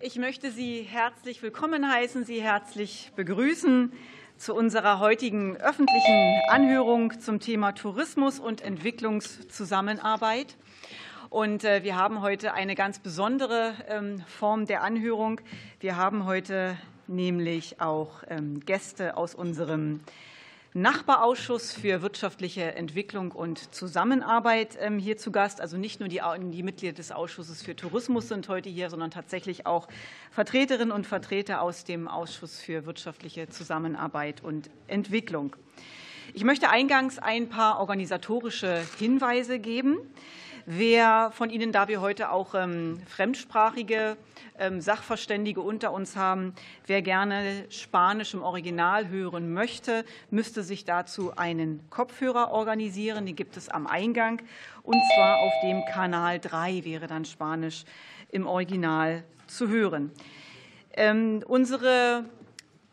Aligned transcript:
Ich 0.00 0.14
möchte 0.14 0.52
Sie 0.52 0.82
herzlich 0.82 1.42
willkommen 1.42 1.90
heißen, 1.90 2.24
Sie 2.24 2.40
herzlich 2.40 3.10
begrüßen 3.16 3.92
zu 4.36 4.54
unserer 4.54 5.00
heutigen 5.00 5.56
öffentlichen 5.56 6.40
Anhörung 6.48 7.18
zum 7.18 7.40
Thema 7.40 7.72
Tourismus 7.72 8.38
und 8.38 8.60
Entwicklungszusammenarbeit. 8.60 10.56
Und 11.30 11.64
äh, 11.64 11.82
wir 11.82 11.96
haben 11.96 12.22
heute 12.22 12.54
eine 12.54 12.76
ganz 12.76 13.00
besondere 13.00 13.74
ähm, 13.88 14.22
Form 14.28 14.66
der 14.66 14.84
Anhörung. 14.84 15.40
Wir 15.80 15.96
haben 15.96 16.26
heute 16.26 16.76
nämlich 17.08 17.80
auch 17.80 18.22
ähm, 18.28 18.60
Gäste 18.60 19.16
aus 19.16 19.34
unserem 19.34 19.98
Nachbarausschuss 20.74 21.72
für 21.72 22.02
wirtschaftliche 22.02 22.74
Entwicklung 22.74 23.32
und 23.32 23.74
Zusammenarbeit 23.74 24.76
ähm, 24.80 24.98
hier 24.98 25.16
zu 25.16 25.32
Gast. 25.32 25.62
Also 25.62 25.78
nicht 25.78 25.98
nur 25.98 26.10
die, 26.10 26.20
die, 26.52 26.62
Mitglieder 26.62 26.92
des 26.92 27.10
Ausschusses 27.10 27.62
für 27.62 27.74
Tourismus 27.74 28.28
sind 28.28 28.48
heute 28.48 28.68
hier, 28.68 28.90
sondern 28.90 29.10
tatsächlich 29.10 29.66
auch 29.66 29.88
Vertreterinnen 30.30 30.92
und 30.92 31.06
Vertreter 31.06 31.62
aus 31.62 31.84
dem 31.84 32.06
Ausschuss 32.06 32.60
für 32.60 32.84
wirtschaftliche 32.84 33.48
Zusammenarbeit 33.48 34.44
und 34.44 34.68
Entwicklung. 34.88 35.56
Ich 36.34 36.44
möchte 36.44 36.68
eingangs 36.68 37.18
ein 37.18 37.48
paar 37.48 37.80
organisatorische 37.80 38.84
Hinweise 38.98 39.58
geben. 39.58 39.96
Wer 40.70 41.30
von 41.32 41.48
Ihnen, 41.48 41.72
da 41.72 41.88
wir 41.88 42.02
heute 42.02 42.30
auch 42.30 42.54
ähm, 42.54 43.00
fremdsprachige 43.06 44.18
ähm, 44.58 44.82
Sachverständige 44.82 45.62
unter 45.62 45.94
uns 45.94 46.14
haben, 46.14 46.52
wer 46.86 47.00
gerne 47.00 47.64
Spanisch 47.70 48.34
im 48.34 48.42
Original 48.42 49.08
hören 49.08 49.54
möchte, 49.54 50.04
müsste 50.30 50.62
sich 50.62 50.84
dazu 50.84 51.34
einen 51.34 51.88
Kopfhörer 51.88 52.50
organisieren. 52.50 53.24
Den 53.24 53.34
gibt 53.34 53.56
es 53.56 53.70
am 53.70 53.86
Eingang. 53.86 54.42
Und 54.82 55.00
zwar 55.14 55.38
auf 55.38 55.54
dem 55.62 55.86
Kanal 55.86 56.38
3 56.38 56.84
wäre 56.84 57.06
dann 57.06 57.24
Spanisch 57.24 57.86
im 58.30 58.46
Original 58.46 59.24
zu 59.46 59.68
hören. 59.68 60.12
Ähm, 60.92 61.42
unsere 61.46 62.26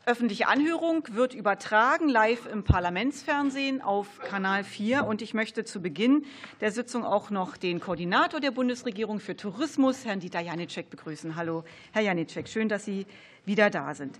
öffentliche 0.06 0.48
Anhörung 0.48 1.08
wird 1.12 1.34
übertragen 1.34 2.10
live 2.10 2.46
im 2.46 2.64
Parlamentsfernsehen 2.64 3.82
auf 3.82 4.20
Kanal 4.20 4.64
4. 4.64 5.04
Und 5.06 5.24
ich 5.24 5.34
möchte 5.34 5.66
zu 5.66 5.82
Beginn 5.82 6.26
der 6.62 6.72
Sitzung 6.72 7.04
auch 7.04 7.32
noch 7.32 7.58
den 7.58 7.80
Koordinator 7.80 8.40
der 8.40 8.52
Bundesregierung 8.52 9.20
für 9.20 9.36
Tourismus, 9.36 10.06
Herrn 10.06 10.20
Dieter 10.20 10.42
Janicek, 10.42 10.92
begrüßen. 10.92 11.36
Hallo, 11.36 11.64
Herr 11.92 12.04
Janicek, 12.04 12.48
schön, 12.48 12.70
dass 12.70 12.86
Sie 12.86 13.08
wieder 13.46 13.72
da 13.72 13.96
sind. 13.96 14.16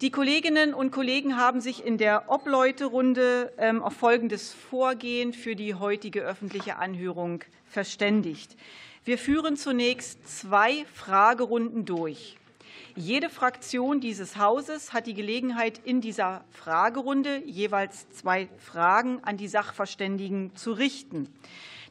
Die 0.00 0.10
Kolleginnen 0.10 0.74
und 0.74 0.92
Kollegen 0.92 1.36
haben 1.36 1.60
sich 1.60 1.84
in 1.84 1.98
der 1.98 2.30
Obleuterunde 2.30 3.52
ähm, 3.58 3.82
auf 3.82 3.94
folgendes 3.94 4.52
Vorgehen 4.52 5.32
für 5.32 5.56
die 5.56 5.74
heutige 5.74 6.22
öffentliche 6.22 6.76
Anhörung 6.76 7.42
verständigt. 7.66 8.56
Wir 9.04 9.18
führen 9.18 9.56
zunächst 9.56 10.26
zwei 10.26 10.86
Fragerunden 10.94 11.84
durch. 11.84 12.39
Jede 12.96 13.30
Fraktion 13.30 14.00
dieses 14.00 14.36
Hauses 14.36 14.92
hat 14.92 15.06
die 15.06 15.14
Gelegenheit, 15.14 15.80
in 15.84 16.00
dieser 16.00 16.44
Fragerunde 16.50 17.42
jeweils 17.44 18.08
zwei 18.10 18.48
Fragen 18.58 19.22
an 19.24 19.36
die 19.36 19.48
Sachverständigen 19.48 20.54
zu 20.56 20.72
richten. 20.72 21.28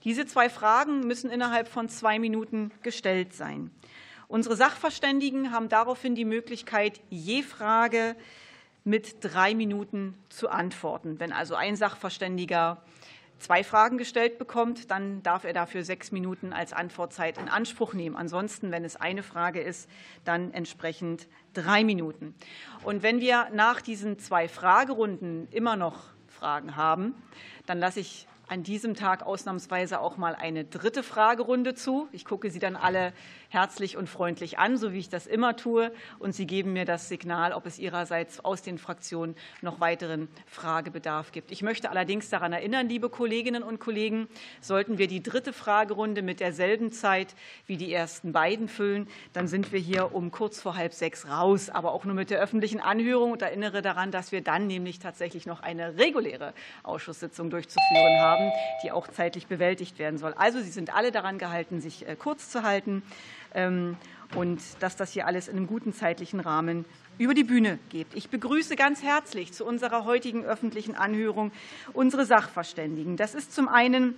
Diese 0.04 0.26
zwei 0.26 0.50
Fragen 0.50 1.02
müssen 1.02 1.30
innerhalb 1.30 1.68
von 1.68 1.90
zwei 1.90 2.20
Minuten 2.20 2.72
gestellt 2.84 3.34
sein. 3.34 3.72
Unsere 4.28 4.56
Sachverständigen 4.56 5.52
haben 5.52 5.70
daraufhin 5.70 6.16
die 6.16 6.26
Möglichkeit, 6.26 7.02
je 7.10 7.42
Frage 7.42 8.16
mit 8.84 9.18
drei 9.22 9.56
Minuten 9.56 10.16
zu 10.30 10.50
antworten. 10.50 11.20
Wenn 11.20 11.34
also 11.34 11.56
ein 11.56 11.76
Sachverständiger 11.76 12.82
zwei 13.40 13.64
Fragen 13.64 13.98
gestellt 13.98 14.38
bekommt, 14.38 14.92
dann 14.92 15.24
darf 15.24 15.44
er 15.44 15.54
dafür 15.54 15.84
sechs 15.84 16.12
Minuten 16.12 16.54
als 16.54 16.74
Antwortzeit 16.74 17.38
in 17.38 17.50
Anspruch 17.50 17.94
nehmen. 17.94 18.16
Ansonsten, 18.16 18.72
wenn 18.72 18.86
es 18.86 18.96
eine 18.96 19.24
Frage 19.24 19.62
ist, 19.62 19.90
dann 20.26 20.54
entsprechend 20.54 21.28
drei 21.54 21.84
Minuten. 21.84 22.36
Und 22.84 23.04
wenn 23.04 23.20
wir 23.20 23.48
nach 23.54 23.82
diesen 23.82 24.20
zwei 24.20 24.48
Fragerunden 24.48 25.48
immer 25.52 25.76
noch 25.76 26.04
Fragen 26.28 26.76
haben, 26.76 27.16
dann 27.66 27.80
lasse 27.80 28.00
ich 28.00 28.28
an 28.50 28.64
diesem 28.64 28.96
Tag 28.96 29.24
ausnahmsweise 29.24 30.00
auch 30.00 30.18
mal 30.18 30.36
eine 30.36 30.66
dritte 30.66 31.04
Fragerunde 31.04 31.76
zu. 31.76 32.08
Ich 32.12 32.26
gucke 32.26 32.50
Sie 32.50 32.60
dann 32.60 32.76
alle 32.76 33.14
herzlich 33.50 33.98
und 33.98 34.08
freundlich 34.08 34.60
an, 34.60 34.78
so 34.78 34.94
wie 34.94 35.00
ich 35.00 35.10
das 35.10 35.28
immer 35.28 35.56
tue. 35.56 35.92
Und 36.20 36.34
Sie 36.34 36.48
geben 36.48 36.74
mir 36.74 36.86
das 36.86 37.10
Signal, 37.10 37.52
ob 37.54 37.66
es 37.66 37.80
Ihrerseits 37.80 38.44
aus 38.46 38.62
den 38.62 38.78
Fraktionen 38.78 39.36
noch 39.62 39.80
weiteren 39.80 40.30
Fragebedarf 40.46 41.32
gibt. 41.32 41.52
Ich 41.52 41.64
möchte 41.64 41.90
allerdings 41.90 42.30
daran 42.30 42.54
erinnern, 42.54 42.88
liebe 42.88 43.10
Kolleginnen 43.10 43.64
und 43.64 43.80
Kollegen, 43.80 44.28
sollten 44.62 44.98
wir 44.98 45.08
die 45.08 45.24
dritte 45.24 45.52
Fragerunde 45.52 46.22
mit 46.22 46.40
derselben 46.40 46.92
Zeit 46.92 47.36
wie 47.66 47.78
die 47.78 47.92
ersten 47.92 48.32
beiden 48.32 48.68
füllen, 48.68 49.08
dann 49.34 49.48
sind 49.48 49.72
wir 49.72 49.80
hier 49.80 50.14
um 50.14 50.32
kurz 50.32 50.62
vor 50.62 50.76
halb 50.76 50.94
sechs 50.94 51.28
raus, 51.28 51.70
aber 51.70 51.92
auch 51.92 52.06
nur 52.06 52.16
mit 52.16 52.30
der 52.30 52.40
öffentlichen 52.40 52.80
Anhörung 52.80 53.32
und 53.32 53.42
erinnere 53.42 53.82
daran, 53.82 54.12
dass 54.12 54.32
wir 54.32 54.42
dann 54.42 54.68
nämlich 54.68 55.00
tatsächlich 55.00 55.46
noch 55.46 55.62
eine 55.62 55.98
reguläre 55.98 56.54
Ausschusssitzung 56.84 57.50
durchzuführen 57.50 58.20
haben, 58.20 58.52
die 58.84 58.92
auch 58.92 59.08
zeitlich 59.08 59.48
bewältigt 59.48 59.98
werden 59.98 60.18
soll. 60.18 60.34
Also 60.34 60.60
Sie 60.60 60.70
sind 60.70 60.96
alle 60.96 61.12
daran 61.12 61.40
gehalten, 61.40 61.82
sich 61.82 62.08
äh, 62.08 62.16
kurz 62.16 62.50
zu 62.50 62.64
halten. 62.64 63.04
Ähm, 63.54 63.98
und 64.36 64.62
dass 64.80 64.96
das 64.96 65.12
hier 65.12 65.26
alles 65.26 65.48
in 65.48 65.58
einem 65.58 65.68
guten 65.68 65.94
zeitlichen 65.94 66.40
Rahmen 66.40 66.86
über 67.18 67.34
die 67.34 67.44
Bühne 67.44 67.80
geht. 67.90 68.08
Ich 68.14 68.30
begrüße 68.30 68.76
ganz 68.76 69.04
herzlich 69.04 69.54
zu 69.54 69.66
unserer 69.66 70.06
heutigen 70.06 70.46
öffentlichen 70.46 70.96
Anhörung 70.96 71.52
unsere 71.94 72.26
Sachverständigen. 72.26 73.18
Das 73.18 73.36
ist 73.36 73.54
zum 73.54 73.68
einen 73.68 74.16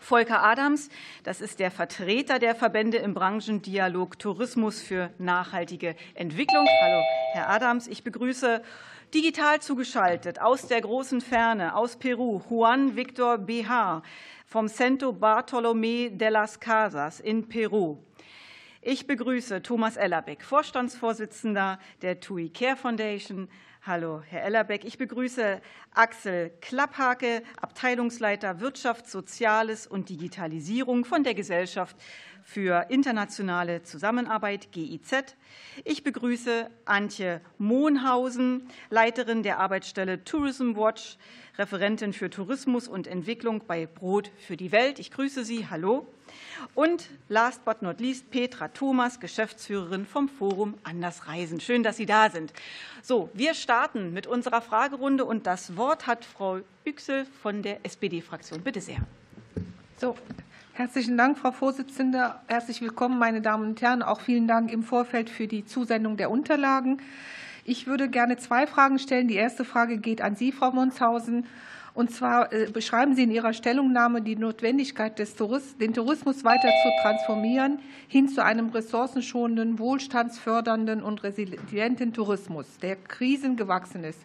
Volker 0.00 0.42
Adams, 0.42 0.88
das 1.24 1.40
ist 1.40 1.60
der 1.60 1.70
Vertreter 1.70 2.38
der 2.38 2.54
Verbände 2.54 2.98
im 2.98 3.14
Branchendialog 3.14 4.18
Tourismus 4.18 4.80
für 4.80 5.10
nachhaltige 5.18 5.94
Entwicklung. 6.14 6.66
Hallo, 6.82 7.02
Herr 7.32 7.50
Adams. 7.50 7.86
Ich 7.86 8.02
begrüße 8.02 8.62
digital 9.14 9.60
zugeschaltet 9.60 10.40
aus 10.40 10.66
der 10.66 10.80
großen 10.80 11.20
Ferne, 11.20 11.76
aus 11.76 11.96
Peru, 11.96 12.40
Juan 12.48 12.96
Victor 12.96 13.38
Bejar 13.38 14.02
vom 14.46 14.68
Centro 14.68 15.12
Bartolomé 15.12 16.10
de 16.10 16.28
las 16.28 16.58
Casas 16.58 17.20
in 17.20 17.48
Peru. 17.48 17.98
Ich 18.84 19.06
begrüße 19.06 19.62
Thomas 19.62 19.96
Ellerbeck, 19.96 20.42
Vorstandsvorsitzender 20.42 21.78
der 22.02 22.18
TUI 22.18 22.48
Care 22.48 22.74
Foundation. 22.74 23.48
Hallo, 23.86 24.24
Herr 24.28 24.42
Ellerbeck. 24.42 24.84
Ich 24.84 24.98
begrüße 24.98 25.60
Axel 25.94 26.50
Klapphake, 26.60 27.44
Abteilungsleiter 27.60 28.58
Wirtschaft, 28.58 29.08
Soziales 29.08 29.86
und 29.86 30.08
Digitalisierung 30.08 31.04
von 31.04 31.22
der 31.22 31.34
Gesellschaft 31.34 31.94
für 32.42 32.86
internationale 32.88 33.84
Zusammenarbeit 33.84 34.72
GIZ. 34.72 35.36
Ich 35.84 36.02
begrüße 36.02 36.68
Antje 36.84 37.40
Mohnhausen, 37.58 38.68
Leiterin 38.90 39.44
der 39.44 39.60
Arbeitsstelle 39.60 40.24
Tourism 40.24 40.74
Watch, 40.74 41.18
Referentin 41.56 42.12
für 42.12 42.30
Tourismus 42.30 42.88
und 42.88 43.06
Entwicklung 43.06 43.62
bei 43.64 43.86
Brot 43.86 44.32
für 44.38 44.56
die 44.56 44.72
Welt. 44.72 44.98
Ich 44.98 45.12
grüße 45.12 45.44
Sie. 45.44 45.68
Hallo. 45.70 46.08
Und 46.74 47.08
last 47.28 47.64
but 47.64 47.82
not 47.82 48.00
least 48.00 48.30
Petra 48.30 48.68
Thomas, 48.68 49.20
Geschäftsführerin 49.20 50.06
vom 50.06 50.28
Forum 50.28 50.74
Anders 50.84 51.28
Reisen. 51.28 51.60
Schön, 51.60 51.82
dass 51.82 51.96
Sie 51.96 52.06
da 52.06 52.30
sind. 52.30 52.52
So, 53.02 53.30
wir 53.34 53.54
starten 53.54 54.12
mit 54.12 54.26
unserer 54.26 54.60
Fragerunde 54.60 55.24
und 55.24 55.46
das 55.46 55.76
Wort 55.76 56.06
hat 56.06 56.24
Frau 56.24 56.60
Yüksel 56.84 57.26
von 57.42 57.62
der 57.62 57.84
SPD-Fraktion. 57.84 58.62
Bitte 58.62 58.80
sehr. 58.80 58.98
So, 59.98 60.16
Herzlichen 60.74 61.18
Dank, 61.18 61.36
Frau 61.36 61.52
Vorsitzende. 61.52 62.34
Herzlich 62.46 62.80
willkommen, 62.80 63.18
meine 63.18 63.42
Damen 63.42 63.68
und 63.68 63.82
Herren. 63.82 64.02
Auch 64.02 64.22
vielen 64.22 64.48
Dank 64.48 64.72
im 64.72 64.82
Vorfeld 64.82 65.28
für 65.28 65.46
die 65.46 65.66
Zusendung 65.66 66.16
der 66.16 66.30
Unterlagen. 66.30 67.02
Ich 67.66 67.86
würde 67.86 68.08
gerne 68.08 68.38
zwei 68.38 68.66
Fragen 68.66 68.98
stellen. 68.98 69.28
Die 69.28 69.34
erste 69.34 69.66
Frage 69.66 69.98
geht 69.98 70.22
an 70.22 70.34
Sie, 70.34 70.50
Frau 70.50 70.72
Monshausen. 70.72 71.46
Und 71.94 72.10
zwar 72.10 72.52
äh, 72.52 72.70
beschreiben 72.72 73.14
Sie 73.14 73.24
in 73.24 73.30
Ihrer 73.30 73.52
Stellungnahme 73.52 74.22
die 74.22 74.36
Notwendigkeit, 74.36 75.18
des 75.18 75.34
Tourismus, 75.36 75.76
den 75.76 75.92
Tourismus 75.92 76.42
weiter 76.42 76.70
zu 76.82 76.90
transformieren, 77.02 77.80
hin 78.08 78.28
zu 78.28 78.42
einem 78.42 78.70
ressourcenschonenden, 78.70 79.78
wohlstandsfördernden 79.78 81.02
und 81.02 81.22
resilienten 81.22 82.14
Tourismus, 82.14 82.78
der 82.78 82.96
krisengewachsen 82.96 84.04
ist. 84.04 84.20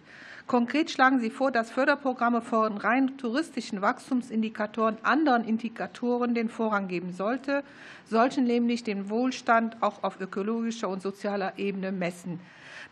Konkret 0.48 0.90
schlagen 0.90 1.20
Sie 1.20 1.30
vor, 1.30 1.52
dass 1.52 1.70
Förderprogramme 1.70 2.40
von 2.42 2.78
rein 2.78 3.18
touristischen 3.18 3.82
Wachstumsindikatoren 3.82 4.98
anderen 5.04 5.44
Indikatoren 5.44 6.34
den 6.34 6.48
Vorrang 6.48 6.88
geben 6.88 7.12
sollte, 7.12 7.66
solchen 8.06 8.46
nämlich 8.46 8.86
den 8.86 9.10
Wohlstand 9.10 9.76
auch 9.82 10.04
auf 10.04 10.22
ökologischer 10.22 10.88
und 10.88 11.02
sozialer 11.02 11.58
Ebene 11.58 11.92
messen. 11.92 12.40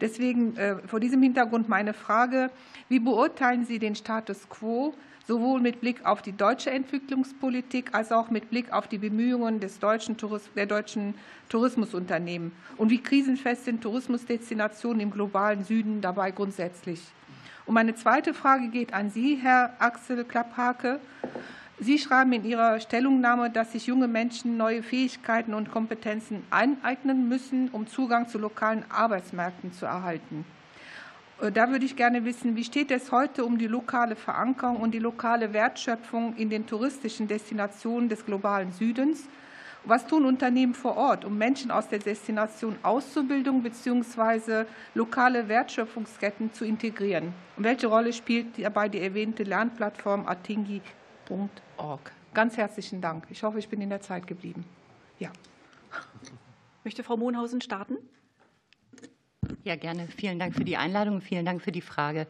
Deswegen 0.02 0.58
äh, 0.58 0.78
vor 0.88 1.00
diesem 1.00 1.22
Hintergrund 1.22 1.70
meine 1.70 1.94
Frage, 1.94 2.52
wie 2.90 3.00
beurteilen 3.00 3.66
Sie 3.66 3.80
den 3.80 3.96
Status 3.96 4.50
quo 4.50 4.94
sowohl 5.28 5.60
mit 5.60 5.82
Blick 5.82 6.06
auf 6.06 6.22
die 6.22 6.34
deutsche 6.34 6.70
Entwicklungspolitik 6.70 7.94
als 7.94 8.12
auch 8.12 8.30
mit 8.30 8.50
Blick 8.50 8.72
auf 8.72 8.88
die 8.88 9.00
Bemühungen 9.00 9.60
des 9.60 9.80
deutschen 9.80 10.18
der 10.56 10.66
deutschen 10.66 11.16
Tourismusunternehmen? 11.50 12.52
Und 12.78 12.90
wie 12.90 13.02
krisenfest 13.02 13.66
sind 13.66 13.82
Tourismusdestinationen 13.82 15.00
im 15.00 15.12
globalen 15.12 15.64
Süden 15.64 16.02
dabei 16.02 16.32
grundsätzlich? 16.32 17.02
Und 17.66 17.74
meine 17.74 17.96
zweite 17.96 18.34
Frage 18.36 18.68
geht 18.68 18.94
an 18.94 19.10
Sie, 19.10 19.36
Herr 19.42 19.74
Axel 19.80 20.24
Klapphake. 20.24 21.00
Sie 21.78 22.00
schreiben 22.00 22.32
in 22.32 22.46
Ihrer 22.46 22.80
Stellungnahme, 22.80 23.50
dass 23.50 23.74
sich 23.74 23.88
junge 23.88 24.08
Menschen 24.08 24.56
neue 24.56 24.82
Fähigkeiten 24.82 25.54
und 25.54 25.72
Kompetenzen 25.72 26.42
aneignen 26.50 27.28
müssen, 27.28 27.68
um 27.70 27.86
Zugang 27.86 28.30
zu 28.30 28.38
lokalen 28.38 28.86
Arbeitsmärkten 28.90 29.74
zu 29.74 29.86
erhalten. 29.86 30.46
Äh, 31.42 31.52
da 31.52 31.70
würde 31.70 31.84
ich 31.84 31.98
gerne 31.98 32.24
wissen, 32.24 32.56
wie 32.56 32.64
steht 32.64 32.92
es 32.92 33.12
heute 33.12 33.44
um 33.44 33.58
die 33.58 33.68
lokale 33.68 34.16
Verankerung 34.16 34.78
und 34.78 34.92
die 34.92 35.00
lokale 35.00 35.52
Wertschöpfung 35.52 36.38
in 36.38 36.50
den 36.50 36.66
touristischen 36.66 37.28
Destinationen 37.28 38.08
des 38.08 38.26
globalen 38.26 38.72
Südens? 38.72 39.28
Was 39.84 40.08
tun 40.08 40.26
Unternehmen 40.26 40.74
vor 40.74 40.96
Ort, 40.96 41.26
um 41.26 41.38
Menschen 41.38 41.72
aus 41.72 41.90
der 41.90 42.00
Destination 42.00 42.78
Auszubildung 42.84 43.62
bzw. 43.62 44.64
lokale 44.96 45.50
Wertschöpfungsketten 45.50 46.54
zu 46.54 46.64
integrieren? 46.64 47.34
Und 47.58 47.66
welche 47.66 47.88
Rolle 47.88 48.14
spielt 48.14 48.58
dabei 48.58 48.88
die 48.88 49.02
erwähnte 49.02 49.44
Lernplattform 49.44 50.26
atingi.org? 50.26 51.65
Ganz 52.34 52.56
Ja. 59.64 59.76
Gerne. 59.76 60.08
Vielen 60.18 60.40
Dank 60.40 60.56
für 60.56 60.64
die 60.64 60.78
Einladung 60.78 61.22
vielen 61.22 61.46
Dank 61.46 61.62
für 61.62 61.72
die 61.72 61.82
Frage. 61.82 62.28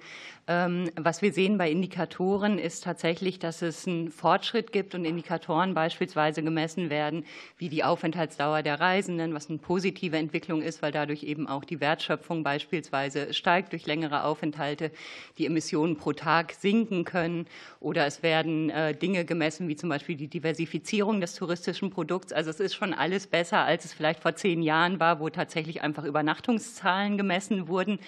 Ähm, 0.48 0.92
was 0.96 1.22
wir 1.22 1.34
sehen 1.34 1.58
bei 1.58 1.72
Indikatoren 1.72 2.60
ist 2.60 2.84
tatsächlich, 2.84 3.40
dass 3.40 3.62
es 3.62 3.88
einen 3.88 4.12
Fortschritt 4.12 4.72
gibt 4.72 4.94
und 4.94 5.06
Indikatoren 5.06 5.74
beispielsweise 5.74 6.44
gemessen 6.44 6.90
werden, 6.90 7.26
wie 7.58 7.70
die 7.70 7.84
Aufenthaltsdauer 7.84 8.62
der 8.62 8.80
Reisenden, 8.80 9.34
was 9.34 9.50
eine 9.50 9.58
positive 9.58 10.18
Entwicklung 10.18 10.62
ist, 10.62 10.82
weil 10.82 10.92
dadurch 10.92 11.24
eben 11.24 11.48
auch 11.48 11.64
die 11.64 11.80
Wertschöpfung 11.80 12.44
beispielsweise 12.44 13.34
steigt 13.34 13.72
durch 13.72 13.86
längere 13.86 14.24
Aufenthalte, 14.24 14.92
die 15.38 15.46
Emissionen 15.46 15.98
pro 15.98 16.14
Tag 16.14 16.54
sinken 16.54 17.06
können 17.06 17.48
oder 17.80 18.06
es 18.06 18.22
werden 18.22 18.70
äh, 18.70 18.96
Dinge 18.96 19.26
gemessen, 19.26 19.68
wie 19.68 19.76
zum 19.76 19.90
Beispiel 19.90 20.16
die 20.16 20.28
Diversifizierung 20.28 21.22
des 21.22 21.34
touristischen 21.36 21.90
Produkts. 21.90 22.34
Also 22.34 22.50
es 22.52 22.60
ist 22.60 22.76
schon 22.76 22.94
alles 22.94 23.28
besser, 23.28 23.60
als 23.60 23.86
es 23.86 23.94
vielleicht 23.94 24.22
vor 24.22 24.36
zehn 24.36 24.62
Jahren 24.62 25.00
war, 25.00 25.20
wo 25.20 25.30
tatsächlich 25.30 25.82
einfach 25.82 26.04
Übernachtungszahlen 26.04 27.05
gemessen 27.18 27.68
wurden. 27.68 28.00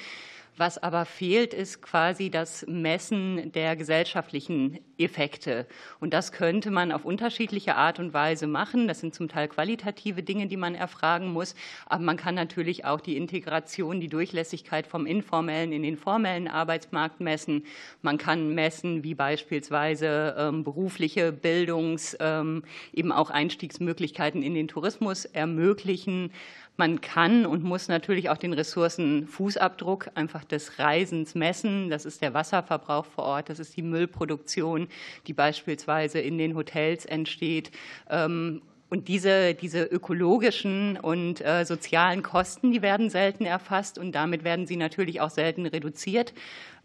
Was 0.60 0.80
aber 0.80 1.06
fehlt, 1.06 1.54
ist 1.54 1.84
quasi 1.84 2.32
das 2.32 2.66
Messen 2.68 3.52
der 3.52 3.76
gesellschaftlichen 3.76 4.80
Effekte. 4.98 5.68
Und 6.00 6.16
das 6.16 6.32
könnte 6.32 6.72
man 6.72 6.92
auf 6.92 7.06
unterschiedliche 7.06 7.76
Art 7.76 8.00
und 8.00 8.12
Weise 8.12 8.48
machen. 8.48 8.88
Das 8.88 9.00
sind 9.00 9.14
zum 9.14 9.30
Teil 9.30 9.50
qualitative 9.50 10.24
Dinge, 10.24 10.48
die 10.48 10.58
man 10.58 10.74
erfragen 10.74 11.32
muss. 11.32 11.54
Aber 11.86 12.04
man 12.04 12.18
kann 12.18 12.34
natürlich 12.34 12.86
auch 12.86 13.02
die 13.02 13.18
Integration, 13.18 14.02
die 14.02 14.08
Durchlässigkeit 14.08 14.88
vom 14.88 15.06
informellen 15.06 15.72
in 15.72 15.84
den 15.84 15.96
formellen 15.96 16.48
Arbeitsmarkt 16.48 17.20
messen. 17.20 17.64
Man 18.02 18.18
kann 18.18 18.56
messen, 18.56 19.04
wie 19.04 19.14
beispielsweise 19.14 20.36
ähm, 20.40 20.64
berufliche 20.64 21.32
Bildungs, 21.32 22.18
ähm, 22.20 22.64
eben 22.94 23.12
auch 23.12 23.30
Einstiegsmöglichkeiten 23.30 24.42
in 24.42 24.56
den 24.56 24.68
Tourismus 24.68 25.26
ermöglichen. 25.26 26.32
Man 26.80 27.02
kann 27.02 27.48
und 27.48 27.64
muss 27.64 27.88
natürlich 27.88 28.30
auch 28.30 28.38
den 28.38 28.54
Ressourcenfußabdruck 28.54 30.12
einfach 30.14 30.44
des 30.44 30.78
Reisens 30.78 31.34
messen. 31.34 31.90
Das 31.90 32.06
ist 32.06 32.22
der 32.22 32.36
Wasserverbrauch 32.36 33.06
vor 33.06 33.24
Ort, 33.24 33.50
das 33.50 33.58
ist 33.58 33.76
die 33.76 33.82
Müllproduktion, 33.82 34.88
die 35.26 35.34
beispielsweise 35.34 36.20
in 36.20 36.38
den 36.38 36.56
Hotels 36.56 37.06
entsteht. 37.06 37.72
Und 38.90 39.10
diese, 39.10 39.54
diese 39.54 39.84
ökologischen 39.84 40.98
und 40.98 41.46
äh, 41.46 41.66
sozialen 41.66 42.24
Kosten, 42.24 42.72
die 42.72 42.82
werden 42.82 43.10
selten 43.10 43.46
erfasst 43.46 43.98
und 43.98 44.14
damit 44.14 44.46
werden 44.46 44.66
sie 44.66 44.78
natürlich 44.78 45.20
auch 45.20 45.30
selten 45.30 45.66
reduziert. 45.66 46.34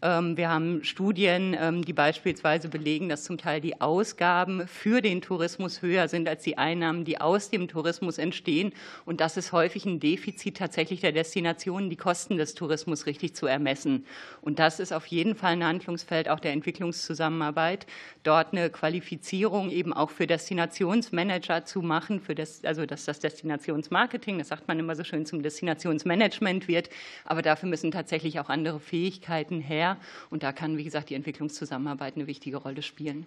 Ähm, 0.03 0.35
wir 0.35 0.49
haben 0.49 0.83
Studien, 0.83 1.55
ähm, 1.57 1.85
die 1.85 1.93
beispielsweise 1.93 2.67
belegen, 2.67 3.07
dass 3.07 3.23
zum 3.23 3.37
Teil 3.37 3.61
die 3.61 3.79
Ausgaben 3.79 4.67
für 4.67 5.01
den 5.01 5.21
Tourismus 5.21 5.81
höher 5.81 6.09
sind 6.09 6.27
als 6.27 6.43
die 6.43 6.57
Einnahmen, 6.57 7.05
die 7.05 7.21
aus 7.21 7.49
dem 7.49 7.69
Tourismus 7.69 8.17
entstehen. 8.17 8.73
Und 9.05 9.21
das 9.21 9.37
ist 9.37 9.53
häufig 9.53 9.85
ein 9.85 10.01
Defizit 10.01 10.57
tatsächlich 10.57 10.99
der 10.99 11.13
Destinationen, 11.13 11.89
die 11.89 11.95
Kosten 11.95 12.35
des 12.35 12.53
Tourismus 12.53 13.05
richtig 13.05 13.33
zu 13.33 13.45
ermessen. 13.45 14.05
Und 14.41 14.59
das 14.59 14.81
ist 14.81 14.91
auf 14.91 15.05
jeden 15.05 15.35
Fall 15.35 15.53
ein 15.53 15.63
Handlungsfeld 15.63 16.27
auch 16.27 16.41
der 16.41 16.51
Entwicklungszusammenarbeit, 16.51 17.87
dort 18.23 18.51
eine 18.51 18.69
Qualifizierung 18.69 19.71
eben 19.71 19.93
auch 19.93 20.09
für 20.09 20.27
Destinationsmanager 20.27 21.63
zu 21.63 21.81
machen, 21.81 21.92
für 22.01 22.35
das, 22.35 22.63
also 22.63 22.85
dass 22.85 23.05
das 23.05 23.19
Destinationsmarketing, 23.19 24.37
das 24.39 24.49
sagt 24.49 24.67
man 24.67 24.79
immer 24.79 24.95
so 24.95 25.03
schön, 25.03 25.25
zum 25.25 25.43
Destinationsmanagement 25.43 26.67
wird. 26.67 26.89
Aber 27.25 27.41
dafür 27.41 27.69
müssen 27.69 27.91
tatsächlich 27.91 28.39
auch 28.39 28.49
andere 28.49 28.79
Fähigkeiten 28.79 29.59
her. 29.61 29.97
Und 30.29 30.43
da 30.43 30.51
kann, 30.51 30.77
wie 30.77 30.83
gesagt, 30.83 31.09
die 31.09 31.15
Entwicklungszusammenarbeit 31.15 32.15
eine 32.15 32.27
wichtige 32.27 32.57
Rolle 32.57 32.81
spielen. 32.81 33.25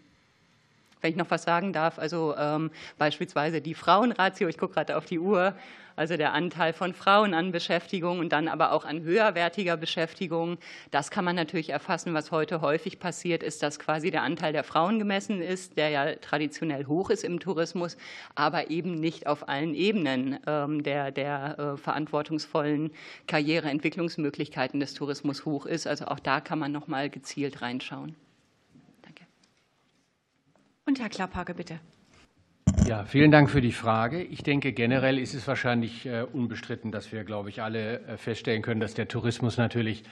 Wenn 1.01 1.11
ich 1.11 1.17
noch 1.17 1.31
was 1.31 1.43
sagen 1.43 1.73
darf, 1.73 1.99
also 1.99 2.35
ähm, 2.37 2.71
beispielsweise 2.99 3.61
die 3.61 3.75
Frauenratio, 3.75 4.49
ich 4.49 4.59
gucke 4.59 4.75
gerade 4.75 4.97
auf 4.97 5.05
die 5.05 5.19
Uhr, 5.19 5.55
also 5.97 6.17
der 6.17 6.35
Anteil 6.35 6.73
von 6.73 6.93
Frauen 6.95 7.35
an 7.35 7.53
Beschäftigung 7.53 8.19
und 8.19 8.31
dann 8.31 8.49
aber 8.49 8.73
auch 8.73 8.85
an 8.85 9.03
höherwertiger 9.03 9.77
Beschäftigung. 9.77 10.59
Das 10.91 11.11
kann 11.11 11.25
man 11.25 11.35
natürlich 11.35 11.71
erfassen. 11.71 12.15
Was 12.15 12.31
heute 12.31 12.61
häufig 12.61 12.99
passiert, 12.99 13.43
ist, 13.43 13.63
dass 13.63 13.79
quasi 13.79 14.11
der 14.11 14.23
Anteil 14.23 14.53
der 14.53 14.63
Frauen 14.63 14.99
gemessen 14.99 15.41
ist, 15.41 15.77
der 15.79 15.89
ja 15.89 16.15
traditionell 16.17 16.87
hoch 16.87 17.11
ist 17.11 17.25
im 17.25 17.41
Tourismus, 17.41 17.97
aber 18.35 18.71
eben 18.71 18.95
nicht 18.95 19.27
auf 19.27 19.49
allen 19.49 19.75
Ebenen 19.75 20.39
ähm, 20.47 20.83
der, 20.83 21.11
der 21.11 21.59
äh, 21.59 21.77
verantwortungsvollen 21.79 22.91
Karriereentwicklungsmöglichkeiten 23.27 24.81
des 24.81 24.95
Tourismus 24.95 25.45
hoch 25.47 25.67
ist. 25.67 25.87
Also 25.87 26.07
auch 26.07 26.21
da 26.21 26.41
kann 26.41 26.59
man 26.59 26.73
noch 26.73 26.89
mal 26.89 27.09
gezielt 27.09 27.63
reinschauen. 27.63 28.15
Und 30.87 31.01
Herr 31.01 31.09
Klapphage, 31.09 31.53
bitte. 31.53 31.81
Ja, 32.87 33.05
vielen 33.05 33.33
Dank 33.33 33.51
für 33.51 33.61
die 33.61 33.73
Frage. 33.73 34.23
Ich 34.23 34.45
denke, 34.45 34.73
generell 34.73 35.19
ist 35.19 35.35
es 35.35 35.49
wahrscheinlich 35.49 36.07
äh, 36.07 36.23
unbestritten, 36.23 36.93
dass 36.93 37.11
wir, 37.11 37.25
glaube 37.25 37.49
ich, 37.49 37.61
alle 37.61 38.01
äh, 38.03 38.17
feststellen 38.17 38.63
können, 38.63 38.79
dass 38.79 38.95
der 38.95 39.09
Tourismus 39.09 39.59
natürlich 39.59 40.05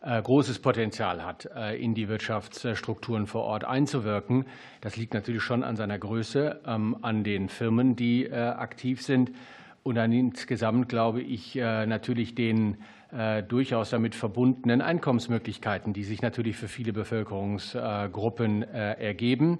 äh, 0.00 0.22
großes 0.22 0.60
Potenzial 0.60 1.22
hat, 1.22 1.44
in 1.78 1.94
die 1.94 2.08
Wirtschaftsstrukturen 2.08 3.26
vor 3.26 3.42
Ort 3.42 3.64
einzuwirken. 3.64 4.46
Das 4.80 4.96
liegt 4.96 5.12
natürlich 5.12 5.42
schon 5.42 5.62
an 5.62 5.76
seiner 5.76 5.98
Größe, 5.98 6.62
ähm, 6.66 6.96
an 7.02 7.24
den 7.24 7.50
Firmen, 7.50 7.94
die 7.94 8.32
aktiv 8.32 9.02
sind 9.02 9.32
und 9.82 9.98
an 9.98 10.10
insgesamt, 10.12 10.88
glaube 10.88 11.20
ich, 11.20 11.54
natürlich 11.54 12.34
den 12.34 12.78
durchaus 13.48 13.90
damit 13.90 14.14
verbundenen 14.14 14.80
Einkommensmöglichkeiten, 14.80 15.92
die 15.92 16.02
sich 16.02 16.22
natürlich 16.22 16.56
für 16.56 16.68
viele 16.68 16.92
Bevölkerungsgruppen 16.92 18.62
ergeben. 18.62 19.58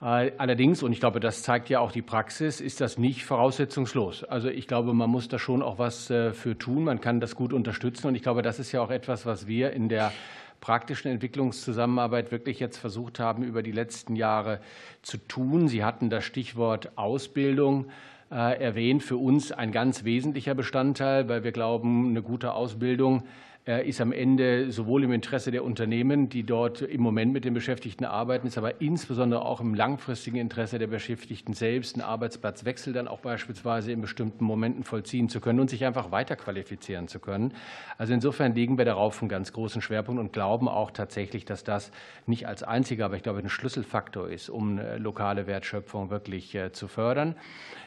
Äh, 0.00 0.32
allerdings, 0.38 0.82
und 0.82 0.92
ich 0.92 1.00
glaube, 1.00 1.20
das 1.20 1.42
zeigt 1.42 1.68
ja 1.68 1.80
auch 1.80 1.90
die 1.90 2.02
Praxis, 2.02 2.60
ist 2.60 2.80
das 2.80 2.98
nicht 2.98 3.24
voraussetzungslos. 3.24 4.24
Also 4.24 4.48
ich 4.48 4.68
glaube, 4.68 4.94
man 4.94 5.10
muss 5.10 5.28
da 5.28 5.38
schon 5.38 5.62
auch 5.62 5.78
was 5.78 6.10
äh, 6.10 6.32
für 6.32 6.56
tun. 6.56 6.84
Man 6.84 7.00
kann 7.00 7.20
das 7.20 7.34
gut 7.34 7.52
unterstützen. 7.52 8.06
Und 8.08 8.14
ich 8.14 8.22
glaube, 8.22 8.42
das 8.42 8.58
ist 8.58 8.72
ja 8.72 8.80
auch 8.80 8.90
etwas, 8.90 9.26
was 9.26 9.46
wir 9.46 9.72
in 9.72 9.88
der 9.88 10.12
praktischen 10.60 11.10
Entwicklungszusammenarbeit 11.10 12.32
wirklich 12.32 12.60
jetzt 12.60 12.78
versucht 12.78 13.20
haben, 13.20 13.42
über 13.42 13.62
die 13.62 13.72
letzten 13.72 14.16
Jahre 14.16 14.60
zu 15.02 15.18
tun. 15.18 15.68
Sie 15.68 15.84
hatten 15.84 16.10
das 16.10 16.24
Stichwort 16.24 16.92
Ausbildung 16.96 17.86
äh, 18.30 18.60
erwähnt. 18.60 19.02
Für 19.02 19.16
uns 19.16 19.52
ein 19.52 19.72
ganz 19.72 20.04
wesentlicher 20.04 20.54
Bestandteil, 20.54 21.28
weil 21.28 21.44
wir 21.44 21.52
glauben, 21.52 22.10
eine 22.10 22.22
gute 22.22 22.52
Ausbildung 22.52 23.24
ist 23.68 24.00
am 24.00 24.12
Ende 24.12 24.72
sowohl 24.72 25.04
im 25.04 25.12
Interesse 25.12 25.50
der 25.50 25.62
Unternehmen, 25.62 26.30
die 26.30 26.42
dort 26.42 26.80
im 26.80 27.02
Moment 27.02 27.34
mit 27.34 27.44
den 27.44 27.52
Beschäftigten 27.52 28.06
arbeiten, 28.06 28.46
ist 28.46 28.56
aber 28.56 28.80
insbesondere 28.80 29.44
auch 29.44 29.60
im 29.60 29.74
langfristigen 29.74 30.38
Interesse 30.38 30.78
der 30.78 30.86
Beschäftigten 30.86 31.52
selbst, 31.52 31.94
einen 31.94 32.02
Arbeitsplatzwechsel 32.02 32.94
dann 32.94 33.08
auch 33.08 33.20
beispielsweise 33.20 33.92
in 33.92 34.00
bestimmten 34.00 34.42
Momenten 34.44 34.84
vollziehen 34.84 35.28
zu 35.28 35.40
können 35.40 35.60
und 35.60 35.68
sich 35.68 35.84
einfach 35.84 36.10
weiterqualifizieren 36.10 37.08
zu 37.08 37.18
können. 37.18 37.52
Also 37.98 38.14
insofern 38.14 38.54
legen 38.54 38.78
wir 38.78 38.86
darauf 38.86 39.20
einen 39.20 39.28
ganz 39.28 39.52
großen 39.52 39.82
Schwerpunkt 39.82 40.18
und 40.18 40.32
glauben 40.32 40.66
auch 40.66 40.90
tatsächlich, 40.90 41.44
dass 41.44 41.62
das 41.62 41.90
nicht 42.24 42.46
als 42.46 42.62
einziger, 42.62 43.04
aber 43.04 43.16
ich 43.16 43.22
glaube, 43.22 43.40
ein 43.40 43.50
Schlüsselfaktor 43.50 44.30
ist, 44.30 44.48
um 44.48 44.80
lokale 44.96 45.46
Wertschöpfung 45.46 46.08
wirklich 46.08 46.54
äh, 46.54 46.72
zu 46.72 46.88
fördern. 46.88 47.34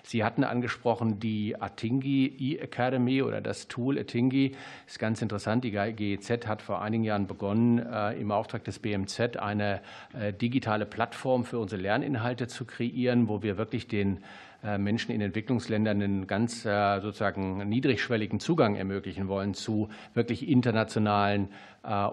Sie 0.04 0.24
hatten 0.24 0.44
angesprochen 0.44 1.20
die 1.20 1.60
Atingi 1.60 2.36
E-Academy 2.38 3.22
oder 3.24 3.42
das 3.42 3.68
Tool 3.68 3.98
Atingi. 3.98 4.52
Das 4.86 4.94
ist 4.94 5.00
ganz 5.00 5.22
interessant. 5.22 5.64
Die 5.64 5.71
GEZ 5.72 6.48
hat 6.48 6.62
vor 6.62 6.82
einigen 6.82 7.04
Jahren 7.04 7.28
begonnen, 7.28 7.80
äh, 7.80 8.14
im 8.20 8.32
Auftrag 8.32 8.64
des 8.64 8.80
BMZ 8.80 9.38
eine 9.38 9.82
äh, 10.14 10.34
digitale 10.34 10.86
Plattform 10.86 11.46
für 11.46 11.60
unsere 11.60 11.82
Lerninhalte 11.82 12.48
zu 12.48 12.66
kreieren, 12.66 13.28
wo 13.28 13.42
wir 13.42 13.58
wirklich 13.58 13.88
den 13.88 14.20
äh, 14.64 14.78
Menschen 14.78 15.12
in 15.12 15.22
Entwicklungsländern 15.22 16.02
einen 16.02 16.28
ganz 16.28 16.62
sozusagen 16.62 17.68
niedrigschwelligen 17.68 18.40
Zugang 18.40 18.76
ermöglichen 18.76 19.28
wollen 19.28 19.54
zu 19.54 19.90
wirklich 20.14 20.48
internationalen 20.48 21.50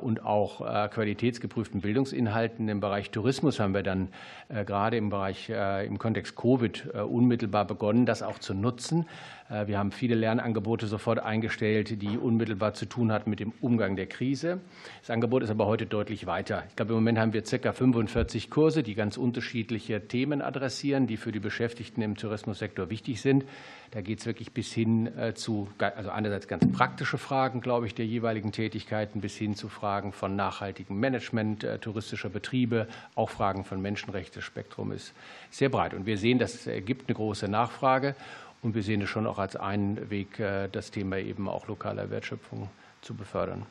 und 0.00 0.24
auch 0.24 0.60
qualitätsgeprüften 0.88 1.82
Bildungsinhalten. 1.82 2.70
Im 2.70 2.80
Bereich 2.80 3.10
Tourismus 3.10 3.60
haben 3.60 3.74
wir 3.74 3.82
dann 3.82 4.08
gerade 4.48 4.96
im 4.96 5.10
Bereich 5.10 5.50
im 5.50 5.98
Kontext 5.98 6.36
Covid 6.36 6.86
unmittelbar 6.94 7.66
begonnen, 7.66 8.06
das 8.06 8.22
auch 8.22 8.38
zu 8.38 8.54
nutzen. 8.54 9.04
Äh, 9.50 9.66
wir 9.66 9.78
haben 9.78 9.92
viele 9.92 10.14
Lernangebote 10.14 10.86
sofort 10.86 11.18
eingestellt, 11.18 12.00
die 12.02 12.18
unmittelbar 12.18 12.74
zu 12.74 12.86
tun 12.86 13.12
hatten 13.12 13.30
mit 13.30 13.40
dem 13.40 13.52
Umgang 13.60 13.96
der 13.96 14.06
Krise. 14.06 14.60
Das 15.00 15.10
Angebot 15.10 15.42
ist 15.42 15.50
aber 15.50 15.66
heute 15.66 15.86
deutlich 15.86 16.26
weiter. 16.26 16.64
Ich 16.68 16.76
glaube, 16.76 16.92
im 16.92 16.96
Moment 16.98 17.18
haben 17.18 17.32
wir 17.32 17.42
ca. 17.42 17.72
45 17.72 18.50
Kurse, 18.50 18.82
die 18.82 18.94
ganz 18.94 19.16
unterschiedliche 19.16 20.06
Themen 20.06 20.42
adressieren, 20.42 21.06
die 21.06 21.16
für 21.16 21.32
die 21.32 21.40
Beschäftigten 21.40 22.02
im 22.02 22.16
Tourismussektor 22.16 22.90
wichtig 22.90 23.20
sind. 23.20 23.44
Da 23.90 24.02
geht 24.02 24.20
es 24.20 24.26
wirklich 24.26 24.52
bis 24.52 24.72
hin 24.72 25.06
äh, 25.16 25.34
zu, 25.34 25.68
also 25.78 26.10
einerseits 26.10 26.46
ganz 26.46 26.70
praktische 26.72 27.16
Fragen, 27.16 27.62
glaube 27.62 27.86
ich, 27.86 27.94
der 27.94 28.04
jeweiligen 28.04 28.52
Tätigkeiten, 28.52 29.20
bis 29.20 29.36
hin 29.36 29.54
zu 29.54 29.68
Fragen 29.68 30.12
von 30.12 30.36
nachhaltigem 30.36 31.00
Management 31.00 31.64
äh, 31.64 31.78
touristischer 31.78 32.28
Betriebe, 32.28 32.86
auch 33.14 33.30
Fragen 33.30 33.64
von 33.64 33.80
Menschenrechten. 33.80 34.40
Das 34.40 34.44
Spektrum 34.44 34.92
ist 34.92 35.14
sehr 35.50 35.70
breit. 35.70 35.94
Und 35.94 36.04
wir 36.04 36.18
sehen, 36.18 36.38
dass 36.38 36.66
es 36.66 36.84
gibt 36.84 37.08
eine 37.08 37.14
große 37.14 37.48
Nachfrage. 37.48 38.14
Und 38.62 38.74
wir 38.74 38.82
sehen 38.82 39.02
es 39.02 39.08
schon 39.08 39.26
auch 39.26 39.38
als 39.38 39.56
einen 39.56 40.10
Weg, 40.10 40.38
äh, 40.40 40.68
das 40.68 40.90
Thema 40.90 41.18
eben 41.18 41.48
auch 41.48 41.68
lokaler 41.68 42.10
Wertschöpfung 42.10 42.68
zu 43.02 43.14
befördern. 43.14 43.66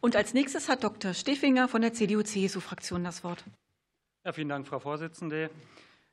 Und 0.00 0.16
als 0.16 0.34
nächstes 0.34 0.68
hat 0.68 0.84
Dr. 0.84 1.14
Steffinger 1.14 1.68
von 1.68 1.80
der 1.80 1.92
CDU-CSU-Fraktion 1.92 3.04
das 3.04 3.24
Wort. 3.24 3.44
Ja, 4.24 4.32
vielen 4.32 4.48
Dank, 4.48 4.66
Frau 4.66 4.78
Vorsitzende. 4.78 5.50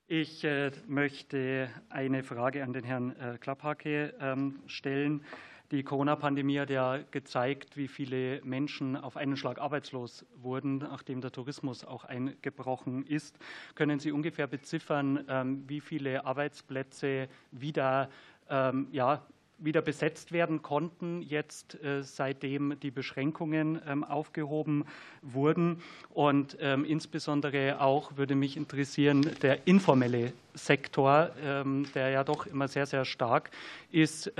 Ich 0.07 0.43
äh, 0.43 0.71
möchte 0.87 1.69
eine 1.89 2.23
Frage 2.23 2.63
an 2.63 2.73
den 2.73 2.83
Herrn 2.83 3.15
äh, 3.15 3.37
Klapphake 3.39 4.13
ähm, 4.19 4.59
stellen. 4.67 5.25
Die 5.73 5.81
Corona-Pandemie 5.81 6.59
hat 6.59 6.69
ja 6.69 6.99
gezeigt, 7.09 7.77
wie 7.77 7.87
viele 7.87 8.41
Menschen 8.43 8.95
auf 8.95 9.17
einen 9.17 9.35
Schlag 9.35 9.57
arbeitslos 9.57 10.23
wurden, 10.35 10.77
nachdem 10.77 11.19
der 11.19 11.31
Tourismus 11.31 11.83
auch 11.83 12.03
eingebrochen 12.03 13.07
ist. 13.07 13.39
Können 13.73 13.97
Sie 13.97 14.11
ungefähr 14.11 14.45
beziffern, 14.45 15.25
ähm, 15.27 15.63
wie 15.67 15.81
viele 15.81 16.27
Arbeitsplätze 16.27 17.27
wieder 17.49 18.11
ähm, 18.51 18.87
ja, 18.91 19.25
wieder 19.57 19.81
besetzt 19.81 20.31
werden 20.31 20.61
konnten, 20.61 21.21
jetzt 21.21 21.81
äh, 21.83 22.03
seitdem 22.03 22.79
die 22.81 22.91
Beschränkungen 22.91 23.81
ähm, 23.87 24.03
aufgehoben 24.03 24.85
wurden. 25.21 25.81
Und 26.09 26.57
ähm, 26.59 26.85
insbesondere 26.85 27.79
auch 27.79 28.17
würde 28.17 28.35
mich 28.35 28.57
interessieren, 28.57 29.29
der 29.41 29.67
informelle 29.67 30.33
Sektor, 30.53 31.31
ähm, 31.43 31.85
der 31.95 32.09
ja 32.09 32.23
doch 32.23 32.45
immer 32.45 32.67
sehr, 32.67 32.85
sehr 32.85 33.05
stark 33.05 33.49
ist. 33.91 34.31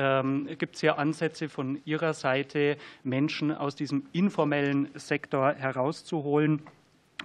Gibt 0.57 0.75
es 0.75 0.81
hier 0.81 0.97
Ansätze 0.97 1.47
von 1.47 1.79
Ihrer 1.85 2.13
Seite, 2.13 2.77
Menschen 3.03 3.51
aus 3.51 3.75
diesem 3.75 4.07
informellen 4.11 4.89
Sektor 4.95 5.53
herauszuholen? 5.53 6.61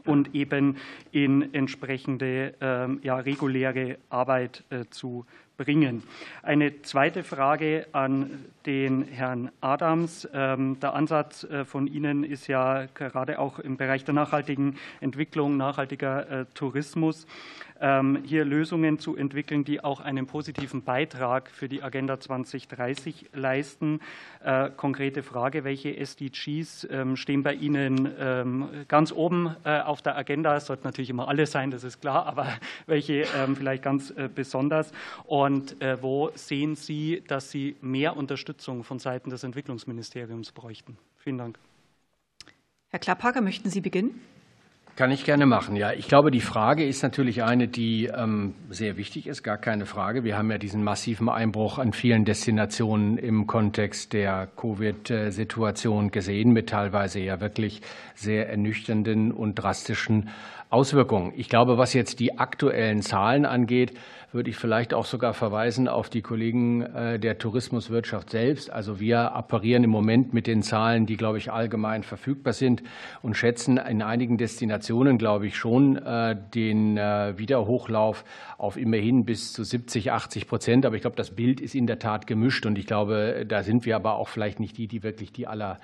und 0.05 0.35
eben 0.35 0.77
in 1.11 1.53
entsprechende 1.55 2.55
ja, 3.03 3.17
reguläre 3.17 3.99
Arbeit 4.11 4.63
äh, 4.71 4.85
zu 4.91 5.27
bringen. 5.59 6.05
Eine 6.43 6.83
zweite 6.83 7.25
Frage 7.25 7.89
an 7.93 8.47
den 8.65 9.03
Herrn 9.03 9.51
Adams. 9.61 10.27
Ähm, 10.33 10.79
der 10.81 10.95
Ansatz 10.95 11.45
äh, 11.45 11.65
von 11.65 11.89
Ihnen 11.89 12.25
ist 12.25 12.47
ja 12.47 12.87
gerade 12.95 13.39
auch 13.41 13.59
im 13.59 13.77
Bereich 13.77 14.05
der 14.05 14.15
nachhaltigen 14.15 14.79
Entwicklung, 15.01 15.57
nachhaltiger 15.57 16.31
äh, 16.31 16.45
Tourismus. 16.55 17.27
Ähm, 17.81 18.23
hier 18.25 18.45
Lösungen 18.45 18.99
zu 18.99 19.17
entwickeln, 19.17 19.65
die 19.65 19.83
auch 19.83 20.01
einen 20.01 20.27
positiven 20.27 20.83
Beitrag 20.83 21.51
für 21.51 21.69
die 21.69 21.83
Agenda 21.83 22.19
2030 22.19 23.31
leisten. 23.33 24.01
Äh, 24.43 24.71
konkrete 24.77 25.23
Frage, 25.23 25.63
welche 25.63 25.97
SDGs 25.97 26.89
ähm, 26.91 27.17
stehen 27.17 27.43
bei 27.43 27.55
Ihnen 27.55 28.13
ähm, 28.19 28.69
ganz 28.89 29.13
oben 29.13 29.55
äh, 29.65 29.81
auf 29.81 30.03
der 30.03 30.17
Agenda? 30.17 30.57
Es 30.57 30.67
sollten 30.67 30.85
natürlich 30.85 31.11
immer 31.11 31.29
alle 31.29 31.47
sein, 31.47 31.71
das 31.71 31.85
ist 31.85 32.01
klar, 32.01 32.27
aber 32.27 32.49
welche 32.87 33.25
vielleicht 33.55 33.83
ganz 33.83 34.11
äh, 34.11 34.29
besonders? 34.33 34.93
Und 35.25 35.77
wo 36.01 36.31
sehen 36.35 36.75
Sie, 36.75 37.23
dass 37.27 37.51
Sie 37.51 37.77
mehr 37.81 38.17
Unterstützung 38.17 38.85
von 38.85 38.99
Seiten 38.99 39.31
des 39.31 39.43
Entwicklungsministeriums 39.45 40.53
bräuchten? 40.53 40.97
Vielen 41.17 41.39
Dank. 41.39 41.59
Herr 42.89 42.99
Klapphager, 42.99 43.41
möchten 43.41 43.71
Sie 43.71 43.81
beginnen? 43.81 44.21
Kann 44.99 45.13
ich 45.13 45.25
gerne 45.25 45.47
machen. 45.47 45.77
Ja, 45.77 45.93
ich 45.93 46.09
glaube, 46.09 46.33
die 46.33 46.41
Frage 46.41 46.85
ist 46.85 47.05
natürlich 47.05 47.45
eine, 47.45 47.69
die 47.69 48.07
ähm, 48.07 48.57
sehr 48.69 48.97
wichtig 48.97 49.29
ist, 49.29 49.45
gar 49.45 49.57
keine 49.57 49.87
Frage. 49.87 50.25
Wir 50.25 50.37
haben 50.37 50.51
ja 50.51 50.59
diesen 50.59 50.83
massiven 50.83 51.29
Einbruch 51.29 51.79
an 51.79 51.93
vielen 51.93 52.25
Destinationen 52.25 53.17
im 53.17 53.47
Kontext 53.47 54.13
der 54.13 54.49
Covid-Situation 54.57 56.11
gesehen, 56.11 56.53
mit 56.53 56.71
teilweise 56.71 57.21
ja 57.21 57.41
wirklich 57.41 57.81
sehr 58.17 58.51
ernüchternden 58.51 59.31
und 59.31 59.55
drastischen 59.55 60.31
Auswirkungen. 60.71 61.33
Ich 61.37 61.49
glaube, 61.49 61.79
was 61.79 61.95
jetzt 61.95 62.21
die 62.21 62.39
aktuellen 62.39 63.03
Zahlen 63.03 63.47
angeht, 63.47 63.95
würde 64.31 64.51
ich 64.51 64.57
vielleicht 64.57 64.93
auch 64.93 65.07
sogar 65.07 65.33
verweisen 65.33 65.89
auf 65.89 66.11
die 66.11 66.21
Kollegen 66.21 66.83
äh, 66.83 67.19
der 67.19 67.39
Tourismuswirtschaft 67.39 68.29
selbst. 68.29 68.71
Also 68.71 69.01
wir 69.01 69.33
apparieren 69.33 69.85
im 69.85 69.91
Moment 69.91 70.35
mit 70.35 70.47
den 70.47 70.63
Zahlen, 70.63 71.07
die, 71.07 71.17
glaube 71.17 71.39
ich, 71.39 71.51
allgemein 71.51 72.03
verfügbar 72.03 72.53
sind 72.53 72.83
und 73.23 73.39
schätzen 73.39 73.79
in 73.79 74.03
einigen 74.03 74.37
Destinationen, 74.37 75.17
glaube 75.17 75.47
ich, 75.47 75.57
schon 75.57 75.97
äh, 75.97 76.37
den 76.55 76.99
äh, 76.99 77.39
Wiederhochlauf 77.39 78.25
auf 78.59 78.77
immerhin 78.77 79.25
bis 79.25 79.55
zu 79.55 79.65
70, 79.65 80.13
80 80.13 80.47
Prozent. 80.47 80.85
Aber 80.85 80.97
ich 80.97 81.01
glaube, 81.01 81.17
das 81.17 81.31
Bild 81.31 81.63
ist 81.63 81.75
in 81.75 81.87
der 81.87 81.99
Tat 81.99 82.27
gemischt 82.27 82.67
und 82.67 82.77
ich 82.77 82.87
glaube, 82.87 83.47
da 83.49 83.63
sind 83.63 83.87
wir 83.87 83.97
aber 83.97 84.17
auch 84.17 84.29
vielleicht 84.29 84.61
nicht 84.61 84.77
die, 84.77 84.89
die 84.89 85.03
wirklich 85.03 85.33
die 85.33 85.47
aller 85.47 85.79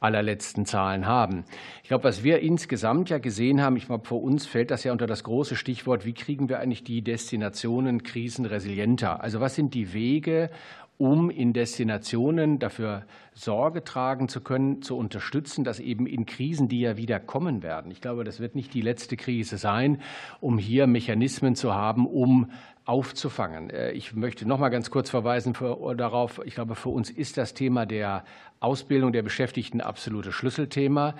allerletzten 0.00 0.64
Zahlen 0.64 1.06
haben. 1.06 1.44
Ich 1.82 1.88
glaube, 1.88 2.04
was 2.04 2.22
wir 2.22 2.40
insgesamt 2.40 3.10
ja 3.10 3.18
gesehen 3.18 3.60
haben, 3.60 3.76
ich 3.76 3.86
glaube, 3.86 4.06
für 4.06 4.14
uns 4.14 4.46
fällt 4.46 4.70
das 4.70 4.84
ja 4.84 4.92
unter 4.92 5.06
das 5.06 5.24
große 5.24 5.56
Stichwort, 5.56 6.04
wie 6.04 6.14
kriegen 6.14 6.48
wir 6.48 6.60
eigentlich 6.60 6.84
die 6.84 7.02
Destinationen 7.02 8.02
krisenresilienter? 8.02 9.22
Also 9.22 9.40
was 9.40 9.54
sind 9.54 9.74
die 9.74 9.92
Wege, 9.92 10.50
um 10.98 11.30
in 11.30 11.52
Destinationen 11.52 12.58
dafür 12.58 13.04
Sorge 13.32 13.84
tragen 13.84 14.28
zu 14.28 14.40
können, 14.40 14.82
zu 14.82 14.96
unterstützen, 14.96 15.62
dass 15.62 15.78
eben 15.78 16.06
in 16.06 16.26
Krisen, 16.26 16.68
die 16.68 16.80
ja 16.80 16.96
wieder 16.96 17.20
kommen 17.20 17.62
werden, 17.62 17.92
ich 17.92 18.00
glaube, 18.00 18.24
das 18.24 18.40
wird 18.40 18.56
nicht 18.56 18.74
die 18.74 18.80
letzte 18.80 19.16
Krise 19.16 19.58
sein, 19.58 20.02
um 20.40 20.58
hier 20.58 20.88
Mechanismen 20.88 21.54
zu 21.54 21.72
haben, 21.72 22.06
um 22.06 22.50
aufzufangen. 22.88 23.68
Äh, 23.70 23.92
ich 23.92 24.14
möchte 24.14 24.48
noch 24.48 24.58
mal 24.58 24.70
ganz 24.70 24.90
kurz 24.90 25.10
verweisen 25.10 25.54
für, 25.54 25.94
darauf, 25.94 26.40
ich 26.44 26.54
glaube, 26.54 26.74
für 26.74 26.88
uns 26.88 27.10
ist 27.10 27.36
das 27.36 27.52
Thema 27.52 27.84
der 27.84 28.24
Ausbildung 28.60 29.12
der 29.12 29.22
Beschäftigten 29.22 29.80
absolutes 29.80 30.34
Schlüsselthema. 30.34 31.14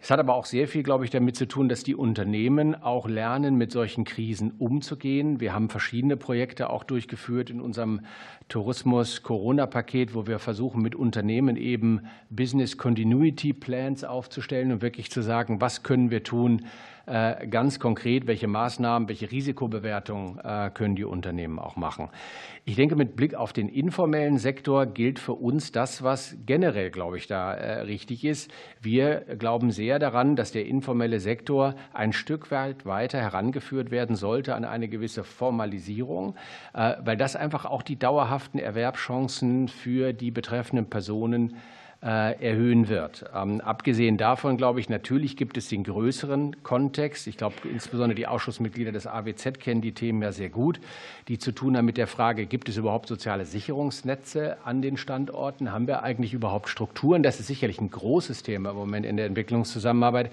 Es 0.00 0.10
hat 0.10 0.18
aber 0.18 0.34
auch 0.34 0.46
sehr 0.46 0.66
viel, 0.66 0.82
glaube 0.82 1.04
ich, 1.04 1.12
damit 1.12 1.36
zu 1.36 1.46
tun, 1.46 1.68
dass 1.68 1.84
die 1.84 1.94
Unternehmen 1.94 2.74
auch 2.74 3.06
lernen, 3.06 3.54
mit 3.54 3.70
solchen 3.70 4.02
Krisen 4.02 4.50
umzugehen. 4.58 5.38
Wir 5.38 5.54
haben 5.54 5.68
verschiedene 5.68 6.16
Projekte 6.16 6.70
auch 6.70 6.82
durchgeführt 6.82 7.50
in 7.50 7.60
unserem 7.60 8.00
Tourismus-Corona-Paket, 8.48 10.16
wo 10.16 10.26
wir 10.26 10.40
versuchen, 10.40 10.82
mit 10.82 10.96
Unternehmen 10.96 11.54
eben 11.54 12.00
Business 12.30 12.76
Continuity 12.78 13.52
Plans 13.52 14.02
aufzustellen 14.02 14.72
und 14.72 14.82
wirklich 14.82 15.08
zu 15.12 15.22
sagen, 15.22 15.60
was 15.60 15.84
können 15.84 16.10
wir 16.10 16.24
tun, 16.24 16.62
äh, 16.62 16.91
ganz 17.06 17.80
konkret, 17.80 18.26
welche 18.26 18.46
Maßnahmen, 18.46 19.08
welche 19.08 19.30
Risikobewertungen 19.30 20.38
äh, 20.38 20.70
können 20.72 20.94
die 20.94 21.04
Unternehmen 21.04 21.58
auch 21.58 21.76
machen. 21.76 22.08
Ich 22.64 22.76
denke, 22.76 22.94
mit 22.94 23.16
Blick 23.16 23.34
auf 23.34 23.52
den 23.52 23.68
informellen 23.68 24.38
Sektor 24.38 24.86
gilt 24.86 25.18
für 25.18 25.32
uns 25.32 25.72
das, 25.72 26.02
was 26.02 26.36
generell, 26.46 26.90
glaube 26.90 27.18
ich, 27.18 27.26
da 27.26 27.54
äh, 27.54 27.80
richtig 27.80 28.24
ist. 28.24 28.52
Wir 28.80 29.20
glauben 29.38 29.70
sehr 29.70 29.98
daran, 29.98 30.36
dass 30.36 30.52
der 30.52 30.66
informelle 30.66 31.18
Sektor 31.18 31.74
ein 31.92 32.12
Stück 32.12 32.50
weit 32.50 32.86
weiter 32.86 33.18
herangeführt 33.20 33.90
werden 33.90 34.16
sollte 34.16 34.54
an 34.54 34.64
eine 34.64 34.88
gewisse 34.88 35.24
Formalisierung, 35.24 36.34
weil 36.72 37.16
das 37.16 37.36
einfach 37.36 37.64
auch 37.64 37.82
die 37.82 37.98
dauerhaften 37.98 38.58
Erwerbschancen 38.58 39.68
für 39.68 40.12
die 40.12 40.30
betreffenden 40.30 40.88
Personen 40.88 41.50
äh, 41.50 41.81
erhöhen 42.06 42.88
wird. 42.88 43.24
Ähm, 43.32 43.60
abgesehen 43.60 44.16
davon, 44.16 44.56
glaube 44.56 44.80
ich, 44.80 44.88
natürlich 44.88 45.36
gibt 45.36 45.56
es 45.56 45.68
den 45.68 45.84
größeren 45.84 46.64
Kontext. 46.64 47.28
Ich 47.28 47.36
glaube, 47.36 47.54
insbesondere 47.72 48.16
die 48.16 48.26
Ausschussmitglieder 48.26 48.90
des 48.90 49.06
AWZ 49.06 49.60
kennen 49.60 49.80
die 49.82 49.92
Themen 49.92 50.20
ja 50.20 50.32
sehr 50.32 50.48
gut, 50.48 50.80
die 51.28 51.38
zu 51.38 51.52
tun 51.52 51.76
haben 51.76 51.84
mit 51.84 51.96
der 51.96 52.08
Frage, 52.08 52.46
gibt 52.46 52.68
es 52.68 52.76
überhaupt 52.76 53.06
soziale 53.06 53.44
Sicherungsnetze 53.44 54.56
an 54.64 54.82
den 54.82 54.96
Standorten? 54.96 55.70
Haben 55.70 55.86
wir 55.86 56.02
eigentlich 56.02 56.34
überhaupt 56.34 56.68
Strukturen? 56.68 57.22
Das 57.22 57.38
ist 57.38 57.46
sicherlich 57.46 57.80
ein 57.80 57.90
großes 57.90 58.42
Thema 58.42 58.70
im 58.70 58.76
Moment 58.76 59.06
in 59.06 59.16
der 59.16 59.26
Entwicklungszusammenarbeit 59.26 60.30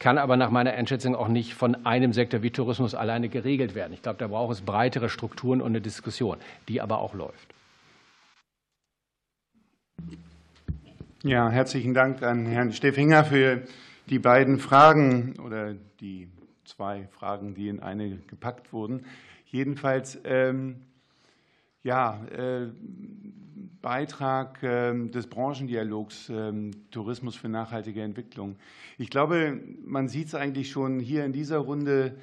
kann 0.00 0.18
aber 0.18 0.36
nach 0.36 0.50
meiner 0.50 0.72
Einschätzung 0.72 1.14
auch 1.14 1.28
nicht 1.28 1.54
von 1.54 1.86
einem 1.86 2.12
Sektor 2.12 2.42
wie 2.42 2.50
Tourismus 2.50 2.94
alleine 2.94 3.28
geregelt 3.28 3.74
werden. 3.74 3.92
Ich 3.92 4.02
glaube, 4.02 4.18
da 4.18 4.26
braucht 4.26 4.52
es 4.52 4.60
breitere 4.60 5.08
Strukturen 5.08 5.62
und 5.62 5.68
eine 5.68 5.80
Diskussion, 5.80 6.36
die 6.68 6.80
aber 6.80 6.98
auch 6.98 7.14
läuft. 7.14 7.54
Ja, 11.26 11.48
herzlichen 11.48 11.94
Dank 11.94 12.22
an 12.22 12.44
Herrn 12.44 12.70
Steffinger 12.74 13.24
für 13.24 13.62
die 14.10 14.18
beiden 14.18 14.58
Fragen 14.58 15.36
oder 15.42 15.74
die 15.98 16.28
zwei 16.66 17.08
Fragen, 17.12 17.54
die 17.54 17.68
in 17.68 17.80
eine 17.80 18.18
gepackt 18.26 18.74
wurden. 18.74 19.06
Jedenfalls, 19.46 20.20
ähm, 20.24 20.82
ja, 21.82 22.22
äh, 22.26 22.66
Beitrag 23.80 24.62
äh, 24.62 24.92
des 25.08 25.26
Branchendialogs 25.28 26.28
äh, 26.28 26.52
Tourismus 26.90 27.36
für 27.36 27.48
nachhaltige 27.48 28.02
Entwicklung. 28.02 28.56
Ich 28.98 29.08
glaube, 29.08 29.58
man 29.82 30.08
sieht 30.08 30.26
es 30.26 30.34
eigentlich 30.34 30.70
schon 30.70 31.00
hier 31.00 31.24
in 31.24 31.32
dieser 31.32 31.56
Runde, 31.56 32.18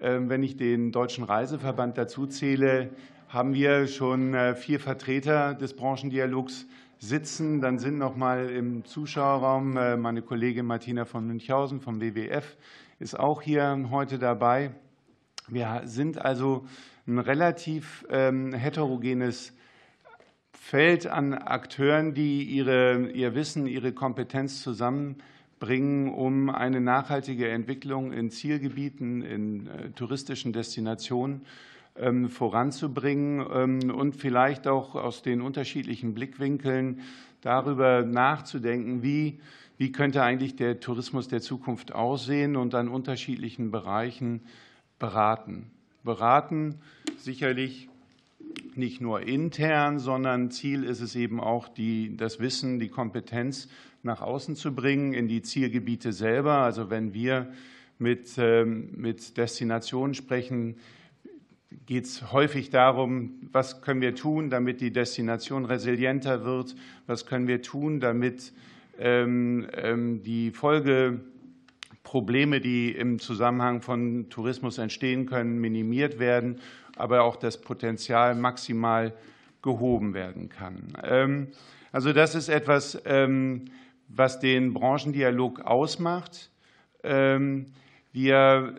ähm, 0.00 0.30
wenn 0.30 0.42
ich 0.42 0.56
den 0.56 0.92
Deutschen 0.92 1.24
Reiseverband 1.24 1.98
dazu 1.98 2.26
zähle, 2.26 2.88
haben 3.28 3.52
wir 3.52 3.86
schon 3.86 4.36
vier 4.54 4.78
Vertreter 4.78 5.54
des 5.54 5.74
Branchendialogs 5.74 6.64
sitzen. 6.98 7.60
Dann 7.60 7.78
sind 7.78 7.98
noch 7.98 8.16
mal 8.16 8.48
im 8.50 8.84
Zuschauerraum 8.84 9.72
meine 10.00 10.22
Kollegin 10.22 10.66
Martina 10.66 11.04
von 11.04 11.26
Münchhausen 11.26 11.80
vom 11.80 12.00
WWF 12.00 12.56
ist 12.98 13.18
auch 13.18 13.42
hier 13.42 13.88
heute 13.90 14.18
dabei. 14.18 14.70
Wir 15.48 15.82
sind 15.84 16.18
also 16.18 16.66
ein 17.06 17.18
relativ 17.18 18.06
ähm, 18.10 18.52
heterogenes 18.54 19.52
Feld 20.52 21.06
an 21.06 21.34
Akteuren, 21.34 22.14
die 22.14 22.42
ihre, 22.42 23.10
ihr 23.10 23.34
Wissen, 23.34 23.66
ihre 23.66 23.92
Kompetenz 23.92 24.62
zusammenbringen, 24.62 26.12
um 26.12 26.48
eine 26.48 26.80
nachhaltige 26.80 27.48
Entwicklung 27.48 28.12
in 28.12 28.30
Zielgebieten, 28.30 29.22
in 29.22 29.66
äh, 29.66 29.90
touristischen 29.90 30.52
Destinationen 30.52 31.42
voranzubringen 32.28 33.46
ähm, 33.52 33.90
und 33.90 34.16
vielleicht 34.16 34.66
auch 34.66 34.94
aus 34.94 35.22
den 35.22 35.40
unterschiedlichen 35.40 36.14
Blickwinkeln 36.14 37.00
darüber 37.40 38.02
nachzudenken, 38.02 39.02
wie 39.02 39.38
wie 39.78 39.92
könnte 39.92 40.22
eigentlich 40.22 40.56
der 40.56 40.80
Tourismus 40.80 41.28
der 41.28 41.40
Zukunft 41.40 41.92
aussehen 41.92 42.56
und 42.56 42.74
an 42.74 42.88
unterschiedlichen 42.88 43.70
Bereichen 43.70 44.40
beraten. 44.98 45.70
Beraten 46.02 46.76
sicherlich 47.18 47.88
nicht 48.74 49.00
nur 49.00 49.22
intern, 49.22 49.98
sondern 49.98 50.50
Ziel 50.50 50.84
ist 50.84 51.00
es 51.00 51.14
eben 51.14 51.40
auch, 51.40 51.68
die, 51.68 52.16
das 52.16 52.40
Wissen, 52.40 52.78
die 52.78 52.88
Kompetenz 52.88 53.68
nach 54.02 54.22
außen 54.22 54.56
zu 54.56 54.74
bringen, 54.74 55.12
in 55.12 55.28
die 55.28 55.42
Zielgebiete 55.42 56.12
selber. 56.12 56.58
Also 56.58 56.90
wenn 56.90 57.12
wir 57.12 57.52
mit, 57.98 58.38
ähm, 58.38 58.90
mit 58.96 59.36
Destinationen 59.36 60.14
sprechen, 60.14 60.76
geht 61.70 62.04
es 62.04 62.32
häufig 62.32 62.70
darum, 62.70 63.48
was 63.52 63.82
können 63.82 64.00
wir 64.00 64.14
tun, 64.14 64.50
damit 64.50 64.80
die 64.80 64.92
Destination 64.92 65.64
resilienter 65.64 66.44
wird, 66.44 66.76
was 67.06 67.26
können 67.26 67.48
wir 67.48 67.62
tun, 67.62 68.00
damit 68.00 68.52
ähm, 68.98 69.66
ähm, 69.74 70.22
die 70.22 70.52
Folgeprobleme, 70.52 72.60
die 72.60 72.92
im 72.92 73.18
Zusammenhang 73.18 73.82
von 73.82 74.30
Tourismus 74.30 74.78
entstehen 74.78 75.26
können, 75.26 75.60
minimiert 75.60 76.18
werden, 76.18 76.60
aber 76.96 77.22
auch 77.22 77.36
das 77.36 77.60
Potenzial 77.60 78.34
maximal 78.34 79.12
gehoben 79.62 80.14
werden 80.14 80.48
kann. 80.48 80.94
Ähm, 81.02 81.48
also 81.92 82.12
das 82.12 82.34
ist 82.34 82.50
etwas, 82.50 83.02
was 84.08 84.38
den 84.38 84.74
Branchendialog 84.74 85.62
ausmacht. 85.62 86.50
Wir 87.02 88.74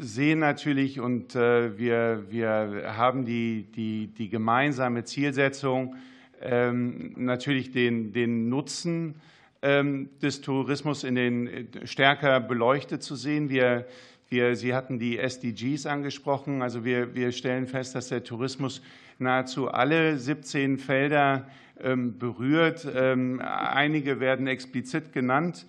sehen 0.00 0.38
natürlich 0.38 1.00
und 1.00 1.34
äh, 1.34 1.78
wir, 1.78 2.24
wir 2.28 2.94
haben 2.96 3.24
die, 3.24 3.66
die, 3.74 4.08
die 4.08 4.28
gemeinsame 4.28 5.04
Zielsetzung, 5.04 5.96
natürlich 6.40 7.72
den, 7.72 8.12
den 8.12 8.48
Nutzen 8.48 9.16
ähm, 9.60 10.08
des 10.22 10.40
Tourismus 10.40 11.04
in 11.04 11.14
den 11.14 11.68
stärker 11.84 12.40
beleuchtet 12.40 13.02
zu 13.02 13.16
sehen. 13.16 13.50
Wir, 13.50 13.86
wir, 14.28 14.56
Sie 14.56 14.74
hatten 14.74 14.98
die 14.98 15.18
SDGs 15.18 15.86
angesprochen. 15.86 16.62
Also 16.62 16.84
wir, 16.84 17.14
wir 17.14 17.32
stellen 17.32 17.66
fest, 17.66 17.94
dass 17.94 18.08
der 18.08 18.22
Tourismus 18.22 18.82
nahezu 19.18 19.68
alle 19.68 20.18
17 20.18 20.78
Felder 20.78 21.48
ähm, 21.80 22.18
berührt. 22.18 22.86
Ähm, 22.94 23.40
einige 23.40 24.20
werden 24.20 24.46
explizit 24.46 25.12
genannt. 25.12 25.66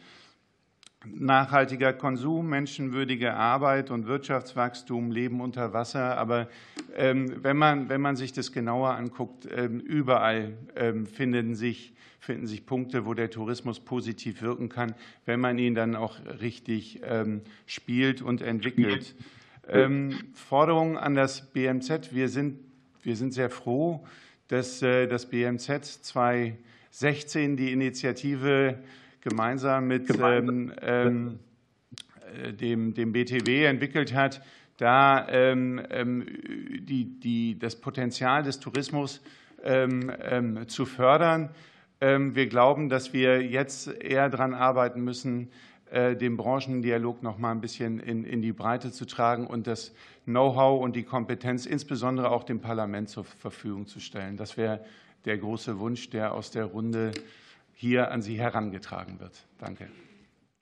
Nachhaltiger 1.06 1.94
Konsum, 1.94 2.50
menschenwürdige 2.50 3.34
Arbeit 3.34 3.90
und 3.90 4.08
Wirtschaftswachstum, 4.08 5.12
Leben 5.12 5.40
unter 5.40 5.72
Wasser. 5.72 6.18
Aber 6.18 6.50
wenn, 6.98 7.56
man, 7.56 7.88
wenn 7.88 8.02
man 8.02 8.18
sich 8.18 8.34
das 8.34 8.52
genauer 8.52 8.96
anguckt, 8.96 9.46
überall 9.46 10.58
finden 11.06 11.56
sich 11.56 11.94
finden 12.20 12.48
sich 12.48 12.66
Punkte, 12.66 13.06
wo 13.06 13.14
der 13.14 13.30
Tourismus 13.30 13.80
positiv 13.80 14.42
wirken 14.42 14.70
kann, 14.70 14.94
wenn 15.26 15.40
man 15.40 15.58
ihn 15.58 15.74
dann 15.74 15.96
auch 15.96 16.20
richtig 16.42 17.02
ähm, 17.04 17.42
spielt 17.66 18.22
und 18.22 18.42
entwickelt. 18.42 19.16
Ähm, 19.68 20.16
Forderungen 20.34 20.98
an 20.98 21.16
das 21.16 21.52
BMZ. 21.52 22.14
Wir 22.14 22.30
sind, 22.30 22.60
wir 23.04 23.16
sind 23.16 23.34
sehr 23.34 23.50
froh, 23.50 24.06
dass 24.48 24.82
äh, 24.82 25.08
das 25.08 25.28
BMZ 25.28 26.04
2016 26.04 27.56
die 27.56 27.72
Initiative 27.72 28.78
gemeinsam 29.22 29.88
mit 29.88 30.10
ähm, 30.20 31.40
äh, 32.34 32.54
dem, 32.54 32.94
dem 32.94 33.12
BTW 33.12 33.66
entwickelt 33.66 34.14
hat, 34.14 34.42
da 34.78 35.28
die, 35.54 37.20
die, 37.20 37.60
das 37.60 37.76
Potenzial 37.82 38.44
des 38.44 38.62
Tourismus 38.62 39.22
zu 40.68 40.86
fördern. 40.86 41.50
Ähm, 42.02 42.34
wir 42.36 42.48
glauben, 42.48 42.88
dass 42.88 43.12
wir 43.12 43.44
jetzt 43.44 43.88
eher 43.88 44.30
daran 44.30 44.54
arbeiten 44.54 45.02
müssen, 45.02 45.50
äh, 45.92 46.16
den 46.16 46.38
Branchendialog 46.38 47.24
noch 47.24 47.38
mal 47.38 47.52
ein 47.52 47.62
bisschen 47.62 48.00
in, 48.00 48.24
in 48.24 48.42
die 48.42 48.54
Breite 48.54 48.92
zu 48.92 49.06
tragen 49.06 49.48
und 49.48 49.68
das 49.68 49.94
Know-how 50.26 50.82
und 50.82 50.96
die 50.96 51.04
Kompetenz 51.04 51.66
insbesondere 51.66 52.32
auch 52.32 52.44
dem 52.44 52.62
Parlament 52.62 53.10
zur 53.10 53.26
Verfügung 53.26 53.88
zu 53.88 54.00
stellen. 54.00 54.38
Das 54.38 54.56
wäre 54.56 54.86
der 55.26 55.38
große 55.38 55.80
Wunsch, 55.80 56.10
der 56.10 56.34
aus 56.34 56.52
der 56.52 56.66
Runde 56.66 57.12
hier 57.80 58.12
an 58.12 58.22
Sie 58.22 58.38
herangetragen 58.38 59.22
wird. 59.22 59.48
Danke. 59.58 59.90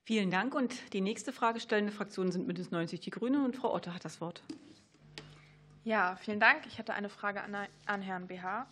Vielen 0.04 0.30
Dank. 0.30 0.54
Und 0.54 0.94
die 0.94 1.02
nächste 1.02 1.34
fragestellende 1.34 1.92
Fraktion 1.92 2.32
sind 2.32 2.46
Bündnis 2.46 2.70
90 2.70 3.00
Die 3.00 3.10
Grüne 3.10 3.44
und 3.44 3.56
Frau 3.56 3.74
Otte 3.74 3.96
hat 3.96 4.06
das 4.06 4.22
Wort. 4.22 4.44
Ja, 5.84 6.16
vielen 6.18 6.40
Dank. 6.40 6.68
Ich 6.68 6.78
hätte 6.78 6.94
eine 6.94 7.10
Frage 7.10 7.42
an, 7.42 7.56
an 7.88 8.02
Herrn 8.04 8.28
BH. 8.28 8.68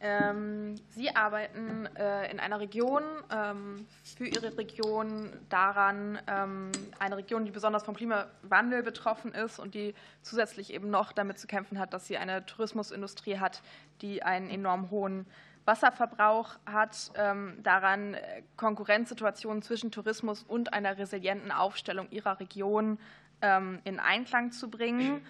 Ähm, 0.00 0.76
Sie 0.90 1.16
arbeiten 1.16 1.86
äh, 1.96 2.30
in 2.30 2.38
einer 2.38 2.60
Region 2.60 3.02
ähm, 3.32 3.86
für 4.16 4.26
Ihre 4.26 4.56
Region 4.56 5.30
daran, 5.48 6.20
ähm, 6.28 6.70
eine 7.00 7.16
Region, 7.16 7.44
die 7.44 7.50
besonders 7.50 7.82
vom 7.82 7.96
Klimawandel 7.96 8.84
betroffen 8.84 9.32
ist 9.32 9.58
und 9.58 9.74
die 9.74 9.94
zusätzlich 10.22 10.72
eben 10.72 10.90
noch 10.90 11.10
damit 11.10 11.40
zu 11.40 11.48
kämpfen 11.48 11.80
hat, 11.80 11.92
dass 11.92 12.06
sie 12.06 12.18
eine 12.18 12.46
Tourismusindustrie 12.46 13.38
hat, 13.38 13.62
die 14.00 14.22
einen 14.22 14.48
enorm 14.48 14.90
hohen 14.90 15.26
Wasserverbrauch 15.64 16.56
hat, 16.66 17.12
daran 17.62 18.14
äh, 18.14 18.42
Konkurrenzsituationen 18.56 19.62
zwischen 19.62 19.90
Tourismus 19.90 20.42
und 20.42 20.72
einer 20.72 20.98
resilienten 20.98 21.50
Aufstellung 21.50 22.10
ihrer 22.10 22.40
Region 22.40 22.98
in 23.84 24.00
Einklang 24.00 24.52
zu 24.52 24.70
bringen. 24.70 25.20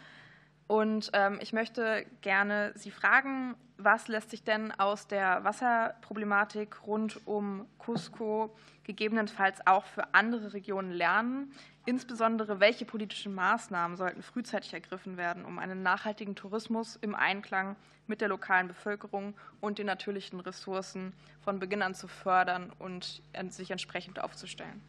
Und 0.67 1.11
ähm, 1.13 1.39
ich 1.43 1.53
möchte 1.53 2.07
gerne 2.23 2.73
Sie 2.75 2.91
fragen, 2.91 3.55
was 3.77 4.09
lässt 4.09 4.31
sich 4.31 4.45
denn 4.45 4.73
aus 4.73 5.07
der 5.07 5.45
Wasserproblematik 5.45 6.87
rund 6.87 7.27
um 7.27 7.67
Cusco 7.79 8.55
gegebenenfalls 8.85 9.67
auch 9.67 9.85
für 9.85 10.15
andere 10.15 10.55
Regionen 10.55 10.93
lernen? 10.93 11.53
Insbesondere, 11.85 12.61
welche 12.61 12.87
politischen 12.87 13.35
Maßnahmen 13.35 13.99
sollten 13.99 14.23
frühzeitig 14.23 14.73
ergriffen 14.73 15.19
werden, 15.19 15.45
um 15.45 15.59
einen 15.59 15.83
nachhaltigen 15.83 16.35
Tourismus 16.35 16.97
im 16.97 17.15
Einklang 17.15 17.77
mit 18.07 18.23
der 18.23 18.29
lokalen 18.29 18.69
Bevölkerung 18.69 19.35
und 19.61 19.79
den 19.79 19.87
natürlichen 19.87 20.41
Ressourcen 20.41 21.13
von 21.43 21.59
Beginn 21.59 21.83
an 21.83 21.95
zu 21.95 22.09
fördern 22.09 22.73
und 22.79 23.23
sich 23.51 23.71
entsprechend 23.71 24.19
aufzustellen? 24.19 24.81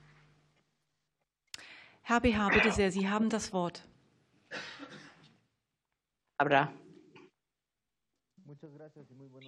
Herr 2.02 2.22
BH, 2.22 2.50
bitte 2.50 2.72
sehr, 2.72 2.92
Sie 2.92 3.10
haben 3.10 3.30
das 3.30 3.52
Wort. 3.52 3.84
Abra. 6.38 6.70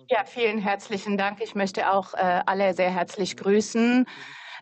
Ja, 0.09 0.23
vielen 0.25 0.59
herzlichen 0.59 1.17
Dank. 1.17 1.41
Ich 1.41 1.53
möchte 1.53 1.91
auch 1.91 2.13
äh, 2.13 2.41
alle 2.45 2.73
sehr 2.73 2.89
herzlich 2.89 3.35
grüßen. 3.35 4.05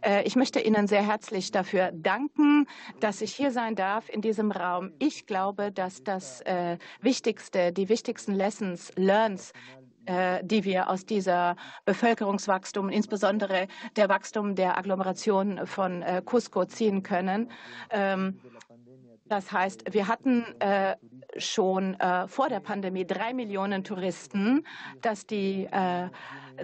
Äh, 0.01 0.23
ich 0.23 0.35
möchte 0.35 0.59
Ihnen 0.59 0.87
sehr 0.87 1.05
herzlich 1.05 1.51
dafür 1.51 1.91
danken, 1.93 2.67
dass 2.99 3.21
ich 3.21 3.33
hier 3.33 3.51
sein 3.51 3.75
darf 3.75 4.09
in 4.09 4.21
diesem 4.21 4.51
Raum. 4.51 4.91
Ich 4.99 5.27
glaube, 5.27 5.71
dass 5.71 6.03
das 6.03 6.41
äh, 6.41 6.77
Wichtigste, 6.99 7.71
die 7.71 7.89
wichtigsten 7.89 8.33
Lessons, 8.33 8.91
Learns, 8.95 9.53
äh, 10.05 10.43
die 10.43 10.63
wir 10.63 10.89
aus 10.89 11.05
dieser 11.05 11.55
Bevölkerungswachstum, 11.85 12.89
insbesondere 12.89 13.67
der 13.95 14.09
Wachstum 14.09 14.55
der 14.55 14.77
Agglomeration 14.77 15.65
von 15.67 16.01
äh, 16.01 16.21
Cusco 16.25 16.65
ziehen 16.65 17.03
können. 17.03 17.51
Ähm, 17.91 18.39
das 19.27 19.51
heißt, 19.51 19.93
wir 19.93 20.07
hatten 20.07 20.43
äh, 20.59 20.95
schon 21.37 21.99
äh, 21.99 22.27
vor 22.27 22.49
der 22.49 22.59
Pandemie 22.59 23.05
drei 23.05 23.33
Millionen 23.33 23.83
Touristen. 23.83 24.65
Dass 25.01 25.25
die, 25.25 25.67
äh, 25.71 26.09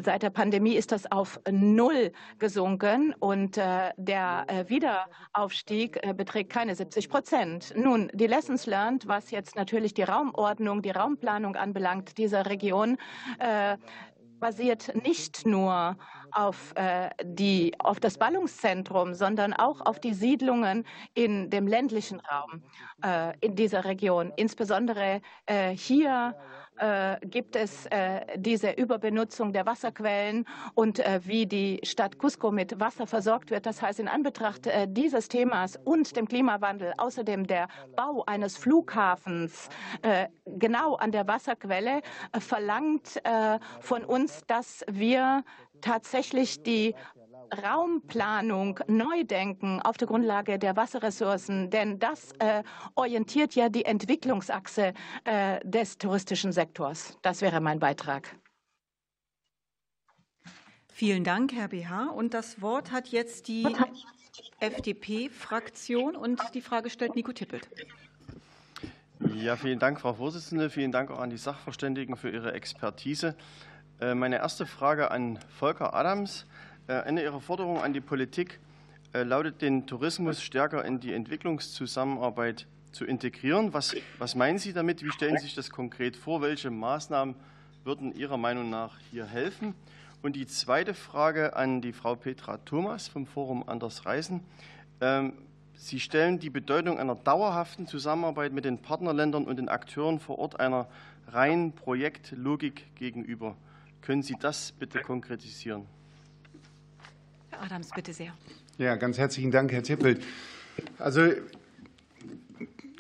seit 0.02 0.24
der 0.24 0.30
Pandemie 0.30 0.76
ist 0.76 0.92
das 0.92 1.12
auf 1.12 1.40
null 1.50 2.12
gesunken 2.40 3.14
und 3.20 3.58
äh, 3.58 3.92
der 3.98 4.46
äh, 4.48 4.70
Wiederaufstieg 4.70 6.00
äh, 6.02 6.14
beträgt 6.14 6.52
keine 6.52 6.76
70 6.76 7.10
Prozent. 7.10 7.74
Nun, 7.76 8.10
die 8.14 8.28
Lessons 8.28 8.66
learned, 8.66 9.08
was 9.08 9.32
jetzt 9.32 9.56
natürlich 9.56 9.94
die 9.94 10.04
Raumordnung, 10.04 10.82
die 10.82 10.92
Raumplanung 10.92 11.56
anbelangt, 11.56 12.18
dieser 12.18 12.46
Region, 12.46 12.98
äh, 13.40 13.78
basiert 14.42 14.94
nicht 15.06 15.46
nur 15.46 15.96
auf, 16.34 16.74
äh, 16.76 17.10
die, 17.24 17.74
auf 17.80 18.02
das 18.02 18.18
Ballungszentrum, 18.18 19.14
sondern 19.14 19.54
auch 19.54 19.80
auf 19.86 20.00
die 20.00 20.14
Siedlungen 20.14 20.86
in 21.14 21.50
dem 21.50 21.68
ländlichen 21.68 22.20
Raum 22.20 22.64
äh, 23.04 23.34
in 23.40 23.56
dieser 23.56 23.86
Region. 23.86 24.34
Insbesondere 24.36 25.22
äh, 25.46 25.70
hier 25.70 26.36
äh, 26.82 27.18
gibt 27.26 27.56
es 27.56 27.86
äh, 27.88 28.22
diese 28.38 28.72
Überbenutzung 28.72 29.54
der 29.54 29.66
Wasserquellen 29.68 30.46
und 30.74 31.00
äh, 31.00 31.20
wie 31.24 31.46
die 31.46 31.80
Stadt 31.84 32.18
Cusco 32.18 32.52
mit 32.52 32.80
Wasser 32.80 33.06
versorgt 33.06 33.52
wird. 33.52 33.68
Das 33.68 33.82
heißt, 33.82 34.00
in 34.00 34.08
Anbetracht 34.08 34.66
äh, 34.66 34.88
dieses 34.90 35.28
Themas 35.28 35.80
und 35.84 36.16
dem 36.16 36.28
Klimawandel, 36.28 36.94
außerdem 36.98 37.46
der 37.46 37.68
Bau 37.96 38.24
eines 38.26 38.58
Flughafens 38.58 39.70
äh, 40.02 40.28
genau 40.46 40.96
an 40.96 41.12
der 41.12 41.28
Wasserquelle, 41.28 42.02
verlangt 42.40 43.22
von 43.80 44.04
uns, 44.04 44.42
dass 44.48 44.84
wir 44.90 45.44
tatsächlich 45.82 46.64
die 46.64 46.96
Raumplanung 47.52 48.80
neu 48.88 49.24
denken 49.24 49.82
auf 49.82 49.98
der 49.98 50.08
Grundlage 50.08 50.58
der 50.58 50.76
Wasserressourcen, 50.76 51.70
denn 51.70 52.00
das 52.00 52.32
äh, 52.40 52.64
orientiert 52.96 53.56
ja 53.56 53.70
die 53.70 53.86
Entwicklungsachse 53.86 54.94
äh, 55.26 55.60
des 55.64 55.98
touristischen 55.98 56.52
Sektors. 56.52 57.18
Das 57.22 57.42
wäre 57.42 57.60
mein 57.60 57.80
Beitrag. 57.80 58.36
Vielen 60.94 61.24
Dank, 61.24 61.54
Herr 61.54 61.70
BH. 61.70 62.10
Und 62.10 62.34
das 62.34 62.62
Wort 62.62 62.92
hat 62.92 63.08
jetzt 63.08 63.48
die 63.48 63.66
FDP-Fraktion 64.60 66.16
und 66.16 66.40
die 66.54 66.62
Frage 66.62 66.90
stellt 66.90 67.16
Nico 67.16 67.32
Tippelt. 67.32 67.68
Ja, 69.36 69.56
vielen 69.56 69.80
Dank, 69.80 70.00
Frau 70.00 70.14
Vorsitzende. 70.14 70.70
Vielen 70.70 70.92
Dank 70.92 71.10
auch 71.12 71.20
an 71.20 71.30
die 71.30 71.38
Sachverständigen 71.38 72.16
für 72.16 72.30
ihre 72.30 72.54
Expertise. 72.54 73.36
Äh, 74.00 74.16
meine 74.16 74.38
erste 74.38 74.66
Frage 74.66 75.12
an 75.12 75.40
Volker 75.58 75.94
Adams. 75.94 76.46
Äh, 76.88 76.94
eine 76.94 77.24
Ihrer 77.24 77.42
Forderungen 77.42 77.82
an 77.82 77.94
die 77.94 78.02
Politik 78.02 78.60
äh, 79.14 79.24
lautet, 79.24 79.62
den 79.62 79.88
Tourismus 79.88 80.42
stärker 80.42 80.86
in 80.86 81.00
die 81.00 81.14
Entwicklungszusammenarbeit 81.14 82.68
zu 82.92 83.06
integrieren. 83.06 83.74
Was, 83.74 83.96
was 84.18 84.36
meinen 84.36 84.58
Sie 84.58 84.74
damit? 84.74 85.04
Wie 85.04 85.12
stellen 85.12 85.38
Sie 85.38 85.44
sich 85.44 85.56
das 85.56 85.70
konkret 85.70 86.16
vor? 86.16 86.42
Welche 86.42 86.70
Maßnahmen 86.70 87.36
würden 87.84 88.14
Ihrer 88.16 88.38
Meinung 88.38 88.70
nach 88.70 88.98
hier 89.12 89.26
helfen? 89.26 89.74
Und 90.22 90.36
die 90.36 90.46
zweite 90.46 90.94
Frage 90.94 91.56
an 91.56 91.82
die 91.82 91.94
Frau 91.94 92.16
Petra 92.16 92.58
Thomas 92.58 93.08
vom 93.08 93.26
Forum 93.26 93.64
Anders 93.68 94.06
Reisen. 94.06 94.42
Ähm, 95.00 95.34
Sie 95.74 96.00
stellen 96.00 96.38
die 96.38 96.52
Bedeutung 96.52 97.00
einer 97.00 97.16
dauerhaften 97.16 97.88
Zusammenarbeit 97.88 98.54
mit 98.54 98.66
den 98.66 98.78
Partnerländern 98.78 99.46
und 99.46 99.58
den 99.58 99.68
Akteuren 99.68 100.20
vor 100.20 100.38
Ort 100.38 100.60
einer 100.60 100.88
reinen 101.28 101.72
Projektlogik 101.72 102.96
gegenüber. 102.96 103.56
Können 104.02 104.22
Sie 104.22 104.36
das 104.40 104.74
bitte 104.74 105.00
konkretisieren? 105.02 105.88
Adams, 107.62 107.90
bitte 107.94 108.12
sehr. 108.12 108.34
Ja, 108.78 108.96
ganz 108.96 109.18
herzlichen 109.18 109.52
Dank, 109.52 109.72
Herr 109.72 109.84
Zippelt. 109.84 110.24
Also 110.98 111.22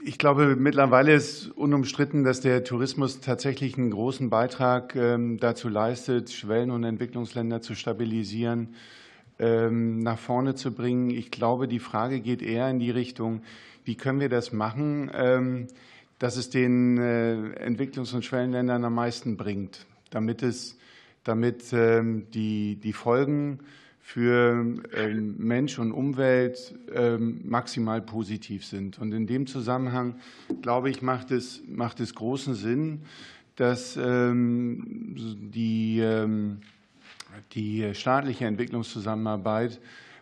ich 0.04 0.18
glaube, 0.18 0.56
mittlerweile 0.56 1.14
ist 1.14 1.48
unumstritten, 1.48 2.24
dass 2.24 2.42
der 2.42 2.64
Tourismus 2.64 3.22
tatsächlich 3.22 3.78
einen 3.78 3.92
großen 3.92 4.30
Beitrag 4.30 4.96
ähm, 4.96 5.40
dazu 5.40 5.68
leistet, 5.68 6.32
Schwellen- 6.32 6.72
und 6.72 6.84
Entwicklungsländer 6.84 7.62
zu 7.62 7.76
stabilisieren, 7.76 8.76
ähm, 9.40 10.00
nach 10.00 10.20
vorne 10.20 10.56
zu 10.56 10.74
bringen. 10.74 11.10
Ich 11.10 11.32
glaube, 11.32 11.68
die 11.68 11.80
Frage 11.80 12.20
geht 12.20 12.42
eher 12.42 12.70
in 12.70 12.80
die 12.80 12.92
Richtung, 12.92 13.42
wie 13.84 13.96
können 13.96 14.20
wir 14.20 14.30
das 14.30 14.52
machen, 14.52 15.10
ähm, 15.14 15.68
dass 16.20 16.36
es 16.36 16.52
den 16.52 16.98
äh, 17.00 17.66
Entwicklungs- 17.66 18.14
und 18.14 18.24
Schwellenländern 18.24 18.86
am 18.86 18.94
meisten 18.94 19.38
bringt, 19.38 19.88
damit 20.12 20.44
es, 20.44 20.78
damit 21.24 21.72
die, 21.72 22.76
die 22.78 22.94
Folgen 22.94 23.60
für 24.02 24.66
ähm, 24.94 25.36
Mensch 25.38 25.80
und 25.80 25.92
Umwelt 25.92 26.74
ähm, 26.94 27.42
maximal 27.46 28.02
positiv 28.02 28.66
sind. 28.66 29.00
Und 29.00 29.14
in 29.14 29.28
dem 29.28 29.48
Zusammenhang, 29.48 30.16
glaube 30.62 30.90
ich, 30.90 31.02
macht 31.02 31.32
es, 31.32 31.62
macht 31.68 32.00
es 32.00 32.16
großen 32.16 32.56
Sinn, 32.56 33.02
dass 33.56 33.96
ähm, 33.98 35.14
die, 35.54 36.04
die 37.52 37.94
staatliche 37.94 38.46
Entwicklungszusammenarbeit 38.46 39.80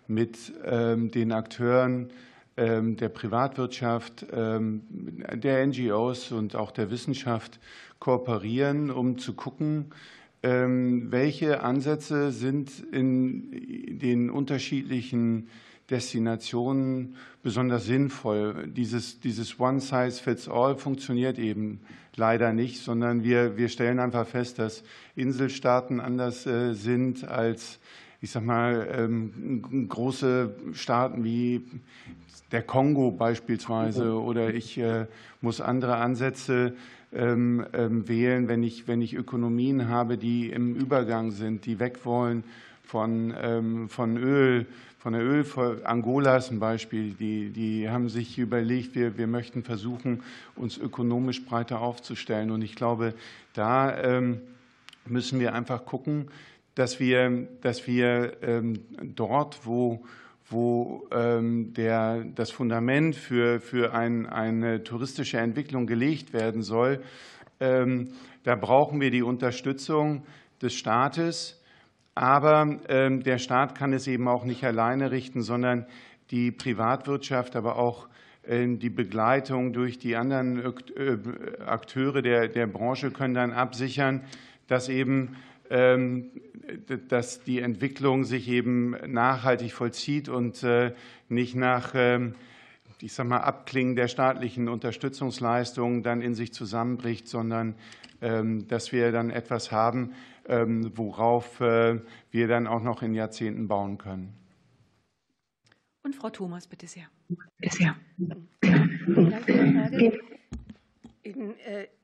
mit 0.07 0.51
den 0.65 1.31
Akteuren 1.31 2.09
der 2.57 3.09
Privatwirtschaft, 3.09 4.25
der 4.31 5.67
NGOs 5.67 6.31
und 6.31 6.55
auch 6.55 6.71
der 6.71 6.89
Wissenschaft 6.89 7.59
kooperieren, 7.99 8.89
um 8.89 9.19
zu 9.19 9.33
gucken, 9.33 9.91
welche 10.41 11.63
Ansätze 11.63 12.31
sind 12.31 12.71
in 12.91 13.99
den 13.99 14.29
unterschiedlichen 14.29 15.49
Destinationen 15.89 17.15
besonders 17.43 17.85
sinnvoll? 17.85 18.67
Dieses, 18.67 19.19
dieses 19.19 19.59
One-Size-Fits-All 19.59 20.77
funktioniert 20.77 21.39
eben 21.39 21.81
leider 22.15 22.53
nicht, 22.53 22.81
sondern 22.81 23.23
wir, 23.23 23.57
wir 23.57 23.69
stellen 23.69 23.99
einfach 23.99 24.27
fest, 24.27 24.59
dass 24.59 24.83
Inselstaaten 25.15 25.99
anders 25.99 26.45
äh, 26.45 26.73
sind 26.73 27.27
als, 27.27 27.79
ich 28.21 28.31
sag 28.31 28.43
mal, 28.43 28.87
ähm, 28.91 29.87
große 29.89 30.55
Staaten 30.73 31.23
wie 31.23 31.65
der 32.51 32.63
Kongo 32.63 33.11
beispielsweise 33.11 34.13
oder 34.13 34.53
ich 34.53 34.77
äh, 34.77 35.05
muss 35.41 35.61
andere 35.61 35.97
Ansätze 35.97 36.67
ähm, 36.67 36.73
ähm, 36.73 36.77
wählen, 37.11 38.47
wenn 38.47 38.63
ich, 38.63 38.87
wenn 38.87 39.01
ich 39.01 39.15
Ökonomien 39.15 39.87
habe, 39.87 40.17
die 40.17 40.49
im 40.49 40.75
Übergang 40.75 41.31
sind, 41.31 41.65
die 41.65 41.79
weg 41.79 42.05
wollen 42.05 42.43
von, 42.83 43.33
ähm, 43.41 43.89
von 43.89 44.17
Öl, 44.17 44.67
von 44.99 45.13
der 45.13 45.23
Öl, 45.23 45.45
Angola 45.85 46.37
ist 46.37 46.51
ein 46.51 46.59
Beispiel, 46.59 47.13
die, 47.13 47.49
die 47.49 47.89
haben 47.89 48.09
sich 48.09 48.37
überlegt, 48.37 48.95
wir, 48.95 49.17
wir 49.17 49.27
möchten 49.27 49.63
versuchen, 49.63 50.23
uns 50.55 50.77
ökonomisch 50.77 51.45
breiter 51.45 51.79
aufzustellen. 51.81 52.51
Und 52.51 52.61
ich 52.63 52.75
glaube, 52.75 53.13
da 53.53 54.21
müssen 55.05 55.39
wir 55.39 55.53
einfach 55.53 55.85
gucken, 55.85 56.27
dass 56.75 56.99
wir, 56.99 57.47
dass 57.61 57.87
wir 57.87 58.83
dort, 59.15 59.65
wo, 59.65 60.03
wo 60.49 61.07
ähm, 61.11 61.73
der, 61.73 62.23
das 62.35 62.51
Fundament 62.51 63.15
für, 63.15 63.59
für 63.59 63.93
ein, 63.93 64.25
eine 64.25 64.83
touristische 64.83 65.37
Entwicklung 65.37 65.85
gelegt 65.85 66.33
werden 66.33 66.63
soll. 66.63 67.01
Ähm, 67.59 68.09
da 68.43 68.55
brauchen 68.55 68.99
wir 68.99 69.11
die 69.11 69.21
Unterstützung 69.21 70.23
des 70.61 70.73
Staates. 70.73 71.61
Aber 72.15 72.79
ähm, 72.89 73.21
der 73.21 73.37
Staat 73.37 73.75
kann 73.75 73.93
es 73.93 74.07
eben 74.07 74.27
auch 74.27 74.43
nicht 74.43 74.63
alleine 74.63 75.11
richten, 75.11 75.41
sondern 75.41 75.85
die 76.31 76.51
Privatwirtschaft, 76.51 77.55
aber 77.55 77.77
auch 77.77 78.07
die 78.51 78.89
Begleitung 78.89 79.73
durch 79.73 79.99
die 79.99 80.15
anderen 80.15 80.57
äh, 80.95 81.17
Akteure 81.63 82.23
der, 82.23 82.47
der 82.47 82.65
Branche 82.65 83.11
können 83.11 83.35
dann 83.35 83.51
absichern, 83.51 84.23
dass 84.67 84.89
eben 84.89 85.35
dass 85.69 87.43
die 87.43 87.59
Entwicklung 87.59 88.23
sich 88.23 88.47
eben 88.49 88.95
nachhaltig 89.11 89.73
vollzieht 89.73 90.29
und 90.29 90.63
äh, 90.63 90.93
nicht 91.27 91.55
nach 91.55 91.93
ähm, 91.95 92.35
ich 93.01 93.13
sag 93.13 93.27
mal, 93.27 93.37
Abklingen 93.37 93.95
der 93.95 94.09
staatlichen 94.09 94.67
Unterstützungsleistungen 94.67 96.03
dann 96.03 96.21
in 96.21 96.35
sich 96.35 96.51
zusammenbricht, 96.51 97.29
sondern 97.29 97.75
ähm, 98.21 98.67
dass 98.67 98.91
wir 98.91 99.13
dann 99.13 99.29
etwas 99.29 99.71
haben, 99.71 100.13
worauf 100.51 101.61
äh, 101.61 102.01
wir 102.31 102.47
dann 102.47 102.65
auch 102.65 102.81
noch 102.81 103.03
in 103.03 103.13
Jahrzehnten 103.13 103.67
bauen 103.67 103.99
können. 103.99 104.33
Und 106.01 106.15
Frau 106.15 106.31
Thomas, 106.31 106.65
bitte 106.65 106.87
sehr. 106.87 107.03
Bitte 107.59 107.75
sehr. 107.75 107.95
Vielen 108.17 109.29
Dank 109.29 109.43
für 109.45 109.53
die 109.53 109.73
Frage. 109.73 110.19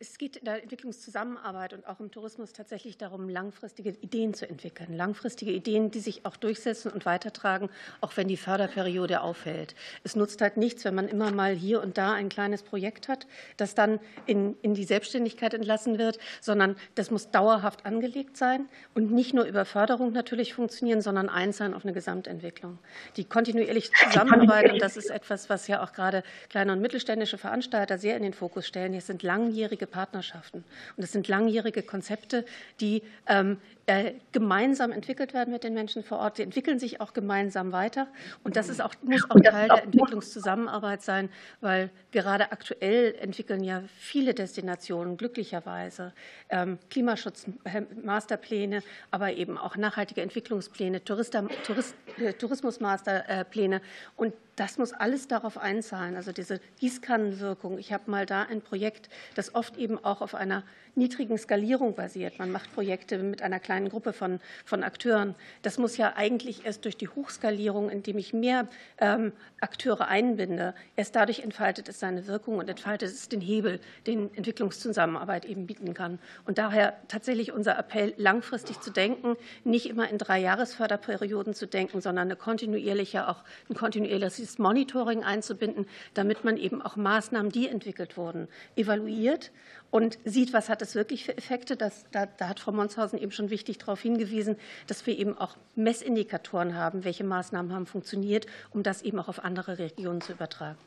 Es 0.08 0.20
geht 0.20 0.38
in 0.38 0.46
der 0.46 0.62
Entwicklungszusammenarbeit 0.62 1.74
und 1.74 1.88
auch 1.88 2.00
im 2.00 2.12
Tourismus 2.12 2.54
tatsächlich 2.54 2.96
darum, 2.96 3.28
langfristige 3.28 3.90
Ideen 4.02 4.36
zu 4.36 4.48
entwickeln. 4.48 4.96
Langfristige 4.96 5.52
Ideen, 5.52 5.90
die 5.90 6.00
sich 6.00 6.28
auch 6.28 6.38
durchsetzen 6.38 6.92
und 6.92 7.08
weitertragen, 7.08 7.70
auch 8.02 8.16
wenn 8.16 8.28
die 8.28 8.38
Förderperiode 8.38 9.22
aufhält. 9.22 9.74
Es 10.04 10.16
nutzt 10.16 10.42
halt 10.42 10.58
nichts, 10.58 10.86
wenn 10.86 10.94
man 10.94 11.08
immer 11.08 11.32
mal 11.32 11.56
hier 11.56 11.82
und 11.82 11.98
da 11.98 12.14
ein 12.14 12.30
kleines 12.30 12.62
Projekt 12.62 13.08
hat, 13.08 13.26
das 13.58 13.74
dann 13.74 14.00
in, 14.28 14.56
in 14.62 14.76
die 14.76 14.84
Selbstständigkeit 14.84 15.56
entlassen 15.56 15.98
wird, 15.98 16.20
sondern 16.40 16.76
das 16.94 17.10
muss 17.10 17.32
dauerhaft 17.32 17.88
angelegt 17.88 18.38
sein 18.38 18.70
und 18.94 19.12
nicht 19.12 19.34
nur 19.34 19.46
über 19.46 19.66
Förderung 19.66 20.12
natürlich 20.12 20.54
funktionieren, 20.54 21.02
sondern 21.02 21.30
eins 21.30 21.58
sein 21.58 21.74
auf 21.74 21.84
eine 21.84 21.94
Gesamtentwicklung. 21.94 22.78
Die 23.18 23.26
kontinuierliche 23.26 23.92
Zusammenarbeit, 24.04 24.72
und 24.72 24.82
das 24.82 24.98
ist 24.98 25.10
etwas, 25.10 25.50
was 25.50 25.68
ja 25.68 25.84
auch 25.84 25.94
gerade 25.94 26.22
kleine 26.50 26.74
und 26.74 26.82
mittelständische 26.82 27.40
Veranstalter 27.40 27.98
sehr 27.98 28.16
in 28.16 28.22
den 28.22 28.34
Fokus 28.34 28.68
stellen, 28.68 28.92
hier 28.92 29.02
sind 29.02 29.24
langjährige 29.24 29.88
Partnerschaften. 29.96 30.66
Und 30.98 31.04
es 31.04 31.14
sind 31.14 31.30
langjährige 31.30 31.82
Konzepte, 31.82 32.44
die 32.82 33.02
ähm, 33.28 33.62
äh, 33.85 33.85
gemeinsam 34.32 34.92
entwickelt 34.92 35.36
werden 35.36 35.52
mit 35.52 35.64
den 35.64 35.76
Menschen 35.76 36.04
vor 36.04 36.18
Ort. 36.18 36.38
Sie 36.38 36.44
entwickeln 36.44 36.80
sich 36.80 37.02
auch 37.02 37.14
gemeinsam 37.14 37.72
weiter. 37.72 38.08
Und 38.44 38.56
das 38.56 38.68
ist 38.70 38.82
auch, 38.82 38.96
muss 39.04 39.30
auch 39.30 39.40
Teil 39.40 39.68
der 39.68 39.84
Entwicklungszusammenarbeit 39.84 41.04
sein, 41.04 41.30
weil 41.62 41.92
gerade 42.12 42.52
aktuell 42.52 43.14
entwickeln 43.16 43.64
ja 43.64 43.84
viele 44.00 44.34
Destinationen 44.34 45.18
glücklicherweise 45.18 46.14
ähm, 46.50 46.80
Klimaschutzmasterpläne, 46.90 48.82
aber 49.12 49.34
eben 49.34 49.56
auch 49.58 49.78
nachhaltige 49.78 50.22
Entwicklungspläne, 50.22 50.98
äh, 50.98 52.34
Tourismusmasterpläne. 52.34 53.82
Und 54.16 54.34
das 54.56 54.78
muss 54.78 54.94
alles 54.94 55.28
darauf 55.28 55.58
einzahlen, 55.58 56.16
also 56.16 56.32
diese 56.32 56.60
Gießkannenwirkung. 56.80 57.78
Ich 57.78 57.94
habe 57.94 58.10
mal 58.10 58.26
da 58.26 58.44
ein 58.44 58.62
Projekt, 58.62 59.10
das 59.36 59.54
oft 59.54 59.78
eben 59.78 60.04
auch 60.04 60.22
auf 60.22 60.34
einer 60.34 60.64
niedrigen 60.96 61.38
Skalierung 61.38 61.96
basiert. 61.96 62.40
Man 62.40 62.52
macht 62.52 62.74
Projekte 62.74 63.18
mit 63.18 63.42
einer 63.42 63.60
kleinen 63.60 63.90
Gruppe 63.90 64.14
von, 64.14 64.40
von 64.66 64.84
Akteuren. 64.84 65.36
Das 65.62 65.78
muss 65.78 65.98
ja 65.98 66.14
eigentlich 66.16 66.66
erst 66.66 66.86
durch 66.86 66.98
die 66.98 67.08
Hochskalierung, 67.08 67.90
indem 67.90 68.18
ich 68.18 68.34
mehr 68.34 68.68
ähm, 69.00 69.34
Akteure 69.60 70.08
einbinde, 70.08 70.74
erst 70.96 71.16
dadurch 71.16 71.40
entfaltet 71.40 71.90
es 71.90 72.00
seine 72.00 72.28
Wirkung 72.28 72.58
und 72.58 72.70
entfaltet 72.70 73.10
es 73.10 73.30
den 73.30 73.42
Hebel, 73.42 73.80
den 74.08 74.34
Entwicklungszusammenarbeit 74.36 75.46
eben 75.46 75.68
bieten 75.68 75.94
kann. 75.94 76.20
Und 76.46 76.58
daher 76.58 76.96
tatsächlich 77.08 77.52
unser 77.52 77.78
Appell, 77.78 78.14
langfristig 78.18 78.80
zu 78.82 78.92
denken, 78.92 79.36
nicht 79.64 79.88
immer 79.88 80.10
in 80.10 80.18
drei 80.18 80.40
Jahresförderperioden 80.40 81.54
zu 81.54 81.68
denken, 81.68 82.02
sondern 82.02 82.28
eine 82.28 82.36
kontinuierliche, 82.36 83.28
auch 83.28 83.44
ein 83.70 83.76
kontinuierliches 83.76 84.60
Monitoring 84.60 85.24
einzubinden, 85.24 85.88
damit 86.14 86.44
man 86.44 86.58
eben 86.58 86.82
auch 86.82 86.96
Maßnahmen, 86.96 87.52
die 87.52 87.68
entwickelt 87.68 88.18
wurden, 88.18 88.48
evaluiert 88.76 89.52
und 89.92 90.18
sieht, 90.26 90.54
was 90.54 90.70
hat 90.70 90.82
es 90.82 90.96
wirklich 90.96 91.26
für 91.26 91.38
Effekte. 91.38 91.78
Das, 91.78 92.06
da, 92.12 92.26
da 92.26 92.50
hat 92.50 92.60
Frau 92.60 92.72
Monshausen 92.72 93.20
eben 93.20 93.32
schon 93.32 93.50
wichtig 93.50 93.78
darauf 93.78 94.02
hingewiesen, 94.02 94.58
dass 94.88 95.06
wir 95.06 95.18
eben 95.18 95.38
auch 95.38 95.56
Messindikatoren 95.76 96.76
haben, 96.76 97.04
welche 97.04 97.24
Maßnahmen 97.24 97.74
haben 97.74 97.86
funktioniert, 97.86 98.46
um 98.72 98.84
das 98.84 99.02
eben 99.02 99.20
auch 99.20 99.28
auf 99.28 99.44
andere 99.44 99.80
Regionen 99.80 100.22
zu 100.22 100.34
übertragen. 100.34 100.78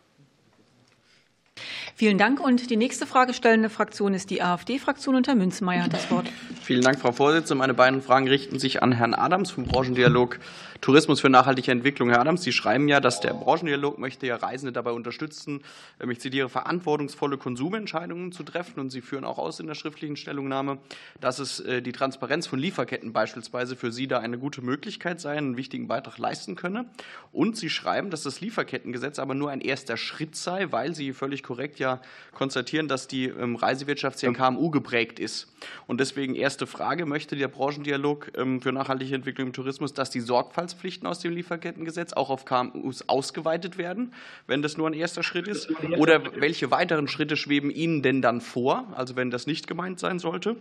Vielen 1.99 2.17
Dank. 2.17 2.39
Und 2.39 2.71
die 2.71 2.77
nächste 2.77 3.07
fragestellende 3.07 3.71
Fraktion 3.71 4.15
ist 4.15 4.31
die 4.31 4.41
AfD-Fraktion. 4.41 5.17
Und 5.17 5.27
Herr 5.27 5.35
Münzenmeier 5.35 5.83
hat 5.83 5.93
das 5.93 6.11
Wort. 6.13 6.29
Vielen 6.63 6.83
Dank, 6.83 7.01
Frau 7.01 7.11
Vorsitzende. 7.11 7.59
Meine 7.59 7.75
beiden 7.75 8.03
Fragen 8.03 8.29
richten 8.29 8.61
sich 8.61 8.85
an 8.85 8.93
Herrn 8.93 9.15
Adams 9.15 9.51
vom 9.51 9.65
Branchendialog 9.65 10.39
Tourismus 10.81 11.21
für 11.21 11.29
nachhaltige 11.29 11.73
Entwicklung. 11.73 12.11
Herr 12.11 12.21
Adams, 12.21 12.43
Sie 12.43 12.53
schreiben 12.53 12.89
ja, 12.89 13.01
dass 13.01 13.21
der 13.21 13.35
Branchendialog 13.35 13.99
möchte 13.99 14.27
ja 14.27 14.37
Reisende 14.37 14.73
dabei 14.73 14.93
unterstützen, 14.93 15.63
ähm, 16.01 16.11
ich 16.11 16.21
zitiere, 16.21 16.49
verantwortungsvolle 16.49 17.37
Konsumentscheidungen 17.37 18.31
zu 18.31 18.45
treffen. 18.45 18.79
Und 18.79 18.91
Sie 18.91 19.01
führen 19.01 19.25
auch 19.25 19.39
aus 19.39 19.59
in 19.59 19.67
der 19.67 19.75
schriftlichen 19.75 20.17
Stellungnahme, 20.17 20.79
dass 21.21 21.41
es 21.41 21.61
äh, 21.61 21.83
die 21.83 21.93
Transparenz 21.93 22.47
von 22.47 22.59
Lieferketten 22.59 23.13
beispielsweise 23.13 23.75
für 23.75 23.91
Sie 23.91 24.07
da 24.07 24.21
eine 24.21 24.39
gute 24.39 24.63
Möglichkeit 24.63 25.21
sei, 25.21 25.37
einen 25.37 25.57
wichtigen 25.57 25.89
Beitrag 25.89 26.19
leisten 26.19 26.55
könne. 26.55 26.87
Und 27.33 27.57
Sie 27.57 27.71
schreiben, 27.71 28.11
dass 28.11 28.23
das 28.23 28.41
Lieferkettengesetz 28.41 29.19
aber 29.19 29.35
nur 29.35 29.51
ein 29.51 29.61
erster 29.61 29.97
Schritt 29.97 30.37
sei, 30.37 30.71
weil 30.71 30.95
Sie 30.95 31.13
völlig 31.13 31.43
korrekt 31.43 31.81
ja 31.81 32.01
konstatieren, 32.35 32.87
dass 32.87 33.09
die 33.09 33.25
ähm, 33.25 33.57
Reisewirtschaft 33.57 34.19
sehr 34.21 34.33
KMU 34.33 34.71
geprägt 34.71 35.19
ist. 35.19 35.53
Und 35.87 35.99
deswegen 35.99 36.37
erste 36.37 36.67
Frage, 36.67 37.05
möchte 37.05 37.35
der 37.35 37.49
Branchendialog 37.49 38.31
ähm, 38.37 38.61
für 38.61 38.73
nachhaltige 38.73 39.15
Entwicklung 39.15 39.49
im 39.49 39.53
Tourismus, 39.53 39.93
dass 39.93 40.11
die 40.11 40.21
Sorgfaltspflichten 40.69 41.07
aus 41.07 41.19
dem 41.21 41.33
Lieferkettengesetz 41.33 42.13
auch 42.13 42.31
auf 42.31 42.45
KMUs 42.45 43.09
ausgeweitet 43.09 43.79
werden, 43.79 44.13
wenn 44.47 44.63
das 44.63 44.77
nur 44.77 44.89
ein 44.89 44.93
erster 44.93 45.23
Schritt 45.23 45.49
ist? 45.49 45.69
Oder 45.97 46.41
welche 46.41 46.71
weiteren 46.71 47.09
Schritte 47.09 47.37
schweben 47.37 47.71
Ihnen 47.71 48.03
denn 48.03 48.23
dann 48.23 48.41
vor, 48.41 48.87
also 48.95 49.17
wenn 49.17 49.31
das 49.31 49.47
nicht 49.47 49.67
gemeint 49.67 49.99
sein 49.99 50.19
sollte? 50.19 50.57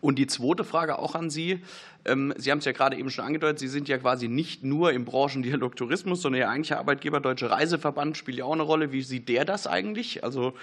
Und 0.00 0.18
die 0.18 0.26
zweite 0.26 0.64
Frage 0.64 0.98
auch 0.98 1.14
an 1.14 1.30
Sie. 1.30 1.60
Ähm, 2.04 2.32
Sie 2.36 2.50
haben 2.50 2.58
es 2.58 2.64
ja 2.64 2.72
gerade 2.72 2.96
eben 2.96 3.10
schon 3.10 3.24
angedeutet, 3.24 3.58
Sie 3.58 3.68
sind 3.68 3.88
ja 3.88 3.98
quasi 3.98 4.28
nicht 4.28 4.64
nur 4.64 4.92
im 4.92 5.04
Branchendialog 5.04 5.76
Tourismus, 5.76 6.22
sondern 6.22 6.40
Ihr 6.40 6.48
eigentlicher 6.48 6.78
Arbeitgeber, 6.78 7.20
Deutsche 7.20 7.50
Reiseverband, 7.50 8.16
spielt 8.16 8.38
ja 8.38 8.44
auch 8.44 8.52
eine 8.52 8.62
Rolle. 8.62 8.92
Wie 8.92 9.02
sieht 9.02 9.28
der 9.28 9.44
das 9.44 9.66
eigentlich? 9.66 10.24
Also 10.24 10.54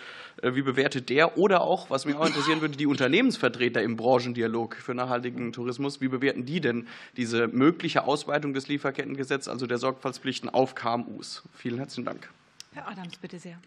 äh, 0.41 0.55
wie 0.55 0.61
bewertet 0.61 1.09
der? 1.09 1.37
Oder 1.37 1.61
auch, 1.61 1.89
was 1.89 2.05
mich 2.05 2.15
auch 2.15 2.25
interessieren 2.25 2.61
würde, 2.61 2.77
die 2.77 2.87
Unternehmensvertreter 2.87 3.81
im 3.81 3.95
Branchendialog 3.95 4.75
für 4.75 4.93
nachhaltigen 4.93 5.51
Tourismus, 5.53 6.01
wie 6.01 6.07
bewerten 6.07 6.45
die 6.45 6.61
denn 6.61 6.87
diese 7.15 7.47
mögliche 7.47 8.05
Ausweitung 8.05 8.53
des 8.53 8.67
Lieferkettengesetzes, 8.67 9.47
also 9.47 9.67
der 9.67 9.77
Sorgfaltspflichten 9.77 10.49
auf 10.49 10.75
KMUs? 10.75 11.43
Vielen 11.55 11.77
herzlichen 11.77 12.05
Dank. 12.05 12.29
Herr 12.73 12.87
Adams, 12.87 13.17
bitte 13.17 13.39
sehr. 13.39 13.57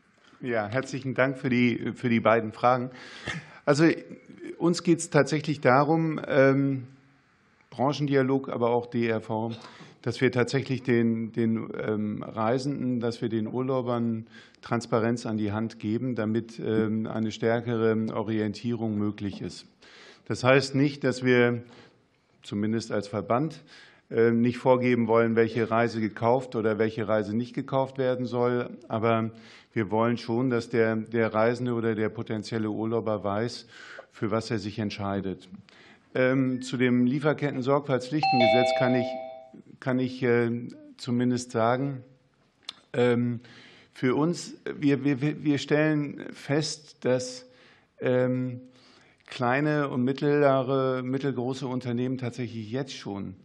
Ja, 0.41 0.69
herzlichen 0.69 1.15
Dank 1.15 1.39
für 1.39 1.51
die, 1.51 1.93
für 1.95 2.09
die 2.09 2.21
beiden 2.21 2.53
Fragen. 2.53 2.91
Also 3.67 3.85
uns 4.57 4.83
geht 4.83 4.99
es 5.01 5.11
tatsächlich 5.11 5.61
darum, 5.61 6.21
ähm, 6.27 6.87
Branchendialog, 7.71 8.49
aber 8.49 8.71
auch 8.71 8.87
DRV, 8.87 9.57
dass 10.03 10.21
wir 10.21 10.33
tatsächlich 10.33 10.83
den, 10.83 11.33
den 11.33 11.69
ähm, 11.81 12.23
Reisenden, 12.23 13.01
dass 13.01 13.23
wir 13.23 13.29
den 13.29 13.47
Urlaubern 13.47 14.27
Transparenz 14.63 15.27
an 15.27 15.39
die 15.39 15.53
Hand 15.53 15.79
geben, 15.79 16.15
damit 16.15 16.59
ähm, 16.59 17.07
eine 17.07 17.33
stärkere 17.33 18.15
Orientierung 18.15 18.99
möglich 18.99 19.41
ist. 19.41 19.67
Das 20.27 20.45
heißt 20.45 20.75
nicht, 20.75 21.05
dass 21.05 21.25
wir 21.25 21.63
zumindest 22.43 22.93
als 22.93 23.09
Verband 23.09 23.63
ähm, 24.11 24.41
nicht 24.41 24.59
vorgeben 24.59 25.07
wollen, 25.07 25.37
welche 25.37 25.71
Reise 25.71 26.01
gekauft 26.01 26.57
oder 26.57 26.79
welche 26.79 27.07
Reise 27.07 27.37
nicht 27.37 27.55
gekauft 27.55 27.99
werden 27.99 28.27
soll. 28.27 28.71
Aber 28.89 29.31
wir 29.73 29.91
wollen 29.91 30.17
schon, 30.17 30.51
dass 30.51 30.69
der, 30.69 30.97
der 30.97 31.33
Reisende 31.33 31.75
oder 31.75 31.95
der 31.95 32.09
potenzielle 32.09 32.71
Urlauber 32.71 33.23
weiß, 33.23 33.67
für 34.11 34.31
was 34.31 34.51
er 34.51 34.59
sich 34.59 34.79
entscheidet. 34.79 35.49
Ähm, 36.15 36.61
zu 36.63 36.77
dem 36.77 37.07
Lieferketten-Sorgfaltspflichtengesetz 37.07 38.71
kann 38.79 38.95
ich, 38.95 39.07
kann 39.79 39.99
ich 40.01 40.23
äh, 40.23 40.51
zumindest 40.97 41.53
sagen, 41.53 42.03
ähm, 42.93 43.41
für 43.93 44.15
uns, 44.17 44.55
wir, 44.79 45.05
wir, 45.05 45.45
wir 45.45 45.59
stellen 45.59 46.25
fest, 46.33 47.05
dass 47.05 47.47
ähm, 48.01 48.61
kleine 49.27 49.89
und 49.89 50.03
mittlere, 50.03 51.03
mittelgroße 51.03 51.67
Unternehmen 51.67 52.19
tatsächlich 52.19 52.71
jetzt 52.71 52.95
schon 52.95 53.37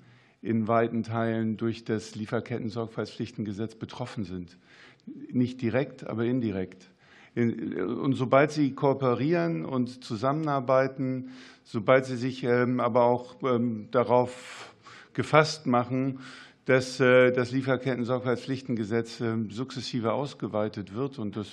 in 0.42 0.68
weiten 0.68 1.04
Teilen 1.04 1.58
durch 1.58 1.84
das 1.84 2.16
Lieferketten-Sorgfaltspflichtengesetz 2.16 3.76
betroffen 3.76 4.24
sind. 4.24 4.58
Nicht 5.06 5.62
direkt, 5.62 6.08
aber 6.08 6.26
indirekt. 6.26 6.90
Und 7.36 8.14
sobald 8.14 8.52
sie 8.52 8.74
kooperieren 8.74 9.66
und 9.66 10.04
zusammenarbeiten, 10.04 11.32
sobald 11.66 12.06
sie 12.06 12.16
sich 12.16 12.44
ähm, 12.44 12.80
aber 12.80 13.04
auch 13.04 13.36
ähm, 13.44 13.90
darauf 13.92 14.74
gefasst 15.14 15.66
machen, 15.66 16.20
dass 16.64 17.00
äh, 17.02 17.32
das 17.32 17.52
Lieferketten-Sorgfaltspflichtengesetz 17.52 19.20
ähm, 19.20 19.52
sukzessive 19.52 20.14
ausgeweitet 20.14 20.96
wird, 20.96 21.20
und 21.20 21.36
das 21.36 21.48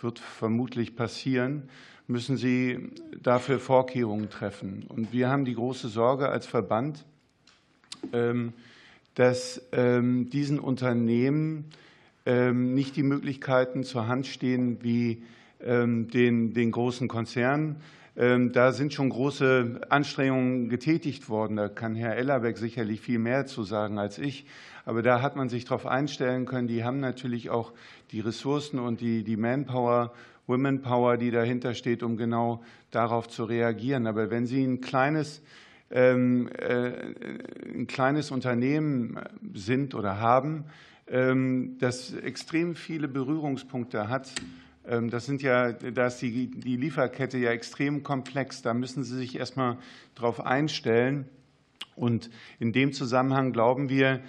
wird 0.00 0.18
vermutlich 0.18 0.96
passieren, 0.96 1.70
müssen 2.08 2.36
sie 2.36 2.90
dafür 3.22 3.58
Vorkehrungen 3.58 4.28
treffen. 4.28 4.84
Und 4.88 5.14
wir 5.14 5.30
haben 5.30 5.46
die 5.46 5.54
große 5.54 5.88
Sorge 5.88 6.28
als 6.28 6.46
Verband, 6.46 7.04
dass 9.14 9.62
diesen 9.70 10.58
Unternehmen 10.58 11.66
nicht 12.24 12.96
die 12.96 13.02
Möglichkeiten 13.02 13.82
zur 13.82 14.06
Hand 14.06 14.26
stehen 14.26 14.78
wie 14.82 15.22
den, 15.60 16.08
den 16.54 16.70
großen 16.70 17.08
Konzernen, 17.08 17.76
ähm, 18.14 18.52
da 18.52 18.72
sind 18.72 18.92
schon 18.92 19.08
große 19.08 19.80
Anstrengungen 19.88 20.68
getätigt 20.68 21.28
worden. 21.30 21.56
Da 21.56 21.68
kann 21.68 21.94
Herr 21.94 22.16
Ellerbeck 22.16 22.58
sicherlich 22.58 23.00
viel 23.00 23.18
mehr 23.18 23.46
zu 23.46 23.64
sagen 23.64 23.98
als 23.98 24.18
ich. 24.18 24.44
Aber 24.84 25.02
da 25.02 25.22
hat 25.22 25.36
man 25.36 25.48
sich 25.48 25.64
darauf 25.64 25.86
einstellen 25.86 26.44
können. 26.44 26.68
Die 26.68 26.84
haben 26.84 27.00
natürlich 27.00 27.48
auch 27.48 27.72
die 28.10 28.20
Ressourcen 28.20 28.78
und 28.78 29.00
die, 29.00 29.24
die 29.24 29.36
Manpower, 29.36 30.12
Womenpower, 30.46 31.16
die 31.16 31.30
dahinter 31.30 31.72
steht, 31.72 32.02
um 32.02 32.16
genau 32.16 32.62
darauf 32.90 33.28
zu 33.28 33.44
reagieren. 33.44 34.06
Aber 34.06 34.30
wenn 34.30 34.44
Sie 34.44 34.62
ein 34.62 34.82
kleines, 34.82 35.40
ähm, 35.90 36.50
äh, 36.58 36.92
ein 37.74 37.86
kleines 37.86 38.30
Unternehmen 38.30 39.18
sind 39.54 39.94
oder 39.94 40.20
haben, 40.20 40.64
ähm, 40.64 40.64
das 41.06 42.14
extrem 42.14 42.74
viele 42.74 43.06
Berührungspunkte 43.08 44.08
hat, 44.08 44.32
ähm, 44.86 45.10
das 45.10 45.26
sind 45.26 45.42
ja, 45.42 45.72
da 45.72 46.06
ist 46.06 46.18
die, 46.18 46.48
die 46.48 46.76
Lieferkette 46.76 47.38
ja 47.38 47.50
extrem 47.50 48.02
komplex. 48.02 48.62
Da 48.62 48.74
müssen 48.74 49.04
Sie 49.04 49.16
sich 49.16 49.38
erstmal 49.38 49.78
darauf 50.14 50.44
einstellen. 50.44 51.28
Und 51.94 52.30
in 52.58 52.72
dem 52.72 52.92
Zusammenhang 52.92 53.52
glauben 53.52 53.88
wir, 53.88 54.20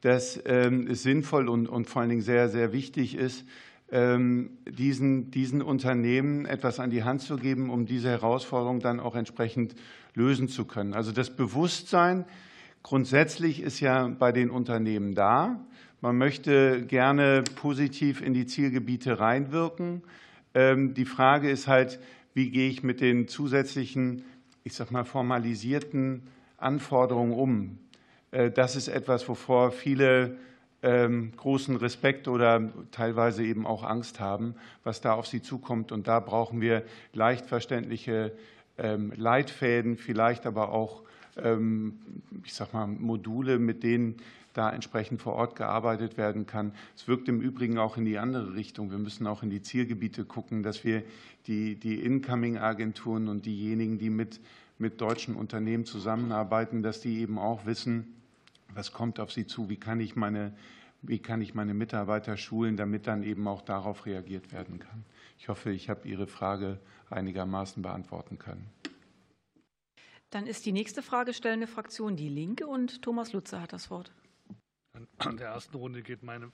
dass 0.00 0.40
ähm, 0.44 0.88
es 0.88 1.02
sinnvoll 1.02 1.48
und, 1.48 1.68
und 1.68 1.88
vor 1.88 2.02
allen 2.02 2.10
Dingen 2.10 2.22
sehr, 2.22 2.48
sehr 2.48 2.72
wichtig 2.72 3.14
ist, 3.14 3.44
ähm, 3.92 4.58
diesen, 4.66 5.30
diesen 5.30 5.62
Unternehmen 5.62 6.44
etwas 6.46 6.80
an 6.80 6.90
die 6.90 7.04
Hand 7.04 7.20
zu 7.20 7.36
geben, 7.36 7.70
um 7.70 7.86
diese 7.86 8.08
Herausforderung 8.08 8.80
dann 8.80 8.98
auch 8.98 9.14
entsprechend 9.14 9.76
lösen 10.14 10.48
zu 10.48 10.64
können. 10.64 10.94
Also 10.94 11.12
das 11.12 11.30
Bewusstsein 11.30 12.24
grundsätzlich 12.82 13.62
ist 13.62 13.80
ja 13.80 14.08
bei 14.08 14.32
den 14.32 14.50
Unternehmen 14.50 15.14
da. 15.14 15.64
Man 16.02 16.18
möchte 16.18 16.84
gerne 16.84 17.44
positiv 17.54 18.22
in 18.22 18.34
die 18.34 18.44
Zielgebiete 18.44 19.20
reinwirken. 19.20 20.02
Ähm, 20.52 20.94
die 20.94 21.04
Frage 21.04 21.48
ist 21.48 21.68
halt, 21.68 22.00
wie 22.34 22.50
gehe 22.50 22.68
ich 22.68 22.82
mit 22.82 23.00
den 23.00 23.28
zusätzlichen, 23.28 24.24
ich 24.64 24.74
sag 24.74 24.90
mal, 24.90 25.04
formalisierten 25.04 26.24
Anforderungen 26.58 27.32
um? 27.34 27.78
Äh, 28.32 28.50
das 28.50 28.74
ist 28.74 28.88
etwas, 28.88 29.28
wovor 29.28 29.70
viele 29.70 30.38
ähm, 30.82 31.30
großen 31.36 31.76
Respekt 31.76 32.26
oder 32.26 32.72
teilweise 32.90 33.44
eben 33.44 33.64
auch 33.64 33.84
Angst 33.84 34.18
haben, 34.18 34.56
was 34.82 35.02
da 35.02 35.12
auf 35.12 35.28
sie 35.28 35.40
zukommt. 35.40 35.92
Und 35.92 36.08
da 36.08 36.18
brauchen 36.18 36.60
wir 36.60 36.82
leicht 37.12 37.46
verständliche 37.46 38.32
ähm, 38.76 39.12
Leitfäden, 39.14 39.96
vielleicht 39.96 40.46
aber 40.46 40.72
auch 40.72 41.04
ich 42.44 42.52
sag 42.52 42.74
mal, 42.74 42.86
Module, 42.86 43.58
mit 43.58 43.82
denen 43.82 44.16
da 44.52 44.70
entsprechend 44.70 45.20
vor 45.20 45.34
Ort 45.34 45.56
gearbeitet 45.56 46.16
werden 46.16 46.46
kann. 46.46 46.74
Es 46.96 47.08
wirkt 47.08 47.28
im 47.28 47.40
Übrigen 47.40 47.78
auch 47.78 47.96
in 47.96 48.04
die 48.04 48.18
andere 48.18 48.54
Richtung. 48.54 48.90
Wir 48.90 48.98
müssen 48.98 49.26
auch 49.26 49.42
in 49.42 49.50
die 49.50 49.62
Zielgebiete 49.62 50.24
gucken, 50.24 50.62
dass 50.62 50.84
wir 50.84 51.02
die, 51.46 51.76
die 51.76 52.00
Incoming-Agenturen 52.00 53.28
und 53.28 53.46
diejenigen, 53.46 53.98
die 53.98 54.10
mit, 54.10 54.40
mit 54.78 55.00
deutschen 55.00 55.34
Unternehmen 55.34 55.84
zusammenarbeiten, 55.84 56.82
dass 56.82 57.00
die 57.00 57.20
eben 57.20 57.38
auch 57.38 57.66
wissen, 57.66 58.14
was 58.74 58.92
kommt 58.92 59.20
auf 59.20 59.32
sie 59.32 59.46
zu, 59.46 59.68
wie 59.68 59.76
kann 59.76 60.00
ich 60.00 60.16
meine, 60.16 60.54
wie 61.02 61.18
kann 61.18 61.40
ich 61.40 61.54
meine 61.54 61.74
Mitarbeiter 61.74 62.36
schulen, 62.36 62.76
damit 62.76 63.06
dann 63.06 63.22
eben 63.22 63.46
auch 63.48 63.62
darauf 63.62 64.06
reagiert 64.06 64.52
werden 64.52 64.78
kann. 64.78 65.04
Ich 65.38 65.48
hoffe, 65.48 65.72
ich 65.72 65.90
habe 65.90 66.08
Ihre 66.08 66.26
Frage 66.26 66.78
einigermaßen 67.10 67.82
beantworten 67.82 68.38
können. 68.38 68.66
Dann 70.30 70.46
ist 70.46 70.64
die 70.64 70.72
nächste 70.72 71.02
fragestellende 71.02 71.66
Fraktion 71.66 72.16
die 72.16 72.28
Linke 72.28 72.66
und 72.66 73.02
Thomas 73.02 73.32
Lutze 73.32 73.60
hat 73.60 73.72
das 73.72 73.90
Wort. 73.90 74.12
In 75.24 75.38
der 75.38 75.48
ersten 75.48 75.74
Runde 75.76 76.02
geht 76.02 76.22
meine, 76.22 76.50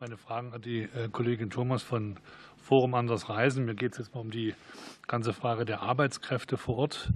meine 0.00 0.18
Fragen 0.18 0.52
an 0.52 0.60
die 0.60 0.82
äh, 0.82 1.08
Kollegin 1.10 1.48
Thomas 1.48 1.82
von 1.82 2.18
Forum 2.58 2.94
Anders 2.94 3.30
Reisen. 3.30 3.64
Mir 3.64 3.74
geht 3.74 3.92
es 3.92 3.98
jetzt 3.98 4.14
mal 4.14 4.20
um 4.20 4.30
die 4.30 4.54
ganze 5.06 5.32
Frage 5.32 5.64
der 5.64 5.80
Arbeitskräfte 5.80 6.58
vor 6.58 6.76
Ort. 6.76 7.12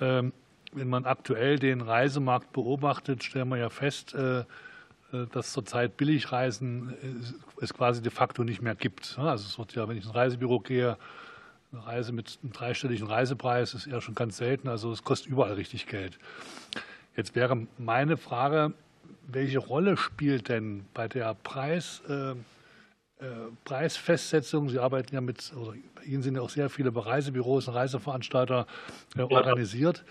Ähm, 0.00 0.32
wenn 0.72 0.88
man 0.88 1.04
aktuell 1.04 1.58
den 1.58 1.82
Reisemarkt 1.82 2.52
beobachtet, 2.52 3.22
stellen 3.24 3.50
wir 3.50 3.58
ja 3.58 3.68
fest, 3.68 4.14
äh, 4.14 4.40
äh, 4.40 4.44
dass 5.32 5.52
zurzeit 5.52 5.98
Billigreisen 5.98 6.94
es 7.60 7.74
quasi 7.74 8.00
de 8.00 8.10
facto 8.10 8.44
nicht 8.44 8.62
mehr 8.62 8.74
gibt. 8.74 9.18
Also 9.18 9.44
es 9.46 9.58
wird 9.58 9.74
ja, 9.74 9.86
wenn 9.86 9.98
ich 9.98 10.04
ins 10.04 10.14
Reisebüro 10.14 10.60
gehe, 10.60 10.96
eine 11.72 11.86
Reise 11.86 12.12
mit 12.12 12.38
einem 12.42 12.52
dreistelligen 12.52 13.06
Reisepreis 13.06 13.74
ist 13.74 13.86
eher 13.86 14.00
schon 14.00 14.14
ganz 14.14 14.38
selten. 14.38 14.68
Also 14.68 14.90
es 14.90 15.04
kostet 15.04 15.30
überall 15.30 15.52
richtig 15.52 15.86
Geld. 15.86 16.18
Jetzt 17.14 17.34
wäre 17.34 17.66
meine 17.76 18.16
Frage, 18.16 18.72
welche 19.26 19.58
Rolle 19.58 19.96
spielt 19.96 20.48
denn 20.48 20.84
bei 20.94 21.08
der 21.08 21.34
Preis, 21.34 22.02
äh, 22.08 22.30
äh, 22.32 22.34
Preisfestsetzung, 23.64 24.68
Sie 24.68 24.78
arbeiten 24.78 25.14
ja 25.14 25.20
mit, 25.20 25.52
oder 25.56 25.74
bei 25.94 26.04
Ihnen 26.04 26.22
sind 26.22 26.36
ja 26.36 26.42
auch 26.42 26.50
sehr 26.50 26.70
viele 26.70 26.94
Reisebüros 26.94 27.68
und 27.68 27.74
Reiseveranstalter 27.74 28.66
äh, 29.16 29.22
organisiert. 29.22 30.04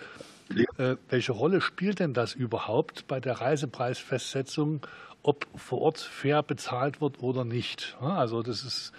Äh, 0.77 0.95
welche 1.09 1.31
Rolle 1.31 1.61
spielt 1.61 1.99
denn 1.99 2.13
das 2.13 2.33
überhaupt 2.33 3.07
bei 3.07 3.19
der 3.19 3.41
Reisepreisfestsetzung, 3.41 4.85
ob 5.23 5.45
vor 5.55 5.81
Ort 5.81 5.99
fair 5.99 6.43
bezahlt 6.43 7.01
wird 7.01 7.21
oder 7.21 7.43
nicht? 7.43 7.97
Also 7.99 8.43
das 8.43 8.63
ist, 8.63 8.93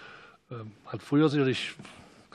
ähm, 0.51 0.71
hat 0.85 1.01
früher 1.01 1.29
sicherlich 1.29 1.75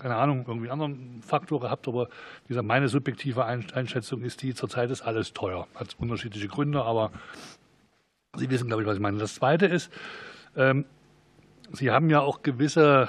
keine 0.04 0.16
Ahnung, 0.16 0.44
irgendwie 0.46 0.68
anderen 0.68 1.22
Faktor 1.22 1.60
gehabt, 1.60 1.88
aber 1.88 2.08
wie 2.46 2.60
meine 2.60 2.88
subjektive 2.88 3.46
Einschätzung 3.46 4.20
ist 4.20 4.42
die, 4.42 4.52
zurzeit 4.52 4.90
ist 4.90 5.00
alles 5.00 5.32
teuer. 5.32 5.66
Hat 5.74 5.96
unterschiedliche 5.98 6.46
Gründe, 6.46 6.82
aber 6.82 7.10
Sie 8.36 8.50
wissen, 8.50 8.66
glaube 8.66 8.82
ich, 8.82 8.86
was 8.86 8.96
ich 8.96 9.02
meine. 9.02 9.16
Das 9.16 9.34
Zweite 9.34 9.64
ist, 9.64 9.90
ähm, 10.56 10.84
Sie 11.72 11.90
haben 11.90 12.10
ja 12.10 12.20
auch 12.20 12.42
gewisse 12.42 13.08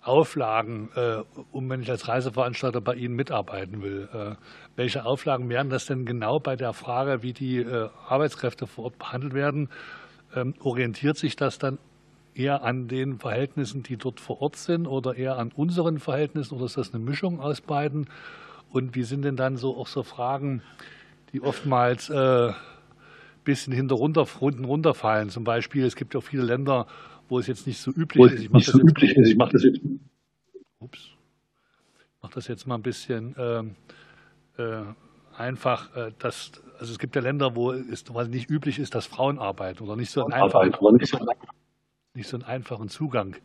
Auflagen, 0.00 0.90
äh, 0.96 1.22
um 1.52 1.70
wenn 1.70 1.80
ich 1.80 1.90
als 1.92 2.08
Reiseveranstalter 2.08 2.80
bei 2.80 2.96
Ihnen 2.96 3.14
mitarbeiten 3.14 3.80
will. 3.80 4.08
Äh, 4.12 4.34
welche 4.74 5.04
Auflagen 5.04 5.48
wären 5.48 5.70
das 5.70 5.86
denn 5.86 6.06
genau 6.06 6.40
bei 6.40 6.56
der 6.56 6.72
Frage, 6.72 7.22
wie 7.22 7.34
die 7.34 7.58
äh, 7.58 7.88
Arbeitskräfte 8.08 8.66
vor 8.66 8.86
Ort 8.86 8.98
behandelt 8.98 9.32
werden? 9.32 9.68
Ähm, 10.34 10.54
orientiert 10.58 11.18
sich 11.18 11.36
das 11.36 11.58
dann 11.58 11.78
eher 12.34 12.62
an 12.62 12.88
den 12.88 13.18
Verhältnissen, 13.18 13.82
die 13.82 13.96
dort 13.96 14.20
vor 14.20 14.42
Ort 14.42 14.56
sind, 14.56 14.86
oder 14.86 15.16
eher 15.16 15.38
an 15.38 15.52
unseren 15.54 15.98
Verhältnissen, 15.98 16.54
oder 16.54 16.66
ist 16.66 16.76
das 16.76 16.94
eine 16.94 17.04
Mischung 17.04 17.40
aus 17.40 17.60
beiden? 17.60 18.08
Und 18.70 18.94
wie 18.94 19.04
sind 19.04 19.22
denn 19.22 19.36
dann 19.36 19.56
so 19.56 19.76
auch 19.76 19.86
so 19.86 20.02
Fragen, 20.02 20.62
die 21.32 21.40
oftmals 21.42 22.10
äh, 22.10 22.52
bisschen 23.44 23.72
hinter 23.72 23.94
runter, 23.94 24.26
unten 24.40 24.64
runterfallen. 24.64 25.28
Zum 25.28 25.44
Beispiel, 25.44 25.84
es 25.84 25.94
gibt 25.94 26.14
ja 26.14 26.20
viele 26.20 26.42
Länder, 26.42 26.86
wo 27.28 27.38
es 27.38 27.46
jetzt 27.46 27.66
nicht 27.66 27.78
so 27.78 27.90
üblich 27.90 28.32
ist. 28.32 28.42
Ich 28.42 28.50
mache 28.50 28.64
das, 28.64 28.72
so 28.72 28.80
üblich 28.80 29.16
ist. 29.16 29.28
Ich 29.28 29.36
mache 29.36 29.52
das 29.52 29.64
jetzt. 29.64 29.80
Ups. 30.80 31.10
Ich 31.98 32.22
mache 32.22 32.34
das 32.34 32.48
jetzt 32.48 32.66
mal 32.66 32.76
ein 32.76 32.82
bisschen 32.82 33.34
ähm, 33.38 33.76
äh, 34.56 34.82
einfach. 35.36 35.94
Äh, 35.94 36.12
dass, 36.18 36.52
also 36.78 36.92
es 36.92 36.98
gibt 36.98 37.14
ja 37.14 37.22
Länder, 37.22 37.54
wo 37.54 37.72
es 37.72 38.04
nicht 38.28 38.50
üblich 38.50 38.78
ist, 38.78 38.94
dass 38.94 39.06
Frauen 39.06 39.38
arbeiten 39.38 39.84
oder 39.84 39.96
nicht 39.96 40.10
so 40.10 40.24
einen, 40.24 40.32
einfachen, 40.32 40.96
nicht 40.96 41.10
so, 41.10 41.18
nicht 42.14 42.28
so 42.28 42.36
einen 42.36 42.44
einfachen 42.44 42.88
Zugang 42.88 43.36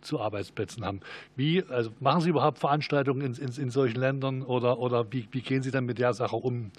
zu 0.00 0.20
Arbeitsplätzen 0.20 0.84
haben. 0.84 1.00
Wie, 1.36 1.62
also 1.68 1.90
machen 2.00 2.20
Sie 2.20 2.30
überhaupt 2.30 2.58
Veranstaltungen 2.58 3.20
in, 3.20 3.34
in, 3.34 3.62
in 3.62 3.70
solchen 3.70 4.00
Ländern 4.00 4.42
oder, 4.42 4.78
oder 4.78 5.12
wie, 5.12 5.28
wie, 5.30 5.40
gehen 5.40 5.62
Sie 5.62 5.70
dann 5.70 5.84
mit 5.84 5.98
der 5.98 6.12
Sache 6.12 6.36
um, 6.36 6.72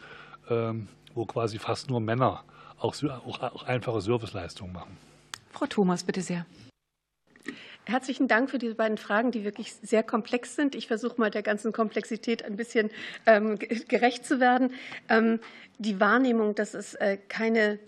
ähm, 0.49 0.87
wo 1.15 1.25
quasi 1.25 1.57
fast 1.57 1.89
nur 1.89 2.01
Männer 2.01 2.43
auch, 2.79 2.93
auch, 3.03 3.41
auch 3.41 3.63
einfache 3.63 4.01
Serviceleistungen 4.01 4.73
machen. 4.73 4.97
Frau 5.51 5.65
Thomas, 5.65 6.03
bitte 6.03 6.21
sehr. 6.21 6.45
Herzlichen 7.85 8.27
Dank 8.27 8.49
für 8.49 8.57
diese 8.57 8.75
beiden 8.75 8.97
Fragen, 8.97 9.31
die 9.31 9.45
wirklich 9.45 9.73
sehr 9.73 10.03
komplex 10.03 10.57
sind. 10.57 10.75
Ich 10.75 10.87
versuche 10.87 11.17
mal 11.17 11.31
der 11.31 11.43
ganzen 11.43 11.71
Komplexität 11.71 12.43
ein 12.43 12.57
bisschen 12.57 12.91
ähm, 13.25 13.57
gerecht 13.87 14.25
zu 14.25 14.41
werden. 14.41 14.73
Ähm, 15.07 15.39
die 15.77 16.01
Wahrnehmung, 16.01 16.55
dass 16.55 16.73
es 16.73 16.95
äh, 16.95 17.17
keine 17.29 17.79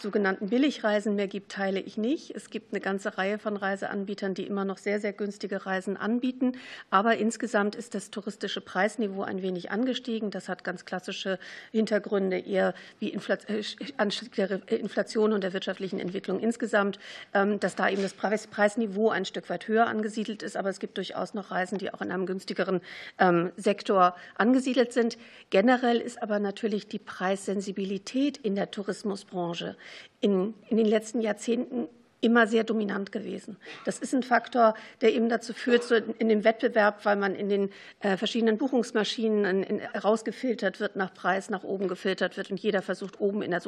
sogenannten 0.00 0.48
Billigreisen 0.48 1.14
mehr 1.14 1.28
gibt, 1.28 1.52
teile 1.52 1.80
ich 1.80 1.96
nicht. 1.96 2.30
Es 2.34 2.50
gibt 2.50 2.72
eine 2.72 2.80
ganze 2.80 3.18
Reihe 3.18 3.38
von 3.38 3.56
Reiseanbietern, 3.56 4.34
die 4.34 4.44
immer 4.44 4.64
noch 4.64 4.78
sehr, 4.78 5.00
sehr 5.00 5.12
günstige 5.12 5.66
Reisen 5.66 5.96
anbieten. 5.96 6.52
Aber 6.90 7.16
insgesamt 7.16 7.74
ist 7.74 7.94
das 7.94 8.10
touristische 8.10 8.60
Preisniveau 8.60 9.22
ein 9.22 9.42
wenig 9.42 9.70
angestiegen. 9.70 10.30
Das 10.30 10.48
hat 10.48 10.64
ganz 10.64 10.84
klassische 10.84 11.38
Hintergründe, 11.72 12.38
eher 12.38 12.74
wie 13.00 13.12
äh, 13.12 13.62
Anstieg 13.96 14.34
der 14.34 14.68
Inflation 14.70 15.32
und 15.32 15.42
der 15.42 15.52
wirtschaftlichen 15.52 15.98
Entwicklung 15.98 16.40
insgesamt, 16.40 16.98
ähm, 17.34 17.60
dass 17.60 17.74
da 17.74 17.88
eben 17.88 18.02
das 18.02 18.14
Preisniveau 18.14 19.10
ein 19.10 19.24
Stück 19.24 19.50
weit 19.50 19.68
höher 19.68 19.86
angesiedelt 19.86 20.42
ist. 20.42 20.56
Aber 20.56 20.68
es 20.68 20.78
gibt 20.78 20.96
durchaus 20.96 21.34
noch 21.34 21.50
Reisen, 21.50 21.78
die 21.78 21.92
auch 21.92 22.00
in 22.00 22.12
einem 22.12 22.26
günstigeren 22.26 22.80
ähm, 23.18 23.52
Sektor 23.56 24.14
angesiedelt 24.36 24.92
sind. 24.92 25.18
Generell 25.50 25.98
ist 25.98 26.22
aber 26.22 26.38
natürlich 26.38 26.88
die 26.88 26.98
Preissensibilität 26.98 28.36
in 28.36 28.54
der 28.54 28.70
Tourismusbranche 28.70 29.76
in, 30.20 30.54
in 30.68 30.76
den 30.76 30.86
letzten 30.86 31.20
Jahrzehnten 31.20 31.88
immer 32.20 32.46
sehr 32.46 32.64
dominant 32.64 33.12
gewesen. 33.12 33.56
Das 33.84 33.98
ist 33.98 34.14
ein 34.14 34.22
Faktor, 34.22 34.74
der 35.00 35.14
eben 35.14 35.28
dazu 35.28 35.52
führt, 35.52 35.84
so 35.84 35.94
in 35.94 36.28
dem 36.28 36.44
Wettbewerb, 36.44 37.04
weil 37.04 37.16
man 37.16 37.34
in 37.34 37.48
den 37.48 37.70
äh, 38.00 38.16
verschiedenen 38.16 38.58
Buchungsmaschinen 38.58 39.80
rausgefiltert 40.02 40.80
wird, 40.80 40.96
nach 40.96 41.14
Preis 41.14 41.50
nach 41.50 41.62
oben 41.62 41.88
gefiltert 41.88 42.36
wird 42.36 42.50
und 42.50 42.60
jeder 42.60 42.82
versucht, 42.82 43.20
oben 43.20 43.42
in 43.42 43.50
der 43.50 43.62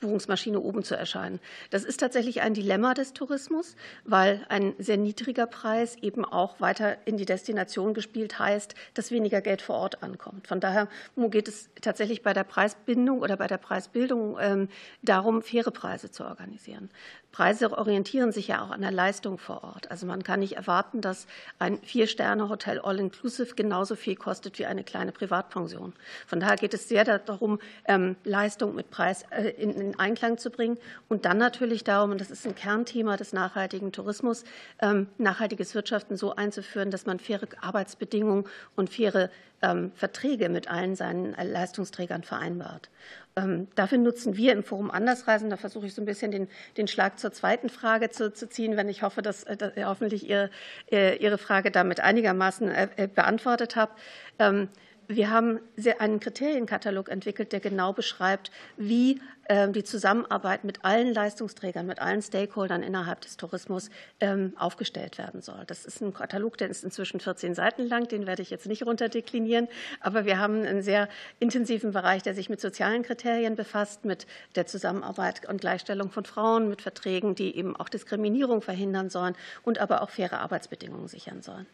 Buchungsmaschine 0.00 0.60
oben 0.60 0.84
zu 0.84 0.96
erscheinen. 0.96 1.40
Das 1.70 1.84
ist 1.84 2.00
tatsächlich 2.00 2.42
ein 2.42 2.54
Dilemma 2.54 2.94
des 2.94 3.12
Tourismus, 3.12 3.76
weil 4.04 4.44
ein 4.48 4.74
sehr 4.78 4.96
niedriger 4.96 5.46
Preis 5.46 5.96
eben 6.00 6.24
auch 6.24 6.60
weiter 6.60 6.96
in 7.06 7.16
die 7.16 7.24
Destination 7.24 7.94
gespielt 7.94 8.38
heißt, 8.38 8.74
dass 8.94 9.10
weniger 9.10 9.40
Geld 9.40 9.62
vor 9.62 9.76
Ort 9.76 10.02
ankommt. 10.02 10.46
Von 10.46 10.60
daher 10.60 10.88
geht 11.16 11.48
es 11.48 11.70
tatsächlich 11.80 12.22
bei 12.22 12.32
der 12.32 12.44
Preisbindung 12.44 13.20
oder 13.20 13.36
bei 13.36 13.46
der 13.46 13.58
Preisbildung 13.58 14.36
ähm, 14.40 14.68
darum, 15.02 15.42
faire 15.42 15.70
Preise 15.70 16.10
zu 16.10 16.24
organisieren. 16.24 16.90
Preise 17.34 17.76
orientieren 17.76 18.30
sich 18.30 18.46
ja 18.46 18.62
auch 18.62 18.70
an 18.70 18.80
der 18.80 18.92
Leistung 18.92 19.38
vor 19.38 19.64
Ort. 19.64 19.90
Also 19.90 20.06
man 20.06 20.22
kann 20.22 20.38
nicht 20.38 20.52
erwarten, 20.52 21.00
dass 21.00 21.26
ein 21.58 21.82
Vier-Sterne-Hotel 21.82 22.78
All-Inclusive 22.78 23.56
genauso 23.56 23.96
viel 23.96 24.14
kostet 24.14 24.56
wie 24.60 24.66
eine 24.66 24.84
kleine 24.84 25.10
Privatpension. 25.10 25.94
Von 26.28 26.38
daher 26.38 26.54
geht 26.54 26.74
es 26.74 26.88
sehr 26.88 27.02
darum, 27.04 27.58
ähm, 27.86 28.14
Leistung 28.22 28.76
mit 28.76 28.92
Preis 28.92 29.24
äh, 29.30 29.48
in 29.48 29.98
Einklang 29.98 30.38
zu 30.38 30.48
bringen 30.48 30.78
und 31.08 31.24
dann 31.24 31.38
natürlich 31.38 31.82
darum, 31.82 32.12
und 32.12 32.20
das 32.20 32.30
ist 32.30 32.46
ein 32.46 32.54
Kernthema 32.54 33.16
des 33.16 33.32
nachhaltigen 33.32 33.90
Tourismus, 33.90 34.44
ähm, 34.80 35.08
nachhaltiges 35.18 35.74
Wirtschaften 35.74 36.16
so 36.16 36.36
einzuführen, 36.36 36.92
dass 36.92 37.04
man 37.04 37.18
faire 37.18 37.48
Arbeitsbedingungen 37.60 38.44
und 38.76 38.90
faire 38.90 39.28
ähm, 39.60 39.90
Verträge 39.96 40.48
mit 40.48 40.68
allen 40.68 40.94
seinen 40.94 41.32
Leistungsträgern 41.32 42.22
vereinbart. 42.22 42.90
Ähm, 43.36 43.66
dafür 43.74 43.98
nutzen 43.98 44.36
wir 44.36 44.52
im 44.52 44.62
Forum 44.62 44.92
Andersreisen, 44.92 45.50
da 45.50 45.56
versuche 45.56 45.86
ich 45.86 45.94
so 45.94 46.00
ein 46.00 46.04
bisschen 46.04 46.30
den, 46.30 46.48
den 46.76 46.86
Schlag 46.86 47.18
zur 47.18 47.32
zweiten 47.32 47.68
Frage 47.68 48.10
zu, 48.10 48.32
zu 48.32 48.48
ziehen, 48.48 48.76
wenn 48.76 48.88
ich 48.88 49.02
hoffe, 49.02 49.22
dass, 49.22 49.44
dass 49.44 49.72
hoffentlich 49.76 50.28
Ihre, 50.28 50.50
äh, 50.92 51.16
Ihre 51.16 51.36
Frage 51.36 51.72
damit 51.72 51.98
einigermaßen 51.98 52.68
äh, 52.68 52.88
äh, 52.96 53.08
beantwortet 53.08 53.74
habe. 53.74 53.92
Ähm, 54.38 54.68
wir 55.08 55.30
haben 55.30 55.58
einen 55.98 56.20
Kriterienkatalog 56.20 57.08
entwickelt, 57.08 57.52
der 57.52 57.60
genau 57.60 57.92
beschreibt, 57.92 58.50
wie 58.76 59.20
die 59.48 59.84
Zusammenarbeit 59.84 60.64
mit 60.64 60.84
allen 60.84 61.12
Leistungsträgern, 61.12 61.86
mit 61.86 61.98
allen 61.98 62.22
Stakeholdern 62.22 62.82
innerhalb 62.82 63.20
des 63.20 63.36
Tourismus 63.36 63.90
ähm, 64.20 64.54
aufgestellt 64.56 65.18
werden 65.18 65.42
soll. 65.42 65.64
Das 65.66 65.84
ist 65.84 66.00
ein 66.00 66.14
Katalog, 66.14 66.56
der 66.56 66.70
ist 66.70 66.82
inzwischen 66.82 67.20
14 67.20 67.54
Seiten 67.54 67.86
lang, 67.86 68.08
den 68.08 68.26
werde 68.26 68.42
ich 68.42 68.50
jetzt 68.50 68.66
nicht 68.66 68.86
runterdeklinieren, 68.86 69.68
aber 70.00 70.24
wir 70.24 70.38
haben 70.38 70.64
einen 70.64 70.82
sehr 70.82 71.08
intensiven 71.40 71.92
Bereich, 71.92 72.22
der 72.22 72.34
sich 72.34 72.48
mit 72.48 72.60
sozialen 72.60 73.02
Kriterien 73.02 73.54
befasst, 73.54 74.04
mit 74.04 74.26
der 74.56 74.66
Zusammenarbeit 74.66 75.46
und 75.48 75.60
Gleichstellung 75.60 76.10
von 76.10 76.24
Frauen, 76.24 76.68
mit 76.68 76.82
Verträgen, 76.82 77.34
die 77.34 77.56
eben 77.56 77.76
auch 77.76 77.88
Diskriminierung 77.88 78.62
verhindern 78.62 79.10
sollen 79.10 79.34
und 79.62 79.78
aber 79.78 80.02
auch 80.02 80.10
faire 80.10 80.40
Arbeitsbedingungen 80.40 81.08
sichern 81.08 81.42
sollen. 81.42 81.66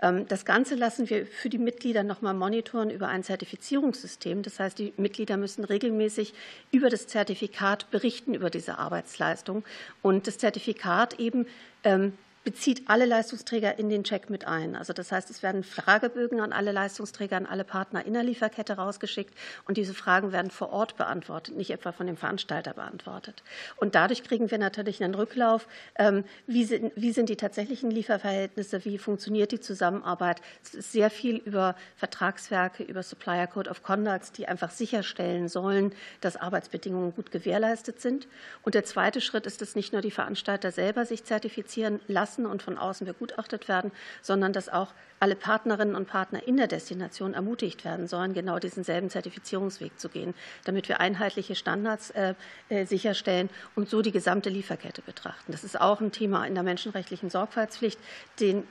Ähm, 0.00 0.26
das 0.28 0.44
Ganze 0.44 0.74
lassen 0.74 1.10
wir 1.10 1.26
für 1.26 1.48
die 1.48 1.58
Mitglieder 1.58 2.02
noch 2.02 2.22
mal 2.22 2.34
monitoren 2.34 2.90
über 2.90 3.08
ein 3.08 3.22
Zertifizierungssystem. 3.22 4.42
Das 4.42 4.58
heißt, 4.58 4.78
die 4.78 4.92
Mitglieder 4.96 5.36
müssen 5.36 5.64
regelmäßig 5.64 6.34
über 6.70 6.88
das 6.88 7.06
Zertifikat 7.18 7.90
berichten 7.90 8.32
über 8.32 8.48
diese 8.48 8.78
Arbeitsleistung 8.78 9.64
und 10.02 10.28
das 10.28 10.38
Zertifikat 10.38 11.18
eben 11.18 11.46
ähm, 11.82 12.12
bezieht 12.44 12.88
alle 12.88 13.04
Leistungsträger 13.04 13.78
in 13.78 13.90
den 13.90 14.04
Check 14.04 14.30
mit 14.30 14.46
ein. 14.46 14.76
Also 14.76 14.92
das 14.92 15.12
heißt, 15.12 15.28
es 15.28 15.42
werden 15.42 15.64
Fragebögen 15.64 16.40
an 16.40 16.52
alle 16.52 16.72
Leistungsträger, 16.72 17.36
an 17.36 17.46
alle 17.46 17.64
Partner 17.64 18.06
in 18.06 18.14
der 18.14 18.22
Lieferkette 18.22 18.74
rausgeschickt 18.74 19.34
und 19.66 19.76
diese 19.76 19.92
Fragen 19.92 20.32
werden 20.32 20.50
vor 20.50 20.70
Ort 20.72 20.96
beantwortet, 20.96 21.56
nicht 21.56 21.70
etwa 21.70 21.92
von 21.92 22.06
dem 22.06 22.16
Veranstalter 22.16 22.72
beantwortet. 22.74 23.42
Und 23.76 23.94
dadurch 23.94 24.22
kriegen 24.22 24.50
wir 24.50 24.58
natürlich 24.58 25.02
einen 25.02 25.14
Rücklauf. 25.14 25.66
Ähm, 25.96 26.24
wie 26.46 26.64
sind, 26.64 27.28
die 27.28 27.36
tatsächlichen 27.36 27.90
Lieferverhältnisse? 27.90 28.84
Wie 28.84 28.98
funktioniert 28.98 29.52
die 29.52 29.60
Zusammenarbeit? 29.60 30.40
Es 30.62 30.74
ist 30.74 30.92
sehr 30.92 31.10
viel 31.10 31.36
über 31.36 31.76
Vertragswerke, 31.96 32.82
über 32.82 33.02
Supplier 33.02 33.46
Code 33.46 33.68
of 33.68 33.82
Conducts, 33.82 34.32
die 34.32 34.48
einfach 34.48 34.70
sicherstellen 34.70 35.48
sollen, 35.48 35.92
dass 36.20 36.36
Arbeitsbedingungen 36.36 37.14
gut 37.14 37.30
gewährleistet 37.30 38.00
sind. 38.00 38.26
Und 38.62 38.74
der 38.74 38.84
zweite 38.84 39.20
Schritt 39.20 39.46
ist, 39.46 39.60
dass 39.60 39.74
nicht 39.74 39.92
nur 39.92 40.02
die 40.02 40.10
Veranstalter 40.10 40.70
selber 40.72 41.04
sich 41.04 41.24
zertifizieren 41.24 42.00
lassen, 42.08 42.27
lassen 42.28 42.46
und 42.46 42.62
von 42.62 42.76
außen 42.76 43.06
begutachtet 43.06 43.68
werden, 43.68 43.90
sondern 44.20 44.52
dass 44.52 44.68
auch 44.68 44.92
alle 45.20 45.34
Partnerinnen 45.34 45.96
und 45.96 46.06
Partner 46.06 46.46
in 46.46 46.56
der 46.56 46.68
Destination 46.68 47.34
ermutigt 47.34 47.84
werden 47.84 48.06
sollen, 48.06 48.34
genau 48.34 48.58
diesen 48.58 48.84
selben 48.84 49.10
Zertifizierungsweg 49.10 49.98
zu 49.98 50.08
gehen, 50.08 50.34
damit 50.64 50.88
wir 50.88 51.00
einheitliche 51.00 51.54
Standards 51.54 52.10
äh, 52.10 52.34
äh, 52.68 52.84
sicherstellen 52.84 53.50
und 53.74 53.88
so 53.88 54.02
die 54.02 54.12
gesamte 54.12 54.48
Lieferkette 54.48 55.02
betrachten. 55.02 55.50
Das 55.50 55.64
ist 55.64 55.80
auch 55.80 56.00
ein 56.00 56.12
Thema 56.12 56.46
in 56.46 56.54
der 56.54 56.62
menschenrechtlichen 56.62 57.30
Sorgfaltspflicht, 57.30 57.98
dem 58.38 58.64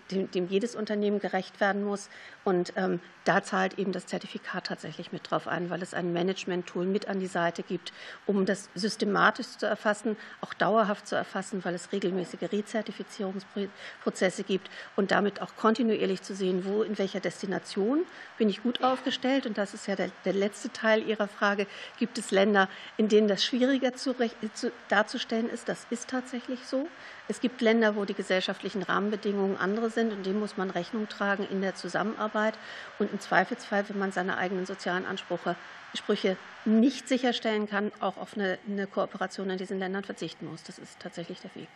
jedes 0.49 0.75
Unternehmen 0.75 1.19
gerecht 1.19 1.59
werden 1.59 1.83
muss. 1.83 2.09
Und 2.47 2.71
ähm, 2.77 3.01
da 3.25 3.43
zahlt 3.43 3.77
eben 3.77 3.91
das 3.91 4.05
Zertifikat 4.05 4.67
tatsächlich 4.67 5.11
mit 5.11 5.29
drauf 5.29 5.49
ein, 5.49 5.69
weil 5.69 5.81
es 5.81 5.93
ein 5.93 6.13
Management-Tool 6.13 6.85
mit 6.85 7.09
an 7.09 7.19
die 7.19 7.27
Seite 7.27 7.61
gibt, 7.61 7.91
um 8.25 8.45
das 8.45 8.69
systematisch 8.73 9.57
zu 9.57 9.65
erfassen, 9.65 10.15
auch 10.39 10.53
dauerhaft 10.53 11.09
zu 11.09 11.17
erfassen, 11.17 11.65
weil 11.65 11.75
es 11.75 11.91
regelmäßige 11.91 12.49
Rezertifizierungsprozesse 12.49 14.43
gibt 14.43 14.69
und 14.95 15.11
damit 15.11 15.41
auch 15.41 15.57
kontinuierlich 15.57 16.21
zu 16.21 16.33
sehen, 16.33 16.63
wo, 16.63 16.83
in 16.83 16.97
welcher 16.97 17.19
Destination 17.19 18.05
bin 18.37 18.47
ich 18.47 18.63
gut 18.63 18.81
aufgestellt. 18.81 19.45
Und 19.45 19.57
das 19.57 19.73
ist 19.73 19.85
ja 19.85 19.97
der, 19.97 20.09
der 20.23 20.31
letzte 20.31 20.71
Teil 20.71 21.05
Ihrer 21.05 21.27
Frage. 21.27 21.67
Gibt 21.99 22.17
es 22.17 22.31
Länder, 22.31 22.69
in 22.95 23.09
denen 23.09 23.27
das 23.27 23.43
schwieriger 23.43 23.93
zu, 23.93 24.15
zu, 24.53 24.71
darzustellen 24.87 25.49
ist? 25.49 25.67
Das 25.67 25.85
ist 25.89 26.09
tatsächlich 26.09 26.61
so. 26.65 26.87
Es 27.29 27.41
gibt 27.41 27.59
Länder, 27.61 27.95
wo 27.95 28.05
die 28.05 28.13
gesellschaftlichen 28.13 28.83
Rahmenbedingungen 28.83 29.57
andere 29.57 29.89
sind 29.89 30.13
und 30.13 30.25
dem 30.25 30.39
muss 30.39 30.55
man 30.55 30.69
Rechnung 30.69 31.09
tragen 31.09 31.45
in 31.49 31.61
der 31.61 31.75
Zusammenarbeit. 31.75 32.57
Und 32.99 33.11
im 33.11 33.19
Zweifelsfall, 33.19 33.87
wenn 33.89 33.99
man 33.99 34.11
seine 34.11 34.37
eigenen 34.37 34.65
sozialen 34.65 35.05
Ansprüche 35.05 35.55
Sprüche 35.93 36.37
nicht 36.65 37.07
sicherstellen 37.07 37.67
kann, 37.67 37.91
auch 37.99 38.17
auf 38.17 38.35
eine, 38.35 38.59
eine 38.67 38.87
Kooperation 38.87 39.49
in 39.49 39.57
diesen 39.57 39.79
Ländern 39.79 40.03
verzichten 40.03 40.45
muss. 40.45 40.63
Das 40.63 40.77
ist 40.77 40.99
tatsächlich 40.99 41.39
der 41.39 41.55
Weg. 41.55 41.67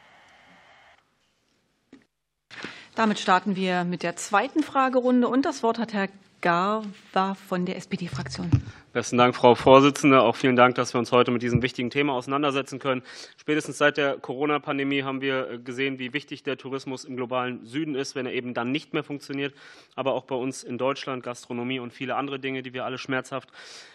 Damit 2.95 3.19
starten 3.19 3.55
wir 3.55 3.83
mit 3.83 4.03
der 4.03 4.15
zweiten 4.17 4.63
Fragerunde 4.63 5.27
und 5.27 5.45
das 5.45 5.63
Wort 5.63 5.79
hat 5.79 5.93
Herr 5.93 6.09
Garwa 6.41 7.35
von 7.35 7.65
der 7.65 7.77
SPD-Fraktion. 7.77 8.49
Besten 8.93 9.17
Dank, 9.17 9.35
Frau 9.35 9.55
Vorsitzende. 9.55 10.21
Auch 10.21 10.35
vielen 10.35 10.55
Dank, 10.57 10.75
dass 10.75 10.93
wir 10.93 10.99
uns 10.99 11.13
heute 11.13 11.31
mit 11.31 11.41
diesem 11.41 11.61
wichtigen 11.61 11.89
Thema 11.89 12.13
auseinandersetzen 12.13 12.79
können. 12.79 13.03
Spätestens 13.37 13.77
seit 13.77 13.95
der 13.95 14.17
Corona-Pandemie 14.17 15.03
haben 15.03 15.21
wir 15.21 15.49
äh, 15.49 15.57
gesehen, 15.59 15.97
wie 15.99 16.13
wichtig 16.13 16.43
der 16.43 16.57
Tourismus 16.57 17.05
im 17.05 17.15
globalen 17.15 17.65
Süden 17.65 17.95
ist, 17.95 18.15
wenn 18.15 18.25
er 18.25 18.33
eben 18.33 18.53
dann 18.53 18.71
nicht 18.71 18.93
mehr 18.93 19.03
funktioniert. 19.03 19.53
Aber 19.95 20.13
auch 20.13 20.25
bei 20.25 20.35
uns 20.35 20.63
in 20.63 20.77
Deutschland, 20.77 21.23
Gastronomie 21.23 21.79
und 21.79 21.93
viele 21.93 22.15
andere 22.15 22.39
Dinge, 22.39 22.63
die 22.63 22.73
wir 22.73 22.83
alle 22.83 22.97
schmerzhaft 22.97 23.49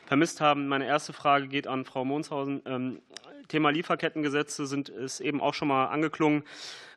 vermisst 0.07 0.41
haben. 0.41 0.69
Meine 0.69 0.87
erste 0.87 1.13
Frage 1.13 1.49
geht 1.49 1.67
an 1.67 1.85
Frau 1.85 2.05
Monshausen. 2.05 2.63
Ähm, 2.65 3.01
Thema 3.49 3.71
Lieferkettengesetze 3.71 4.67
sind 4.67 4.89
es 4.89 5.21
eben 5.21 5.41
auch 5.41 5.55
schon 5.55 5.69
mal 5.69 5.87
angeklungen. 5.87 6.43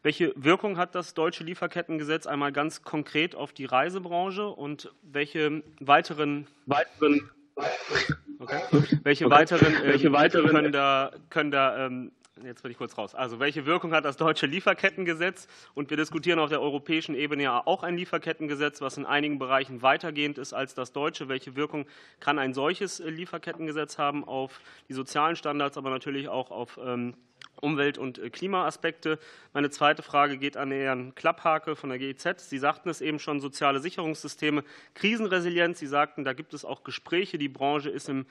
Welche 0.02 0.34
Wirkung 0.36 0.78
hat 0.78 0.96
das 0.96 1.14
deutsche 1.14 1.44
Lieferkettengesetz 1.44 2.26
einmal 2.26 2.52
ganz 2.52 2.84
konkret 2.84 3.36
auf 3.36 3.52
die 3.52 3.66
Reisebranche 3.66 4.48
und 4.48 4.94
welche 5.02 5.64
weiteren, 5.80 6.48
weiteren 6.66 7.30
Okay. 8.40 8.62
Welche 9.04 9.26
okay. 9.26 9.36
weiteren, 9.36 9.74
welche 9.84 10.14
weiteren 10.14 10.48
können 10.48 10.72
da, 10.72 11.12
können 11.30 11.52
da 11.52 11.86
ähm, 11.86 12.12
jetzt 12.44 12.62
bin 12.64 12.72
ich 12.72 12.78
kurz 12.78 12.98
raus. 12.98 13.16
Also, 13.16 13.40
welche 13.40 13.66
Wirkung 13.66 13.94
hat 13.94 14.06
das 14.06 14.18
deutsche 14.18 14.46
Lieferkettengesetz? 14.46 15.48
Und 15.74 15.90
wir 15.90 15.98
diskutieren 15.98 16.40
auf 16.40 16.50
der 16.50 16.62
europäischen 16.62 17.16
Ebene 17.16 17.44
ja 17.44 17.62
auch 17.66 17.84
ein 17.84 17.98
Lieferkettengesetz, 17.98 18.82
was 18.82 18.98
in 18.98 19.06
einigen 19.06 19.40
Bereichen 19.40 19.82
weitergehend 19.82 20.38
ist 20.38 20.54
als 20.54 20.74
das 20.74 20.92
deutsche. 20.92 21.30
Welche 21.30 21.56
Wirkung 21.56 21.86
kann 22.20 22.40
ein 22.40 22.54
solches 22.54 23.00
äh, 23.00 23.10
Lieferkettengesetz 23.10 23.98
haben 23.98 24.24
auf 24.24 24.62
die 24.88 24.94
sozialen 24.94 25.36
Standards, 25.36 25.78
aber 25.78 25.90
natürlich 25.90 26.30
auch 26.30 26.52
auf 26.52 26.80
ähm, 26.84 27.16
Umwelt- 27.62 27.98
und 27.98 28.18
äh, 28.20 28.30
Klimaaspekte. 28.30 29.20
Meine 29.54 29.70
zweite 29.70 30.04
Frage 30.04 30.38
geht 30.38 30.58
an 30.58 30.72
Herrn 30.72 31.14
Klapphake 31.16 31.76
von 31.76 31.90
der 31.90 32.00
GIZ. 32.00 32.50
Sie 32.50 32.58
sagten 32.58 32.90
es 32.90 33.02
eben 33.02 33.20
schon, 33.20 33.40
soziale 33.40 33.80
Sicherungssysteme, 33.80 34.64
Krisenresilienz. 34.94 35.80
Sie 35.80 35.88
sagten, 35.88 36.24
da 36.24 36.34
gibt 36.34 36.54
es 36.54 36.66
auch 36.66 36.84
Gespräche. 36.84 37.38
Die 37.38 37.50
Branche 37.50 37.90
ist 37.90 38.10
im 38.10 38.26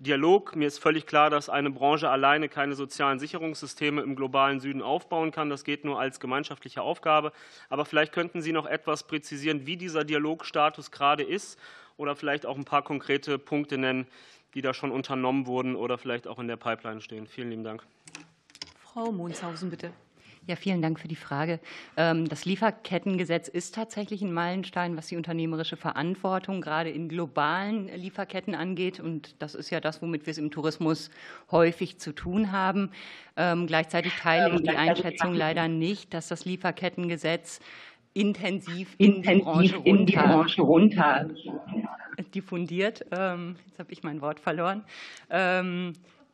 Dialog. 0.00 0.54
Mir 0.54 0.68
ist 0.68 0.78
völlig 0.78 1.06
klar, 1.06 1.28
dass 1.28 1.48
eine 1.48 1.70
Branche 1.70 2.08
alleine 2.08 2.48
keine 2.48 2.76
sozialen 2.76 3.18
Sicherungssysteme 3.18 4.00
im 4.02 4.14
globalen 4.14 4.60
Süden 4.60 4.80
aufbauen 4.80 5.32
kann. 5.32 5.50
Das 5.50 5.64
geht 5.64 5.84
nur 5.84 5.98
als 5.98 6.20
gemeinschaftliche 6.20 6.82
Aufgabe. 6.82 7.32
Aber 7.68 7.84
vielleicht 7.84 8.12
könnten 8.12 8.40
Sie 8.40 8.52
noch 8.52 8.66
etwas 8.66 9.02
präzisieren, 9.02 9.66
wie 9.66 9.76
dieser 9.76 10.04
Dialogstatus 10.04 10.92
gerade 10.92 11.24
ist 11.24 11.58
oder 11.96 12.14
vielleicht 12.14 12.46
auch 12.46 12.56
ein 12.56 12.64
paar 12.64 12.82
konkrete 12.82 13.38
Punkte 13.38 13.76
nennen, 13.76 14.06
die 14.54 14.62
da 14.62 14.72
schon 14.72 14.92
unternommen 14.92 15.46
wurden 15.46 15.74
oder 15.74 15.98
vielleicht 15.98 16.28
auch 16.28 16.38
in 16.38 16.46
der 16.46 16.56
Pipeline 16.56 17.00
stehen. 17.00 17.26
Vielen 17.26 17.50
lieben 17.50 17.64
Dank. 17.64 17.84
Frau 18.78 19.10
Monshausen, 19.10 19.68
bitte. 19.68 19.92
Ja, 20.48 20.56
vielen 20.56 20.80
Dank 20.80 20.98
für 20.98 21.08
die 21.08 21.14
Frage. 21.14 21.60
Ähm, 21.98 22.26
das 22.26 22.46
Lieferkettengesetz 22.46 23.48
ist 23.48 23.74
tatsächlich 23.74 24.22
ein 24.22 24.32
Meilenstein, 24.32 24.96
was 24.96 25.08
die 25.08 25.16
unternehmerische 25.16 25.76
Verantwortung 25.76 26.62
gerade 26.62 26.88
in 26.88 27.10
globalen 27.10 27.88
Lieferketten 27.94 28.54
angeht. 28.54 28.98
Und 28.98 29.34
das 29.42 29.54
ist 29.54 29.68
ja 29.68 29.78
das, 29.78 30.00
womit 30.00 30.24
wir 30.24 30.30
es 30.30 30.38
im 30.38 30.50
Tourismus 30.50 31.10
häufig 31.50 31.98
zu 31.98 32.12
tun 32.12 32.50
haben. 32.50 32.92
Ähm, 33.36 33.66
gleichzeitig 33.66 34.14
teile 34.14 34.54
ich 34.54 34.62
die 34.62 34.70
Einschätzung 34.70 35.34
leider 35.34 35.68
nicht, 35.68 36.14
dass 36.14 36.28
das 36.28 36.46
Lieferkettengesetz 36.46 37.60
intensiv 38.14 38.94
in, 38.96 39.20
die, 39.20 39.40
Branche 39.40 39.76
runter, 39.76 39.86
in 39.86 40.06
die 40.06 40.16
Branche 40.16 40.62
runter 40.62 41.28
diffundiert. 42.34 43.04
Ähm, 43.10 43.56
jetzt 43.66 43.78
habe 43.78 43.92
ich 43.92 44.02
mein 44.02 44.22
Wort 44.22 44.40
verloren 44.40 44.82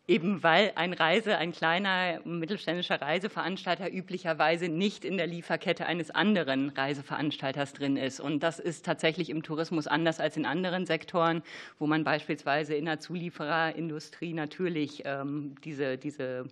eben 0.06 0.42
weil 0.42 0.72
ein 0.74 0.92
Reise, 0.92 1.38
ein 1.38 1.52
kleiner 1.52 2.20
mittelständischer 2.24 3.00
Reiseveranstalter 3.00 3.90
üblicherweise 3.90 4.68
nicht 4.68 5.04
in 5.04 5.16
der 5.16 5.26
Lieferkette 5.26 5.86
eines 5.86 6.10
anderen 6.10 6.68
Reiseveranstalters 6.68 7.72
drin 7.72 7.96
ist. 7.96 8.20
Und 8.20 8.42
das 8.42 8.58
ist 8.58 8.84
tatsächlich 8.84 9.30
im 9.30 9.42
Tourismus 9.42 9.86
anders 9.86 10.20
als 10.20 10.36
in 10.36 10.44
anderen 10.44 10.84
Sektoren, 10.84 11.42
wo 11.78 11.86
man 11.86 12.04
beispielsweise 12.04 12.74
in 12.74 12.84
der 12.84 13.00
Zuliefererindustrie 13.00 14.34
natürlich 14.34 15.02
ähm, 15.06 15.54
diese, 15.64 15.96
diese 15.96 16.44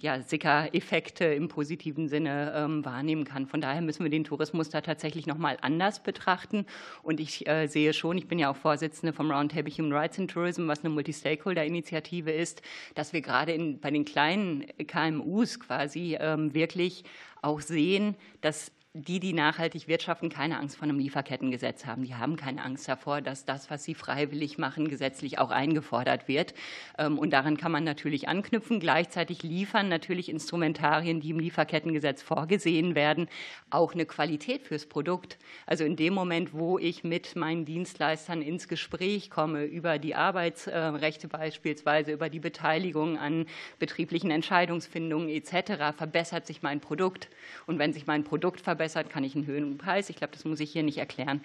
ja, 0.00 0.22
Sicker-Effekte 0.22 1.24
im 1.24 1.48
positiven 1.48 2.08
Sinne 2.08 2.52
ähm, 2.56 2.84
wahrnehmen 2.84 3.24
kann. 3.24 3.46
Von 3.46 3.60
daher 3.60 3.82
müssen 3.82 4.04
wir 4.04 4.10
den 4.10 4.24
Tourismus 4.24 4.70
da 4.70 4.80
tatsächlich 4.80 5.26
noch 5.26 5.38
mal 5.38 5.58
anders 5.60 6.02
betrachten. 6.02 6.66
Und 7.02 7.20
ich 7.20 7.46
äh, 7.48 7.66
sehe 7.66 7.92
schon, 7.92 8.16
ich 8.16 8.28
bin 8.28 8.38
ja 8.38 8.50
auch 8.50 8.56
Vorsitzende 8.56 9.12
vom 9.12 9.30
Roundtable 9.30 9.72
Human 9.72 9.92
Rights 9.92 10.18
in 10.18 10.28
Tourism, 10.28 10.68
was 10.68 10.80
eine 10.80 10.90
Multi-Stakeholder-Initiative 10.90 12.30
ist, 12.30 12.62
dass 12.94 13.12
wir 13.12 13.20
gerade 13.20 13.52
in, 13.52 13.80
bei 13.80 13.90
den 13.90 14.04
kleinen 14.04 14.66
KMUs 14.86 15.60
quasi 15.60 16.16
ähm, 16.20 16.54
wirklich 16.54 17.04
auch 17.40 17.60
sehen, 17.60 18.16
dass 18.40 18.72
die, 18.94 19.20
die 19.20 19.32
nachhaltig 19.32 19.88
wirtschaften, 19.88 20.28
keine 20.28 20.58
Angst 20.58 20.76
vor 20.76 20.84
einem 20.84 20.98
Lieferkettengesetz 20.98 21.86
haben. 21.86 22.02
Die 22.02 22.14
haben 22.14 22.36
keine 22.36 22.62
Angst 22.62 22.86
davor, 22.86 23.22
dass 23.22 23.46
das, 23.46 23.70
was 23.70 23.84
sie 23.84 23.94
freiwillig 23.94 24.58
machen, 24.58 24.86
gesetzlich 24.86 25.38
auch 25.38 25.50
eingefordert 25.50 26.28
wird. 26.28 26.52
Ähm, 26.98 27.18
und 27.18 27.30
daran 27.30 27.56
kann 27.56 27.72
man 27.72 27.84
natürlich 27.84 28.28
anknüpfen. 28.28 28.80
Gleichzeitig 28.80 29.42
liefern 29.42 29.88
natürlich 29.88 30.28
Instrumentarien, 30.28 31.20
die 31.20 31.30
im 31.30 31.38
Lieferkettengesetz 31.38 32.20
vorgesehen 32.20 32.94
werden, 32.94 33.28
auch 33.70 33.94
eine 33.94 34.04
Qualität 34.04 34.62
fürs 34.62 34.84
Produkt. 34.84 35.38
Also 35.64 35.84
in 35.84 35.96
dem 35.96 36.12
Moment, 36.12 36.52
wo 36.52 36.78
ich 36.78 37.02
mit 37.02 37.34
meinen 37.34 37.64
Dienstleistern 37.64 38.42
ins 38.42 38.68
Gespräch 38.68 39.30
komme 39.30 39.64
über 39.64 39.98
die 39.98 40.14
Arbeitsrechte 40.14 41.28
beispielsweise, 41.28 42.12
über 42.12 42.28
die 42.28 42.40
Beteiligung 42.40 43.16
an 43.16 43.46
betrieblichen 43.78 44.30
Entscheidungsfindungen 44.30 45.30
etc., 45.30 45.96
verbessert 45.96 46.46
sich 46.46 46.60
mein 46.60 46.80
Produkt. 46.80 47.30
Und 47.66 47.78
wenn 47.78 47.94
sich 47.94 48.06
mein 48.06 48.24
Produkt 48.24 48.60
verbessert, 48.60 48.81
verbessert, 48.82 49.10
kann 49.10 49.22
ich 49.22 49.36
einen 49.36 49.46
höheren 49.46 49.78
Preis. 49.78 50.10
Ich 50.10 50.16
glaube, 50.16 50.32
das 50.32 50.44
muss 50.44 50.58
ich 50.58 50.72
hier 50.72 50.82
nicht 50.82 50.98
erklären. 50.98 51.40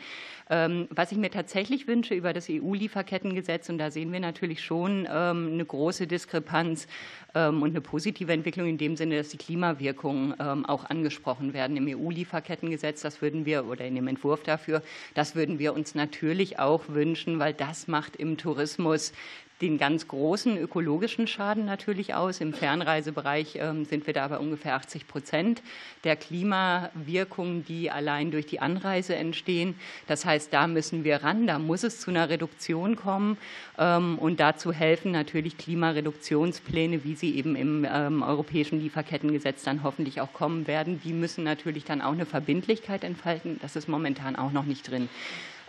Ähm, 0.49 0.87
was 0.89 1.11
ich 1.11 1.19
mir 1.19 1.29
tatsächlich 1.29 1.87
wünsche 1.87 2.15
über 2.15 2.33
das 2.33 2.47
EU-Lieferkettengesetz, 2.49 3.69
und 3.69 3.77
da 3.77 3.91
sehen 3.91 4.11
wir 4.11 4.19
natürlich 4.19 4.63
schon 4.63 5.07
ähm, 5.09 5.51
eine 5.53 5.65
große 5.65 6.07
Diskrepanz 6.07 6.87
ähm, 7.35 7.61
und 7.61 7.69
eine 7.69 7.81
positive 7.81 8.33
Entwicklung 8.33 8.67
in 8.67 8.79
dem 8.79 8.95
Sinne, 8.95 9.17
dass 9.17 9.29
die 9.29 9.37
Klimawirkungen 9.37 10.17
auch 10.65 10.85
angesprochen 10.85 11.53
werden 11.53 11.77
im 11.77 11.87
EU-Lieferkettengesetz. 11.87 13.01
Das 13.01 13.21
würden 13.21 13.45
wir 13.45 13.65
oder 13.65 13.85
in 13.85 13.95
dem 13.95 14.07
Entwurf 14.07 14.43
dafür, 14.43 14.81
das 15.13 15.35
würden 15.35 15.59
wir 15.59 15.73
uns 15.73 15.95
natürlich 15.95 16.59
auch 16.59 16.83
wünschen, 16.87 17.39
weil 17.39 17.53
das 17.53 17.87
macht 17.87 18.15
im 18.15 18.37
Tourismus 18.37 19.13
den 19.61 19.77
ganz 19.77 20.07
großen 20.07 20.57
ökologischen 20.57 21.25
Schaden 21.27 21.65
natürlich 21.65 22.13
aus. 22.13 22.41
Im 22.41 22.53
Fernreisebereich 22.53 23.57
ähm, 23.59 23.85
sind 23.85 24.05
wir 24.05 24.13
da 24.13 24.27
bei 24.27 24.37
ungefähr 24.37 24.75
80 24.75 25.07
Prozent 25.07 25.63
der 26.03 26.15
Klimawirkungen, 26.15 27.65
die 27.65 27.89
allein 27.89 28.29
durch 28.29 28.45
die 28.45 28.59
Anreise 28.59 29.15
entstehen. 29.15 29.75
Das 30.05 30.25
heißt, 30.25 30.53
da 30.53 30.67
müssen 30.67 31.03
wir 31.03 31.23
ran, 31.23 31.47
da 31.47 31.57
muss 31.57 31.83
es 31.83 31.99
zu 31.99 32.11
einer 32.11 32.29
Reduktion 32.29 32.95
kommen 32.95 33.37
ähm, 33.79 34.19
und 34.19 34.39
dazu 34.39 34.71
helfen 34.71 35.11
natürlich 35.11 35.57
Klimareduktionspläne, 35.57 37.03
wie 37.03 37.15
sie 37.15 37.35
eben 37.35 37.55
im 37.55 37.85
ähm, 37.89 38.21
europäischen 38.21 38.79
Lieferkettengesetz 38.79 39.63
dann 39.63 39.81
hoffentlich 39.81 40.21
auch 40.21 40.33
kommen 40.33 40.67
werden. 40.67 41.01
Die 41.03 41.13
müssen 41.13 41.43
natürlich 41.43 41.83
dann 41.83 42.01
auch 42.01 42.11
eine 42.11 42.27
Verbindlichkeit 42.27 43.03
entfalten. 43.03 43.57
Das 43.61 43.75
ist 43.75 43.87
momentan 43.87 44.35
auch 44.35 44.51
noch 44.51 44.65
nicht 44.65 44.89
drin. 44.89 45.09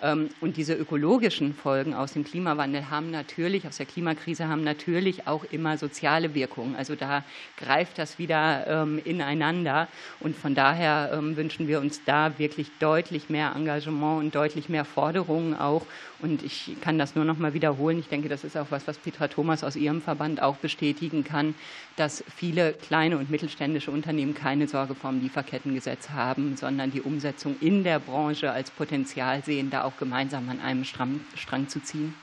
Ähm, 0.02 0.30
und 0.40 0.56
diese 0.56 0.74
ökologischen 0.74 1.54
Folgen 1.54 1.94
aus 1.94 2.12
dem 2.12 2.24
Klimawandel 2.24 2.90
haben 2.90 3.10
natürlich, 3.10 3.66
aus 3.66 3.78
der 3.78 3.86
Klimakrise 3.86 4.48
haben 4.48 4.62
natürlich 4.62 5.26
auch 5.26 5.44
immer 5.50 5.76
soziale 5.76 6.34
Wirkungen. 6.34 6.76
Also 6.76 6.94
da 6.94 7.24
greift 7.56 7.98
das 7.98 8.18
wieder 8.18 8.66
ähm, 8.66 9.00
ineinander. 9.04 9.88
Und 10.20 10.36
von 10.36 10.54
daher 10.54 11.10
ähm, 11.12 11.36
wünschen 11.36 11.68
wir 11.68 11.80
uns 11.80 12.04
da 12.04 12.38
wirklich 12.38 12.70
deutlich 12.78 13.28
mehr 13.28 13.52
Engagement 13.56 14.20
und 14.20 14.34
deutlich 14.34 14.68
mehr 14.68 14.84
Forderungen 14.84 15.54
auch. 15.54 15.84
Und 16.20 16.42
ich 16.42 16.76
kann 16.80 16.98
das 16.98 17.14
nur 17.14 17.24
noch 17.24 17.38
mal 17.38 17.54
wiederholen. 17.54 17.98
Ich 18.00 18.08
denke, 18.08 18.28
das 18.28 18.42
ist 18.42 18.56
auch 18.56 18.66
was, 18.70 18.88
was 18.88 18.98
Petra 18.98 19.28
Thomas 19.28 19.62
aus 19.62 19.76
ihrem 19.76 20.02
Verband 20.02 20.42
auch 20.42 20.56
bestätigen 20.56 21.22
kann, 21.22 21.54
dass 21.94 22.24
viele 22.34 22.72
kleine 22.72 23.18
und 23.18 23.30
mittelständische 23.30 23.92
Unternehmen 23.92 24.34
keine 24.34 24.66
Sorge 24.66 24.96
vor 24.96 25.10
dem 25.10 25.20
Lieferkettengesetz 25.20 26.10
haben, 26.10 26.56
sondern 26.56 26.90
die 26.90 27.02
Umsetzung 27.02 27.56
in 27.60 27.84
der 27.84 28.00
Branche 28.00 28.50
als 28.50 28.70
Potenzial 28.70 29.44
sehen, 29.44 29.70
da 29.70 29.84
auch 29.88 29.96
gemeinsam 29.96 30.48
an 30.48 30.60
einem 30.60 30.84
Strang, 30.84 31.20
Strang 31.34 31.68
zu 31.68 31.80
ziehen. 31.80 32.14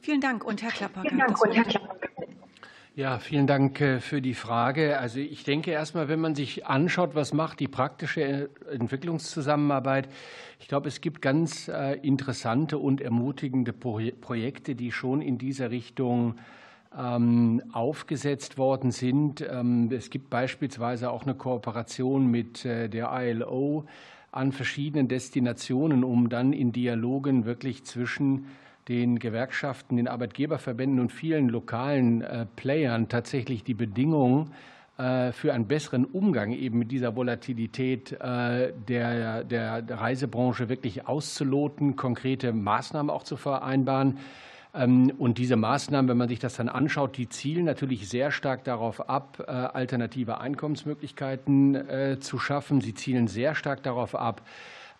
Vielen 0.00 0.20
Dank. 0.20 0.44
Und 0.44 0.62
Herr 0.62 0.70
Klapper. 0.70 1.02
Vielen 1.02 1.18
Dank. 1.18 1.42
Und 1.42 1.52
Herr 1.52 1.64
Klapper. 1.64 1.96
Ja, 2.96 3.18
vielen 3.18 3.46
Dank 3.46 3.80
äh, 3.80 4.00
für 4.00 4.20
die 4.20 4.34
Frage. 4.34 4.98
Also 4.98 5.20
ich 5.20 5.44
denke 5.44 5.70
erstmal, 5.70 6.08
wenn 6.08 6.20
man 6.20 6.34
sich 6.34 6.66
anschaut, 6.66 7.14
was 7.14 7.32
macht 7.32 7.60
die 7.60 7.68
praktische 7.68 8.50
Entwicklungszusammenarbeit, 8.70 10.08
ich 10.58 10.68
glaube, 10.68 10.88
es 10.88 11.00
gibt 11.00 11.22
ganz 11.22 11.68
äh, 11.68 11.94
interessante 12.02 12.78
und 12.78 13.00
ermutigende 13.00 13.72
Projekte, 13.72 14.74
die 14.74 14.92
schon 14.92 15.22
in 15.22 15.38
dieser 15.38 15.70
Richtung 15.70 16.34
ähm, 16.96 17.62
aufgesetzt 17.72 18.58
worden 18.58 18.90
sind. 18.90 19.40
Ähm, 19.40 19.90
es 19.92 20.10
gibt 20.10 20.28
beispielsweise 20.28 21.10
auch 21.10 21.22
eine 21.22 21.34
Kooperation 21.34 22.26
mit 22.26 22.64
äh, 22.64 22.88
der 22.88 23.10
ILO 23.12 23.86
an 24.32 24.52
verschiedenen 24.52 25.08
Destinationen, 25.08 26.04
um 26.04 26.28
dann 26.28 26.52
in 26.52 26.72
Dialogen 26.72 27.44
wirklich 27.44 27.84
zwischen 27.84 28.46
den 28.88 29.18
Gewerkschaften, 29.18 29.96
den 29.96 30.08
Arbeitgeberverbänden 30.08 31.00
und 31.00 31.12
vielen 31.12 31.48
lokalen 31.48 32.22
äh, 32.22 32.46
Playern 32.56 33.08
tatsächlich 33.08 33.62
die 33.62 33.74
Bedingungen 33.74 34.52
äh, 34.98 35.32
für 35.32 35.52
einen 35.52 35.66
besseren 35.66 36.04
Umgang 36.04 36.52
eben 36.52 36.78
mit 36.78 36.90
dieser 36.90 37.14
Volatilität 37.14 38.12
äh, 38.12 38.72
der, 38.88 39.44
der 39.44 39.84
Reisebranche 39.88 40.68
wirklich 40.68 41.06
auszuloten, 41.06 41.96
konkrete 41.96 42.52
Maßnahmen 42.52 43.10
auch 43.10 43.22
zu 43.22 43.36
vereinbaren. 43.36 44.18
Ähm, 44.74 45.12
und 45.18 45.38
diese 45.38 45.56
Maßnahmen, 45.56 46.08
wenn 46.08 46.16
man 46.16 46.28
sich 46.28 46.38
das 46.38 46.56
dann 46.56 46.68
anschaut, 46.68 47.16
die 47.16 47.28
zielen 47.28 47.64
natürlich 47.64 48.08
sehr 48.08 48.30
stark 48.30 48.64
darauf 48.64 49.08
ab, 49.08 49.42
äh, 49.46 49.50
alternative 49.50 50.40
Einkommensmöglichkeiten 50.40 51.74
äh, 51.74 52.18
zu 52.20 52.38
schaffen. 52.38 52.80
Sie 52.80 52.94
zielen 52.94 53.26
sehr 53.26 53.54
stark 53.54 53.82
darauf 53.82 54.14
ab, 54.14 54.42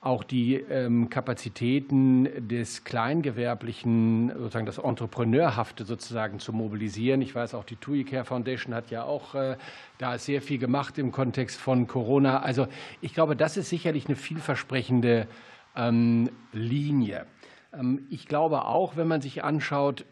auch 0.02 0.24
die 0.24 0.54
ähm, 0.54 1.10
Kapazitäten 1.10 2.48
des 2.48 2.84
Kleingewerblichen, 2.84 4.32
sozusagen 4.34 4.64
das 4.66 4.78
Entrepreneurhafte 4.78 5.84
sozusagen 5.84 6.38
zu 6.38 6.54
mobilisieren. 6.54 7.20
Ich 7.20 7.34
weiß 7.34 7.54
auch, 7.54 7.64
die 7.64 7.76
TUI 7.76 8.04
Care 8.04 8.24
Foundation 8.24 8.74
hat 8.74 8.90
ja 8.90 9.04
auch 9.04 9.34
äh, 9.34 9.56
da 9.98 10.16
sehr 10.16 10.40
viel 10.40 10.58
gemacht 10.58 10.96
im 10.96 11.12
Kontext 11.12 11.60
von 11.60 11.86
Corona. 11.86 12.40
Also 12.40 12.66
ich 13.02 13.12
glaube, 13.12 13.36
das 13.36 13.58
ist 13.58 13.68
sicherlich 13.68 14.06
eine 14.06 14.16
vielversprechende 14.16 15.28
ähm, 15.76 16.30
Linie. 16.52 17.26
Ähm, 17.72 18.06
ich 18.10 18.26
glaube 18.26 18.64
auch, 18.64 18.96
wenn 18.96 19.08
man 19.08 19.20
sich 19.20 19.44
anschaut, 19.44 20.04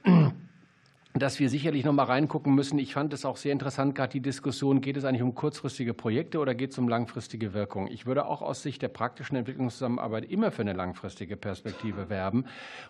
dass 1.18 1.40
wir 1.40 1.48
sicherlich 1.50 1.84
noch 1.84 1.92
mal 1.92 2.04
reingucken 2.04 2.54
müssen. 2.54 2.78
Ich 2.78 2.94
fand 2.94 3.12
es 3.12 3.24
auch 3.24 3.36
sehr 3.36 3.52
interessant, 3.52 3.94
gerade 3.94 4.12
die 4.12 4.20
Diskussion, 4.20 4.80
geht 4.80 4.96
es 4.96 5.04
eigentlich 5.04 5.22
um 5.22 5.34
kurzfristige 5.34 5.92
Projekte 5.92 6.38
oder 6.38 6.54
geht 6.54 6.70
es 6.70 6.78
um 6.78 6.88
langfristige 6.88 7.54
Wirkung? 7.54 7.88
Ich 7.88 8.06
würde 8.06 8.26
auch 8.26 8.40
aus 8.42 8.62
Sicht 8.62 8.82
der 8.82 8.88
praktischen 8.88 9.36
Entwicklungszusammenarbeit 9.36 10.30
immer 10.30 10.50
für 10.50 10.62
eine 10.62 10.74
langfristige 10.74 11.36
Perspektive 11.36 12.08
werben. 12.08 12.44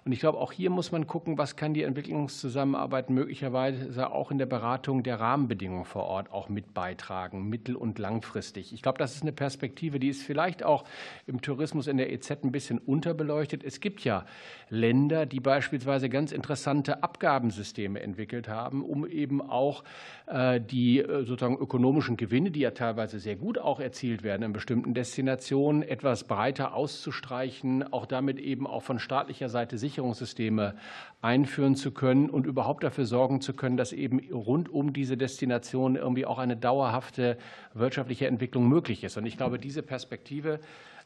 Und 0.04 0.12
ich 0.12 0.20
glaube, 0.20 0.38
auch 0.38 0.52
hier 0.52 0.70
muss 0.70 0.92
man 0.92 1.06
gucken, 1.06 1.38
was 1.38 1.56
kann 1.56 1.74
die 1.74 1.82
Entwicklungszusammenarbeit 1.82 3.08
möglicherweise 3.08 4.10
auch 4.10 4.30
in 4.30 4.38
der 4.38 4.46
Beratung 4.46 5.02
der 5.02 5.20
Rahmenbedingungen 5.20 5.84
vor 5.84 6.04
Ort 6.04 6.30
auch 6.30 6.48
mit 6.48 6.74
beitragen, 6.74 7.48
mittel- 7.48 7.76
und 7.76 7.98
langfristig. 7.98 8.72
Ich 8.72 8.82
glaube, 8.82 8.98
das 8.98 9.14
ist 9.14 9.22
eine 9.22 9.32
Perspektive, 9.32 9.98
die 9.98 10.08
ist 10.08 10.22
vielleicht 10.22 10.62
auch 10.62 10.84
im 11.26 11.40
Tourismus 11.40 11.86
in 11.86 11.96
der 11.96 12.12
EZ 12.12 12.44
ein 12.44 12.52
bisschen 12.52 12.78
unterbeleuchtet. 12.78 13.64
Es 13.64 13.80
gibt 13.80 14.04
ja 14.04 14.26
Länder, 14.68 15.24
die 15.24 15.40
beispielsweise 15.40 16.08
ganz 16.08 16.32
interessante 16.32 17.02
Abgabensysteme 17.02 18.00
entwickeln 18.00 18.17
entwickelt 18.18 18.48
haben, 18.48 18.82
um 18.82 19.06
eben 19.06 19.40
auch 19.40 19.84
äh, 20.26 20.60
die 20.60 20.98
äh, 20.98 21.24
sozusagen 21.24 21.56
ökonomischen 21.56 22.16
Gewinne, 22.16 22.50
die 22.50 22.60
ja 22.60 22.72
teilweise 22.72 23.20
sehr 23.20 23.36
gut 23.36 23.58
auch 23.58 23.78
erzielt 23.78 24.24
werden 24.24 24.42
in 24.42 24.52
bestimmten 24.52 24.92
Destinationen, 24.92 25.82
etwas 25.82 26.24
breiter 26.24 26.74
auszustreichen, 26.74 27.92
auch 27.92 28.06
damit 28.06 28.40
eben 28.40 28.66
auch 28.66 28.82
von 28.82 28.98
staatlicher 28.98 29.48
Seite 29.48 29.78
Sicherungssysteme 29.78 30.74
einführen 31.22 31.76
zu 31.76 31.92
können 31.92 32.28
und 32.28 32.44
überhaupt 32.44 32.82
dafür 32.82 33.06
sorgen 33.06 33.40
zu 33.40 33.54
können, 33.54 33.76
dass 33.76 33.92
eben 33.92 34.18
rund 34.32 34.68
um 34.68 34.92
diese 34.92 35.16
Destination 35.16 35.94
irgendwie 35.94 36.26
auch 36.26 36.38
eine 36.38 36.56
dauerhafte 36.56 37.38
wirtschaftliche 37.72 38.26
Entwicklung 38.26 38.68
möglich 38.68 39.04
ist. 39.04 39.16
Und 39.16 39.26
ich 39.26 39.36
glaube, 39.36 39.60
diese 39.60 39.82
Perspektive 39.82 40.58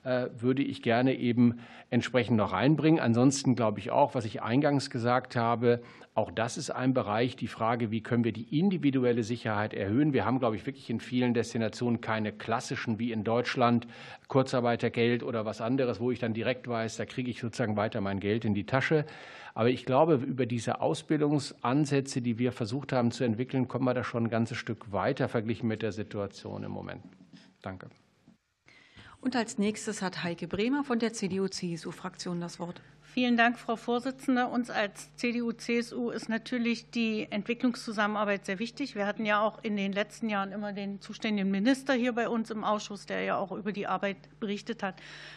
äh, 0.05 0.29
würde 0.39 0.63
ich 0.63 0.83
gerne 0.83 1.15
eben 1.15 1.61
entsprechend 1.91 2.37
noch 2.37 2.53
reinbringen. 2.53 3.01
Ansonsten 3.01 3.55
glaube 3.55 3.79
ich 3.79 3.91
auch, 3.91 4.15
was 4.15 4.25
ich 4.25 4.43
eingangs 4.43 4.91
gesagt 4.91 5.37
habe, 5.37 5.81
auch 6.15 6.31
das 6.31 6.59
ist 6.59 6.71
ein 6.71 6.93
Bereich, 6.93 7.37
die 7.37 7.47
Frage, 7.47 7.91
wie 7.91 8.03
können 8.03 8.23
wir 8.23 8.33
die 8.33 8.59
individuelle 8.59 9.23
Sicherheit 9.23 9.73
erhöhen. 9.73 10.13
Wir 10.13 10.27
haben, 10.27 10.41
glaube 10.41 10.57
ich, 10.57 10.67
wirklich 10.67 10.91
in 10.91 11.01
vielen 11.01 11.33
Destinationen 11.33 12.03
keine 12.03 12.33
klassischen 12.33 12.99
wie 12.99 13.13
in 13.13 13.25
Deutschland 13.25 13.87
Kurzarbeitergeld 14.29 15.23
oder 15.23 15.47
was 15.47 15.63
anderes, 15.63 16.01
wo 16.01 16.11
ich 16.11 16.19
dann 16.19 16.35
direkt 16.35 16.69
weiß, 16.69 16.99
da 16.99 17.07
kriege 17.07 17.31
ich 17.31 17.41
sozusagen 17.41 17.77
weiter 17.77 18.03
mein 18.03 18.21
Geld 18.21 18.45
in 18.45 18.53
die 18.53 18.67
Tasche. 18.67 19.07
Aber 19.55 19.71
ich 19.71 19.87
glaube, 19.87 20.15
über 20.17 20.45
diese 20.45 20.83
Ausbildungsansätze, 20.83 22.21
die 22.21 22.39
wir 22.39 22.53
versucht 22.53 22.93
haben 22.93 23.11
zu 23.11 23.25
entwickeln, 23.25 23.67
kommen 23.67 23.87
wir 23.87 23.95
da 23.95 24.05
schon 24.05 24.25
ein 24.25 24.31
ganzes 24.31 24.59
Stück 24.59 24.93
weiter 24.93 25.29
verglichen 25.29 25.67
mit 25.67 25.81
der 25.81 25.93
Situation 25.93 26.63
im 26.63 26.73
Moment. 26.73 27.03
Danke. 27.63 27.89
Und 29.23 29.37
als 29.37 29.57
nächstes 29.57 30.03
hat 30.03 30.25
Heike 30.25 30.49
Bremer 30.49 30.83
von 30.83 30.99
der 30.99 31.13
CDU-CSU-Fraktion 31.13 32.41
das 32.41 32.59
Wort. 32.59 32.83
Vielen 33.03 33.37
Dank, 33.37 33.57
Frau 33.57 33.77
Vorsitzende. 33.77 34.49
Uns 34.49 34.69
als 34.69 35.15
CDU-CSU 35.15 36.11
ist 36.11 36.29
natürlich 36.29 36.91
die 36.91 37.29
Entwicklungszusammenarbeit 37.31 38.47
sehr 38.47 38.59
wichtig. 38.59 38.97
Wir 38.97 39.07
hatten 39.07 39.25
ja 39.25 39.41
auch 39.41 39.63
in 39.63 39.77
den 39.77 39.93
letzten 39.93 40.29
Jahren 40.29 40.51
immer 40.51 40.73
den 40.73 41.01
zuständigen 41.01 41.53
Minister 41.53 41.95
hier 41.95 42.13
bei 42.15 42.29
uns 42.29 42.51
im 42.51 42.65
Ausschuss, 42.65 43.07
der 43.07 43.23
ja 43.23 43.37
auch 43.37 43.53
über 43.53 43.71
die 43.71 43.87
Arbeit 43.87 44.17
berichtet 44.41 44.83
hat. 44.83 44.97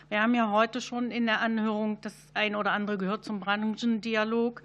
Wir 0.10 0.20
haben 0.20 0.34
ja 0.34 0.50
heute 0.50 0.82
schon 0.82 1.12
in 1.12 1.28
der 1.28 1.42
Anhörung 1.42 2.00
das 2.02 2.16
ein 2.34 2.56
oder 2.56 2.72
andere 2.72 2.98
gehört 2.98 3.24
zum 3.24 3.40
Branchendialog 3.40 4.64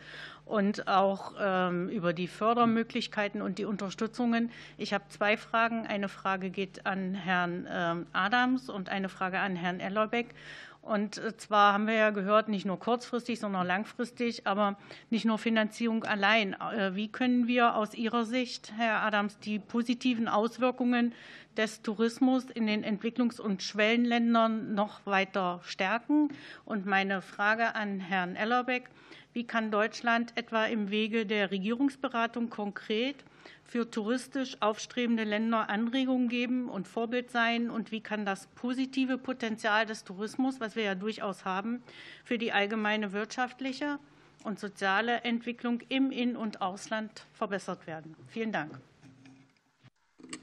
und 0.51 0.89
auch 0.89 1.35
ähm, 1.39 1.89
über 1.89 2.13
die 2.13 2.27
Fördermöglichkeiten 2.27 3.41
und 3.41 3.59
die 3.59 3.65
Unterstützungen. 3.65 4.51
Ich 4.77 4.93
habe 4.93 5.05
zwei 5.09 5.37
Fragen. 5.37 5.87
Eine 5.87 6.09
Frage 6.09 6.51
geht 6.51 6.87
an 6.87 7.15
Herrn 7.15 7.69
ähm, 7.71 8.07
Adams 8.13 8.69
und 8.69 8.89
eine 8.89 9.09
Frage 9.09 9.39
an 9.39 9.55
Herrn 9.55 9.79
Ellerbeck. 9.79 10.35
Und 10.83 11.19
äh, 11.19 11.37
zwar 11.37 11.75
haben 11.75 11.87
wir 11.87 11.95
ja 11.95 12.11
gehört, 12.11 12.49
nicht 12.49 12.67
nur 12.67 12.81
kurzfristig, 12.81 13.39
sondern 13.39 13.65
langfristig, 13.65 14.47
aber 14.47 14.77
nicht 15.09 15.25
nur 15.25 15.39
Finanzierung 15.39 16.03
allein. 16.03 16.55
Äh, 16.55 16.97
wie 16.97 17.09
können 17.09 17.47
wir 17.47 17.77
aus 17.77 17.95
Ihrer 17.95 18.25
Sicht, 18.25 18.73
Herr 18.77 19.03
Adams, 19.03 19.39
die 19.39 19.61
positiven 19.61 20.27
Auswirkungen 20.27 21.13
des 21.57 21.83
Tourismus 21.83 22.45
in 22.45 22.67
den 22.67 22.85
Entwicklungs- 22.85 23.41
und 23.41 23.63
Schwellenländern 23.63 24.75
noch 24.75 25.05
weiter 25.07 25.61
stärken? 25.65 26.29
Und 26.65 26.87
meine 26.87 27.23
Frage 27.23 27.75
an 27.75 28.01
Herrn 28.01 28.37
Ellerbeck. 28.37 28.91
Wie 29.33 29.45
kann 29.45 29.71
Deutschland 29.71 30.33
etwa 30.37 30.65
im 30.67 30.91
Wege 30.91 31.25
der 31.25 31.53
Regierungsberatung 31.53 32.51
konkret 32.51 33.17
für 33.63 33.89
touristisch 33.89 34.57
aufstrebende 34.59 35.23
Länder 35.23 35.71
Anregungen 35.71 36.29
geben 36.29 36.69
und 36.69 36.89
Vorbild 36.89 37.31
sein? 37.31 37.71
Und 37.71 37.93
wie 37.93 38.01
kann 38.01 38.27
das 38.27 38.49
positive 38.57 39.19
Potenzial 39.19 39.87
des 39.87 40.03
Tourismus, 40.03 40.59
was 40.59 40.75
wir 40.75 40.83
ja 40.83 40.95
durchaus 40.97 41.45
haben, 41.45 41.83
für 42.25 42.39
die 42.39 42.53
allgemeine 42.53 43.13
wirtschaftliche 43.13 44.01
und 44.43 44.59
soziale 44.59 45.21
Entwicklung 45.21 45.81
im 45.89 46.11
In- 46.11 46.37
und 46.37 46.61
Ausland 46.61 47.27
verbessert 47.33 47.87
werden? 47.87 48.17
Vielen 48.27 48.51
Dank. 48.51 48.81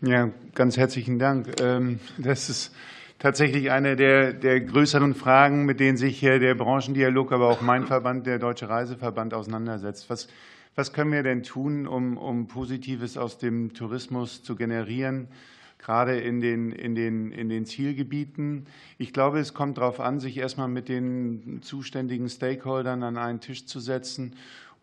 Ja, 0.02 0.30
ganz 0.54 0.78
herzlichen 0.78 1.18
Dank. 1.18 1.60
Ähm, 1.60 2.00
das 2.18 2.50
ist 2.50 2.76
tatsächlich 3.20 3.72
eine 3.72 3.96
der, 3.96 4.34
der 4.34 4.62
größeren 4.62 5.16
Fragen, 5.16 5.66
mit 5.66 5.80
denen 5.80 5.98
sich 5.98 6.20
der 6.20 6.56
Branchendialog, 6.56 7.32
aber 7.32 7.50
auch 7.50 7.62
mein 7.62 7.88
Verband, 7.88 8.28
der 8.28 8.38
Deutsche 8.38 8.70
Reiseverband, 8.70 9.34
auseinandersetzt. 9.34 10.10
Was, 10.10 10.28
was 10.76 10.94
können 10.94 11.12
wir 11.12 11.24
denn 11.24 11.42
tun, 11.42 11.88
um, 11.88 12.18
um 12.18 12.48
Positives 12.48 13.18
aus 13.18 13.40
dem 13.40 13.74
Tourismus 13.74 14.44
zu 14.44 14.56
generieren, 14.56 15.30
gerade 15.80 16.20
in 16.20 16.42
den, 16.42 16.72
in, 16.72 16.94
den, 16.94 17.32
in 17.32 17.50
den 17.50 17.66
Zielgebieten? 17.66 18.68
Ich 19.00 19.14
glaube, 19.14 19.40
es 19.40 19.56
kommt 19.56 19.80
darauf 19.80 20.00
an, 20.00 20.20
sich 20.20 20.38
erstmal 20.38 20.68
mit 20.68 20.90
den 20.90 21.62
zuständigen 21.64 22.30
Stakeholdern 22.30 23.02
an 23.02 23.18
einen 23.18 23.40
Tisch 23.40 23.66
zu 23.66 23.80
setzen 23.80 24.36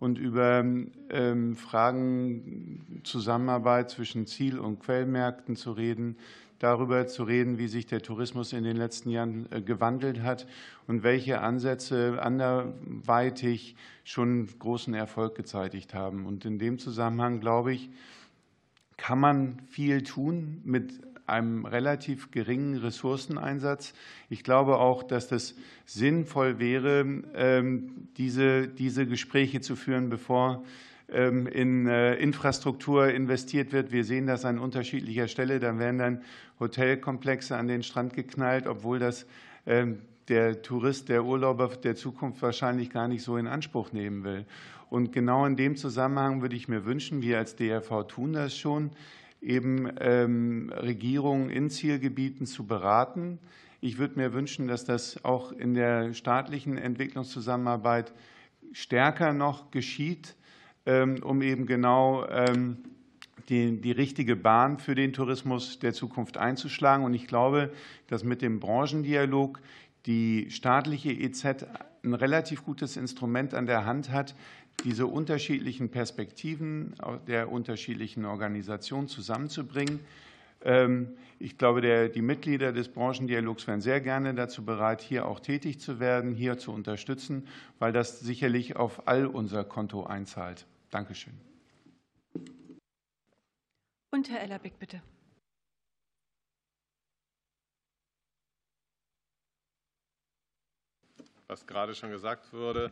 und 0.05 0.18
über 0.18 0.62
ähm, 1.09 1.57
Fragen 1.57 3.00
Zusammenarbeit 3.05 3.88
zwischen 3.88 4.26
Ziel- 4.26 4.59
und 4.59 4.78
Quellmärkten 4.80 5.57
zu 5.57 5.72
reden, 5.72 6.18
darüber 6.59 7.07
zu 7.07 7.24
reden, 7.24 7.57
wie 7.57 7.68
sich 7.68 7.86
der 7.86 8.02
Tourismus 8.02 8.52
in 8.52 8.64
den 8.64 8.76
letzten 8.76 9.09
Jahren 9.09 9.50
äh, 9.50 9.62
gewandelt 9.62 10.22
hat 10.22 10.46
und 10.86 11.05
welche 11.05 11.40
Ansätze 11.40 12.18
anderweitig 12.20 13.76
schon 14.05 14.46
großen 14.59 14.92
Erfolg 14.92 15.36
gezeitigt 15.36 15.94
haben. 15.94 16.26
Und 16.26 16.44
in 16.44 16.59
dem 16.59 16.78
Zusammenhang, 16.78 17.40
glaube 17.40 17.72
ich, 17.72 17.88
kann 18.98 19.18
man 19.18 19.59
viel 19.70 20.02
tun 20.02 20.61
mit 20.64 21.00
einem 21.26 21.64
relativ 21.64 22.30
geringen 22.30 22.76
Ressourceneinsatz. 22.76 23.94
Ich 24.28 24.44
glaube 24.44 24.78
auch, 24.78 25.02
dass 25.02 25.28
das 25.28 25.54
sinnvoll 25.86 26.58
wäre, 26.58 27.22
ähm, 27.34 28.08
diese, 28.16 28.68
diese 28.68 29.06
Gespräche 29.06 29.60
zu 29.60 29.76
führen, 29.76 30.10
bevor 30.10 30.64
ähm, 31.08 31.46
in 31.46 31.86
äh, 31.86 32.14
Infrastruktur 32.16 33.08
investiert 33.08 33.72
wird. 33.72 33.92
Wir 33.92 34.04
sehen 34.04 34.26
das 34.26 34.44
an 34.44 34.58
unterschiedlicher 34.58 35.28
Stelle. 35.28 35.60
Da 35.60 35.78
werden 35.78 35.98
dann 35.98 36.22
Hotelkomplexe 36.60 37.56
an 37.56 37.68
den 37.68 37.82
Strand 37.82 38.14
geknallt, 38.14 38.66
obwohl 38.66 38.98
das 38.98 39.26
ähm, 39.66 40.00
der 40.28 40.62
Tourist, 40.62 41.08
der 41.08 41.24
Urlauber 41.24 41.68
der 41.68 41.96
Zukunft 41.96 42.40
wahrscheinlich 42.42 42.90
gar 42.90 43.08
nicht 43.08 43.22
so 43.22 43.36
in 43.36 43.46
Anspruch 43.46 43.92
nehmen 43.92 44.24
will. 44.24 44.46
Und 44.90 45.12
genau 45.12 45.44
in 45.44 45.56
dem 45.56 45.76
Zusammenhang 45.76 46.40
würde 46.40 46.56
ich 46.56 46.68
mir 46.68 46.84
wünschen, 46.84 47.22
wir 47.22 47.38
als 47.38 47.56
DRV 47.56 48.04
tun 48.06 48.32
das 48.32 48.56
schon, 48.56 48.90
eben 49.45 49.90
ähm, 50.01 50.72
Regierungen 50.74 51.51
in 51.51 51.70
Zielgebieten 51.70 52.47
zu 52.47 52.66
beraten. 52.66 53.38
Ich 53.80 53.99
würde 53.99 54.18
mir 54.18 54.32
wünschen, 54.32 54.66
dass 54.66 54.84
das 54.84 55.24
auch 55.24 55.53
in 55.53 55.74
der 55.74 56.14
staatlichen 56.14 56.78
Entwicklungszusammenarbeit 56.78 58.12
stärker 58.72 59.32
noch 59.32 59.70
geschieht, 59.70 60.34
ähm, 60.86 61.22
um 61.22 61.42
eben 61.42 61.66
genau 61.66 62.26
ähm, 62.28 62.78
die, 63.49 63.80
die 63.80 63.92
richtige 63.92 64.36
Bahn 64.36 64.78
für 64.78 64.95
den 64.95 65.12
Tourismus 65.12 65.78
der 65.78 65.92
Zukunft 65.92 66.38
einzuschlagen. 66.38 67.05
Und 67.05 67.14
ich 67.14 67.26
glaube, 67.26 67.72
dass 68.07 68.24
mit 68.24 68.40
dem 68.40 68.61
Branchendialog 68.61 69.61
die 70.07 70.51
staatliche 70.51 71.12
EZ 71.12 71.66
ein 72.05 72.14
relativ 72.14 72.64
gutes 72.64 72.97
Instrument 72.97 73.55
an 73.55 73.66
der 73.66 73.86
Hand 73.86 74.11
hat, 74.11 74.34
diese 74.85 75.07
unterschiedlichen 75.07 75.89
Perspektiven 75.89 76.95
der 77.26 77.51
unterschiedlichen 77.51 78.24
Organisationen 78.24 79.09
zusammenzubringen. 79.09 80.01
Ähm, 80.62 81.09
ich 81.39 81.59
glaube, 81.59 81.80
der, 81.80 82.09
die 82.09 82.22
Mitglieder 82.22 82.72
des 82.72 82.89
Branchendialogs 82.89 83.66
wären 83.66 83.80
sehr 83.80 84.01
gerne 84.01 84.35
dazu 84.35 84.64
bereit, 84.64 85.01
hier 85.03 85.26
auch 85.26 85.41
tätig 85.41 85.80
zu 85.80 86.01
werden, 86.01 86.35
hier 86.35 86.59
zu 86.59 86.72
unterstützen, 86.72 87.49
weil 87.78 87.93
das 87.93 88.20
sicherlich 88.20 88.76
auf 88.76 89.09
all 89.09 89.26
unser 89.26 89.64
Konto 89.64 90.05
einzahlt. 90.05 90.66
Dankeschön. 90.91 91.35
Und 94.11 94.30
Herr 94.30 94.43
Ellerbeck, 94.43 94.78
bitte. 94.78 95.03
Was 101.47 101.66
gerade 101.66 101.95
schon 101.95 102.11
gesagt 102.11 102.53
wurde, 102.53 102.90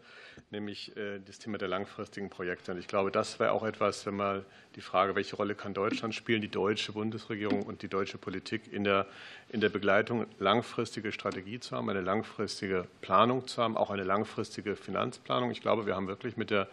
nämlich 0.50 0.94
äh, 0.96 1.20
das 1.20 1.38
Thema 1.38 1.56
der 1.56 1.68
langfristigen 1.68 2.28
Projekte. 2.28 2.72
Und 2.72 2.78
ich 2.78 2.86
glaube, 2.86 3.10
das 3.10 3.40
wäre 3.40 3.52
auch 3.52 3.64
etwas, 3.64 4.04
wenn 4.04 4.16
man 4.16 4.44
die 4.76 4.82
Frage, 4.82 5.14
welche 5.14 5.36
Rolle 5.36 5.54
kann 5.54 5.72
Deutschland 5.72 6.14
spielen, 6.14 6.42
die 6.42 6.50
deutsche 6.50 6.92
Bundesregierung 6.92 7.62
und 7.62 7.82
die 7.82 7.88
deutsche 7.88 8.18
Politik 8.18 8.70
in 8.70 8.84
der, 8.84 9.06
in 9.48 9.60
der 9.60 9.70
Begleitung, 9.70 10.26
langfristige 10.38 11.12
Strategie 11.12 11.60
zu 11.60 11.76
haben, 11.76 11.88
eine 11.88 12.02
langfristige 12.02 12.86
Planung 13.00 13.46
zu 13.46 13.62
haben, 13.62 13.76
auch 13.76 13.90
eine 13.90 14.04
langfristige 14.04 14.76
Finanzplanung. 14.76 15.50
Ich 15.50 15.62
glaube, 15.62 15.86
wir 15.86 15.96
haben 15.96 16.08
wirklich 16.08 16.36
mit 16.36 16.50
der 16.50 16.68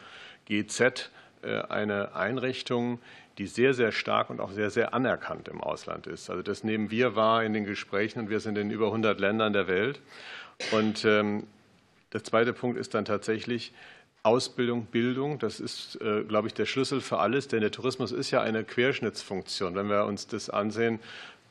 GZ 0.48 1.12
äh, 1.44 1.62
eine 1.62 2.14
Einrichtung, 2.14 3.00
die 3.38 3.48
sehr, 3.48 3.74
sehr 3.74 3.94
stark 3.94 4.30
und 4.30 4.42
auch 4.42 4.52
sehr, 4.52 4.70
sehr 4.70 4.94
anerkannt 4.94 5.48
im 5.48 5.62
Ausland 5.62 6.08
ist. 6.08 6.30
Also 6.30 6.44
das 6.44 6.66
nehmen 6.66 6.92
wir 6.92 7.16
wahr 7.16 7.46
in 7.46 7.54
den 7.54 7.64
Gesprächen 7.64 8.20
und 8.20 8.30
wir 8.30 8.42
sind 8.42 8.58
in 8.58 8.70
über 8.70 8.88
100 8.88 9.18
Ländern 9.18 9.54
der 9.54 9.70
Welt. 9.70 10.02
Und 10.74 11.06
ähm, 11.06 11.48
der 12.14 12.24
zweite 12.24 12.54
Punkt 12.54 12.78
ist 12.78 12.94
dann 12.94 13.06
tatsächlich 13.06 13.74
Ausbildung, 14.24 14.86
Bildung. 14.86 15.40
Das 15.40 15.60
ist, 15.60 16.00
äh, 16.02 16.24
glaube 16.24 16.48
ich, 16.48 16.54
der 16.54 16.66
Schlüssel 16.66 17.02
für 17.02 17.20
alles, 17.20 17.48
denn 17.48 17.62
der 17.62 17.72
Tourismus 17.72 18.12
ist 18.12 18.32
ja 18.32 18.42
eine 18.42 18.64
Querschnittsfunktion. 18.64 19.76
Wenn 19.76 19.90
wir 19.90 20.06
uns 20.06 20.28
das 20.28 20.50
ansehen, 20.50 21.00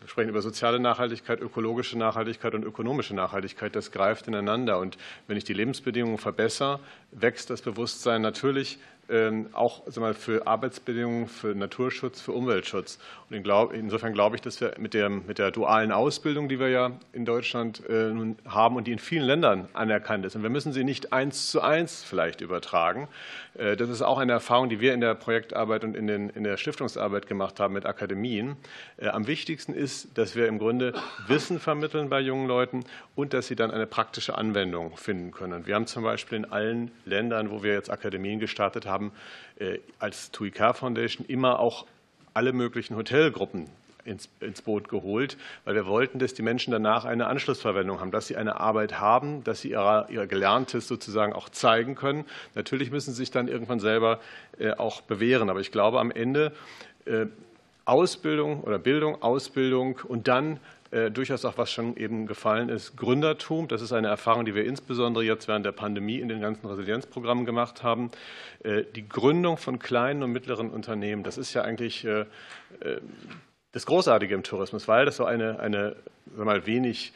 wir 0.00 0.08
sprechen 0.08 0.28
über 0.28 0.42
soziale 0.42 0.78
Nachhaltigkeit, 0.78 1.40
ökologische 1.40 1.98
Nachhaltigkeit 1.98 2.54
und 2.54 2.64
ökonomische 2.64 3.14
Nachhaltigkeit. 3.14 3.74
Das 3.74 3.90
greift 3.90 4.28
ineinander. 4.28 4.78
Und 4.78 4.96
wenn 5.26 5.36
ich 5.36 5.44
die 5.44 5.54
Lebensbedingungen 5.54 6.18
verbessere, 6.18 6.78
wächst 7.10 7.50
das 7.50 7.62
Bewusstsein 7.62 8.22
natürlich 8.22 8.78
auch 9.52 9.86
mal, 9.96 10.12
für 10.12 10.46
Arbeitsbedingungen, 10.46 11.28
für 11.28 11.54
Naturschutz, 11.54 12.20
für 12.20 12.32
Umweltschutz. 12.32 12.98
Und 13.30 13.46
insofern 13.72 14.12
glaube 14.12 14.36
ich, 14.36 14.42
dass 14.42 14.60
wir 14.60 14.74
mit 14.78 14.92
der, 14.92 15.08
mit 15.08 15.38
der 15.38 15.50
dualen 15.50 15.92
Ausbildung, 15.92 16.48
die 16.48 16.60
wir 16.60 16.68
ja 16.68 16.92
in 17.12 17.24
Deutschland 17.24 17.82
äh, 17.88 18.10
nun 18.10 18.36
haben 18.46 18.76
und 18.76 18.86
die 18.86 18.92
in 18.92 18.98
vielen 18.98 19.24
Ländern 19.24 19.68
anerkannt 19.72 20.26
ist, 20.26 20.36
und 20.36 20.42
wir 20.42 20.50
müssen 20.50 20.72
sie 20.72 20.84
nicht 20.84 21.12
eins 21.12 21.50
zu 21.50 21.62
eins 21.62 22.04
vielleicht 22.04 22.42
übertragen. 22.42 23.08
Äh, 23.58 23.76
das 23.76 23.90
ist 23.90 24.02
auch 24.02 24.18
eine 24.18 24.32
Erfahrung, 24.32 24.68
die 24.68 24.80
wir 24.80 24.94
in 24.94 25.00
der 25.00 25.14
Projektarbeit 25.14 25.84
und 25.84 25.96
in, 25.96 26.06
den, 26.06 26.30
in 26.30 26.44
der 26.44 26.56
Stiftungsarbeit 26.56 27.26
gemacht 27.26 27.60
haben 27.60 27.74
mit 27.74 27.84
Akademien. 27.84 28.56
Äh, 28.96 29.08
am 29.08 29.26
wichtigsten 29.26 29.74
ist, 29.74 30.16
dass 30.16 30.34
wir 30.36 30.46
im 30.46 30.58
Grunde 30.58 30.94
Wissen 31.26 31.58
vermitteln 31.58 32.08
bei 32.08 32.20
jungen 32.20 32.46
Leuten 32.46 32.84
und 33.14 33.34
dass 33.34 33.48
sie 33.48 33.56
dann 33.56 33.70
eine 33.70 33.86
praktische 33.86 34.38
Anwendung 34.38 34.96
finden 34.96 35.32
können. 35.32 35.66
Wir 35.66 35.74
haben 35.74 35.86
zum 35.86 36.04
Beispiel 36.04 36.38
in 36.38 36.44
allen 36.46 36.90
Ländern, 37.04 37.50
wo 37.50 37.62
wir 37.62 37.72
jetzt 37.74 37.90
Akademien 37.90 38.40
gestartet 38.40 38.86
haben, 38.86 39.12
äh, 39.58 39.78
als 39.98 40.30
TUI 40.30 40.50
Car 40.50 40.74
Foundation 40.74 41.26
immer 41.26 41.58
auch 41.58 41.86
alle 42.34 42.52
möglichen 42.52 42.96
Hotelgruppen 42.96 43.68
ins, 44.08 44.28
ins, 44.40 44.62
Boot 44.62 44.88
geholt, 44.88 45.36
weil 45.64 45.74
wir 45.74 45.86
wollten, 45.86 46.18
dass 46.18 46.34
die 46.34 46.42
Menschen 46.42 46.72
danach 46.72 47.04
eine 47.04 47.26
Anschlussverwendung 47.26 48.00
haben, 48.00 48.10
dass 48.10 48.26
sie 48.26 48.36
eine 48.36 48.58
Arbeit 48.58 48.98
haben, 48.98 49.44
dass 49.44 49.60
sie 49.60 49.70
ihr, 49.70 50.06
ihr 50.10 50.26
Gelerntes 50.26 50.88
sozusagen 50.88 51.32
auch 51.32 51.48
zeigen 51.48 51.94
können. 51.94 52.24
Natürlich 52.54 52.90
müssen 52.90 53.12
sie 53.12 53.18
sich 53.18 53.30
dann 53.30 53.48
irgendwann 53.48 53.80
selber 53.80 54.20
äh, 54.58 54.72
auch 54.72 55.02
bewähren, 55.02 55.50
aber 55.50 55.60
ich 55.60 55.70
glaube 55.70 56.00
am 56.00 56.10
Ende 56.10 56.52
äh, 57.04 57.26
Ausbildung 57.84 58.62
oder 58.62 58.78
Bildung, 58.78 59.22
Ausbildung 59.22 59.98
und 60.08 60.28
dann 60.28 60.58
äh, 60.90 61.10
durchaus 61.10 61.44
auch, 61.44 61.58
was 61.58 61.70
schon 61.70 61.96
eben 61.96 62.26
gefallen 62.26 62.70
ist, 62.70 62.96
Gründertum. 62.96 63.68
Das 63.68 63.82
ist 63.82 63.92
eine 63.92 64.08
Erfahrung, 64.08 64.46
die 64.46 64.54
wir 64.54 64.64
insbesondere 64.64 65.22
jetzt 65.22 65.48
während 65.48 65.66
der 65.66 65.72
Pandemie 65.72 66.18
in 66.18 66.28
den 66.28 66.40
ganzen 66.40 66.66
Resilienzprogrammen 66.66 67.44
gemacht 67.44 67.82
haben. 67.82 68.10
Die 68.64 69.08
Gründung 69.08 69.56
von 69.56 69.78
kleinen 69.78 70.22
und 70.22 70.32
mittleren 70.32 70.70
Unternehmen, 70.70 71.22
das 71.22 71.38
ist 71.38 71.54
ja 71.54 71.62
eigentlich 71.62 72.06
das 73.72 73.86
Großartige 73.86 74.34
im 74.34 74.42
Tourismus, 74.42 74.88
weil 74.88 75.04
das 75.04 75.16
so 75.16 75.24
eine, 75.24 75.60
eine 75.60 75.96
sag 76.36 76.46
mal, 76.46 76.66
wenig 76.66 77.12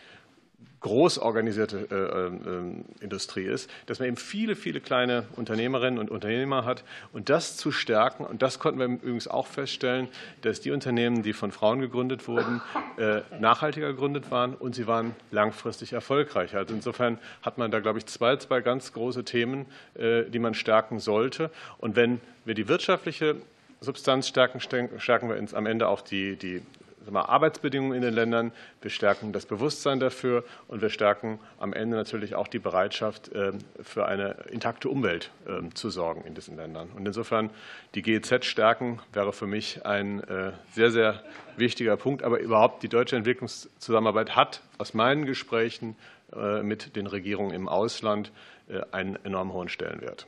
groß 0.82 1.18
organisierte 1.18 1.86
äh, 1.90 2.50
ähm, 2.50 2.84
Industrie 3.00 3.44
ist, 3.44 3.70
dass 3.86 4.00
man 4.00 4.08
eben 4.08 4.16
viele, 4.16 4.56
viele 4.56 4.80
kleine 4.80 5.26
Unternehmerinnen 5.36 5.98
und 5.98 6.10
Unternehmer 6.10 6.64
hat 6.64 6.82
und 7.12 7.28
das 7.28 7.56
zu 7.56 7.70
stärken. 7.70 8.24
Und 8.24 8.42
das 8.42 8.58
konnten 8.58 8.80
wir 8.80 8.86
übrigens 8.86 9.28
auch 9.28 9.46
feststellen, 9.46 10.08
dass 10.42 10.60
die 10.60 10.72
Unternehmen, 10.72 11.22
die 11.22 11.32
von 11.32 11.52
Frauen 11.52 11.80
gegründet 11.80 12.26
wurden, 12.26 12.60
äh, 12.98 13.20
nachhaltiger 13.38 13.92
gegründet 13.92 14.30
waren 14.30 14.54
und 14.54 14.74
sie 14.74 14.86
waren 14.86 15.14
langfristig 15.30 15.92
erfolgreich. 15.92 16.56
Also 16.56 16.74
insofern 16.74 17.18
hat 17.42 17.58
man 17.58 17.70
da, 17.70 17.78
glaube 17.78 17.98
ich, 17.98 18.06
zwei, 18.06 18.36
zwei 18.36 18.60
ganz 18.60 18.92
große 18.92 19.24
Themen, 19.24 19.66
äh, 19.94 20.24
die 20.24 20.40
man 20.40 20.54
stärken 20.54 20.98
sollte. 20.98 21.50
Und 21.78 21.94
wenn 21.94 22.20
wir 22.44 22.54
die 22.54 22.66
wirtschaftliche 22.66 23.36
Substanz 23.82 24.28
stärken, 24.28 24.60
stärken 24.60 25.28
wir 25.28 25.36
uns 25.36 25.54
am 25.54 25.66
Ende 25.66 25.88
auch 25.88 26.00
die, 26.00 26.36
die 26.36 26.62
Arbeitsbedingungen 27.14 27.96
in 27.96 28.02
den 28.02 28.14
Ländern, 28.14 28.52
wir 28.80 28.90
stärken 28.90 29.32
das 29.32 29.46
Bewusstsein 29.46 30.00
dafür 30.00 30.44
und 30.68 30.82
wir 30.82 30.90
stärken 30.90 31.38
am 31.58 31.72
Ende 31.72 31.96
natürlich 31.96 32.34
auch 32.34 32.48
die 32.48 32.58
Bereitschaft, 32.58 33.30
ähm, 33.34 33.58
für 33.82 34.06
eine 34.06 34.36
intakte 34.50 34.88
Umwelt 34.88 35.30
ähm, 35.48 35.74
zu 35.74 35.90
sorgen 35.90 36.24
in 36.24 36.34
diesen 36.34 36.56
Ländern. 36.56 36.90
Und 36.94 37.06
insofern 37.06 37.50
die 37.94 38.02
GEZ 38.02 38.44
stärken 38.44 39.00
wäre 39.12 39.32
für 39.32 39.46
mich 39.46 39.84
ein 39.84 40.22
äh, 40.24 40.52
sehr, 40.72 40.90
sehr 40.90 41.22
wichtiger 41.56 41.96
Punkt. 41.96 42.22
Aber 42.22 42.38
überhaupt 42.38 42.82
die 42.82 42.88
deutsche 42.88 43.16
Entwicklungszusammenarbeit 43.16 44.36
hat 44.36 44.62
aus 44.78 44.94
meinen 44.94 45.26
Gesprächen 45.26 45.96
äh, 46.34 46.62
mit 46.62 46.96
den 46.96 47.06
Regierungen 47.06 47.52
im 47.52 47.68
Ausland 47.68 48.32
äh, 48.68 48.80
einen 48.92 49.18
enorm 49.24 49.52
hohen 49.52 49.68
Stellenwert. 49.68 50.26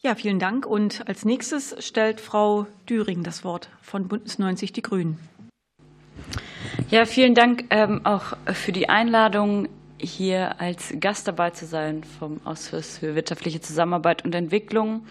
Ja, 0.00 0.14
vielen 0.14 0.38
Dank. 0.38 0.64
Und 0.64 1.08
als 1.08 1.24
nächstes 1.24 1.74
stellt 1.84 2.20
Frau 2.20 2.66
Düring 2.88 3.24
das 3.24 3.42
Wort 3.42 3.68
von 3.82 4.06
Bündnis 4.06 4.38
90 4.38 4.72
Die 4.72 4.82
Grünen. 4.82 5.18
Ja, 6.88 7.04
vielen 7.04 7.34
Dank 7.34 7.64
ähm, 7.70 8.06
auch 8.06 8.36
für 8.46 8.70
die 8.70 8.88
Einladung, 8.88 9.68
hier 10.00 10.60
als 10.60 10.94
Gast 11.00 11.26
dabei 11.26 11.50
zu 11.50 11.66
sein 11.66 12.04
vom 12.04 12.40
Ausschuss 12.44 12.98
für 12.98 13.16
wirtschaftliche 13.16 13.60
Zusammenarbeit 13.60 14.24
und 14.24 14.32
Entwicklung. 14.36 15.04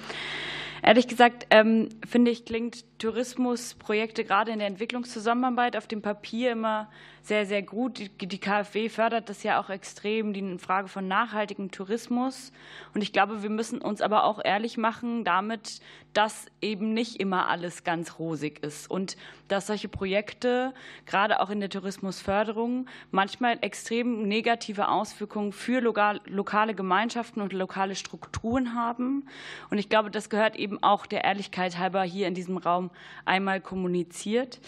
Ehrlich 0.81 1.09
gesagt, 1.09 1.47
ähm, 1.49 1.89
finde 2.07 2.31
ich, 2.31 2.45
klingt 2.45 2.85
Tourismusprojekte 2.99 4.23
gerade 4.23 4.51
in 4.51 4.59
der 4.59 4.69
Entwicklungszusammenarbeit 4.69 5.75
auf 5.75 5.87
dem 5.87 6.01
Papier 6.01 6.53
immer 6.53 6.89
sehr, 7.27 7.45
sehr 7.45 7.61
gut. 7.61 8.09
Die 8.21 8.39
KfW 8.39 8.87
fördert 8.87 9.27
das 9.27 9.43
ja 9.43 9.59
auch 9.59 9.69
extrem, 9.69 10.31
die 10.31 10.57
Frage 10.59 10.87
von 10.87 11.09
nachhaltigem 11.09 11.71
Tourismus. 11.71 12.53
Und 12.93 13.01
ich 13.01 13.11
glaube, 13.11 13.43
wir 13.43 13.49
müssen 13.49 13.81
uns 13.81 14.01
aber 14.01 14.23
auch 14.23 14.39
ehrlich 14.41 14.77
machen 14.77 15.25
damit, 15.25 15.81
dass 16.13 16.45
eben 16.61 16.93
nicht 16.93 17.19
immer 17.19 17.49
alles 17.49 17.83
ganz 17.83 18.17
rosig 18.17 18.63
ist 18.63 18.89
und 18.89 19.17
dass 19.49 19.67
solche 19.67 19.89
Projekte, 19.89 20.73
gerade 21.05 21.41
auch 21.41 21.49
in 21.49 21.59
der 21.59 21.69
Tourismusförderung, 21.69 22.87
manchmal 23.11 23.57
extrem 23.59 24.25
negative 24.25 24.87
Auswirkungen 24.87 25.51
für 25.51 25.81
lokale 25.81 26.75
Gemeinschaften 26.75 27.41
und 27.41 27.51
lokale 27.51 27.95
Strukturen 27.95 28.73
haben. 28.73 29.27
Und 29.69 29.79
ich 29.79 29.89
glaube, 29.89 30.11
das 30.11 30.29
gehört 30.29 30.55
eben 30.55 30.81
auch 30.81 31.05
der 31.05 31.25
Ehrlichkeit 31.25 31.77
halber 31.77 32.03
hier 32.03 32.27
in 32.27 32.35
diesem 32.35 32.55
Raum 32.55 32.89
einmal 33.25 33.59
kommuniziert. 33.59 34.59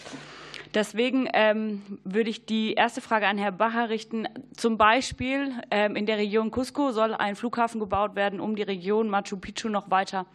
Deswegen 0.74 1.28
ähm, 1.32 1.82
würde 2.04 2.30
ich 2.30 2.46
die 2.46 2.74
erste 2.74 3.00
Frage 3.00 3.26
an 3.26 3.38
Herrn 3.38 3.56
Bacher 3.56 3.88
richten. 3.88 4.28
Zum 4.56 4.78
Beispiel 4.78 5.52
ähm, 5.70 5.96
in 5.96 6.06
der 6.06 6.18
Region 6.18 6.50
Cusco 6.50 6.92
soll 6.92 7.12
ein 7.12 7.34
Flughafen 7.34 7.80
gebaut 7.80 8.14
werden, 8.14 8.38
um 8.38 8.54
die 8.54 8.62
Region 8.62 9.08
Machu 9.08 9.36
Picchu 9.36 9.68
noch 9.68 9.90
weiter 9.90 10.26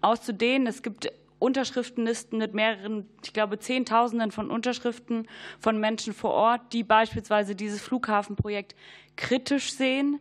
auszudehnen. 0.00 0.66
Es 0.66 0.82
gibt 0.82 1.12
Unterschriftenlisten 1.38 2.38
mit 2.38 2.54
mehreren, 2.54 3.06
ich 3.22 3.32
glaube, 3.32 3.58
Zehntausenden 3.58 4.32
von 4.32 4.50
Unterschriften 4.50 5.28
von 5.60 5.78
Menschen 5.78 6.12
vor 6.12 6.30
Ort, 6.30 6.72
die 6.72 6.82
beispielsweise 6.82 7.54
dieses 7.54 7.80
Flughafenprojekt 7.80 8.74
kritisch 9.16 9.74
sehen. 9.74 10.20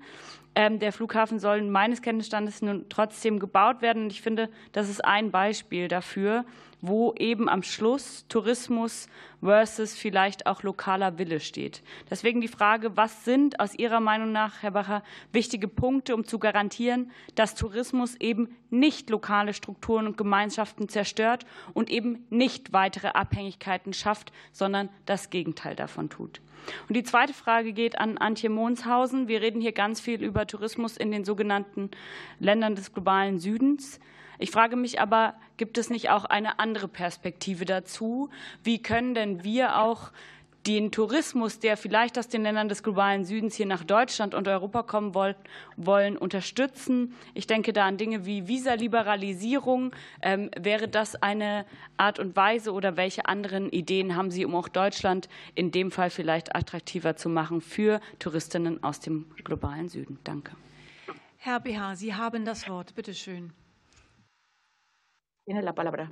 Ähm, 0.55 0.77
der 0.79 0.91
Flughafen 0.91 1.39
soll 1.39 1.63
meines 1.63 2.01
Kenntnisstandes 2.03 2.61
nun 2.61 2.85
trotzdem 2.89 3.39
gebaut 3.39 3.81
werden. 3.81 4.07
Ich 4.07 4.21
finde, 4.21 4.49
das 4.71 4.89
ist 4.89 5.03
ein 5.03 5.31
Beispiel 5.31 5.87
dafür, 5.87 6.45
wo 6.83 7.13
eben 7.13 7.47
am 7.47 7.63
Schluss 7.63 8.25
Tourismus 8.27 9.07
versus 9.41 9.93
vielleicht 9.93 10.45
auch 10.45 10.63
lokaler 10.63 11.17
Wille 11.17 11.39
steht. 11.39 11.81
Deswegen 12.11 12.41
die 12.41 12.49
Frage, 12.49 12.97
was 12.97 13.23
sind 13.23 13.61
aus 13.61 13.73
Ihrer 13.73 14.01
Meinung 14.01 14.33
nach, 14.33 14.61
Herr 14.61 14.71
Bacher, 14.71 15.01
wichtige 15.31 15.69
Punkte, 15.69 16.13
um 16.13 16.25
zu 16.25 16.39
garantieren, 16.39 17.09
dass 17.35 17.55
Tourismus 17.55 18.15
eben 18.17 18.57
nicht 18.69 19.09
lokale 19.09 19.53
Strukturen 19.53 20.07
und 20.07 20.17
Gemeinschaften 20.17 20.89
zerstört 20.89 21.45
und 21.73 21.89
eben 21.89 22.27
nicht 22.29 22.73
weitere 22.73 23.07
Abhängigkeiten 23.07 23.93
schafft, 23.93 24.33
sondern 24.51 24.89
das 25.05 25.29
Gegenteil 25.29 25.77
davon 25.77 26.09
tut. 26.09 26.41
Und 26.89 26.97
die 26.97 27.03
zweite 27.03 27.33
Frage 27.33 27.71
geht 27.71 27.97
an 27.97 28.17
Antje 28.17 28.49
Monshausen. 28.49 29.29
Wir 29.29 29.41
reden 29.41 29.61
hier 29.61 29.71
ganz 29.71 30.01
viel 30.01 30.21
über 30.21 30.45
Tourismus 30.47 30.97
in 30.97 31.11
den 31.11 31.23
sogenannten 31.23 31.91
Ländern 32.39 32.75
des 32.75 32.91
globalen 32.91 33.39
Südens. 33.39 34.01
Ich 34.43 34.51
frage 34.51 34.75
mich 34.75 34.99
aber, 34.99 35.35
gibt 35.55 35.77
es 35.77 35.89
nicht 35.89 36.09
auch 36.09 36.25
eine 36.25 36.59
andere 36.59 36.89
Perspektive 36.89 37.63
dazu? 37.63 38.29
Wie 38.61 38.81
können 38.81 39.15
denn 39.15 39.45
wir 39.45 39.79
auch 39.79 40.11
den 40.67 40.91
Tourismus, 40.91 41.59
der 41.59 41.77
vielleicht 41.77 42.19
aus 42.19 42.27
den 42.27 42.43
Ländern 42.43 42.67
des 42.67 42.83
globalen 42.83 43.23
Südens 43.23 43.55
hier 43.55 43.67
nach 43.67 43.85
Deutschland 43.85 44.35
und 44.35 44.49
Europa 44.49 44.83
kommen 44.83 45.15
wollen, 45.15 46.17
unterstützen. 46.17 47.15
Ich 47.33 47.47
denke 47.47 47.71
da 47.71 47.85
an 47.85 47.95
Dinge 47.95 48.25
wie 48.25 48.45
Visaliberalisierung. 48.49 49.95
Ähm, 50.21 50.51
wäre 50.59 50.89
das 50.89 51.15
eine 51.15 51.65
Art 51.95 52.19
und 52.19 52.35
Weise 52.35 52.73
oder 52.73 52.97
welche 52.97 53.27
anderen 53.27 53.69
Ideen 53.69 54.17
haben 54.17 54.29
Sie, 54.29 54.43
um 54.43 54.55
auch 54.55 54.67
Deutschland 54.67 55.29
in 55.55 55.71
dem 55.71 55.89
Fall 55.89 56.09
vielleicht 56.09 56.53
attraktiver 56.53 57.15
zu 57.15 57.29
machen 57.29 57.61
für 57.61 58.01
Touristinnen 58.19 58.83
aus 58.83 58.99
dem 58.99 59.25
globalen 59.45 59.87
Süden? 59.87 60.19
Danke. 60.25 60.51
Herr 61.37 61.61
BH, 61.61 61.95
Sie 61.95 62.13
haben 62.13 62.43
das 62.43 62.67
Wort. 62.67 62.93
Bitte 62.93 63.13
schön. 63.13 63.53
Tiene 65.45 65.61
la 65.61 65.73
palabra. 65.73 66.11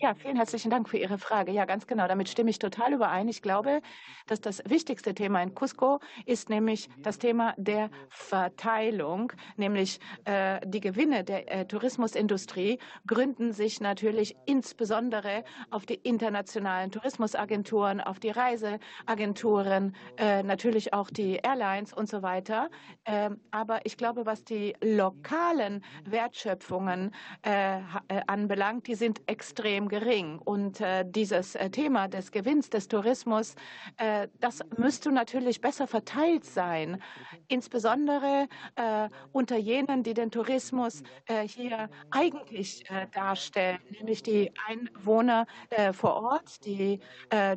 Ja, 0.00 0.14
vielen 0.14 0.36
herzlichen 0.36 0.70
Dank 0.70 0.88
für 0.88 0.96
Ihre 0.96 1.18
Frage. 1.18 1.50
Ja, 1.50 1.64
ganz 1.64 1.88
genau. 1.88 2.06
Damit 2.06 2.28
stimme 2.28 2.50
ich 2.50 2.60
total 2.60 2.92
überein. 2.92 3.26
Ich 3.26 3.42
glaube, 3.42 3.80
dass 4.28 4.40
das 4.40 4.62
wichtigste 4.64 5.12
Thema 5.12 5.42
in 5.42 5.56
Cusco 5.56 5.98
ist 6.24 6.50
nämlich 6.50 6.88
das 7.02 7.18
Thema 7.18 7.52
der 7.56 7.90
Verteilung, 8.08 9.32
nämlich 9.56 9.98
äh, 10.24 10.60
die 10.64 10.78
Gewinne 10.78 11.24
der 11.24 11.50
äh, 11.50 11.66
Tourismusindustrie 11.66 12.78
gründen 13.08 13.52
sich 13.52 13.80
natürlich 13.80 14.36
insbesondere 14.46 15.42
auf 15.70 15.84
die 15.84 15.96
internationalen 15.96 16.92
Tourismusagenturen, 16.92 18.00
auf 18.00 18.20
die 18.20 18.30
Reiseagenturen, 18.30 19.96
äh, 20.16 20.44
natürlich 20.44 20.92
auch 20.92 21.10
die 21.10 21.40
Airlines 21.42 21.92
und 21.92 22.08
so 22.08 22.22
weiter. 22.22 22.70
Ähm, 23.04 23.40
aber 23.50 23.84
ich 23.84 23.96
glaube, 23.96 24.26
was 24.26 24.44
die 24.44 24.76
lokalen 24.80 25.82
Wertschöpfungen 26.04 27.12
äh, 27.44 27.78
äh, 27.78 27.80
anbelangt, 28.28 28.86
die 28.86 28.94
sind 28.94 29.22
extrem 29.26 29.87
gering. 29.88 30.38
Und 30.38 30.80
äh, 30.80 31.04
dieses 31.06 31.54
äh, 31.54 31.70
Thema 31.70 32.08
des 32.08 32.30
Gewinns 32.30 32.70
des 32.70 32.88
Tourismus, 32.88 33.54
äh, 33.96 34.28
das 34.40 34.60
müsste 34.76 35.10
natürlich 35.12 35.60
besser 35.60 35.86
verteilt 35.86 36.44
sein, 36.44 37.02
insbesondere 37.48 38.48
äh, 38.76 39.08
unter 39.32 39.56
jenen, 39.56 40.02
die 40.02 40.14
den 40.14 40.30
Tourismus 40.30 41.02
äh, 41.26 41.46
hier 41.46 41.90
eigentlich 42.10 42.84
darstellen, 43.12 43.78
nämlich 43.90 44.22
die 44.22 44.52
Einwohner 44.66 45.46
vor 45.92 46.14
Ort, 46.14 46.64
die 46.64 47.00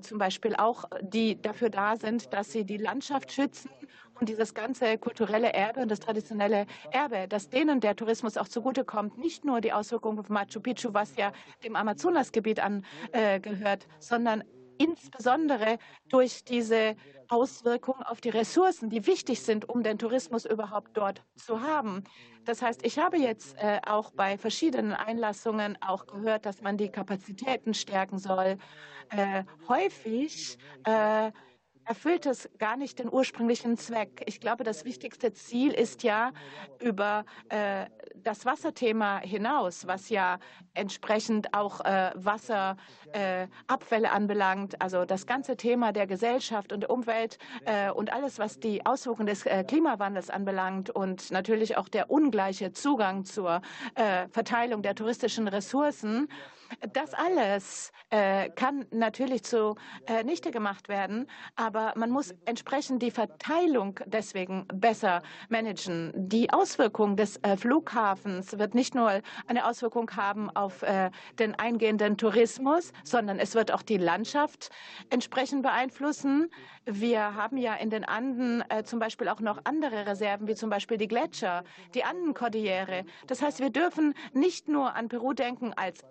zum 0.02 0.18
Beispiel 0.18 0.56
auch 0.56 0.86
die 1.02 1.42
dafür 1.42 1.70
da 1.70 1.96
sind, 1.96 2.34
dass 2.34 2.52
sie 2.52 2.66
die 2.66 2.78
Landschaft 2.78 3.32
schützen 3.32 3.70
und 4.22 4.30
dieses 4.30 4.54
ganze 4.54 4.98
kulturelle 5.00 5.52
Erbe 5.52 5.82
und 5.82 5.90
das 5.90 6.00
traditionelle 6.00 6.68
Erbe, 6.92 7.28
dass 7.28 7.50
denen 7.50 7.80
der 7.80 7.96
Tourismus 7.96 8.38
auch 8.38 8.48
zugutekommt, 8.48 9.18
nicht 9.18 9.44
nur 9.44 9.62
die 9.62 9.74
Auswirkungen 9.74 10.24
von 10.24 10.34
Machu 10.34 10.62
Picchu, 10.62 10.94
was 10.94 11.16
ja 11.18 11.34
dem 11.64 11.76
Amazonasgebiet 11.76 12.60
angehört, 12.60 13.88
sondern 14.00 14.44
insbesondere 14.78 15.80
durch 16.10 16.44
diese 16.44 16.96
Auswirkungen 17.30 18.04
auf 18.04 18.22
die 18.22 18.30
Ressourcen, 18.30 18.90
die 18.90 19.08
wichtig 19.08 19.42
sind, 19.42 19.68
um 19.68 19.84
den 19.84 19.98
Tourismus 19.98 20.46
überhaupt 20.46 20.96
dort 20.96 21.24
zu 21.36 21.62
haben. 21.62 22.04
Das 22.46 22.62
heißt, 22.62 22.86
ich 22.86 23.00
habe 23.00 23.18
jetzt 23.18 23.56
äh, 23.58 23.80
auch 23.86 24.12
bei 24.12 24.38
verschiedenen 24.38 24.94
Einlassungen 24.94 25.78
auch 25.82 26.06
gehört, 26.08 26.46
dass 26.46 26.62
man 26.62 26.78
die 26.78 26.90
Kapazitäten 26.90 27.74
stärken 27.74 28.18
soll. 28.18 28.58
Äh, 29.10 29.44
häufig 29.68 30.58
äh, 30.86 31.32
erfüllt 31.86 32.26
es 32.26 32.50
gar 32.58 32.78
nicht 32.78 33.00
den 33.00 33.12
ursprünglichen 33.12 33.78
Zweck. 33.78 34.24
Ich 34.26 34.40
glaube, 34.40 34.64
das 34.64 34.86
wichtigste 34.86 35.34
Ziel 35.34 35.74
ist 35.74 36.04
ja 36.04 36.32
über 36.80 37.26
äh, 37.50 37.86
das 38.16 38.46
Wasserthema 38.46 39.20
hinaus, 39.20 39.88
was 39.88 40.10
ja 40.10 40.40
entsprechend 40.74 41.54
auch 41.54 41.82
äh, 41.82 42.12
Wasserabfälle 42.16 44.08
äh, 44.08 44.10
anbelangt, 44.10 44.82
also 44.82 45.06
das 45.06 45.26
ganze 45.26 45.58
Thema 45.58 45.92
der 45.92 46.08
Gesellschaft 46.08 46.72
und 46.72 46.82
der 46.82 46.90
Umwelt 46.90 47.38
äh, 47.66 47.92
und 47.92 48.14
alles, 48.14 48.40
was 48.40 48.60
die 48.60 48.86
Auswirkungen 48.86 49.28
des 49.28 49.46
äh, 49.46 49.64
Klimawandels 49.64 50.30
anbelangt 50.30 50.90
und 50.90 51.32
natürlich 51.32 51.78
auch 51.78 51.90
der 51.90 52.10
ungleiche 52.10 52.72
Zugang 52.72 53.26
zur 53.26 53.62
äh, 53.96 54.28
Verteilung 54.30 54.82
der 54.82 54.96
touristischen 54.96 55.48
Ressourcen. 55.48 56.28
Das 56.94 57.14
alles 57.14 57.92
äh, 58.10 58.50
kann 58.50 58.86
natürlich 58.92 59.44
zunichte 59.44 60.52
gemacht 60.52 60.90
werden, 60.90 61.28
aber 61.56 61.94
man 61.96 62.10
muss 62.10 62.34
entsprechend 62.46 63.02
die 63.02 63.12
Verteilung 63.12 64.00
deswegen 64.06 64.68
besser 64.74 65.22
managen. 65.50 66.12
Die 66.16 66.52
Auswirkung 66.52 67.16
des 67.16 67.38
äh, 67.44 67.58
Flughafens 67.58 68.58
wird 68.58 68.76
nicht 68.76 68.96
nur 68.96 69.22
eine 69.48 69.66
Auswirkung 69.66 70.10
haben 70.16 70.50
auf 70.50 70.82
äh, 70.84 71.12
den 71.40 71.56
eingehenden 71.56 72.18
Tourismus, 72.18 72.94
sondern 73.04 73.40
es 73.40 73.56
wird 73.56 73.72
auch 73.72 73.82
die 73.82 73.98
Landschaft 73.98 74.70
entsprechend 75.10 75.64
beeinflussen. 75.64 76.50
Wir 76.86 77.36
haben 77.36 77.58
ja 77.58 77.76
in 77.76 77.90
den 77.90 78.06
Anden 78.06 78.64
äh, 78.70 78.84
zum 78.84 79.00
Beispiel 79.00 79.30
auch 79.30 79.40
noch 79.40 79.60
andere 79.66 80.08
Reserven, 80.08 80.48
wie 80.48 80.56
zum 80.56 80.70
Beispiel 80.70 80.98
die 80.98 81.08
Gletscher, 81.08 81.64
die 81.94 82.04
Andenkordillere. 82.04 83.06
Das 83.28 83.42
heißt, 83.42 83.60
wir 83.60 83.70
dürfen 83.70 84.14
nicht 84.34 84.68
nur 84.68 84.96
an 84.96 85.08
Peru 85.08 85.34
denken 85.34 85.74
als 85.74 86.04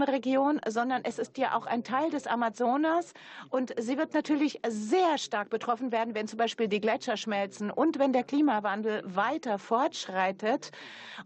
Andenregion, 0.00 0.60
sondern 0.66 1.02
es 1.04 1.18
ist 1.18 1.38
ja 1.38 1.56
auch 1.56 1.66
ein 1.66 1.84
Teil 1.84 2.10
des 2.10 2.26
Amazonas 2.26 3.12
und 3.50 3.74
sie 3.78 3.98
wird 3.98 4.14
natürlich 4.14 4.60
sehr 4.66 5.18
stark 5.18 5.50
betroffen 5.50 5.92
werden, 5.92 6.14
wenn 6.14 6.26
zum 6.26 6.38
Beispiel 6.38 6.68
die 6.68 6.80
Gletscher 6.80 7.16
schmelzen 7.16 7.70
und 7.70 7.98
wenn 7.98 8.12
der 8.12 8.24
Klimawandel 8.24 9.02
weiter 9.04 9.58
fortschreitet. 9.58 10.70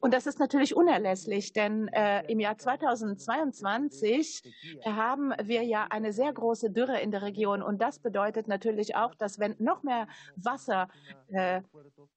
Und 0.01 0.13
das 0.13 0.27
ist 0.27 0.39
natürlich 0.39 0.75
unerlässlich, 0.75 1.53
denn 1.53 1.89
äh, 1.89 2.25
im 2.31 2.41
Jahr 2.41 2.59
2022 2.59 4.43
haben 4.85 5.33
wir 5.43 5.63
ja 5.63 5.87
eine 5.91 6.13
sehr 6.13 6.33
große 6.33 6.71
Dürre 6.71 7.01
in 7.01 7.11
der 7.11 7.23
Region 7.23 7.63
und 7.63 7.81
das 7.81 7.99
bedeutet 7.99 8.49
natürlich 8.49 8.65
natürlich 8.65 8.97
auch, 8.97 9.15
dass 9.15 9.39
wenn 9.39 9.55
noch 9.59 9.83
mehr 9.83 10.07
Wasser 10.37 10.89
äh, 11.29 11.63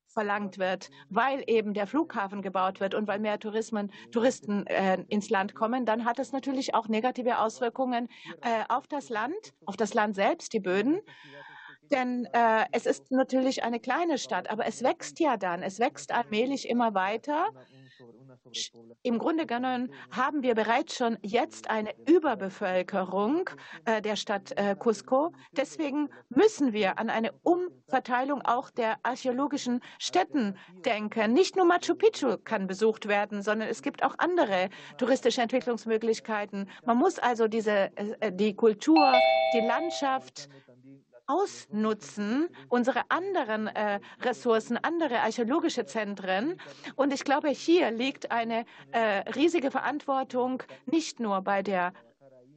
verlangt 0.08 0.58
wird, 0.58 0.90
weil 1.10 1.44
eben 1.48 1.74
der 1.74 1.88
Flughafen 1.88 2.42
gebaut 2.42 2.80
wird 2.80 2.96
und 2.96 3.08
weil 3.08 3.20
mehr 3.20 3.40
Tourismen, 3.40 3.92
Touristen 4.12 4.66
äh, 4.68 5.04
ins 5.10 5.30
Land 5.30 5.54
kommen, 5.54 5.86
dann 5.86 6.06
hat 6.06 6.20
es 6.20 6.32
natürlich 6.32 6.74
auch 6.74 6.88
negative 6.88 7.40
Auswirkungen 7.40 8.08
äh, 8.42 8.64
auf 8.70 8.88
das 8.88 9.10
Land, 9.10 9.54
auf 9.66 9.78
das 9.78 9.94
Land 9.94 10.16
selbst, 10.16 10.54
die 10.54 10.60
Böden. 10.60 11.02
Denn 11.92 12.26
äh, 12.34 12.66
es 12.72 12.86
ist 12.86 13.12
natürlich 13.12 13.64
eine 13.64 13.80
kleine 13.80 14.18
Stadt, 14.18 14.50
aber 14.50 14.66
es 14.66 14.84
wächst 14.84 15.20
ja 15.20 15.38
dann, 15.38 15.64
es 15.64 15.80
wächst 15.80 16.12
allmählich 16.12 16.68
immer 16.68 16.94
weiter. 16.94 17.48
Im 19.04 19.20
Grunde 19.20 19.46
genommen 19.46 19.94
haben 20.12 20.44
wir 20.44 20.56
bereits 20.56 20.96
schon 20.96 21.18
jetzt 21.22 21.70
eine 21.70 21.94
Überbevölkerung 22.08 23.50
äh, 23.86 24.02
der 24.02 24.16
Stadt 24.16 24.52
äh, 24.58 24.76
Cusco. 24.76 25.34
Deswegen 25.52 26.10
müssen 26.30 26.74
wir 26.74 27.00
an 27.00 27.10
eine 27.10 27.32
Umverteilung 27.44 28.42
auch 28.42 28.70
der 28.70 28.98
archäologischen 29.04 29.82
Stätten 30.00 30.58
denken. 30.86 31.34
Nicht 31.34 31.56
nur 31.56 31.66
Machu 31.66 31.96
Picchu 31.96 32.38
kann 32.44 32.68
besucht 32.68 33.08
werden, 33.08 33.42
sondern 33.42 33.70
es 33.70 33.82
gibt 33.82 34.04
auch 34.04 34.16
andere 34.18 34.70
touristische 34.98 35.42
Entwicklungsmöglichkeiten. 35.42 36.70
Man 36.86 36.98
muss 36.98 37.20
also 37.20 37.48
diese, 37.48 37.92
äh, 37.96 38.32
die 38.32 38.56
Kultur, 38.56 39.14
die 39.54 39.66
Landschaft, 39.66 40.50
ausnutzen, 41.28 42.48
unsere 42.70 43.10
anderen 43.10 43.68
äh, 43.68 44.00
Ressourcen, 44.22 44.78
andere 44.78 45.20
archäologische 45.20 45.86
Zentren. 45.86 46.60
Und 46.96 47.14
ich 47.14 47.24
glaube, 47.24 47.50
hier 47.50 47.92
liegt 47.92 48.32
eine 48.32 48.66
äh, 48.92 49.30
riesige 49.32 49.70
Verantwortung 49.72 50.64
nicht 50.86 51.20
nur 51.20 51.42
bei 51.42 51.62
der 51.62 51.94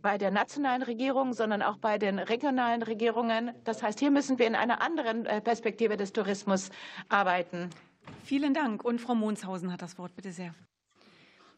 bei 0.03 0.17
der 0.17 0.31
nationalen 0.31 0.83
Regierung, 0.83 1.35
sondern 1.35 1.61
auch 1.61 1.77
bei 1.77 1.99
den 1.99 2.19
regionalen 2.19 2.83
Regierungen. 2.83 3.53
Das 3.65 3.83
heißt, 3.83 3.99
hier 3.99 4.11
müssen 4.11 4.39
wir 4.39 4.47
in 4.47 4.55
einer 4.55 4.81
anderen 4.81 5.27
äh, 5.27 5.43
Perspektive 5.43 5.99
des 5.99 6.15
Tourismus 6.15 6.71
arbeiten. 7.11 7.69
Vielen 8.25 8.55
Dank. 8.55 8.83
Und 8.83 9.01
Frau 9.01 9.15
Monshausen 9.15 9.71
hat 9.71 9.83
das 9.83 9.99
Wort, 9.99 10.17
bitte 10.17 10.33
sehr. 10.33 10.55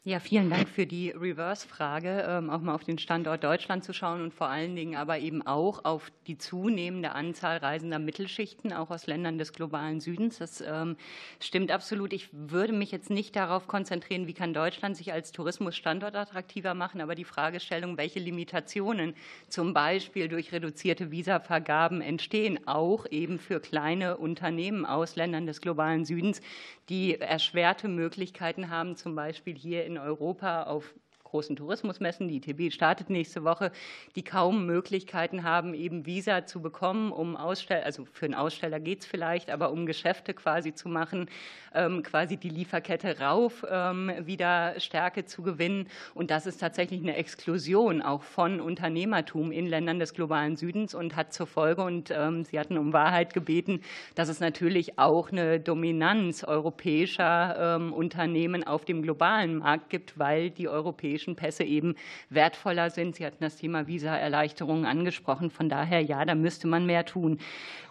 Ja, 0.05 0.19
vielen 0.19 0.49
Dank 0.49 0.67
für 0.67 0.85
die 0.85 1.11
Reverse-Frage, 1.11 2.25
ähm, 2.27 2.49
auch 2.49 2.59
mal 2.59 2.75
auf 2.75 2.83
den 2.83 2.97
Standort 2.97 3.41
Deutschland 3.41 3.85
zu 3.85 3.93
schauen 3.93 4.21
und 4.21 4.33
vor 4.33 4.49
allen 4.49 4.75
Dingen 4.75 4.97
aber 4.97 5.19
eben 5.19 5.47
auch 5.47 5.85
auf 5.85 6.11
die 6.27 6.37
zunehmende 6.37 7.13
Anzahl 7.13 7.55
reisender 7.55 7.99
Mittelschichten, 7.99 8.73
auch 8.73 8.89
aus 8.89 9.07
Ländern 9.07 9.37
des 9.37 9.53
globalen 9.53 10.01
Südens. 10.01 10.39
Das 10.39 10.59
ähm, 10.59 10.97
stimmt 11.39 11.71
absolut. 11.71 12.11
Ich 12.11 12.27
würde 12.33 12.73
mich 12.73 12.91
jetzt 12.91 13.11
nicht 13.11 13.33
darauf 13.37 13.69
konzentrieren, 13.69 14.27
wie 14.27 14.33
kann 14.33 14.53
Deutschland 14.53 14.97
sich 14.97 15.13
als 15.13 15.31
Tourismusstandort 15.31 16.17
attraktiver 16.17 16.73
machen, 16.73 16.99
aber 16.99 17.15
die 17.15 17.23
Fragestellung, 17.23 17.95
welche 17.95 18.19
Limitationen 18.19 19.15
zum 19.47 19.73
Beispiel 19.73 20.27
durch 20.27 20.51
reduzierte 20.51 21.11
Visavergaben 21.11 22.01
entstehen, 22.01 22.67
auch 22.67 23.05
eben 23.09 23.39
für 23.39 23.61
kleine 23.61 24.17
Unternehmen 24.17 24.85
aus 24.85 25.15
Ländern 25.15 25.45
des 25.45 25.61
globalen 25.61 26.03
Südens, 26.03 26.41
die 26.89 27.21
erschwerte 27.21 27.87
Möglichkeiten 27.87 28.69
haben, 28.69 28.97
zum 28.97 29.15
Beispiel 29.15 29.55
hier 29.57 29.85
in 29.85 29.92
Europa 29.97 30.63
auf 30.63 30.93
großen 31.33 31.55
Tourismusmessen, 31.55 32.27
die 32.27 32.37
ITB 32.37 32.71
startet 32.71 33.09
nächste 33.09 33.43
Woche, 33.43 33.71
die 34.15 34.23
kaum 34.23 34.67
Möglichkeiten 34.67 35.43
haben, 35.43 35.73
eben 35.73 36.05
Visa 36.05 36.45
zu 36.45 36.61
bekommen, 36.61 37.11
um 37.11 37.35
Aussteller, 37.35 37.83
also 37.85 38.05
für 38.05 38.25
einen 38.25 38.35
Aussteller 38.35 38.79
geht 38.79 38.99
es 38.99 39.07
vielleicht, 39.07 39.49
aber 39.49 39.71
um 39.71 39.87
Geschäfte 39.87 40.35
quasi 40.35 40.75
zu 40.75 40.89
machen, 40.89 41.27
ähm, 41.73 42.03
quasi 42.03 42.37
die 42.37 42.49
Lieferkette 42.49 43.19
rauf 43.19 43.65
ähm, 43.67 44.11
wieder 44.19 44.79
Stärke 44.79 45.25
zu 45.25 45.41
gewinnen. 45.41 45.87
Und 46.13 46.29
das 46.29 46.45
ist 46.45 46.59
tatsächlich 46.59 47.01
eine 47.01 47.15
Exklusion 47.15 48.03
auch 48.03 48.21
von 48.21 48.61
Unternehmertum 48.61 49.51
in 49.51 49.65
Ländern 49.65 49.97
des 49.97 50.13
globalen 50.13 50.55
Südens 50.55 50.93
und 50.93 51.15
hat 51.15 51.33
zur 51.33 51.47
Folge, 51.47 51.81
und 51.81 52.11
ähm, 52.11 52.43
Sie 52.43 52.59
hatten 52.59 52.77
um 52.77 52.93
Wahrheit 52.93 53.33
gebeten, 53.33 53.81
dass 54.13 54.29
es 54.29 54.39
natürlich 54.39 54.99
auch 54.99 55.31
eine 55.31 55.59
Dominanz 55.59 56.43
europäischer 56.43 57.79
Unternehmen 57.93 58.63
auf 58.63 58.85
dem 58.85 59.01
globalen 59.01 59.57
Markt 59.57 59.89
gibt, 59.89 60.19
weil 60.19 60.51
die 60.51 60.67
europäischen 60.67 61.22
europäischen 61.23 61.35
Pässe 61.35 61.63
eben 61.63 61.95
wertvoller 62.29 62.89
sind. 62.89 63.15
Sie 63.15 63.25
hatten 63.25 63.43
das 63.43 63.57
Thema 63.57 63.87
Visaerleichterungen 63.87 64.85
angesprochen. 64.85 65.49
Von 65.49 65.69
daher, 65.69 66.01
ja, 66.01 66.23
da 66.25 66.35
müsste 66.35 66.67
man 66.67 66.85
mehr 66.85 67.05
tun. 67.05 67.39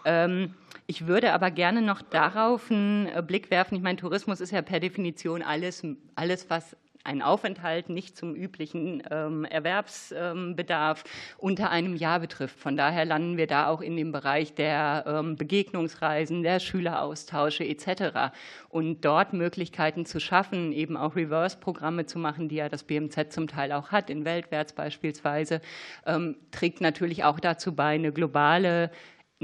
Ähm, 0.05 0.53
ich 0.85 1.07
würde 1.07 1.33
aber 1.33 1.51
gerne 1.51 1.81
noch 1.81 2.01
darauf 2.01 2.69
einen 2.69 3.09
Blick 3.25 3.49
werfen. 3.51 3.75
Ich 3.75 3.81
meine, 3.81 3.97
Tourismus 3.97 4.41
ist 4.41 4.51
ja 4.51 4.61
per 4.61 4.79
Definition 4.79 5.41
alles, 5.41 5.85
alles 6.15 6.49
was 6.49 6.75
ein 7.03 7.21
Aufenthalt 7.21 7.89
nicht 7.89 8.15
zum 8.15 8.33
üblichen 8.33 9.03
ähm, 9.11 9.43
Erwerbsbedarf 9.45 11.03
unter 11.37 11.69
einem 11.69 11.95
Jahr 11.95 12.19
betrifft. 12.19 12.57
Von 12.57 12.77
daher 12.77 13.03
landen 13.03 13.35
wir 13.37 13.47
da 13.47 13.67
auch 13.67 13.81
in 13.81 13.97
dem 13.97 14.11
Bereich 14.11 14.55
der 14.55 15.03
ähm, 15.05 15.35
Begegnungsreisen, 15.35 16.43
der 16.43 16.59
Schüleraustausche 16.59 17.65
etc. 17.65 18.33
Und 18.69 19.03
dort 19.03 19.33
Möglichkeiten 19.33 20.05
zu 20.05 20.19
schaffen, 20.19 20.71
eben 20.71 20.95
auch 20.95 21.15
Reverse-Programme 21.15 22.05
zu 22.05 22.19
machen, 22.19 22.47
die 22.47 22.55
ja 22.55 22.69
das 22.69 22.83
BMZ 22.83 23.33
zum 23.33 23.47
Teil 23.47 23.73
auch 23.73 23.91
hat, 23.91 24.09
in 24.09 24.23
Weltwärts 24.23 24.73
beispielsweise, 24.73 25.59
ähm, 26.05 26.37
trägt 26.51 26.79
natürlich 26.79 27.23
auch 27.25 27.39
dazu 27.39 27.75
bei, 27.75 27.95
eine 27.95 28.13
globale 28.13 28.91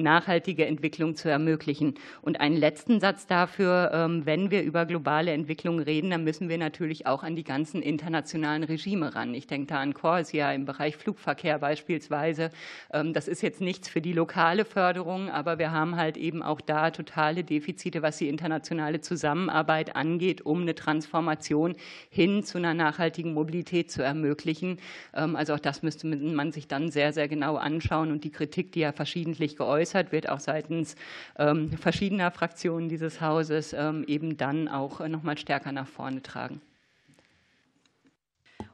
nachhaltige 0.01 0.65
Entwicklung 0.65 1.15
zu 1.15 1.29
ermöglichen. 1.29 1.95
Und 2.21 2.39
einen 2.39 2.57
letzten 2.57 2.99
Satz 2.99 3.27
dafür, 3.27 3.91
ähm, 3.93 4.25
wenn 4.25 4.51
wir 4.51 4.63
über 4.63 4.85
globale 4.85 5.31
Entwicklung 5.31 5.79
reden, 5.79 6.09
dann 6.09 6.23
müssen 6.23 6.49
wir 6.49 6.57
natürlich 6.57 7.05
auch 7.05 7.23
an 7.23 7.35
die 7.35 7.43
ganzen 7.43 7.81
internationalen 7.81 8.63
Regime 8.63 9.13
ran. 9.13 9.33
Ich 9.33 9.47
denke 9.47 9.67
da 9.67 9.79
an 9.79 9.93
Corsia 9.93 10.51
im 10.53 10.65
Bereich 10.65 10.95
Flugverkehr 10.95 11.59
beispielsweise. 11.59 12.49
Ähm, 12.93 13.13
das 13.13 13.27
ist 13.27 13.41
jetzt 13.41 13.61
nichts 13.61 13.87
für 13.89 14.01
die 14.01 14.13
lokale 14.13 14.65
Förderung, 14.65 15.29
aber 15.29 15.59
wir 15.59 15.71
haben 15.71 15.95
halt 15.95 16.17
eben 16.17 16.41
auch 16.41 16.61
da 16.61 16.91
totale 16.91 17.43
Defizite, 17.43 18.01
was 18.01 18.17
die 18.17 18.29
internationale 18.29 19.01
Zusammenarbeit 19.01 19.95
angeht, 19.95 20.41
um 20.41 20.61
eine 20.61 20.75
Transformation 20.75 21.75
hin 22.09 22.43
zu 22.43 22.57
einer 22.57 22.73
nachhaltigen 22.73 23.33
Mobilität 23.33 23.91
zu 23.91 24.01
ermöglichen. 24.01 24.79
Ähm, 25.13 25.35
also 25.35 25.53
auch 25.53 25.59
das 25.59 25.83
müsste 25.83 26.07
man 26.07 26.51
sich 26.51 26.67
dann 26.67 26.89
sehr, 26.89 27.13
sehr 27.13 27.27
genau 27.27 27.57
anschauen 27.57 28.11
und 28.11 28.23
die 28.23 28.31
Kritik, 28.31 28.71
die 28.71 28.79
ja 28.79 28.91
verschiedentlich 28.91 29.55
geäußert 29.55 29.88
geäußert 29.89 30.11
wird, 30.11 30.29
auch 30.29 30.39
seitens 30.39 30.95
ähm, 31.37 31.71
verschiedener 31.71 32.31
Fraktionen 32.31 32.89
dieses 32.89 33.21
Hauses, 33.21 33.73
ähm, 33.73 34.03
eben 34.07 34.37
dann 34.37 34.67
auch 34.67 34.99
noch 35.07 35.23
mal 35.23 35.37
stärker 35.37 35.71
nach 35.71 35.87
vorne 35.87 36.21
tragen. 36.21 36.61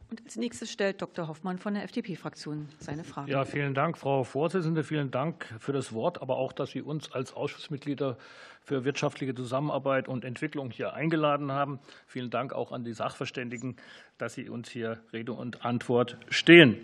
Und 0.10 0.24
als 0.24 0.36
nächstes 0.36 0.72
stellt 0.72 1.02
Dr. 1.02 1.28
Hoffmann 1.28 1.58
von 1.58 1.74
der 1.74 1.84
FDP-Fraktion 1.84 2.70
seine 2.80 3.04
Frage. 3.04 3.32
Ja, 3.32 3.44
vielen 3.44 3.74
Dank, 3.74 3.98
Frau 3.98 4.24
Vorsitzende. 4.24 4.84
Vielen 4.84 5.10
Dank 5.10 5.52
für 5.60 5.74
das 5.74 5.94
Wort, 5.94 6.22
aber 6.22 6.38
auch, 6.38 6.54
dass 6.54 6.72
Sie 6.72 6.82
uns 6.82 7.12
als 7.12 7.34
Ausschussmitglieder 7.34 8.18
für 8.62 8.86
wirtschaftliche 8.86 9.34
Zusammenarbeit 9.34 10.08
und 10.08 10.24
Entwicklung 10.24 10.70
hier 10.70 10.94
eingeladen 10.94 11.52
haben. 11.52 11.80
Vielen 12.06 12.30
Dank 12.30 12.54
auch 12.54 12.72
an 12.72 12.84
die 12.84 12.94
Sachverständigen, 12.94 13.78
dass 14.18 14.36
Sie 14.36 14.48
uns 14.48 14.70
hier 14.70 15.00
Rede 15.12 15.34
und 15.34 15.66
Antwort 15.66 16.18
stehen. 16.30 16.78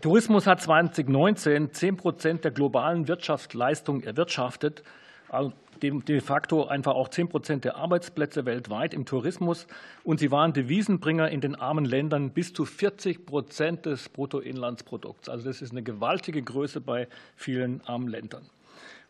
Tourismus 0.00 0.46
hat 0.46 0.60
2019 0.60 1.72
10 1.72 1.96
Prozent 1.96 2.44
der 2.44 2.50
globalen 2.50 3.08
Wirtschaftsleistung 3.08 4.02
erwirtschaftet, 4.02 4.82
also 5.28 5.52
de 5.82 6.20
facto 6.20 6.66
einfach 6.66 6.94
auch 6.94 7.08
10 7.08 7.28
Prozent 7.28 7.64
der 7.64 7.76
Arbeitsplätze 7.76 8.46
weltweit 8.46 8.94
im 8.94 9.04
Tourismus. 9.04 9.66
Und 10.04 10.20
sie 10.20 10.30
waren 10.30 10.52
Devisenbringer 10.52 11.28
in 11.30 11.40
den 11.40 11.54
armen 11.56 11.84
Ländern 11.84 12.30
bis 12.30 12.52
zu 12.52 12.64
40 12.64 13.26
Prozent 13.26 13.86
des 13.86 14.08
Bruttoinlandsprodukts. 14.08 15.28
Also 15.28 15.44
das 15.46 15.60
ist 15.60 15.72
eine 15.72 15.82
gewaltige 15.82 16.42
Größe 16.42 16.80
bei 16.80 17.08
vielen 17.36 17.80
armen 17.82 18.08
Ländern. 18.08 18.48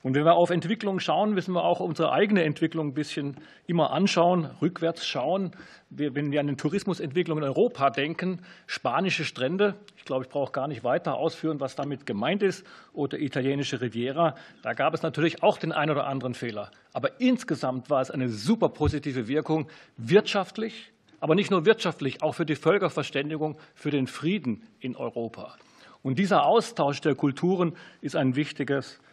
Und 0.03 0.17
wenn 0.17 0.25
wir 0.25 0.35
auf 0.35 0.51
Entwicklung 0.51 0.99
schauen, 0.99 1.33
müssen 1.33 1.55
wir 1.55 1.63
auch 1.63 1.79
unsere 1.79 2.11
eigene 2.11 2.43
Entwicklung 2.43 2.89
ein 2.89 2.95
bisschen 2.95 3.37
immer 3.69 3.93
anschauen, 3.93 4.47
rückwärts 4.61 5.07
schauen. 5.07 5.53
wenn 5.91 6.33
wir 6.33 6.41
an 6.41 6.49
die 6.49 6.57
Tourismusentwicklung 6.57 7.39
in 7.39 7.45
Europa 7.45 7.91
denken, 7.91 8.41
spanische 8.67 9.25
Strände, 9.25 9.77
ich 9.97 10.05
glaube, 10.05 10.25
ich 10.25 10.31
brauche 10.31 10.51
gar 10.51 10.67
nicht 10.67 10.83
weiter 10.83 11.15
ausführen, 11.15 11.61
was 11.61 11.77
damit 11.77 12.05
gemeint 12.05 12.43
ist, 12.43 12.67
oder 12.93 13.21
italienische 13.21 13.81
Riviera, 13.81 14.35
da 14.63 14.73
gab 14.73 14.93
es 14.93 15.03
natürlich 15.03 15.45
auch 15.45 15.57
den 15.57 15.71
einen 15.71 15.93
oder 15.93 16.07
anderen 16.07 16.35
Fehler. 16.35 16.73
Aber 16.93 17.21
insgesamt 17.21 17.89
war 17.89 18.01
es 18.01 18.11
eine 18.11 18.29
super 18.29 18.71
positive 18.71 19.29
Wirkung, 19.29 19.69
wirtschaftlich, 19.97 20.93
aber 21.21 21.37
nicht 21.37 21.53
nur 21.53 21.65
wirtschaftlich, 21.65 22.23
auch 22.23 22.35
für 22.35 22.47
die 22.47 22.57
Völkerverständigung, 22.57 23.57
für 23.75 23.93
den 23.93 24.09
Frieden 24.09 24.67
in 24.81 24.97
Europa. 24.97 25.55
Und 26.03 26.19
dieser 26.19 26.45
Austausch 26.45 27.01
der 27.01 27.15
Kulturen 27.15 27.77
ist 28.01 28.17
ein 28.17 28.35
wichtiges 28.35 28.99
ähm, 28.99 29.07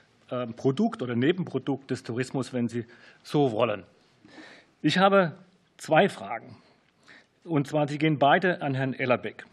Produkt 0.55 1.01
oder 1.01 1.15
Nebenprodukt 1.15 1.91
des 1.91 2.03
Tourismus, 2.03 2.53
wenn 2.53 2.67
Sie 2.67 2.85
so 3.23 3.51
wollen. 3.51 3.83
Ich 4.81 4.97
habe 4.97 5.33
zwei 5.77 6.07
Fragen. 6.09 6.55
Und 7.43 7.67
zwar, 7.67 7.87
sie 7.87 7.97
gehen 7.97 8.19
beide 8.19 8.61
an 8.61 8.75
Herrn 8.75 8.93
Ellerbeck. 8.93 9.45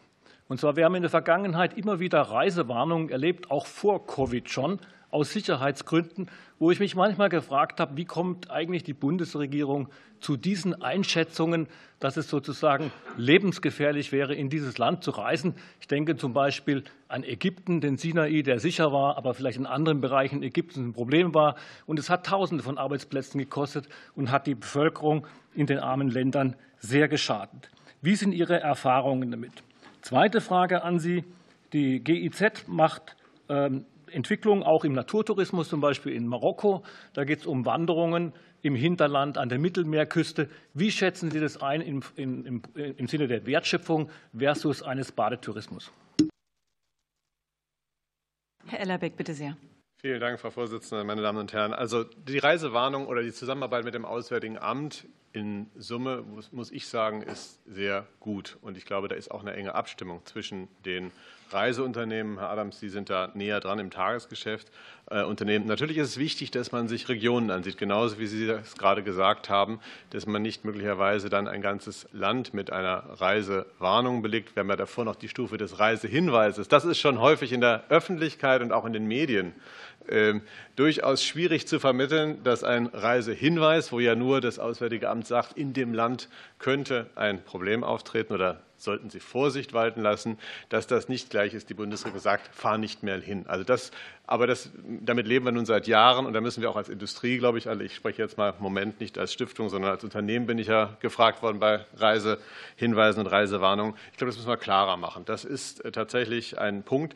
Und 0.49 0.61
zwar, 0.61 0.77
wir 0.77 0.85
haben 0.85 0.95
in 0.95 1.03
der 1.03 1.11
Vergangenheit 1.11 1.77
immer 1.77 1.99
wieder 1.99 2.21
Reisewarnungen 2.21 3.11
erlebt, 3.11 3.51
auch 3.51 3.67
vor 3.67 4.07
Covid 4.07 4.51
schon, 4.51 4.79
aus 5.17 5.33
Sicherheitsgründen, 5.33 6.29
wo 6.59 6.71
ich 6.71 6.79
mich 6.79 6.95
manchmal 6.95 7.31
gefragt 7.31 7.81
habe, 7.81 7.97
wie 7.97 8.05
kommt 8.05 8.51
eigentlich 8.51 8.85
die 8.85 8.93
Bundesregierung 8.93 9.89
zu 10.21 10.37
diesen 10.37 10.83
Einschätzungen, 10.83 11.69
dass 12.01 12.19
es 12.19 12.29
sozusagen 12.29 12.93
lebensgefährlich 13.17 14.13
wäre, 14.13 14.35
in 14.35 14.51
dieses 14.51 14.77
Land 14.77 15.03
zu 15.03 15.13
reisen. 15.13 15.55
Ich 15.81 15.89
denke 15.89 16.17
zum 16.17 16.35
Beispiel 16.35 16.85
an 17.09 17.25
Ägypten, 17.25 17.81
den 17.81 17.97
Sinai, 17.97 18.43
der 18.43 18.61
sicher 18.61 18.93
war, 18.93 19.17
aber 19.17 19.33
vielleicht 19.33 19.57
in 19.57 19.65
anderen 19.65 20.03
Bereichen 20.03 20.43
Ägyptens 20.43 20.87
ein 20.87 20.93
Problem 20.93 21.33
war. 21.33 21.57
Und 21.87 21.99
es 21.99 22.11
hat 22.11 22.27
Tausende 22.27 22.63
von 22.63 22.77
Arbeitsplätzen 22.77 23.39
gekostet 23.39 23.89
und 24.17 24.31
hat 24.31 24.47
die 24.47 24.55
Bevölkerung 24.55 25.27
in 25.55 25.67
den 25.67 25.79
armen 25.79 26.11
Ländern 26.11 26.57
sehr 26.79 27.09
geschadet. 27.09 27.71
Wie 28.03 28.17
sind 28.17 28.33
Ihre 28.33 28.61
Erfahrungen 28.61 29.31
damit? 29.31 29.63
Zweite 30.03 30.43
Frage 30.43 30.85
an 30.85 30.99
Sie. 30.99 31.25
Die 31.73 32.01
GIZ 32.05 32.69
macht 32.69 33.17
ähm, 33.49 33.87
Entwicklung 34.17 34.63
auch 34.63 34.85
im 34.85 34.95
Naturtourismus, 34.95 35.69
zum 35.69 35.81
Beispiel 35.81 36.13
in 36.13 36.27
Marokko. 36.27 36.83
Da 37.13 37.25
geht 37.25 37.41
es 37.41 37.47
um 37.47 37.67
Wanderungen 37.67 38.33
im 38.63 38.75
Hinterland 38.75 39.37
an 39.37 39.51
der 39.51 39.59
Mittelmeerküste. 39.59 40.49
Wie 40.73 40.91
schätzen 40.91 41.31
Sie 41.31 41.39
das 41.39 41.61
ein 41.61 41.83
im, 41.83 42.03
im, 42.17 42.63
im 42.75 43.07
Sinne 43.07 43.29
der 43.29 43.45
Wertschöpfung 43.45 44.11
versus 44.37 44.83
eines 44.83 45.13
Badetourismus? 45.13 45.93
Herr 48.67 48.81
Ellerbeck, 48.81 49.17
bitte 49.17 49.35
sehr. 49.35 49.57
Vielen 50.01 50.21
Dank, 50.21 50.41
Frau 50.41 50.51
Vorsitzende, 50.51 51.05
meine 51.05 51.23
Damen 51.23 51.39
und 51.39 51.53
Herren. 51.53 51.73
Also 51.73 52.05
die 52.05 52.39
Reisewarnung 52.39 53.07
oder 53.07 53.23
die 53.23 53.33
Zusammenarbeit 53.33 53.85
mit 53.85 53.95
dem 53.95 54.05
Auswärtigen 54.05 54.59
Amt 54.59 55.07
in 55.37 55.67
Summe, 55.77 56.25
muss 56.51 56.73
ich 56.73 56.89
sagen, 56.89 57.21
ist 57.21 57.61
sehr 57.67 58.07
gut. 58.21 58.57
Und 58.63 58.79
ich 58.79 58.87
glaube, 58.87 59.07
da 59.07 59.15
ist 59.17 59.31
auch 59.31 59.43
eine 59.43 59.53
enge 59.53 59.75
Abstimmung 59.75 60.25
zwischen 60.25 60.67
den 60.87 61.13
Reiseunternehmen. 61.51 62.39
Herr 62.39 62.49
Adams, 62.49 62.81
Sie 62.81 62.89
sind 62.89 63.11
da 63.11 63.31
näher 63.35 63.61
dran 63.61 63.79
im 63.79 63.91
Tagesgeschäft. 63.91 64.73
Äh, 65.11 65.25
Unternehmen. 65.25 65.67
Natürlich 65.67 65.99
ist 65.99 66.09
es 66.09 66.19
wichtig, 66.19 66.53
dass 66.53 66.73
man 66.73 66.89
sich 66.89 67.11
Regionen 67.11 67.51
ansieht, 67.51 67.77
genauso 67.77 68.19
wie 68.19 68.27
Sie 68.27 68.47
das 68.47 68.77
gerade 68.77 69.03
gesagt 69.03 69.51
haben, 69.51 69.79
dass 70.09 70.27
man 70.27 70.41
nicht 70.41 70.65
möglicherweise 70.65 71.29
dann 71.29 71.49
ein 71.49 71.61
ganzes 71.61 72.09
Land 72.13 72.55
mit 72.55 72.73
einer 72.73 73.21
Reisewarnung 73.21 74.23
belegt. 74.23 74.57
Wir 74.57 74.61
haben 74.61 74.71
ja 74.71 74.77
davor 74.77 75.05
noch 75.05 75.17
die 75.17 75.29
Stufe 75.29 75.59
des 75.59 75.79
Reisehinweises. 75.79 76.67
Das 76.69 76.87
ist 76.87 76.99
schon 76.99 77.21
häufig 77.21 77.53
in 77.53 77.61
der 77.61 77.85
Öffentlichkeit 77.91 78.63
und 78.63 78.73
auch 78.73 78.87
in 78.87 78.95
den 78.95 79.07
Medien 79.07 79.53
durchaus 80.77 81.25
schwierig 81.25 81.67
zu 81.67 81.81
vermitteln, 81.81 82.43
dass 82.45 82.65
ein 82.65 82.87
Reisehinweis, 82.87 83.93
wo 83.93 84.01
ja 84.01 84.15
nur 84.15 84.41
das 84.41 84.59
Auswärtige 84.59 85.09
Amt 85.09 85.27
sagt, 85.27 85.57
in 85.57 85.73
dem 85.73 85.95
Land 85.95 86.29
könnte 86.59 87.07
ein 87.15 87.43
Problem 87.43 87.83
auftreten 87.85 88.33
oder 88.33 88.61
sollten 88.79 89.11
Sie 89.11 89.21
Vorsicht 89.21 89.73
walten 89.73 90.03
lassen, 90.03 90.39
dass 90.69 90.87
das 90.87 91.09
nicht 91.09 91.31
gleich 91.31 91.55
ist. 91.55 91.71
Die 91.71 91.75
Bundesregierung 91.75 92.21
sagt, 92.21 92.55
fahr 92.55 92.79
nicht 92.79 93.03
mehr 93.03 93.19
hin. 93.19 93.45
Also 93.49 93.65
das, 93.65 93.91
aber 94.27 94.47
das, 94.47 94.71
damit 94.85 95.27
leben 95.27 95.45
wir 95.45 95.53
nun 95.53 95.67
seit 95.67 95.87
Jahren 95.87 96.27
und 96.27 96.33
da 96.33 96.41
müssen 96.41 96.63
wir 96.63 96.71
auch 96.71 96.77
als 96.77 96.89
Industrie, 96.89 97.39
glaube 97.39 97.59
ich, 97.59 97.69
alle, 97.69 97.85
ich 97.85 97.95
spreche 97.95 98.23
jetzt 98.23 98.37
mal 98.37 98.51
im 98.51 98.63
Moment 98.63 99.01
nicht 99.01 99.19
als 99.19 99.33
Stiftung, 99.33 99.69
sondern 99.69 99.91
als 99.91 100.05
Unternehmen 100.05 100.47
bin 100.47 100.59
ich 100.59 100.69
ja 100.69 100.97
gefragt 101.01 101.43
worden 101.43 101.59
bei 101.59 101.85
Reisehinweisen 101.97 103.25
und 103.25 103.31
Reisewarnungen. 103.31 103.95
Ich 104.13 104.19
glaube, 104.19 104.31
das 104.31 104.37
müssen 104.37 104.49
wir 104.49 104.57
klarer 104.57 104.97
machen. 104.97 105.25
Das 105.25 105.45
ist 105.45 105.85
äh, 105.85 105.93
tatsächlich 105.93 106.59
ein 106.59 106.83
Punkt. 106.83 107.15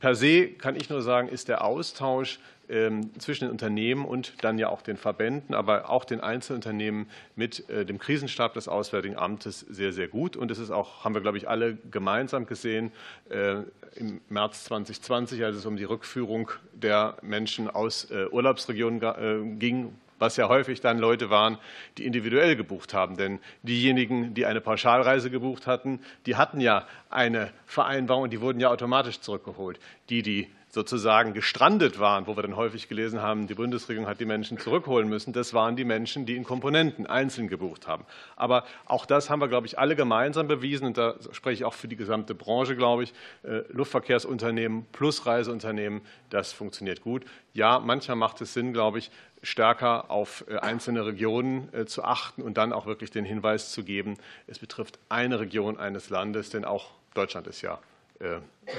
Per 0.00 0.14
se 0.14 0.48
kann 0.48 0.76
ich 0.76 0.90
nur 0.90 1.02
sagen, 1.02 1.28
ist 1.28 1.48
der 1.48 1.64
Austausch 1.64 2.38
ähm, 2.68 3.10
zwischen 3.18 3.44
den 3.44 3.50
Unternehmen 3.50 4.04
und 4.04 4.34
dann 4.42 4.58
ja 4.58 4.68
auch 4.68 4.82
den 4.82 4.96
Verbänden, 4.96 5.54
aber 5.54 5.90
auch 5.90 6.04
den 6.04 6.20
Einzelunternehmen 6.20 7.08
mit 7.34 7.68
äh, 7.68 7.84
dem 7.84 7.98
Krisenstab 7.98 8.54
des 8.54 8.68
Auswärtigen 8.68 9.16
Amtes 9.16 9.60
sehr, 9.60 9.92
sehr 9.92 10.06
gut. 10.06 10.36
Und 10.36 10.50
es 10.50 10.58
ist 10.58 10.70
auch, 10.70 11.04
haben 11.04 11.14
wir, 11.14 11.20
glaube 11.20 11.38
ich, 11.38 11.48
alle 11.48 11.78
gemeinsam 11.90 12.46
gesehen, 12.46 12.92
äh, 13.30 13.62
im 13.96 14.20
März 14.28 14.64
2020, 14.64 15.42
als 15.44 15.56
es 15.56 15.66
um 15.66 15.76
die 15.76 15.84
Rückführung 15.84 16.50
der 16.72 17.16
Menschen 17.22 17.68
aus 17.68 18.10
äh, 18.10 18.26
Urlaubsregionen 18.30 19.58
ging, 19.58 19.94
was 20.18 20.36
ja 20.36 20.48
häufig 20.48 20.80
dann 20.80 20.98
Leute 20.98 21.30
waren, 21.30 21.58
die 21.96 22.06
individuell 22.06 22.56
gebucht 22.56 22.94
haben. 22.94 23.16
Denn 23.16 23.40
diejenigen, 23.62 24.34
die 24.34 24.46
eine 24.46 24.60
Pauschalreise 24.60 25.30
gebucht 25.30 25.66
hatten, 25.66 26.00
die 26.26 26.36
hatten 26.36 26.60
ja 26.60 26.86
eine 27.10 27.50
Vereinbarung 27.66 28.24
und 28.24 28.32
die 28.32 28.40
wurden 28.40 28.60
ja 28.60 28.68
automatisch 28.68 29.20
zurückgeholt. 29.20 29.78
Die, 30.08 30.22
die 30.22 30.48
sozusagen 30.70 31.32
gestrandet 31.32 31.98
waren, 31.98 32.26
wo 32.26 32.36
wir 32.36 32.42
dann 32.42 32.56
häufig 32.56 32.88
gelesen 32.88 33.22
haben, 33.22 33.46
die 33.46 33.54
Bundesregierung 33.54 34.06
hat 34.06 34.20
die 34.20 34.26
Menschen 34.26 34.58
zurückholen 34.58 35.08
müssen, 35.08 35.32
das 35.32 35.54
waren 35.54 35.76
die 35.76 35.84
Menschen, 35.84 36.26
die 36.26 36.36
in 36.36 36.44
Komponenten 36.44 37.06
einzeln 37.06 37.48
gebucht 37.48 37.86
haben. 37.86 38.04
Aber 38.36 38.64
auch 38.84 39.06
das 39.06 39.30
haben 39.30 39.40
wir, 39.40 39.48
glaube 39.48 39.66
ich, 39.66 39.78
alle 39.78 39.96
gemeinsam 39.96 40.46
bewiesen, 40.46 40.86
und 40.86 40.98
da 40.98 41.14
spreche 41.32 41.54
ich 41.54 41.64
auch 41.64 41.74
für 41.74 41.88
die 41.88 41.96
gesamte 41.96 42.34
Branche, 42.34 42.76
glaube 42.76 43.04
ich, 43.04 43.14
äh, 43.44 43.62
Luftverkehrsunternehmen 43.70 44.86
plus 44.92 45.24
Reiseunternehmen, 45.24 46.02
das 46.28 46.52
funktioniert 46.52 47.00
gut. 47.00 47.24
Ja, 47.54 47.78
manchmal 47.78 48.16
macht 48.16 48.40
es 48.42 48.52
Sinn, 48.52 48.72
glaube 48.74 48.98
ich, 48.98 49.10
stärker 49.42 50.10
auf 50.10 50.44
äh, 50.48 50.58
einzelne 50.58 51.06
Regionen 51.06 51.72
äh, 51.72 51.86
zu 51.86 52.04
achten 52.04 52.42
und 52.42 52.58
dann 52.58 52.72
auch 52.74 52.86
wirklich 52.86 53.10
den 53.10 53.24
Hinweis 53.24 53.72
zu 53.72 53.84
geben, 53.84 54.16
es 54.46 54.58
betrifft 54.58 54.98
eine 55.08 55.40
Region 55.40 55.78
eines 55.78 56.10
Landes, 56.10 56.50
denn 56.50 56.64
auch 56.64 56.90
Deutschland 57.14 57.46
ist 57.46 57.62
ja 57.62 57.78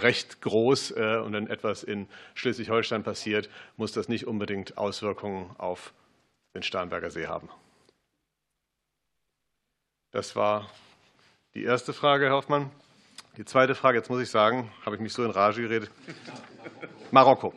recht 0.02 0.42
groß 0.42 0.92
und 0.92 1.34
wenn 1.34 1.48
etwas 1.48 1.84
in 1.84 2.08
Schleswig-Holstein 2.36 3.04
passiert, 3.04 3.50
muss 3.78 3.92
das 3.92 4.10
nicht 4.10 4.28
unbedingt 4.28 4.78
Auswirkungen 4.78 5.56
auf 5.58 5.94
den 6.54 6.64
Starnberger 6.64 7.10
See 7.12 7.28
haben. 7.28 7.50
Das 10.12 10.36
war 10.36 10.70
die 11.54 11.64
erste 11.64 11.94
Frage, 11.94 12.26
Herr 12.26 12.34
Hoffmann. 12.34 12.72
Die 13.38 13.46
zweite 13.46 13.76
Frage, 13.76 13.98
jetzt 13.98 14.10
muss 14.10 14.22
ich 14.22 14.30
sagen, 14.30 14.72
habe 14.86 14.96
ich 14.96 15.02
mich 15.02 15.14
so 15.14 15.24
in 15.24 15.32
Rage 15.32 15.62
geredet. 15.62 15.92
Marokko. 17.12 17.54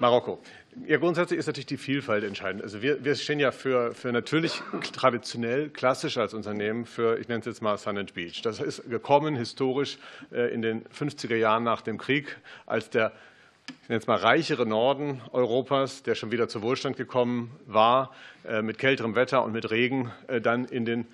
Marokko. 0.00 0.42
Ja, 0.86 0.98
grundsätzlich 0.98 1.38
ist 1.38 1.46
natürlich 1.46 1.66
die 1.66 1.76
Vielfalt 1.76 2.24
entscheidend. 2.24 2.62
Also 2.62 2.82
wir, 2.82 3.04
wir 3.04 3.14
stehen 3.14 3.38
ja 3.38 3.52
für, 3.52 3.94
für 3.94 4.10
natürlich 4.12 4.60
traditionell, 4.92 5.70
klassisch 5.70 6.18
als 6.18 6.34
Unternehmen 6.34 6.84
für, 6.84 7.18
ich 7.18 7.28
nenne 7.28 7.40
es 7.40 7.46
jetzt 7.46 7.62
mal 7.62 7.78
Sun 7.78 7.96
and 7.96 8.14
Beach. 8.14 8.42
Das 8.42 8.60
ist 8.60 8.88
gekommen 8.90 9.36
historisch 9.36 9.98
äh, 10.32 10.52
in 10.52 10.62
den 10.62 10.84
50er 10.86 11.36
Jahren 11.36 11.62
nach 11.62 11.80
dem 11.82 11.96
Krieg, 11.96 12.36
als 12.66 12.90
der 12.90 13.12
ich 13.82 13.88
nenne 13.88 14.00
es 14.00 14.06
mal 14.06 14.18
reichere 14.18 14.66
Norden 14.66 15.22
Europas, 15.32 16.02
der 16.02 16.14
schon 16.14 16.30
wieder 16.30 16.48
zu 16.48 16.60
Wohlstand 16.60 16.98
gekommen 16.98 17.50
war, 17.66 18.14
äh, 18.46 18.60
mit 18.60 18.76
kälterem 18.78 19.14
Wetter 19.14 19.42
und 19.42 19.52
mit 19.52 19.70
Regen, 19.70 20.10
äh, 20.26 20.40
dann 20.40 20.66
in 20.66 20.84
den 20.84 21.06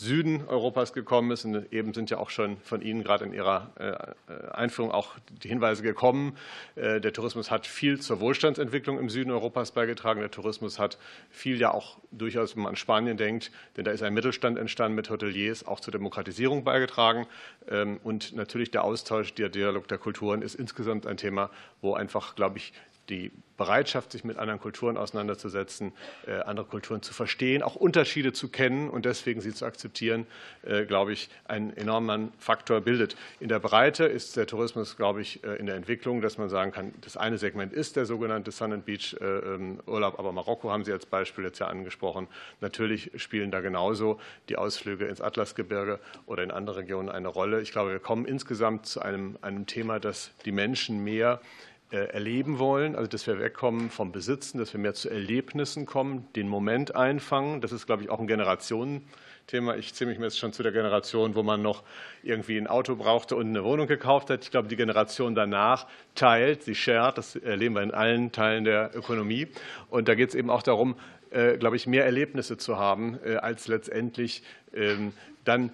Süden 0.00 0.46
Europas 0.48 0.94
gekommen 0.94 1.30
ist. 1.30 1.44
Und 1.44 1.72
eben 1.72 1.92
sind 1.92 2.10
ja 2.10 2.18
auch 2.18 2.30
schon 2.30 2.56
von 2.58 2.80
Ihnen 2.80 3.04
gerade 3.04 3.26
in 3.26 3.34
Ihrer 3.34 4.14
äh, 4.28 4.50
Einführung 4.52 4.90
auch 4.90 5.12
die 5.42 5.48
Hinweise 5.48 5.82
gekommen. 5.82 6.36
Äh, 6.74 7.00
der 7.00 7.12
Tourismus 7.12 7.50
hat 7.50 7.66
viel 7.66 8.00
zur 8.00 8.18
Wohlstandsentwicklung 8.18 8.98
im 8.98 9.10
Süden 9.10 9.30
Europas 9.30 9.72
beigetragen. 9.72 10.20
Der 10.20 10.30
Tourismus 10.30 10.78
hat 10.78 10.98
viel 11.28 11.60
ja 11.60 11.72
auch 11.72 11.98
durchaus, 12.10 12.56
wenn 12.56 12.62
man 12.62 12.70
an 12.70 12.76
Spanien 12.76 13.18
denkt, 13.18 13.50
denn 13.76 13.84
da 13.84 13.90
ist 13.90 14.02
ein 14.02 14.14
Mittelstand 14.14 14.58
entstanden 14.58 14.96
mit 14.96 15.10
Hoteliers, 15.10 15.66
auch 15.66 15.80
zur 15.80 15.92
Demokratisierung 15.92 16.64
beigetragen. 16.64 17.26
Ähm, 17.68 18.00
und 18.02 18.34
natürlich 18.34 18.70
der 18.70 18.84
Austausch, 18.84 19.34
der 19.34 19.50
Dialog 19.50 19.86
der 19.88 19.98
Kulturen 19.98 20.40
ist 20.40 20.54
insgesamt 20.54 21.06
ein 21.06 21.18
Thema, 21.18 21.50
wo 21.82 21.92
einfach, 21.92 22.34
glaube 22.34 22.56
ich, 22.56 22.72
die 23.10 23.30
Bereitschaft, 23.60 24.12
sich 24.12 24.24
mit 24.24 24.38
anderen 24.38 24.58
Kulturen 24.58 24.96
auseinanderzusetzen, 24.96 25.92
äh, 26.26 26.32
andere 26.32 26.64
Kulturen 26.64 27.02
zu 27.02 27.12
verstehen, 27.12 27.62
auch 27.62 27.76
Unterschiede 27.76 28.32
zu 28.32 28.48
kennen 28.48 28.88
und 28.88 29.04
deswegen 29.04 29.42
sie 29.42 29.52
zu 29.52 29.66
akzeptieren, 29.66 30.26
äh, 30.62 30.86
glaube 30.86 31.12
ich, 31.12 31.28
einen 31.44 31.76
enormen 31.76 32.32
Faktor 32.38 32.80
bildet. 32.80 33.16
In 33.38 33.50
der 33.50 33.58
Breite 33.58 34.06
ist 34.06 34.38
der 34.38 34.46
Tourismus, 34.46 34.96
glaube 34.96 35.20
ich, 35.20 35.44
äh, 35.44 35.56
in 35.56 35.66
der 35.66 35.74
Entwicklung, 35.74 36.22
dass 36.22 36.38
man 36.38 36.48
sagen 36.48 36.72
kann, 36.72 36.94
das 37.02 37.18
eine 37.18 37.36
Segment 37.36 37.74
ist 37.74 37.96
der 37.96 38.06
sogenannte 38.06 38.50
Sun 38.50 38.72
and 38.72 38.86
Beach 38.86 39.14
ähm, 39.20 39.80
Urlaub, 39.86 40.18
aber 40.18 40.32
Marokko 40.32 40.70
haben 40.70 40.86
Sie 40.86 40.92
als 40.92 41.04
Beispiel 41.04 41.44
jetzt 41.44 41.58
ja 41.58 41.66
angesprochen. 41.66 42.28
Natürlich 42.62 43.10
spielen 43.16 43.50
da 43.50 43.60
genauso 43.60 44.18
die 44.48 44.56
Ausflüge 44.56 45.04
ins 45.04 45.20
Atlasgebirge 45.20 46.00
oder 46.24 46.42
in 46.42 46.50
andere 46.50 46.78
Regionen 46.78 47.10
eine 47.10 47.28
Rolle. 47.28 47.60
Ich 47.60 47.72
glaube, 47.72 47.90
wir 47.90 47.98
kommen 47.98 48.24
insgesamt 48.24 48.86
zu 48.86 49.02
einem, 49.02 49.36
einem 49.42 49.66
Thema, 49.66 50.00
das 50.00 50.30
die 50.46 50.52
Menschen 50.52 51.04
mehr 51.04 51.42
erleben 51.90 52.58
wollen, 52.58 52.94
also 52.94 53.08
dass 53.08 53.26
wir 53.26 53.40
wegkommen 53.40 53.90
vom 53.90 54.12
Besitzen, 54.12 54.58
dass 54.58 54.72
wir 54.72 54.80
mehr 54.80 54.94
zu 54.94 55.08
Erlebnissen 55.08 55.86
kommen, 55.86 56.28
den 56.36 56.48
Moment 56.48 56.94
einfangen. 56.94 57.60
Das 57.60 57.72
ist, 57.72 57.86
glaube 57.86 58.02
ich, 58.02 58.10
auch 58.10 58.20
ein 58.20 58.26
Generationenthema. 58.26 59.74
Ich 59.74 59.92
zähle 59.94 60.10
mich 60.10 60.20
jetzt 60.20 60.38
schon 60.38 60.52
zu 60.52 60.62
der 60.62 60.72
Generation, 60.72 61.34
wo 61.34 61.42
man 61.42 61.62
noch 61.62 61.82
irgendwie 62.22 62.56
ein 62.56 62.68
Auto 62.68 62.94
brauchte 62.94 63.34
und 63.34 63.48
eine 63.48 63.64
Wohnung 63.64 63.88
gekauft 63.88 64.30
hat. 64.30 64.44
Ich 64.44 64.50
glaube, 64.50 64.68
die 64.68 64.76
Generation 64.76 65.34
danach 65.34 65.86
teilt, 66.14 66.62
sie 66.62 66.74
shared, 66.74 67.18
das 67.18 67.34
erleben 67.36 67.74
wir 67.74 67.82
in 67.82 67.90
allen 67.90 68.30
Teilen 68.30 68.64
der 68.64 68.90
Ökonomie. 68.94 69.48
Und 69.88 70.08
da 70.08 70.14
geht 70.14 70.28
es 70.28 70.34
eben 70.34 70.50
auch 70.50 70.62
darum, 70.62 70.94
glaube 71.30 71.76
ich, 71.76 71.86
mehr 71.86 72.04
Erlebnisse 72.04 72.56
zu 72.56 72.78
haben, 72.78 73.18
als 73.40 73.68
letztendlich 73.68 74.42
ähm, 74.74 75.12
dann 75.44 75.70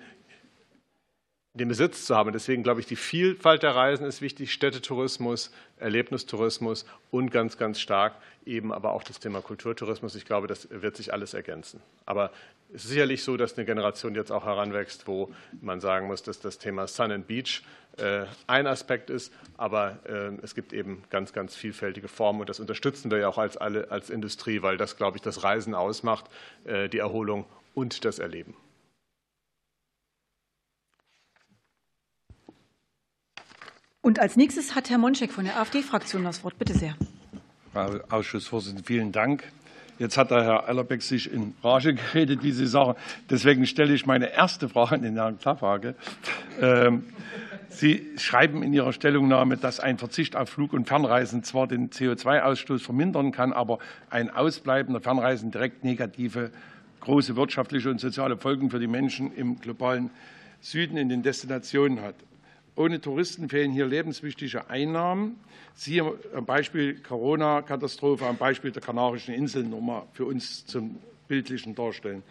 den 1.56 1.68
Besitz 1.68 2.04
zu 2.04 2.14
haben. 2.14 2.32
Deswegen 2.32 2.62
glaube 2.62 2.80
ich, 2.80 2.86
die 2.86 2.96
Vielfalt 2.96 3.62
der 3.62 3.74
Reisen 3.74 4.06
ist 4.06 4.20
wichtig, 4.20 4.52
Städtetourismus, 4.52 5.50
Erlebnistourismus 5.78 6.84
und 7.10 7.30
ganz, 7.30 7.56
ganz 7.56 7.80
stark 7.80 8.14
eben 8.44 8.72
aber 8.72 8.92
auch 8.92 9.02
das 9.02 9.18
Thema 9.18 9.40
Kulturtourismus. 9.42 10.14
Ich 10.14 10.24
glaube, 10.24 10.46
das 10.46 10.68
wird 10.70 10.96
sich 10.96 11.12
alles 11.12 11.34
ergänzen. 11.34 11.80
Aber 12.04 12.30
es 12.72 12.84
ist 12.84 12.90
sicherlich 12.90 13.24
so, 13.24 13.36
dass 13.36 13.56
eine 13.56 13.64
Generation 13.64 14.14
jetzt 14.14 14.30
auch 14.30 14.44
heranwächst, 14.44 15.06
wo 15.06 15.32
man 15.60 15.80
sagen 15.80 16.06
muss, 16.06 16.22
dass 16.22 16.40
das 16.40 16.58
Thema 16.58 16.86
Sun 16.86 17.10
and 17.10 17.26
Beach 17.26 17.62
äh, 17.98 18.24
ein 18.46 18.66
Aspekt 18.66 19.10
ist, 19.10 19.32
aber 19.56 19.98
äh, 20.04 20.32
es 20.42 20.54
gibt 20.54 20.72
eben 20.72 21.02
ganz, 21.10 21.32
ganz 21.32 21.56
vielfältige 21.56 22.08
Formen 22.08 22.40
und 22.40 22.48
das 22.48 22.60
unterstützen 22.60 23.10
wir 23.10 23.18
ja 23.18 23.28
auch 23.28 23.38
als, 23.38 23.56
alle, 23.56 23.90
als 23.90 24.10
Industrie, 24.10 24.62
weil 24.62 24.76
das, 24.76 24.96
glaube 24.96 25.16
ich, 25.16 25.22
das 25.22 25.42
Reisen 25.42 25.74
ausmacht, 25.74 26.26
äh, 26.64 26.88
die 26.88 26.98
Erholung 26.98 27.46
und 27.74 28.04
das 28.04 28.18
Erleben. 28.18 28.54
Und 34.06 34.20
als 34.20 34.36
nächstes 34.36 34.76
hat 34.76 34.88
Herr 34.88 34.98
Monschek 34.98 35.32
von 35.32 35.46
der 35.46 35.58
AfD-Fraktion 35.58 36.22
das 36.22 36.44
Wort. 36.44 36.56
Bitte 36.60 36.74
sehr. 36.74 36.94
Frau 37.72 37.98
Ausschussvorsitzende, 38.08 38.84
vielen 38.84 39.10
Dank. 39.10 39.42
Jetzt 39.98 40.16
hat 40.16 40.30
der 40.30 40.44
Herr 40.44 40.68
Ellerbeck 40.68 41.02
sich 41.02 41.32
in 41.32 41.54
Rage 41.64 41.92
geredet, 41.94 42.44
diese 42.44 42.68
Sache. 42.68 42.94
Deswegen 43.28 43.66
stelle 43.66 43.92
ich 43.94 44.06
meine 44.06 44.32
erste 44.32 44.68
Frage 44.68 44.94
an 44.94 45.02
den 45.02 45.16
Herrn 45.16 45.40
Klaffhage. 45.40 45.96
Ähm, 46.60 47.02
Sie 47.68 48.06
schreiben 48.16 48.62
in 48.62 48.72
Ihrer 48.72 48.92
Stellungnahme, 48.92 49.56
dass 49.56 49.80
ein 49.80 49.98
Verzicht 49.98 50.36
auf 50.36 50.50
Flug- 50.50 50.72
und 50.72 50.86
Fernreisen 50.86 51.42
zwar 51.42 51.66
den 51.66 51.90
CO2-Ausstoß 51.90 52.84
vermindern 52.84 53.32
kann, 53.32 53.52
aber 53.52 53.80
ein 54.08 54.30
Ausbleiben 54.30 54.92
der 54.92 55.02
Fernreisen 55.02 55.50
direkt 55.50 55.82
negative 55.82 56.52
große 57.00 57.34
wirtschaftliche 57.34 57.90
und 57.90 58.00
soziale 58.00 58.36
Folgen 58.36 58.70
für 58.70 58.78
die 58.78 58.86
Menschen 58.86 59.34
im 59.34 59.60
globalen 59.60 60.10
Süden 60.60 60.96
in 60.96 61.08
den 61.08 61.24
Destinationen 61.24 62.02
hat. 62.02 62.14
Ohne 62.76 63.00
Touristen 63.00 63.48
fehlen 63.48 63.72
hier 63.72 63.86
lebenswichtige 63.86 64.68
Einnahmen. 64.68 65.36
Siehe 65.74 66.12
am 66.34 66.44
Beispiel 66.44 67.00
Corona-Katastrophe, 67.00 68.26
am 68.26 68.36
Beispiel 68.36 68.70
der 68.70 68.82
Kanarischen 68.82 69.32
Inseln 69.34 69.70
nochmal 69.70 70.02
für 70.12 70.26
uns 70.26 70.66
zum 70.66 70.98
bildlichen 71.26 71.74
Darstellen. 71.74 72.22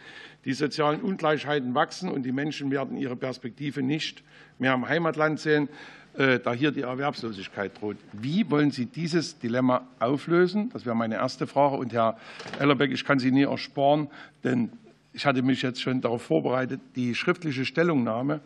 Die 0.46 0.54
sozialen 0.54 1.02
Ungleichheiten 1.02 1.74
wachsen 1.74 2.10
und 2.10 2.24
die 2.24 2.32
Menschen 2.32 2.70
werden 2.70 2.96
ihre 2.96 3.16
Perspektive 3.16 3.82
nicht 3.82 4.24
mehr 4.60 4.74
am 4.74 4.88
Heimatland 4.88 5.40
sehen, 5.40 5.68
äh, 6.14 6.40
da 6.40 6.54
hier 6.54 6.72
die 6.72 6.82
Erwerbslosigkeit 6.82 7.82
droht. 7.82 7.98
Wie 8.14 8.50
wollen 8.50 8.70
Sie 8.70 8.86
dieses 8.86 9.40
Dilemma 9.40 9.88
auflösen? 10.00 10.70
Das 10.72 10.86
wäre 10.86 10.96
meine 10.96 11.16
erste 11.16 11.48
Frage. 11.48 11.76
Und 11.76 11.92
Herr 11.92 12.18
Ellerbeck, 12.60 12.92
ich 12.92 13.04
kann 13.04 13.18
Sie 13.18 13.32
nie 13.32 13.44
ersparen, 13.44 14.10
denn 14.44 14.70
ich 15.12 15.26
hatte 15.26 15.42
mich 15.42 15.62
jetzt 15.62 15.82
schon 15.82 16.02
darauf 16.02 16.22
vorbereitet, 16.22 16.82
die 16.96 17.16
schriftliche 17.16 17.66
Stellungnahme 17.66 18.42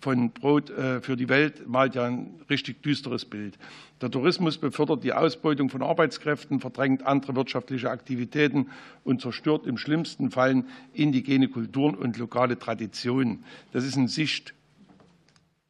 von 0.00 0.30
Brot 0.30 0.70
äh, 0.70 1.00
für 1.00 1.16
die 1.16 1.28
Welt 1.28 1.66
malt 1.66 1.94
ja 1.94 2.04
ein 2.04 2.34
richtig 2.50 2.82
düsteres 2.82 3.24
Bild. 3.24 3.58
Der 4.02 4.10
Tourismus 4.10 4.58
befördert 4.58 5.02
die 5.02 5.14
Ausbeutung 5.14 5.70
von 5.70 5.82
Arbeitskräften, 5.82 6.60
verdrängt 6.60 7.06
andere 7.06 7.34
wirtschaftliche 7.34 7.90
Aktivitäten 7.90 8.68
und 9.02 9.22
zerstört 9.22 9.66
im 9.66 9.78
schlimmsten 9.78 10.30
Fall 10.30 10.64
indigene 10.92 11.48
Kulturen 11.48 11.94
und 11.94 12.18
lokale 12.18 12.58
Traditionen. 12.58 13.44
Das 13.72 13.84
ist 13.84 13.96
eine 13.96 14.08
Sicht, 14.08 14.52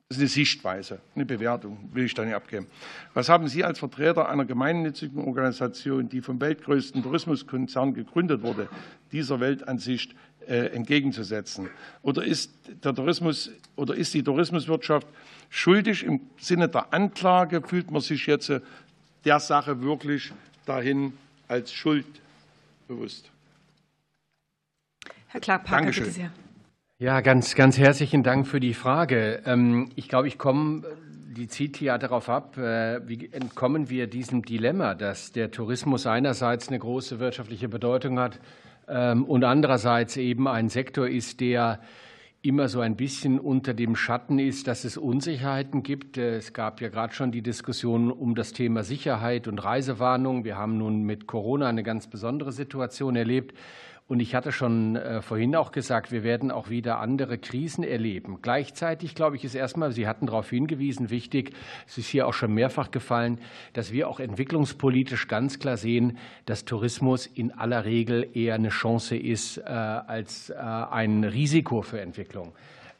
das 0.08 0.18
ist 0.18 0.22
eine 0.22 0.28
Sichtweise, 0.28 1.00
eine 1.14 1.26
Bewertung, 1.26 1.90
will 1.92 2.04
ich 2.04 2.14
da 2.14 2.24
nicht 2.24 2.34
abgeben. 2.34 2.66
Was 3.14 3.28
haben 3.28 3.46
Sie 3.46 3.62
als 3.62 3.78
Vertreter 3.78 4.28
einer 4.28 4.44
gemeinnützigen 4.44 5.22
Organisation, 5.22 6.08
die 6.08 6.20
vom 6.20 6.40
weltgrößten 6.40 7.02
Tourismuskonzern 7.02 7.94
gegründet 7.94 8.42
wurde, 8.42 8.68
dieser 9.12 9.38
Weltansicht 9.38 10.14
entgegenzusetzen? 10.46 11.68
Oder 12.02 12.24
ist, 12.24 12.50
der 12.82 12.94
Tourismus, 12.94 13.50
oder 13.76 13.94
ist 13.94 14.14
die 14.14 14.22
Tourismuswirtschaft 14.22 15.06
schuldig 15.50 16.04
im 16.04 16.20
Sinne 16.38 16.68
der 16.68 16.92
Anklage? 16.92 17.62
Fühlt 17.62 17.90
man 17.90 18.00
sich 18.00 18.26
jetzt 18.26 18.50
äh, 18.50 18.60
der 19.24 19.40
Sache 19.40 19.82
wirklich 19.82 20.32
dahin 20.66 21.12
als 21.48 21.72
Schuld 21.72 22.06
bewusst? 22.88 23.30
Herr 25.28 25.40
Clark-Parker, 25.40 25.86
bitte 25.86 26.10
sehr. 26.10 26.30
Ja, 26.98 27.20
ganz, 27.20 27.56
ganz 27.56 27.76
herzlichen 27.76 28.22
Dank 28.22 28.46
für 28.46 28.60
die 28.60 28.72
Frage. 28.72 29.42
Ähm, 29.46 29.90
ich 29.96 30.08
glaube, 30.08 30.28
ich 30.28 30.38
komme, 30.38 30.84
die 31.36 31.48
zieht 31.48 31.80
ja 31.80 31.98
darauf 31.98 32.28
ab, 32.28 32.56
äh, 32.56 33.00
wie 33.08 33.30
entkommen 33.32 33.90
wir 33.90 34.06
diesem 34.06 34.44
Dilemma, 34.44 34.94
dass 34.94 35.32
der 35.32 35.50
Tourismus 35.50 36.06
einerseits 36.06 36.68
eine 36.68 36.78
große 36.78 37.18
wirtschaftliche 37.18 37.68
Bedeutung 37.68 38.20
hat, 38.20 38.38
und 38.86 39.44
andererseits 39.44 40.16
eben 40.16 40.46
ein 40.46 40.68
Sektor 40.68 41.08
ist, 41.08 41.40
der 41.40 41.80
immer 42.44 42.68
so 42.68 42.80
ein 42.80 42.94
bisschen 42.94 43.40
unter 43.40 43.72
dem 43.72 43.96
Schatten 43.96 44.38
ist, 44.38 44.68
dass 44.68 44.84
es 44.84 44.98
Unsicherheiten 44.98 45.82
gibt. 45.82 46.18
Es 46.18 46.52
gab 46.52 46.82
ja 46.82 46.90
gerade 46.90 47.14
schon 47.14 47.32
die 47.32 47.40
Diskussion 47.40 48.10
um 48.10 48.34
das 48.34 48.52
Thema 48.52 48.82
Sicherheit 48.82 49.48
und 49.48 49.64
Reisewarnung. 49.64 50.44
Wir 50.44 50.58
haben 50.58 50.76
nun 50.76 51.04
mit 51.04 51.26
Corona 51.26 51.68
eine 51.68 51.82
ganz 51.82 52.06
besondere 52.06 52.52
Situation 52.52 53.16
erlebt. 53.16 53.54
Und 54.06 54.20
ich 54.20 54.34
hatte 54.34 54.52
schon 54.52 54.96
äh, 54.96 55.22
vorhin 55.22 55.56
auch 55.56 55.72
gesagt, 55.72 56.12
wir 56.12 56.22
werden 56.22 56.50
auch 56.50 56.68
wieder 56.68 57.00
andere 57.00 57.38
Krisen 57.38 57.82
erleben. 57.82 58.40
Gleichzeitig, 58.42 59.14
glaube 59.14 59.36
ich, 59.36 59.44
ist 59.44 59.54
erstmal, 59.54 59.92
Sie 59.92 60.06
hatten 60.06 60.26
darauf 60.26 60.50
hingewiesen, 60.50 61.08
wichtig, 61.08 61.54
es 61.86 61.96
ist 61.96 62.08
hier 62.08 62.26
auch 62.26 62.34
schon 62.34 62.52
mehrfach 62.52 62.90
gefallen, 62.90 63.40
dass 63.72 63.92
wir 63.92 64.08
auch 64.08 64.20
entwicklungspolitisch 64.20 65.26
ganz 65.26 65.58
klar 65.58 65.78
sehen, 65.78 66.18
dass 66.44 66.66
Tourismus 66.66 67.26
in 67.26 67.50
aller 67.52 67.86
Regel 67.86 68.28
eher 68.34 68.56
eine 68.56 68.68
Chance 68.68 69.16
ist 69.16 69.56
äh, 69.56 69.62
als 69.62 70.50
äh, 70.50 70.54
ein 70.54 71.24
Risiko 71.24 71.80
für 71.80 72.02
Entwicklung. 72.02 72.52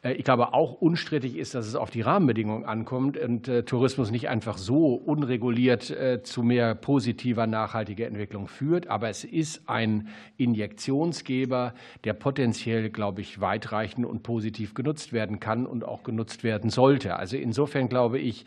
Äh, 0.05 0.13
ich 0.13 0.23
glaube, 0.23 0.53
auch 0.53 0.73
unstrittig 0.73 1.35
ist, 1.35 1.55
dass 1.55 1.67
es 1.67 1.75
auf 1.75 1.89
die 1.89 2.01
Rahmenbedingungen 2.01 2.65
ankommt 2.65 3.17
und 3.17 3.47
äh, 3.47 3.63
Tourismus 3.63 4.11
nicht 4.11 4.29
einfach 4.29 4.57
so 4.57 4.93
unreguliert 4.93 5.89
äh, 5.89 6.21
zu 6.21 6.43
mehr 6.43 6.75
positiver, 6.75 7.47
nachhaltiger 7.47 8.07
Entwicklung 8.07 8.47
führt. 8.47 8.87
Aber 8.87 9.09
es 9.09 9.23
ist 9.23 9.67
ein 9.67 10.07
Injektionsgeber, 10.37 11.73
der 12.03 12.13
potenziell, 12.13 12.89
glaube 12.89 13.21
ich, 13.21 13.41
weitreichend 13.41 14.05
und 14.05 14.23
positiv 14.23 14.73
genutzt 14.73 15.11
werden 15.11 15.39
kann 15.39 15.65
und 15.65 15.83
auch 15.83 16.03
genutzt 16.03 16.43
werden 16.43 16.69
sollte. 16.69 17.17
Also 17.17 17.37
insofern 17.37 17.89
glaube 17.89 18.19
ich, 18.19 18.45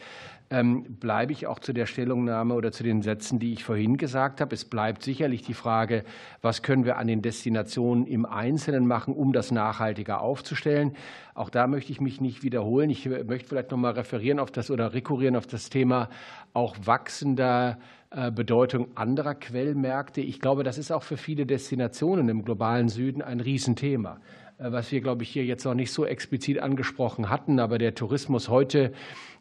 bleibe 0.51 1.33
ich 1.33 1.47
auch 1.47 1.59
zu 1.59 1.75
der 1.75 1.85
Stellungnahme 1.85 2.55
oder 2.55 2.73
zu 2.73 2.83
den 2.83 3.03
Sätzen, 3.03 3.39
die 3.39 3.53
ich 3.53 3.65
vorhin 3.65 3.99
gesagt 3.99 4.41
habe. 4.41 4.55
Es 4.55 4.65
bleibt 4.65 5.03
sicherlich 5.03 5.43
die 5.43 5.53
Frage, 5.53 6.05
was 6.41 6.63
können 6.63 6.87
wir 6.87 6.97
an 6.97 7.07
den 7.07 7.21
Destinationen 7.21 8.07
im 8.07 8.25
Einzelnen 8.25 8.87
machen, 8.87 9.15
um 9.15 9.35
das 9.35 9.51
nachhaltiger 9.51 10.23
aufzustellen. 10.23 10.97
Auch 11.35 11.51
da 11.51 11.67
möchte 11.67 11.93
ich 11.93 12.01
mich 12.01 12.23
nicht 12.23 12.43
wiederholen. 12.43 12.89
Ich 12.89 13.07
möchte 13.07 13.47
vielleicht 13.47 13.73
noch 13.73 13.79
mal 13.79 13.93
referieren 13.93 14.39
auf 14.39 14.51
das 14.51 14.71
oder 14.71 14.95
rekurrieren 14.95 15.37
auf 15.37 15.47
das 15.47 15.69
Thema 15.69 16.09
auch 16.55 16.77
wachsender 16.83 17.79
äh, 18.11 18.31
Bedeutung 18.31 18.89
anderer 18.97 19.35
Quellmärkte. 19.35 20.23
Ich 20.23 20.41
glaube, 20.41 20.65
das 20.65 20.79
ist 20.79 20.91
auch 20.91 21.03
für 21.03 21.19
viele 21.19 21.45
Destinationen 21.45 22.31
im 22.31 22.43
globalen 22.43 22.89
Süden 22.89 23.21
ein 23.21 23.41
Riesenthema. 23.41 24.19
Äh, 24.59 24.73
was 24.73 24.91
wir, 24.93 25.01
glaube 25.01 25.23
ich, 25.23 25.31
hier 25.31 25.45
jetzt 25.45 25.65
noch 25.65 25.75
nicht 25.75 25.93
so 25.93 26.05
explizit 26.05 26.59
angesprochen 26.59 27.31
hatten. 27.31 27.61
Aber 27.61 27.79
der 27.79 27.95
Tourismus 27.95 28.49
heute, 28.49 28.93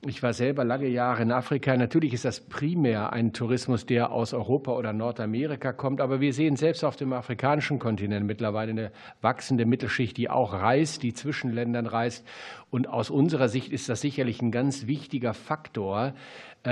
ich 0.05 0.22
war 0.24 0.34
selber 0.34 0.63
lange 0.63 0.88
Jahre 0.88 1.24
in 1.24 1.32
Afrika, 1.32 1.76
natürlich 1.76 2.13
ist 2.13 2.26
das 2.26 2.41
primär 2.41 3.13
ein 3.13 3.34
Tourismus, 3.34 3.86
der 3.86 4.11
aus 4.11 4.34
Europa 4.34 4.72
oder 4.74 4.93
Nordamerika 4.93 5.74
kommt. 5.74 6.01
Aber 6.01 6.22
wir 6.22 6.34
sehen 6.34 6.55
selbst 6.55 6.84
auf 6.84 6.95
dem 6.95 7.13
afrikanischen 7.13 7.80
Kontinent 7.80 8.26
mittlerweile 8.26 8.72
eine 8.72 8.91
wachsende 9.22 9.65
Mittelschicht, 9.65 10.18
die 10.18 10.30
auch 10.30 10.53
reist, 10.53 11.03
die 11.03 11.13
zwischen 11.13 11.51
Ländern 11.51 11.88
reist. 11.88 12.26
Und 12.70 12.88
aus 12.88 13.09
unserer 13.09 13.49
Sicht 13.49 13.72
ist 13.72 13.89
das 13.89 14.01
sicherlich 14.01 14.41
ein 14.41 14.51
ganz 14.51 14.88
wichtiger 14.88 15.34
Faktor, 15.34 16.13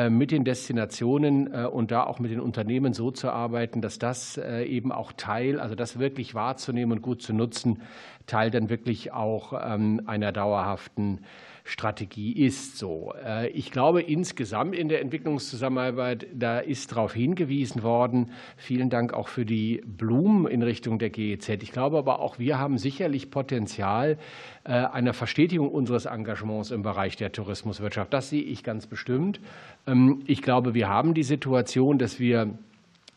mit 0.09 0.31
den 0.31 0.43
Destinationen 0.43 1.53
äh, 1.53 1.65
und 1.65 1.91
da 1.91 2.03
auch 2.03 2.19
mit 2.19 2.31
den 2.31 2.39
Unternehmen 2.39 2.93
so 2.93 3.11
zu 3.11 3.29
arbeiten, 3.29 3.81
dass 3.81 3.99
das 3.99 4.37
eben 4.37 4.91
auch 4.91 5.11
Teil, 5.13 5.59
also 5.59 5.75
das 5.75 5.99
wirklich 5.99 6.35
wahrzunehmen 6.35 6.97
und 6.97 7.01
gut 7.01 7.21
zu 7.21 7.33
nutzen, 7.33 7.81
Teil 8.25 8.51
dann 8.51 8.69
wirklich 8.69 9.11
auch 9.13 9.53
ähm, 9.63 10.01
einer 10.05 10.31
dauerhaften 10.31 11.19
Strategie 11.67 12.31
ist. 12.31 12.77
So, 12.77 13.13
ich 13.51 13.71
glaube 13.71 14.01
insgesamt 14.01 14.75
in 14.75 14.87
der 14.87 15.01
Entwicklungszusammenarbeit, 15.01 16.27
da 16.33 16.59
ist 16.59 16.91
darauf 16.91 17.13
hingewiesen 17.13 17.83
worden. 17.83 18.31
Vielen 18.55 18.89
Dank 18.89 19.13
auch 19.13 19.27
für 19.27 19.45
die 19.45 19.81
Blumen 19.85 20.45
in 20.45 20.61
Richtung 20.61 20.99
der 20.99 21.09
GEZ. 21.09 21.49
Ich 21.49 21.71
glaube 21.71 21.97
aber 21.97 22.19
auch, 22.19 22.39
wir 22.39 22.59
haben 22.59 22.77
sicherlich 22.77 23.31
Potenzial 23.31 24.17
einer 24.63 25.13
Verstetigung 25.13 25.69
unseres 25.69 26.05
Engagements 26.05 26.71
im 26.71 26.81
Bereich 26.81 27.15
der 27.17 27.31
Tourismuswirtschaft. 27.31 28.13
Das 28.13 28.29
sehe 28.29 28.43
ich 28.43 28.63
ganz 28.63 28.87
bestimmt. 28.87 29.39
Ähm, 29.87 30.21
ich 30.25 30.41
glaube, 30.41 30.73
wir 30.73 30.89
haben 30.89 31.13
die 31.13 31.23
Situation, 31.23 31.97
dass 31.97 32.19
wir 32.19 32.57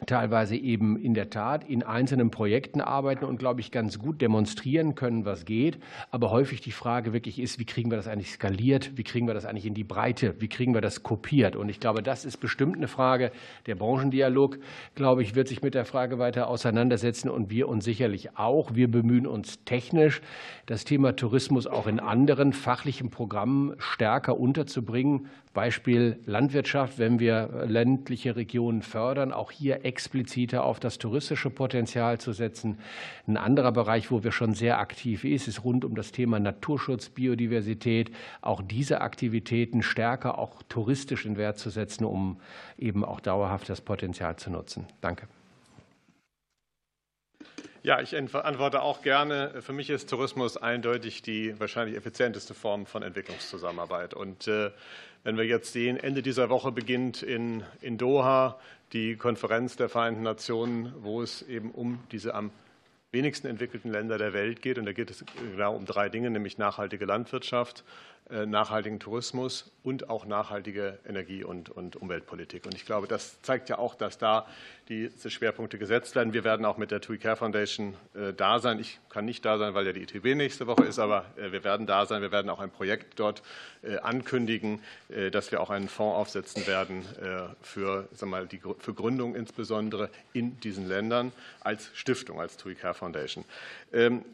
teilweise 0.06 0.56
eben 0.56 0.96
in 0.96 1.14
der 1.14 1.28
Tat 1.28 1.68
in 1.68 1.82
einzelnen 1.82 2.30
Projekten 2.30 2.80
arbeiten 2.80 3.24
und, 3.24 3.38
glaube 3.38 3.60
ich, 3.60 3.72
ganz 3.72 3.98
gut 3.98 4.20
demonstrieren 4.20 4.94
können, 4.94 5.24
was 5.24 5.44
geht. 5.44 5.78
Aber 6.10 6.30
häufig 6.30 6.60
die 6.60 6.70
Frage 6.70 7.12
wirklich 7.12 7.38
ist, 7.38 7.58
wie 7.58 7.64
kriegen 7.64 7.90
wir 7.90 7.96
das 7.96 8.06
eigentlich 8.06 8.30
skaliert? 8.30 8.92
Wie 8.96 9.02
kriegen 9.02 9.26
wir 9.26 9.34
das 9.34 9.44
eigentlich 9.44 9.66
in 9.66 9.74
die 9.74 9.84
Breite? 9.84 10.40
Wie 10.40 10.48
kriegen 10.48 10.72
wir 10.72 10.80
das 10.80 11.02
kopiert? 11.02 11.56
Und 11.56 11.68
ich 11.68 11.80
glaube, 11.80 12.02
das 12.02 12.24
ist 12.24 12.36
bestimmt 12.36 12.76
eine 12.76 12.88
Frage. 12.88 13.32
Der 13.66 13.74
Branchendialog, 13.74 14.58
glaube 14.94 15.22
ich, 15.22 15.34
wird 15.34 15.48
sich 15.48 15.62
mit 15.62 15.74
der 15.74 15.84
Frage 15.84 16.18
weiter 16.18 16.48
auseinandersetzen 16.48 17.28
und 17.28 17.50
wir 17.50 17.68
uns 17.68 17.84
sicherlich 17.84 18.36
auch. 18.38 18.74
Wir 18.74 18.90
bemühen 18.90 19.26
uns 19.26 19.64
technisch, 19.64 20.22
das 20.66 20.84
Thema 20.84 21.16
Tourismus 21.16 21.66
auch 21.66 21.86
in 21.86 21.98
anderen 21.98 22.52
fachlichen 22.52 23.10
Programmen 23.10 23.74
stärker 23.78 24.38
unterzubringen. 24.38 25.26
Beispiel 25.54 26.20
Landwirtschaft, 26.24 26.98
wenn 26.98 27.18
wir 27.18 27.64
ländliche 27.66 28.36
Regionen 28.36 28.82
fördern, 28.82 29.32
auch 29.32 29.50
hier 29.50 29.84
expliziter 29.88 30.64
auf 30.64 30.78
das 30.78 30.98
touristische 30.98 31.48
Potenzial 31.48 32.20
zu 32.20 32.32
setzen. 32.32 32.78
Ein 33.26 33.38
anderer 33.38 33.72
Bereich, 33.72 34.10
wo 34.10 34.22
wir 34.22 34.32
schon 34.32 34.54
sehr 34.54 34.78
aktiv 34.78 35.24
ist, 35.24 35.48
ist 35.48 35.64
rund 35.64 35.84
um 35.84 35.94
das 35.94 36.12
Thema 36.12 36.38
Naturschutz, 36.38 37.08
Biodiversität. 37.08 38.10
Auch 38.42 38.62
diese 38.62 39.00
Aktivitäten 39.00 39.82
stärker 39.82 40.38
auch 40.38 40.62
touristisch 40.68 41.24
in 41.24 41.38
Wert 41.38 41.58
zu 41.58 41.70
setzen, 41.70 42.04
um 42.04 42.38
eben 42.76 43.04
auch 43.04 43.20
dauerhaft 43.20 43.68
das 43.70 43.80
Potenzial 43.80 44.36
zu 44.36 44.50
nutzen. 44.50 44.86
Danke. 45.00 45.26
Ja, 47.82 48.02
ich 48.02 48.14
antworte 48.16 48.82
auch 48.82 49.02
gerne. 49.02 49.62
Für 49.62 49.72
mich 49.72 49.88
ist 49.88 50.10
Tourismus 50.10 50.56
eindeutig 50.56 51.22
die 51.22 51.58
wahrscheinlich 51.58 51.96
effizienteste 51.96 52.52
Form 52.52 52.84
von 52.84 53.02
Entwicklungszusammenarbeit. 53.02 54.12
Und 54.12 54.48
äh, 54.48 54.70
wenn 55.24 55.36
wir 55.36 55.44
jetzt 55.44 55.72
sehen, 55.72 55.96
Ende 55.96 56.22
dieser 56.22 56.50
Woche 56.50 56.72
beginnt 56.72 57.22
in, 57.22 57.62
in 57.80 57.96
Doha 57.96 58.58
die 58.92 59.16
Konferenz 59.16 59.76
der 59.76 59.88
Vereinten 59.88 60.22
Nationen, 60.22 60.92
wo 61.00 61.22
es 61.22 61.42
eben 61.42 61.70
um 61.70 61.98
diese 62.10 62.34
am 62.34 62.50
wenigsten 63.10 63.46
entwickelten 63.46 63.90
Länder 63.90 64.18
der 64.18 64.32
Welt 64.32 64.62
geht. 64.62 64.78
Und 64.78 64.86
da 64.86 64.92
geht 64.92 65.10
es 65.10 65.24
genau 65.56 65.74
um 65.74 65.86
drei 65.86 66.08
Dinge, 66.08 66.30
nämlich 66.30 66.58
nachhaltige 66.58 67.04
Landwirtschaft, 67.04 67.84
nachhaltigen 68.30 69.00
Tourismus 69.00 69.70
und 69.82 70.10
auch 70.10 70.26
nachhaltige 70.26 70.98
Energie- 71.06 71.44
und, 71.44 71.70
und, 71.70 71.96
Umweltpolitik. 71.96 72.66
Und 72.66 72.74
ich 72.74 72.84
glaube, 72.84 73.06
das 73.06 73.40
zeigt 73.42 73.68
ja 73.68 73.78
auch, 73.78 73.94
dass 73.94 74.18
da 74.18 74.46
diese 74.88 75.30
Schwerpunkte 75.30 75.78
gesetzt 75.78 76.14
werden. 76.14 76.32
Wir 76.32 76.44
werden 76.44 76.66
auch 76.66 76.76
mit 76.76 76.90
der 76.90 77.00
TUI 77.00 77.18
Care 77.18 77.36
Foundation 77.36 77.94
äh, 78.14 78.32
da 78.34 78.58
sein. 78.58 78.80
Ich 78.80 79.00
kann 79.08 79.24
nicht 79.24 79.44
da 79.44 79.56
sein, 79.56 79.74
weil 79.74 79.86
ja 79.86 79.92
die 79.92 80.02
ITB 80.02 80.34
nächste 80.34 80.66
Woche 80.66 80.84
ist, 80.84 80.98
aber 80.98 81.24
äh, 81.36 81.52
wir 81.52 81.64
werden 81.64 81.86
da 81.86 82.04
sein. 82.06 82.20
Wir 82.20 82.32
werden 82.32 82.50
auch 82.50 82.60
ein 82.60 82.70
Projekt 82.70 83.18
dort 83.18 83.42
ankündigen, 84.02 84.80
dass 85.30 85.52
wir 85.52 85.60
auch 85.60 85.70
einen 85.70 85.88
Fonds 85.88 86.16
aufsetzen 86.16 86.66
werden 86.66 87.04
für, 87.62 88.08
sagen 88.12 88.30
mal, 88.30 88.48
die, 88.48 88.60
für 88.78 88.92
Gründung 88.92 89.36
insbesondere 89.36 90.10
in 90.32 90.58
diesen 90.60 90.88
Ländern 90.88 91.32
als 91.60 91.90
Stiftung, 91.94 92.40
als 92.40 92.56
TUI 92.56 92.74
Care 92.74 92.94
Foundation. 92.94 93.44
Ähm, 93.92 94.24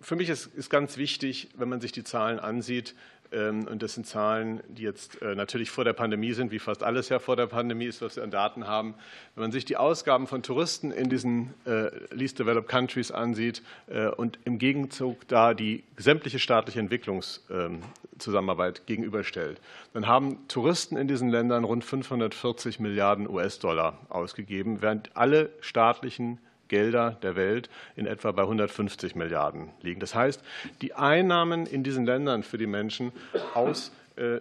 für 0.00 0.16
mich 0.16 0.28
ist, 0.28 0.46
ist 0.54 0.70
ganz 0.70 0.96
wichtig, 0.96 1.48
wenn 1.54 1.68
man 1.68 1.80
sich 1.80 1.92
die 1.92 2.04
Zahlen 2.04 2.38
ansieht, 2.38 2.94
und 3.30 3.82
das 3.82 3.94
sind 3.94 4.06
Zahlen, 4.06 4.62
die 4.68 4.82
jetzt 4.82 5.20
äh, 5.20 5.34
natürlich 5.34 5.70
vor 5.70 5.84
der 5.84 5.92
Pandemie 5.92 6.32
sind, 6.32 6.50
wie 6.50 6.58
fast 6.58 6.82
alles 6.82 7.10
ja 7.10 7.18
vor 7.18 7.36
der 7.36 7.46
Pandemie 7.46 7.84
ist, 7.84 8.00
was 8.00 8.16
wir 8.16 8.22
an 8.22 8.30
Daten 8.30 8.66
haben. 8.66 8.94
Wenn 9.34 9.42
man 9.42 9.52
sich 9.52 9.66
die 9.66 9.76
Ausgaben 9.76 10.26
von 10.26 10.42
Touristen 10.42 10.90
in 10.90 11.10
diesen 11.10 11.52
äh, 11.66 11.90
Least 12.14 12.38
Developed 12.38 12.68
Countries 12.68 13.10
ansieht 13.10 13.62
äh, 13.88 14.06
und 14.06 14.38
im 14.44 14.58
Gegenzug 14.58 15.28
da 15.28 15.52
die 15.52 15.84
sämtliche 15.98 16.38
staatliche 16.38 16.80
Entwicklungszusammenarbeit 16.80 18.86
gegenüberstellt, 18.86 19.60
dann 19.92 20.06
haben 20.06 20.48
Touristen 20.48 20.96
in 20.96 21.06
diesen 21.06 21.28
Ländern 21.28 21.64
rund 21.64 21.84
540 21.84 22.80
Milliarden 22.80 23.28
US-Dollar 23.28 23.98
ausgegeben, 24.08 24.80
während 24.80 25.14
alle 25.16 25.50
staatlichen 25.60 26.38
Gelder 26.68 27.18
der 27.22 27.36
Welt 27.36 27.68
in 27.96 28.06
etwa 28.06 28.32
bei 28.32 28.42
150 28.42 29.14
Milliarden 29.14 29.70
liegen. 29.82 30.00
Das 30.00 30.14
heißt, 30.14 30.42
die 30.82 30.94
Einnahmen 30.94 31.66
in 31.66 31.82
diesen 31.82 32.04
Ländern 32.04 32.42
für 32.42 32.58
die 32.58 32.66
Menschen 32.66 33.12
aus 33.54 33.92
äh, 34.16 34.40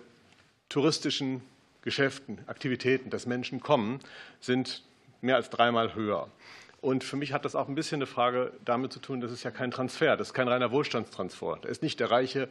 touristischen 0.69 1.41
Geschäften, 1.81 2.39
Aktivitäten, 2.47 3.09
dass 3.09 3.25
Menschen 3.25 3.61
kommen, 3.61 3.99
sind 4.41 4.83
mehr 5.21 5.37
als 5.37 5.49
dreimal 5.49 5.95
höher. 5.95 6.29
Und 6.81 7.03
für 7.03 7.15
mich 7.15 7.33
hat 7.33 7.45
das 7.45 7.55
auch 7.55 7.67
ein 7.67 7.75
bisschen 7.75 7.97
eine 7.97 8.05
Frage 8.05 8.51
damit 8.63 8.93
zu 8.93 8.99
tun, 8.99 9.21
das 9.21 9.31
ist 9.31 9.43
ja 9.43 9.51
kein 9.51 9.71
Transfer, 9.71 10.15
das 10.15 10.27
ist 10.27 10.33
kein 10.33 10.47
reiner 10.47 10.71
Wohlstandstransfer. 10.71 11.59
Da 11.61 11.69
ist 11.69 11.81
nicht 11.81 11.99
der 11.99 12.11
reiche, 12.11 12.49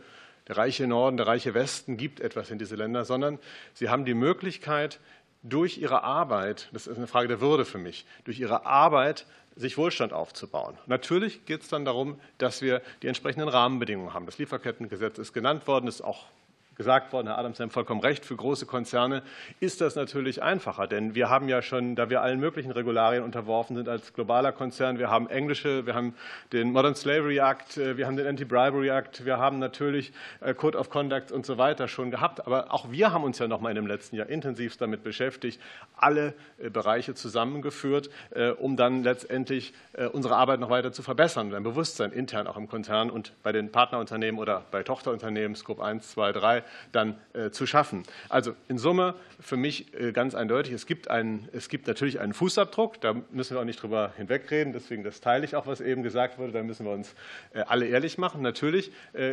der 0.48 0.56
reiche 0.56 0.86
Norden, 0.86 1.16
der 1.16 1.26
reiche 1.26 1.54
Westen 1.54 1.96
gibt 1.96 2.20
etwas 2.20 2.50
in 2.50 2.58
diese 2.58 2.76
Länder, 2.76 3.04
sondern 3.04 3.38
sie 3.74 3.88
haben 3.88 4.04
die 4.04 4.14
Möglichkeit, 4.14 5.00
durch 5.42 5.78
ihre 5.78 6.02
Arbeit, 6.02 6.68
das 6.72 6.86
ist 6.86 6.96
eine 6.96 7.06
Frage 7.06 7.28
der 7.28 7.40
Würde 7.40 7.64
für 7.64 7.78
mich, 7.78 8.04
durch 8.24 8.40
ihre 8.40 8.66
Arbeit 8.66 9.26
sich 9.54 9.78
Wohlstand 9.78 10.12
aufzubauen. 10.12 10.76
Natürlich 10.86 11.44
geht 11.46 11.62
es 11.62 11.68
dann 11.68 11.84
darum, 11.84 12.20
dass 12.38 12.60
wir 12.60 12.82
die 13.02 13.08
entsprechenden 13.08 13.48
Rahmenbedingungen 13.48 14.12
haben. 14.12 14.26
Das 14.26 14.38
Lieferkettengesetz 14.38 15.18
ist 15.18 15.32
genannt 15.32 15.66
worden, 15.66 15.88
ist 15.88 16.02
auch 16.02 16.26
gesagt 16.76 17.12
worden, 17.12 17.28
Herr 17.28 17.38
Adams, 17.38 17.56
Sie 17.56 17.62
haben 17.62 17.70
vollkommen 17.70 18.00
recht, 18.00 18.24
für 18.24 18.36
große 18.36 18.66
Konzerne 18.66 19.22
ist 19.60 19.80
das 19.80 19.96
natürlich 19.96 20.42
einfacher, 20.42 20.86
denn 20.86 21.14
wir 21.14 21.30
haben 21.30 21.48
ja 21.48 21.62
schon, 21.62 21.96
da 21.96 22.10
wir 22.10 22.20
allen 22.20 22.38
möglichen 22.38 22.70
Regularien 22.70 23.24
unterworfen 23.24 23.76
sind 23.76 23.88
als 23.88 24.12
globaler 24.12 24.52
Konzern, 24.52 24.98
wir 24.98 25.10
haben 25.10 25.28
englische, 25.28 25.86
wir 25.86 25.94
haben 25.94 26.14
den 26.52 26.72
Modern 26.72 26.94
Slavery 26.94 27.38
Act, 27.38 27.78
äh, 27.78 27.96
wir 27.96 28.06
haben 28.06 28.16
den 28.16 28.26
Anti-Bribery 28.26 28.88
Act, 28.88 29.24
wir 29.24 29.38
haben 29.38 29.58
natürlich 29.58 30.12
äh, 30.40 30.52
Code 30.54 30.76
of 30.78 30.90
Conduct 30.90 31.32
und 31.32 31.46
so 31.46 31.56
weiter 31.56 31.88
schon 31.88 32.10
gehabt, 32.10 32.46
aber 32.46 32.72
auch 32.72 32.90
wir 32.90 33.12
haben 33.12 33.24
uns 33.24 33.38
ja 33.38 33.48
noch 33.48 33.60
mal 33.60 33.70
in 33.70 33.76
dem 33.76 33.86
letzten 33.86 34.16
Jahr 34.16 34.28
intensiv 34.28 34.76
damit 34.76 35.02
beschäftigt, 35.02 35.60
alle 35.96 36.34
äh, 36.58 36.68
Bereiche 36.68 37.14
zusammengeführt, 37.14 38.10
um 38.58 38.76
dann 38.76 39.02
letztendlich 39.02 39.72
unsere 40.12 40.36
Arbeit 40.36 40.60
noch 40.60 40.70
weiter 40.70 40.92
zu 40.92 41.02
verbessern, 41.02 41.54
ein 41.54 41.62
Bewusstsein 41.62 42.12
intern 42.12 42.46
auch 42.46 42.56
im 42.56 42.68
Konzern 42.68 43.10
und 43.10 43.32
bei 43.42 43.52
den 43.52 43.70
Partnerunternehmen 43.70 44.40
oder 44.40 44.64
bei 44.70 44.82
Tochterunternehmen 44.82 45.54
Scope 45.54 45.82
1, 45.82 46.10
2, 46.10 46.32
3 46.32 46.64
dann 46.92 47.16
äh, 47.32 47.50
zu 47.50 47.66
schaffen. 47.66 48.02
Also 48.28 48.54
in 48.68 48.78
Summe 48.78 49.14
für 49.40 49.56
mich 49.56 49.92
äh, 49.94 50.12
ganz 50.12 50.34
eindeutig, 50.34 50.72
es 50.72 50.86
gibt, 50.86 51.10
einen, 51.10 51.48
es 51.52 51.68
gibt 51.68 51.86
natürlich 51.86 52.20
einen 52.20 52.32
Fußabdruck, 52.32 53.00
da 53.00 53.14
müssen 53.30 53.54
wir 53.54 53.60
auch 53.60 53.64
nicht 53.64 53.82
drüber 53.82 54.12
hinwegreden, 54.16 54.72
deswegen 54.72 55.04
das 55.04 55.20
teile 55.20 55.44
ich 55.44 55.56
auch, 55.56 55.66
was 55.66 55.80
eben 55.80 56.02
gesagt 56.02 56.38
wurde, 56.38 56.52
da 56.52 56.62
müssen 56.62 56.86
wir 56.86 56.92
uns 56.92 57.14
äh, 57.52 57.60
alle 57.60 57.86
ehrlich 57.86 58.18
machen. 58.18 58.42
Natürlich 58.42 58.92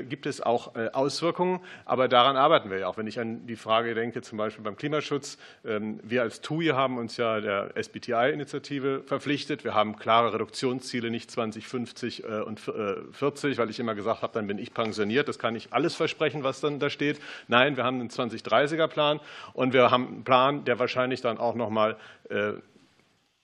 gibt 0.10 0.26
es 0.26 0.42
auch 0.42 0.76
Auswirkungen, 0.76 1.60
aber 1.86 2.08
daran 2.08 2.36
arbeiten 2.36 2.70
wir 2.70 2.80
ja 2.80 2.88
auch. 2.88 2.98
Wenn 2.98 3.08
ich 3.08 3.20
an 3.20 3.46
die 3.48 3.56
Frage 3.56 3.94
denke, 3.94 4.22
zum 4.22 4.38
Beispiel 4.38 4.64
beim 4.64 4.76
Klimaschutz, 4.76 5.38
ähm, 5.66 6.00
wir 6.04 6.22
als 6.22 6.42
TUI 6.42 6.68
haben 6.68 6.98
uns 6.98 7.18
ja 7.18 7.40
der 7.40 7.76
SBTI-Initiative 7.76 9.04
verpflichtet. 9.06 9.64
Wir 9.64 9.74
haben 9.74 9.98
klare 9.98 10.34
Reduktionsziele, 10.34 11.12
nicht 11.12 11.30
2050 11.32 12.24
und 12.24 12.60
40, 12.60 13.58
weil 13.58 13.70
ich 13.70 13.80
immer 13.80 13.96
gesagt 13.96 14.22
habe, 14.22 14.34
dann 14.34 14.48
bin 14.48 14.58
ich 14.58 14.74
pensioniert. 14.74 15.28
Das 15.28 15.40
kann 15.40 15.56
ich 15.56 15.72
alles 15.72 15.96
versprechen, 15.96 16.44
was 16.44 16.62
dann 16.62 16.80
da 16.80 16.90
steht. 16.90 17.20
Nein, 17.48 17.78
wir 17.78 17.84
haben 17.84 18.00
einen 18.00 18.10
2030er-Plan 18.10 19.20
und 19.54 19.74
wir 19.74 19.92
haben 19.92 20.08
einen 20.08 20.24
Plan, 20.24 20.66
der 20.66 20.80
wahrscheinlich 20.80 21.22
dann 21.22 21.38
auch 21.38 21.56
noch 21.56 21.70
mal 21.70 21.98
äh, 22.30 22.54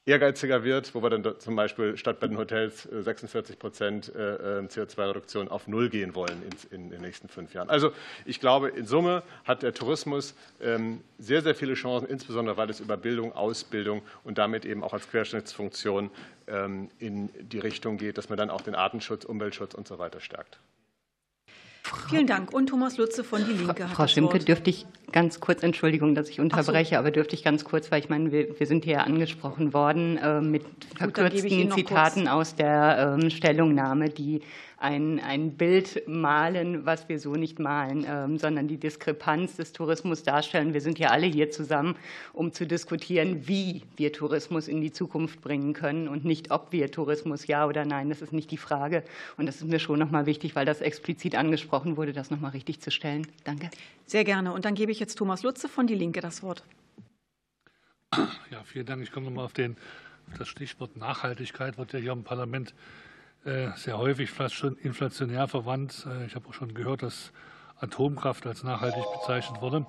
ehrgeiziger 0.09 0.63
wird, 0.63 0.93
wo 0.95 1.03
wir 1.03 1.09
dann 1.09 1.39
zum 1.39 1.55
Beispiel 1.55 1.95
statt 1.95 2.19
bei 2.19 2.27
den 2.27 2.37
Hotels 2.37 2.83
46 2.83 3.55
äh, 3.55 3.59
Prozent 3.59 4.09
äh, 4.15 4.61
CO2-Reduktion 4.67 5.47
auf 5.47 5.67
Null 5.67 5.89
gehen 5.89 6.15
wollen 6.15 6.41
in 6.71 6.89
den 6.89 7.01
nächsten 7.01 7.29
fünf 7.29 7.53
Jahren. 7.53 7.69
Also 7.69 7.91
ich 8.25 8.39
glaube, 8.39 8.69
in 8.69 8.85
Summe 8.85 9.23
hat 9.45 9.61
der 9.61 9.73
Tourismus 9.73 10.35
ähm, 10.61 11.01
sehr, 11.19 11.41
sehr 11.41 11.55
viele 11.55 11.75
Chancen, 11.75 12.07
insbesondere 12.07 12.57
weil 12.57 12.69
es 12.69 12.79
über 12.79 12.97
Bildung, 12.97 13.33
Ausbildung 13.33 14.01
und 14.23 14.37
damit 14.37 14.65
eben 14.65 14.83
auch 14.83 14.93
als 14.93 15.09
Querschnittsfunktion 15.09 16.09
ähm, 16.47 16.89
in 16.97 17.29
die 17.39 17.59
Richtung 17.59 17.97
geht, 17.97 18.17
dass 18.17 18.29
man 18.29 18.37
dann 18.37 18.49
auch 18.49 18.61
den 18.61 18.75
Artenschutz, 18.75 19.25
Umweltschutz 19.25 19.75
und 19.75 19.87
so 19.87 19.99
weiter 19.99 20.19
stärkt. 20.19 20.59
Vielen 22.09 22.27
Dank. 22.27 22.53
Und 22.53 22.67
Thomas 22.67 22.97
Lutze 22.97 23.23
von 23.23 23.45
Die 23.45 23.53
Linke. 23.53 23.87
Frau 23.87 24.07
Schimke, 24.07 24.39
dürfte 24.39 24.69
ich 24.69 24.85
ganz 25.11 25.39
kurz, 25.39 25.63
Entschuldigung, 25.63 26.15
dass 26.15 26.29
ich 26.29 26.39
unterbreche, 26.39 26.95
so. 26.95 26.99
aber 26.99 27.11
dürfte 27.11 27.35
ich 27.35 27.43
ganz 27.43 27.63
kurz, 27.63 27.91
weil 27.91 27.99
ich 28.01 28.09
meine, 28.09 28.31
wir, 28.31 28.59
wir 28.59 28.67
sind 28.67 28.85
hier 28.85 29.03
angesprochen 29.03 29.73
worden 29.73 30.17
äh, 30.17 30.41
mit 30.41 30.63
verkürzten 30.95 31.71
Zitaten 31.71 32.27
aus 32.27 32.55
der 32.55 33.17
ähm, 33.19 33.29
Stellungnahme, 33.29 34.09
die 34.09 34.41
ein, 34.79 35.19
ein 35.19 35.57
Bild 35.57 36.07
malen, 36.07 36.85
was 36.85 37.09
wir 37.09 37.19
so 37.19 37.33
nicht 37.33 37.59
malen, 37.59 38.05
ähm, 38.07 38.37
sondern 38.37 38.67
die 38.67 38.77
Diskrepanz 38.77 39.57
des 39.57 39.73
Tourismus 39.73 40.23
darstellen. 40.23 40.73
Wir 40.73 40.81
sind 40.81 40.97
ja 40.99 41.09
alle 41.09 41.27
hier 41.27 41.51
zusammen, 41.51 41.95
um 42.31 42.53
zu 42.53 42.65
diskutieren, 42.65 43.47
wie 43.47 43.83
wir 43.97 44.13
Tourismus 44.13 44.67
in 44.67 44.81
die 44.81 44.91
Zukunft 44.91 45.41
bringen 45.41 45.73
können 45.73 46.07
und 46.07 46.23
nicht, 46.23 46.51
ob 46.51 46.71
wir 46.71 46.91
Tourismus 46.91 47.47
ja 47.47 47.67
oder 47.67 47.83
nein. 47.83 48.09
Das 48.09 48.21
ist 48.21 48.31
nicht 48.31 48.51
die 48.51 48.57
Frage. 48.57 49.03
Und 49.37 49.47
das 49.47 49.57
ist 49.57 49.67
mir 49.67 49.79
schon 49.79 49.99
nochmal 49.99 50.25
wichtig, 50.25 50.55
weil 50.55 50.65
das 50.65 50.79
explizit 50.79 51.35
angesprochen 51.35 51.97
wurde, 51.97 52.13
das 52.13 52.31
nochmal 52.31 52.51
richtig 52.51 52.79
zu 52.79 52.89
stellen. 52.89 53.27
Danke. 53.43 53.69
Sehr 54.05 54.23
gerne. 54.23 54.53
Und 54.53 54.63
dann 54.63 54.75
gebe 54.75 54.91
ich 54.91 54.99
jetzt 54.99 55.15
Thomas 55.15 55.43
Lutze 55.43 55.67
von 55.67 55.87
Die 55.87 55.95
Linke 55.95 56.21
das 56.21 56.41
Wort. 56.41 56.63
Ja, 58.49 58.63
vielen 58.63 58.85
Dank. 58.85 59.03
Ich 59.03 59.11
komme 59.11 59.25
nochmal 59.25 59.45
auf, 59.45 59.53
den, 59.53 59.75
auf 60.31 60.37
das 60.37 60.47
Stichwort 60.47 60.95
Nachhaltigkeit, 60.95 61.77
wird 61.77 61.93
ja 61.93 61.99
hier 61.99 62.13
im 62.13 62.23
Parlament 62.23 62.73
sehr 63.43 63.97
häufig 63.97 64.31
fast 64.31 64.55
schon 64.55 64.75
inflationär 64.77 65.47
verwandt. 65.47 66.05
Äh, 66.09 66.25
ich 66.25 66.35
habe 66.35 66.47
auch 66.47 66.53
schon 66.53 66.73
gehört, 66.73 67.03
dass 67.03 67.31
Atomkraft 67.79 68.45
als 68.45 68.63
nachhaltig 68.63 69.03
bezeichnet 69.19 69.61
wurde. 69.61 69.85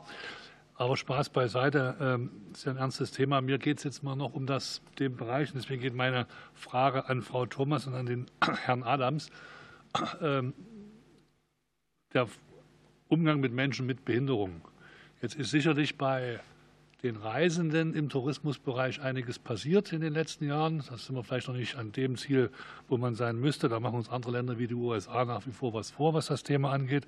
Aber 0.77 0.97
Spaß 0.97 1.29
beiseite, 1.29 1.97
ähm, 2.01 2.31
ist 2.53 2.65
ja 2.65 2.73
ein 2.73 2.79
ernstes 2.79 3.11
Thema. 3.11 3.41
Mir 3.43 3.59
geht 3.59 3.79
es 3.79 3.85
jetzt 3.85 4.03
mal 4.03 4.17
noch 4.17 4.33
um 4.33 4.47
das, 4.47 4.81
den 4.99 5.15
Bereich. 5.15 5.53
Deswegen 5.53 5.83
geht 5.83 5.95
meine 5.95 6.27
Frage 6.55 7.07
an 7.09 7.21
Frau 7.21 7.45
Thomas 7.45 7.87
und 7.87 7.95
an 7.95 8.07
den 8.07 8.27
Herrn 8.65 8.83
Adams. 8.83 9.31
Ähm, 10.23 10.55
der 12.13 12.29
Umgang 13.09 13.41
mit 13.41 13.53
Menschen 13.53 13.87
mit 13.87 14.05
Behinderung. 14.05 14.63
Jetzt 15.21 15.35
ist 15.35 15.51
sicherlich 15.51 15.99
bei 15.99 16.41
den 17.03 17.17
Reisenden 17.17 17.95
im 17.95 18.09
Tourismusbereich 18.09 19.01
einiges 19.01 19.39
passiert 19.39 19.93
in 19.93 20.01
den 20.01 20.13
letzten 20.13 20.47
Jahren. 20.47 20.83
Das 20.89 21.07
sind 21.07 21.17
wir 21.17 21.25
vielleicht 21.25 21.49
noch 21.49 21.55
nicht 21.55 21.77
an 21.77 21.93
dem 21.93 22.17
Ziel, 22.17 22.51
wo 22.89 22.99
man 22.99 23.15
sein 23.15 23.39
müsste. 23.41 23.69
Da 23.69 23.81
machen 23.81 23.97
uns 23.97 24.09
andere 24.09 24.33
Länder 24.33 24.59
wie 24.59 24.67
die 24.67 24.75
USA 24.75 25.25
nach 25.25 25.47
wie 25.47 25.53
vor 25.53 25.73
was 25.73 25.91
vor, 25.91 26.15
was 26.15 26.27
das 26.27 26.43
Thema 26.43 26.73
angeht. 26.73 27.07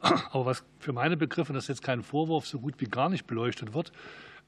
Aber 0.00 0.46
was 0.46 0.64
für 0.78 0.92
meine 0.92 1.16
Begriffe, 1.16 1.52
das 1.52 1.64
ist 1.64 1.68
jetzt 1.68 1.82
kein 1.82 2.02
Vorwurf, 2.02 2.46
so 2.46 2.60
gut 2.60 2.74
wie 2.78 2.86
gar 2.86 3.08
nicht 3.08 3.26
beleuchtet 3.26 3.74
wird, 3.74 3.92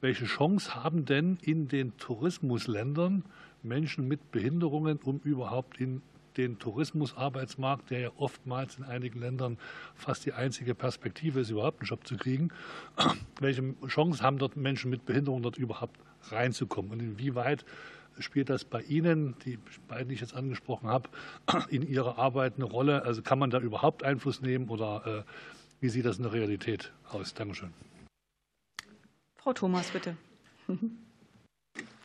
welche 0.01 0.25
Chance 0.25 0.75
haben 0.75 1.05
denn 1.05 1.37
in 1.41 1.67
den 1.67 1.97
Tourismusländern 1.97 3.23
Menschen 3.63 4.07
mit 4.07 4.31
Behinderungen, 4.31 4.99
um 5.03 5.19
überhaupt 5.23 5.79
in 5.79 6.01
den 6.37 6.59
Tourismusarbeitsmarkt, 6.59 7.89
der 7.89 7.99
ja 7.99 8.09
oftmals 8.17 8.77
in 8.77 8.83
einigen 8.83 9.19
Ländern 9.19 9.57
fast 9.95 10.25
die 10.25 10.33
einzige 10.33 10.75
Perspektive 10.75 11.39
ist, 11.41 11.49
überhaupt 11.49 11.81
einen 11.81 11.87
Job 11.87 12.05
zu 12.05 12.17
kriegen. 12.17 12.49
Welche 13.39 13.75
Chance 13.87 14.23
haben 14.23 14.37
dort 14.37 14.55
Menschen 14.55 14.89
mit 14.89 15.05
Behinderung 15.05 15.41
dort 15.41 15.57
überhaupt 15.57 15.99
reinzukommen? 16.29 16.91
Und 16.91 16.99
inwieweit 16.99 17.65
spielt 18.19 18.49
das 18.49 18.65
bei 18.65 18.81
Ihnen, 18.81 19.35
die 19.45 19.59
beiden, 19.87 20.09
die 20.09 20.15
ich 20.15 20.21
jetzt 20.21 20.35
angesprochen 20.35 20.89
habe, 20.89 21.09
in 21.69 21.87
Ihrer 21.87 22.17
Arbeit 22.17 22.55
eine 22.55 22.65
Rolle? 22.65 23.03
Also 23.03 23.21
kann 23.21 23.39
man 23.39 23.49
da 23.49 23.59
überhaupt 23.59 24.03
Einfluss 24.03 24.41
nehmen 24.41 24.69
oder 24.69 25.25
äh, 25.25 25.31
wie 25.81 25.89
sieht 25.89 26.05
das 26.05 26.17
in 26.17 26.23
der 26.23 26.33
Realität 26.33 26.91
aus? 27.09 27.33
Dankeschön. 27.33 27.73
Frau 29.37 29.53
Thomas, 29.53 29.89
bitte. 29.91 30.17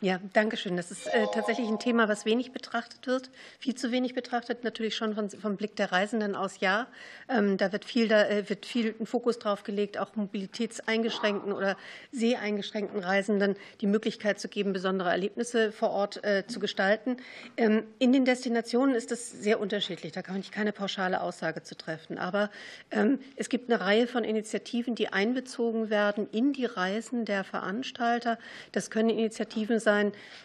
Ja, 0.05 0.19
danke 0.33 0.55
schön. 0.55 0.77
Das 0.77 0.91
ist 0.91 1.07
äh, 1.07 1.25
tatsächlich 1.33 1.67
ein 1.67 1.79
Thema, 1.79 2.07
was 2.07 2.25
wenig 2.25 2.51
betrachtet 2.51 3.07
wird, 3.07 3.31
viel 3.57 3.73
zu 3.73 3.91
wenig 3.91 4.13
betrachtet, 4.13 4.63
natürlich 4.63 4.95
schon 4.95 5.15
von, 5.15 5.31
vom 5.31 5.57
Blick 5.57 5.75
der 5.77 5.91
Reisenden 5.91 6.35
aus, 6.35 6.59
ja. 6.59 6.85
Ähm, 7.27 7.57
da 7.57 7.71
wird 7.71 7.85
viel, 7.85 8.07
da 8.07 8.21
äh, 8.21 8.47
wird 8.47 8.67
viel 8.67 8.93
ein 8.99 9.07
Fokus 9.07 9.39
drauf 9.39 9.63
gelegt, 9.63 9.97
auch 9.97 10.15
mobilitätseingeschränkten 10.15 11.51
oder 11.51 11.75
seheingeschränkten 12.11 12.99
Reisenden 12.99 13.55
die 13.81 13.87
Möglichkeit 13.87 14.39
zu 14.39 14.47
geben, 14.47 14.73
besondere 14.73 15.09
Erlebnisse 15.09 15.71
vor 15.71 15.89
Ort 15.89 16.23
äh, 16.23 16.45
zu 16.45 16.59
gestalten. 16.59 17.17
Ähm, 17.57 17.81
in 17.97 18.13
den 18.13 18.25
Destinationen 18.25 18.93
ist 18.93 19.09
das 19.09 19.31
sehr 19.31 19.59
unterschiedlich. 19.59 20.11
Da 20.11 20.21
kann 20.21 20.39
ich 20.39 20.51
keine 20.51 20.71
pauschale 20.71 21.19
Aussage 21.19 21.63
zu 21.63 21.75
treffen. 21.75 22.19
Aber 22.19 22.51
ähm, 22.91 23.17
es 23.37 23.49
gibt 23.49 23.71
eine 23.71 23.81
Reihe 23.81 24.05
von 24.05 24.23
Initiativen, 24.23 24.93
die 24.93 25.11
einbezogen 25.11 25.89
werden 25.89 26.29
in 26.31 26.53
die 26.53 26.65
Reisen 26.65 27.25
der 27.25 27.43
Veranstalter. 27.43 28.37
Das 28.71 28.91
können 28.91 29.09
Initiativen 29.09 29.79
sein, 29.79 29.94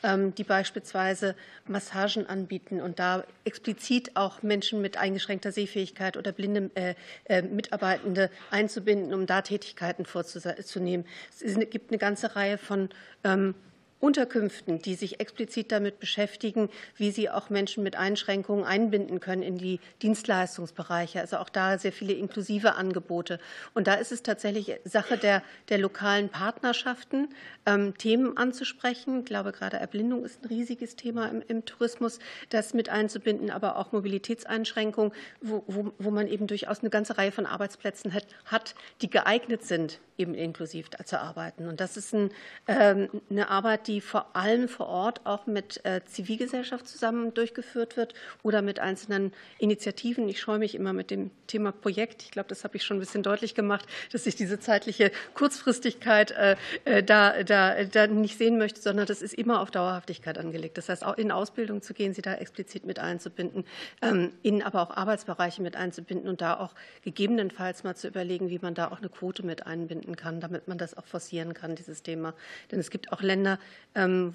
ähm, 0.02 0.34
die 0.34 0.44
beispielsweise 0.44 1.34
Massagen 1.66 2.26
anbieten 2.26 2.80
und 2.80 2.98
da 2.98 3.24
explizit 3.44 4.16
auch 4.16 4.42
Menschen 4.42 4.80
mit 4.80 4.96
eingeschränkter 4.96 5.52
Sehfähigkeit 5.52 6.16
oder 6.16 6.32
blinde 6.32 6.70
äh, 6.74 6.94
äh, 7.24 7.42
Mitarbeitende 7.42 8.30
einzubinden, 8.50 9.14
um 9.14 9.26
da 9.26 9.42
Tätigkeiten 9.42 10.04
vorzunehmen. 10.04 11.06
Es 11.40 11.54
gibt 11.70 11.90
eine 11.90 11.98
ganze 11.98 12.36
Reihe 12.36 12.58
von 12.58 12.90
ähm, 13.24 13.54
Unterkünften, 14.00 14.80
die 14.80 14.94
sich 14.94 15.20
explizit 15.20 15.70
damit 15.70 16.00
beschäftigen, 16.00 16.70
wie 16.96 17.10
sie 17.10 17.28
auch 17.28 17.50
Menschen 17.50 17.82
mit 17.82 17.96
Einschränkungen 17.96 18.64
einbinden 18.64 19.20
können 19.20 19.42
in 19.42 19.58
die 19.58 19.78
Dienstleistungsbereiche. 20.00 21.20
Also 21.20 21.36
auch 21.36 21.50
da 21.50 21.78
sehr 21.78 21.92
viele 21.92 22.14
inklusive 22.14 22.74
Angebote. 22.74 23.38
Und 23.74 23.86
da 23.86 23.94
ist 23.94 24.10
es 24.10 24.22
tatsächlich 24.22 24.76
Sache 24.84 25.18
der, 25.18 25.42
der 25.68 25.78
lokalen 25.78 26.30
Partnerschaften, 26.30 27.28
ähm, 27.66 27.96
Themen 27.98 28.38
anzusprechen. 28.38 29.20
Ich 29.20 29.26
glaube, 29.26 29.52
gerade 29.52 29.76
Erblindung 29.76 30.24
ist 30.24 30.42
ein 30.42 30.48
riesiges 30.48 30.96
Thema 30.96 31.26
im, 31.26 31.42
im 31.46 31.64
Tourismus, 31.66 32.20
das 32.48 32.72
mit 32.72 32.88
einzubinden, 32.88 33.50
aber 33.50 33.76
auch 33.76 33.92
Mobilitätseinschränkungen, 33.92 35.12
wo, 35.42 35.62
wo, 35.66 35.92
wo 35.98 36.10
man 36.10 36.26
eben 36.26 36.46
durchaus 36.46 36.80
eine 36.80 36.90
ganze 36.90 37.18
Reihe 37.18 37.32
von 37.32 37.44
Arbeitsplätzen 37.44 38.14
hat, 38.14 38.26
hat 38.46 38.74
die 39.02 39.10
geeignet 39.10 39.62
sind, 39.64 40.00
eben 40.16 40.34
inklusiv 40.34 40.88
zu 41.04 41.20
arbeiten. 41.20 41.68
Und 41.68 41.80
das 41.80 41.98
ist 41.98 42.14
ein, 42.14 42.30
ähm, 42.66 43.08
eine 43.28 43.48
Arbeit, 43.48 43.88
die 43.88 43.89
vor 43.98 44.36
allem 44.36 44.68
vor 44.68 44.86
Ort 44.86 45.26
auch 45.26 45.48
mit 45.48 45.84
äh, 45.84 46.02
Zivilgesellschaft 46.04 46.86
zusammen 46.86 47.34
durchgeführt 47.34 47.96
wird 47.96 48.14
oder 48.44 48.62
mit 48.62 48.78
einzelnen 48.78 49.32
Initiativen. 49.58 50.28
Ich 50.28 50.40
scheue 50.40 50.60
mich 50.60 50.76
immer 50.76 50.92
mit 50.92 51.10
dem 51.10 51.32
Thema 51.48 51.72
Projekt. 51.72 52.22
Ich 52.22 52.30
glaube, 52.30 52.48
das 52.48 52.62
habe 52.62 52.76
ich 52.76 52.84
schon 52.84 52.98
ein 52.98 53.00
bisschen 53.00 53.24
deutlich 53.24 53.56
gemacht, 53.56 53.86
dass 54.12 54.26
ich 54.26 54.36
diese 54.36 54.60
zeitliche 54.60 55.10
Kurzfristigkeit 55.34 56.30
äh, 56.30 56.56
äh, 56.84 57.02
da, 57.02 57.42
da, 57.42 57.82
da 57.84 58.06
nicht 58.06 58.38
sehen 58.38 58.58
möchte, 58.58 58.80
sondern 58.80 59.06
das 59.06 59.22
ist 59.22 59.34
immer 59.34 59.60
auf 59.60 59.72
Dauerhaftigkeit 59.72 60.38
angelegt. 60.38 60.78
Das 60.78 60.88
heißt, 60.88 61.04
auch 61.04 61.16
in 61.18 61.32
Ausbildung 61.32 61.82
zu 61.82 61.94
gehen, 61.94 62.14
sie 62.14 62.22
da 62.22 62.34
explizit 62.34 62.86
mit 62.86 62.98
einzubinden, 62.98 63.64
ähm, 64.02 64.32
in 64.42 64.62
aber 64.62 64.82
auch 64.82 64.96
Arbeitsbereiche 64.96 65.62
mit 65.62 65.74
einzubinden 65.74 66.28
und 66.28 66.40
da 66.40 66.58
auch 66.58 66.74
gegebenenfalls 67.02 67.82
mal 67.82 67.96
zu 67.96 68.08
überlegen, 68.08 68.50
wie 68.50 68.58
man 68.58 68.74
da 68.74 68.88
auch 68.88 68.98
eine 68.98 69.08
Quote 69.08 69.42
mit 69.44 69.66
einbinden 69.66 70.16
kann, 70.16 70.40
damit 70.40 70.68
man 70.68 70.78
das 70.78 70.96
auch 70.96 71.06
forcieren 71.06 71.54
kann, 71.54 71.74
dieses 71.74 72.02
Thema. 72.02 72.34
Denn 72.70 72.78
es 72.78 72.90
gibt 72.90 73.12
auch 73.12 73.22
Länder, 73.22 73.58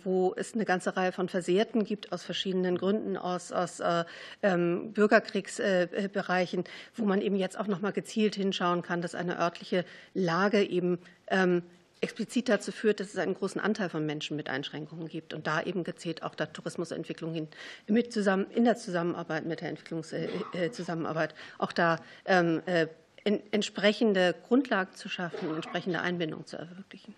wo 0.03 0.33
es 0.35 0.53
eine 0.53 0.65
ganze 0.65 0.97
Reihe 0.97 1.11
von 1.11 1.29
Versehrten 1.29 1.85
gibt 1.85 2.11
aus 2.11 2.23
verschiedenen 2.23 2.77
Gründen, 2.77 3.15
aus, 3.15 3.51
aus 3.51 3.79
äh, 3.79 4.03
ähm, 4.43 4.91
Bürgerkriegsbereichen, 4.91 6.65
wo 6.95 7.05
man 7.05 7.21
eben 7.21 7.37
jetzt 7.37 7.57
auch 7.57 7.67
noch 7.67 7.81
mal 7.81 7.93
gezielt 7.93 8.35
hinschauen 8.35 8.81
kann, 8.81 9.01
dass 9.01 9.15
eine 9.15 9.39
örtliche 9.39 9.85
Lage 10.13 10.61
eben 10.61 10.99
ähm, 11.27 11.63
explizit 12.01 12.49
dazu 12.49 12.71
führt, 12.71 12.99
dass 12.99 13.09
es 13.09 13.17
einen 13.17 13.33
großen 13.33 13.59
Anteil 13.59 13.89
von 13.89 14.05
Menschen 14.05 14.37
mit 14.37 14.49
Einschränkungen 14.49 15.07
gibt 15.07 15.33
und 15.33 15.47
da 15.47 15.61
eben 15.61 15.83
gezielt 15.83 16.23
auch 16.23 16.35
der 16.35 16.51
Tourismusentwicklung 16.53 17.33
hin, 17.33 17.47
mit 17.87 18.13
zusammen, 18.13 18.45
in 18.51 18.65
der 18.65 18.75
Zusammenarbeit 18.75 19.45
mit 19.45 19.61
der 19.61 19.69
Entwicklungszusammenarbeit 19.69 21.33
auch 21.57 21.71
da 21.71 21.99
ähm, 22.25 22.61
äh, 22.65 22.87
entsprechende 23.23 24.35
Grundlagen 24.47 24.93
zu 24.93 25.09
schaffen, 25.09 25.55
entsprechende 25.55 26.01
Einbindung 26.01 26.45
zu 26.45 26.57
ermöglichen. 26.57 27.15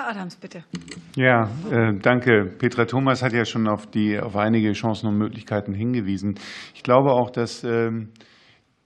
Herr 0.00 0.08
Adams, 0.08 0.36
bitte. 0.36 0.64
Ja, 1.14 1.50
äh, 1.70 1.92
danke. 2.00 2.46
Petra 2.58 2.86
Thomas 2.86 3.22
hat 3.22 3.34
ja 3.34 3.44
schon 3.44 3.68
auf, 3.68 3.86
die, 3.86 4.18
auf 4.18 4.34
einige 4.34 4.72
Chancen 4.72 5.08
und 5.08 5.18
Möglichkeiten 5.18 5.74
hingewiesen. 5.74 6.36
Ich 6.74 6.82
glaube 6.82 7.10
auch, 7.12 7.28
dass, 7.28 7.64
ähm, 7.64 8.08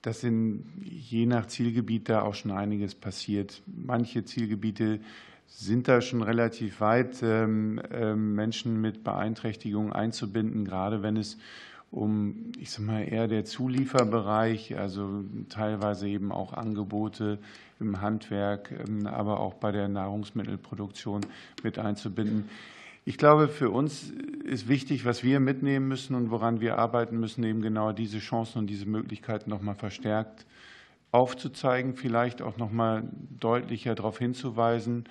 dass 0.01 0.25
in, 0.25 0.65
je 0.83 1.25
nach 1.25 1.45
Zielgebiet 1.45 2.09
da 2.09 2.23
auch 2.23 2.33
schon 2.33 2.51
einiges 2.51 2.95
passiert. 2.95 3.61
Manche 3.65 4.25
Zielgebiete 4.25 4.99
sind 5.45 5.87
da 5.87 6.01
schon 6.01 6.21
relativ 6.21 6.81
weit, 6.81 7.23
ähm, 7.23 7.79
ähm, 7.91 8.33
Menschen 8.33 8.81
mit 8.81 9.05
Beeinträchtigungen 9.05 9.93
einzubinden, 9.93 10.65
gerade 10.65 11.01
wenn 11.01 11.15
es 11.15 11.37
um, 11.91 12.51
ich 12.59 12.71
sag 12.71 12.85
mal, 12.85 13.03
eher 13.03 13.27
der 13.27 13.45
Zulieferbereich, 13.45 14.77
also 14.77 15.23
teilweise 15.47 16.09
eben 16.09 16.33
auch 16.33 16.51
Angebote 16.51 17.39
im 17.79 18.01
Handwerk, 18.01 18.71
ähm, 18.71 19.07
aber 19.07 19.39
auch 19.39 19.55
bei 19.55 19.71
der 19.71 19.87
Nahrungsmittelproduktion 19.87 21.21
mit 21.63 21.79
einzubinden. 21.79 22.49
Ich 23.07 23.17
glaube, 23.17 23.47
für 23.47 23.69
uns 23.69 24.11
ist 24.45 24.67
wichtig, 24.67 25.05
was 25.05 25.23
wir 25.23 25.39
mitnehmen 25.39 25.87
müssen 25.87 26.15
und 26.15 26.31
woran 26.31 26.59
wir 26.59 26.79
arbeiten 26.79 27.19
müssen, 27.19 27.43
eben 27.43 27.61
genau 27.61 27.91
diese 27.91 28.17
Chancen 28.19 28.59
und 28.59 28.67
diese 28.67 28.87
Möglichkeiten 28.87 29.49
noch 29.49 29.61
mal 29.61 29.75
verstärkt 29.75 30.45
aufzuzeigen, 31.11 31.95
vielleicht 31.95 32.41
auch 32.41 32.57
noch 32.57 32.71
mal 32.71 33.03
deutlicher 33.39 33.95
darauf 33.95 34.17
hinzuweisen, 34.17 35.05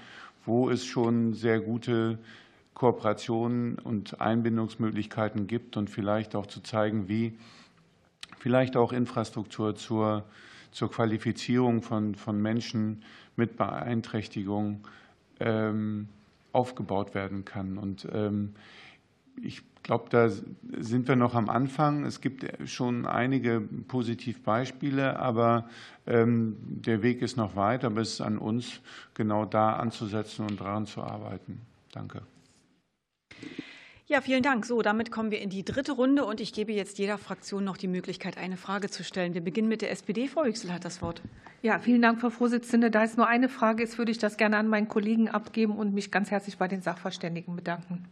wo 0.44 0.68
es 0.68 0.84
schon 0.84 1.32
sehr 1.32 1.60
gute 1.60 2.18
Kooperationen 2.74 3.78
und 3.78 4.20
Einbindungsmöglichkeiten 4.20 5.46
gibt 5.46 5.76
und 5.78 5.88
vielleicht 5.88 6.34
auch 6.34 6.46
zu 6.46 6.60
zeigen, 6.60 7.08
wie 7.08 7.38
vielleicht 8.38 8.76
auch 8.76 8.92
Infrastruktur 8.92 9.76
zur 9.76 10.24
zur 10.74 10.90
Qualifizierung 10.90 11.82
von, 11.82 12.14
von 12.14 12.42
Menschen 12.42 13.02
mit 13.36 13.56
Beeinträchtigung 13.56 14.86
ähm, 15.40 16.08
aufgebaut 16.52 17.14
werden 17.14 17.44
kann. 17.44 17.78
Und 17.78 18.06
ähm, 18.12 18.54
ich 19.40 19.62
glaube, 19.82 20.06
da 20.10 20.28
sind 20.28 21.08
wir 21.08 21.16
noch 21.16 21.34
am 21.34 21.48
Anfang. 21.48 22.04
Es 22.04 22.20
gibt 22.20 22.44
schon 22.68 23.06
einige 23.06 23.60
Positivbeispiele, 23.60 25.18
aber 25.18 25.68
ähm, 26.06 26.56
der 26.60 27.02
Weg 27.02 27.22
ist 27.22 27.36
noch 27.36 27.54
weit. 27.54 27.84
Aber 27.84 28.00
es 28.00 28.14
ist 28.14 28.20
an 28.20 28.38
uns, 28.38 28.80
genau 29.14 29.44
da 29.44 29.76
anzusetzen 29.76 30.46
und 30.46 30.60
daran 30.60 30.86
zu 30.86 31.02
arbeiten. 31.02 31.60
Danke. 31.92 32.22
Ja, 34.06 34.20
vielen 34.20 34.42
Dank. 34.42 34.66
So, 34.66 34.82
damit 34.82 35.10
kommen 35.10 35.30
wir 35.30 35.40
in 35.40 35.48
die 35.48 35.64
dritte 35.64 35.92
Runde 35.92 36.26
und 36.26 36.38
ich 36.38 36.52
gebe 36.52 36.72
jetzt 36.72 36.98
jeder 36.98 37.16
Fraktion 37.16 37.64
noch 37.64 37.78
die 37.78 37.88
Möglichkeit, 37.88 38.36
eine 38.36 38.58
Frage 38.58 38.90
zu 38.90 39.02
stellen. 39.02 39.32
Wir 39.32 39.40
beginnen 39.40 39.66
mit 39.66 39.80
der 39.80 39.90
SPD. 39.90 40.28
Frau 40.28 40.44
Yüksel 40.44 40.74
hat 40.74 40.84
das 40.84 41.00
Wort. 41.00 41.22
Ja, 41.62 41.78
vielen 41.78 42.02
Dank, 42.02 42.20
Frau 42.20 42.28
Vorsitzende. 42.28 42.90
Da 42.90 43.04
es 43.04 43.16
nur 43.16 43.26
eine 43.26 43.48
Frage 43.48 43.82
ist, 43.82 43.96
würde 43.96 44.12
ich 44.12 44.18
das 44.18 44.36
gerne 44.36 44.58
an 44.58 44.68
meinen 44.68 44.88
Kollegen 44.88 45.28
abgeben 45.28 45.74
und 45.76 45.94
mich 45.94 46.10
ganz 46.10 46.30
herzlich 46.30 46.58
bei 46.58 46.68
den 46.68 46.82
Sachverständigen 46.82 47.56
bedanken. 47.56 48.04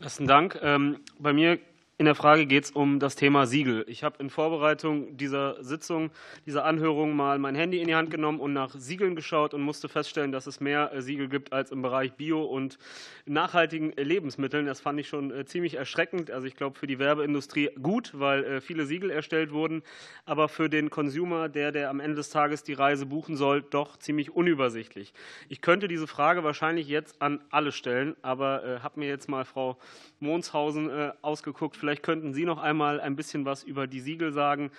Besten 0.00 0.26
Dank. 0.26 0.58
Ähm, 0.62 0.98
bei 1.20 1.32
mir 1.32 1.60
in 2.00 2.06
der 2.06 2.14
Frage 2.14 2.46
geht 2.46 2.64
es 2.64 2.70
um 2.70 2.98
das 2.98 3.14
Thema 3.14 3.46
Siegel. 3.46 3.84
Ich 3.86 4.04
habe 4.04 4.16
in 4.20 4.30
Vorbereitung 4.30 5.18
dieser 5.18 5.62
Sitzung, 5.62 6.10
dieser 6.46 6.64
Anhörung 6.64 7.14
mal 7.14 7.38
mein 7.38 7.54
Handy 7.54 7.78
in 7.78 7.88
die 7.88 7.94
Hand 7.94 8.10
genommen 8.10 8.40
und 8.40 8.54
nach 8.54 8.74
Siegeln 8.74 9.16
geschaut 9.16 9.52
und 9.52 9.60
musste 9.60 9.86
feststellen, 9.86 10.32
dass 10.32 10.46
es 10.46 10.60
mehr 10.60 10.94
äh, 10.94 11.02
Siegel 11.02 11.28
gibt 11.28 11.52
als 11.52 11.70
im 11.70 11.82
Bereich 11.82 12.14
Bio 12.14 12.42
und 12.42 12.78
nachhaltigen 13.26 13.92
Lebensmitteln. 13.92 14.64
Das 14.64 14.80
fand 14.80 14.98
ich 14.98 15.08
schon 15.08 15.30
äh, 15.30 15.44
ziemlich 15.44 15.74
erschreckend. 15.74 16.30
Also 16.30 16.46
ich 16.46 16.56
glaube 16.56 16.78
für 16.78 16.86
die 16.86 16.98
Werbeindustrie 16.98 17.68
gut, 17.82 18.12
weil 18.14 18.44
äh, 18.44 18.60
viele 18.62 18.86
Siegel 18.86 19.10
erstellt 19.10 19.52
wurden, 19.52 19.82
aber 20.24 20.48
für 20.48 20.70
den 20.70 20.88
Consumer, 20.88 21.50
der, 21.50 21.70
der 21.70 21.90
am 21.90 22.00
Ende 22.00 22.16
des 22.16 22.30
Tages 22.30 22.62
die 22.62 22.72
Reise 22.72 23.04
buchen 23.04 23.36
soll, 23.36 23.60
doch 23.60 23.98
ziemlich 23.98 24.34
unübersichtlich. 24.34 25.12
Ich 25.50 25.60
könnte 25.60 25.86
diese 25.86 26.06
Frage 26.06 26.44
wahrscheinlich 26.44 26.88
jetzt 26.88 27.20
an 27.20 27.42
alle 27.50 27.72
stellen, 27.72 28.16
aber 28.22 28.80
habe 28.82 29.00
mir 29.00 29.08
jetzt 29.08 29.28
mal 29.28 29.44
Frau 29.44 29.76
Monshausen 30.20 31.12
ausgeguckt. 31.20 31.76
Vielleicht 31.76 31.89
Vielleicht 31.90 32.04
könnten 32.04 32.34
Sie 32.34 32.44
noch 32.44 32.58
einmal 32.58 33.00
ein 33.00 33.16
bisschen 33.16 33.44
was 33.44 33.64
über 33.64 33.88
die 33.88 33.98
Siegel 33.98 34.32
sagen. 34.32 34.70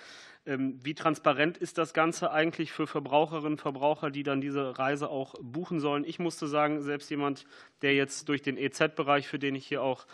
Ähm, 0.46 0.80
wie 0.82 0.94
transparent 0.94 1.58
ist 1.58 1.76
das 1.76 1.92
Ganze 1.92 2.30
eigentlich 2.30 2.72
für 2.72 2.86
Verbraucherinnen 2.86 3.52
und 3.52 3.60
Verbraucher, 3.60 4.10
die 4.10 4.22
dann 4.22 4.40
diese 4.40 4.78
Reise 4.78 5.10
auch 5.10 5.34
buchen 5.42 5.78
sollen? 5.78 6.04
Ich 6.06 6.18
musste 6.18 6.46
sagen, 6.46 6.80
selbst 6.80 7.10
jemand, 7.10 7.44
der 7.82 7.94
jetzt 7.94 8.30
durch 8.30 8.40
den 8.40 8.56
EZ-Bereich, 8.56 9.28
für 9.28 9.38
den 9.38 9.54
ich 9.54 9.66
hier 9.66 9.82
auch 9.82 10.06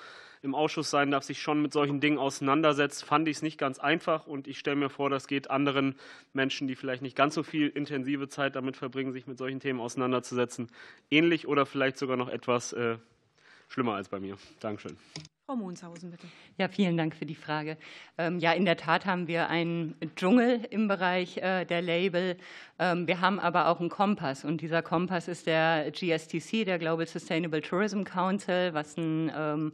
im 0.43 0.57
Ausschuss 0.57 0.91
sein 0.91 1.12
darf, 1.12 1.23
sich 1.23 1.41
schon 1.41 1.62
mit 1.62 1.73
solchen 1.73 2.01
Dingen 2.01 2.19
auseinandersetzt, 2.19 3.05
fand 3.05 3.29
ich 3.29 3.37
es 3.37 3.43
nicht 3.43 3.59
ganz 3.59 3.79
einfach. 3.79 4.27
Und 4.27 4.49
ich 4.49 4.59
stelle 4.59 4.75
mir 4.75 4.91
vor, 4.91 5.09
das 5.09 5.29
geht 5.29 5.51
anderen 5.53 5.95
Menschen, 6.33 6.66
die 6.66 6.75
vielleicht 6.75 7.03
nicht 7.03 7.15
ganz 7.15 7.37
so 7.37 7.45
viel 7.45 7.69
intensive 7.69 8.29
Zeit 8.29 8.57
damit 8.57 8.77
verbringen, 8.77 9.12
sich 9.12 9.29
mit 9.29 9.39
solchen 9.39 9.61
Themen 9.61 9.79
auseinanderzusetzen, 9.79 10.69
ähnlich 11.12 11.47
oder 11.47 11.65
vielleicht 11.65 11.97
sogar 11.97 12.16
noch 12.16 12.29
etwas 12.29 12.73
äh, 12.73 12.99
schlimmer 13.69 13.95
als 13.95 14.09
bei 14.09 14.19
mir. 14.19 14.36
Dankeschön. 14.61 14.97
Frau 15.49 15.57
Monshausen, 15.57 16.11
bitte. 16.11 16.27
Ja, 16.59 16.69
vielen 16.69 16.99
Dank 16.99 17.16
für 17.16 17.24
die 17.24 17.35
Frage. 17.35 17.78
Ähm, 18.19 18.39
ja, 18.39 18.53
in 18.53 18.66
der 18.66 18.77
Tat 18.77 19.07
haben 19.07 19.28
wir 19.28 19.49
einen 19.49 19.95
Dschungel 20.15 20.66
im 20.69 20.89
Bereich 20.89 21.39
äh, 21.39 21.65
der 21.65 21.81
Label. 21.81 22.36
Ähm, 22.78 23.07
wir 23.07 23.23
haben 23.23 23.40
aber 23.40 23.69
auch 23.69 23.81
einen 23.81 23.89
Kompass 23.89 24.45
und 24.45 24.61
dieser 24.61 24.82
Kompass 24.82 25.27
ist 25.27 25.47
der 25.47 25.90
GSTC, 25.90 26.66
der 26.66 26.78
Global 26.78 27.07
Sustainable 27.07 27.62
Tourism 27.62 28.03
Council, 28.03 28.74
was 28.74 28.99
ein 28.99 29.32
ähm, 29.35 29.73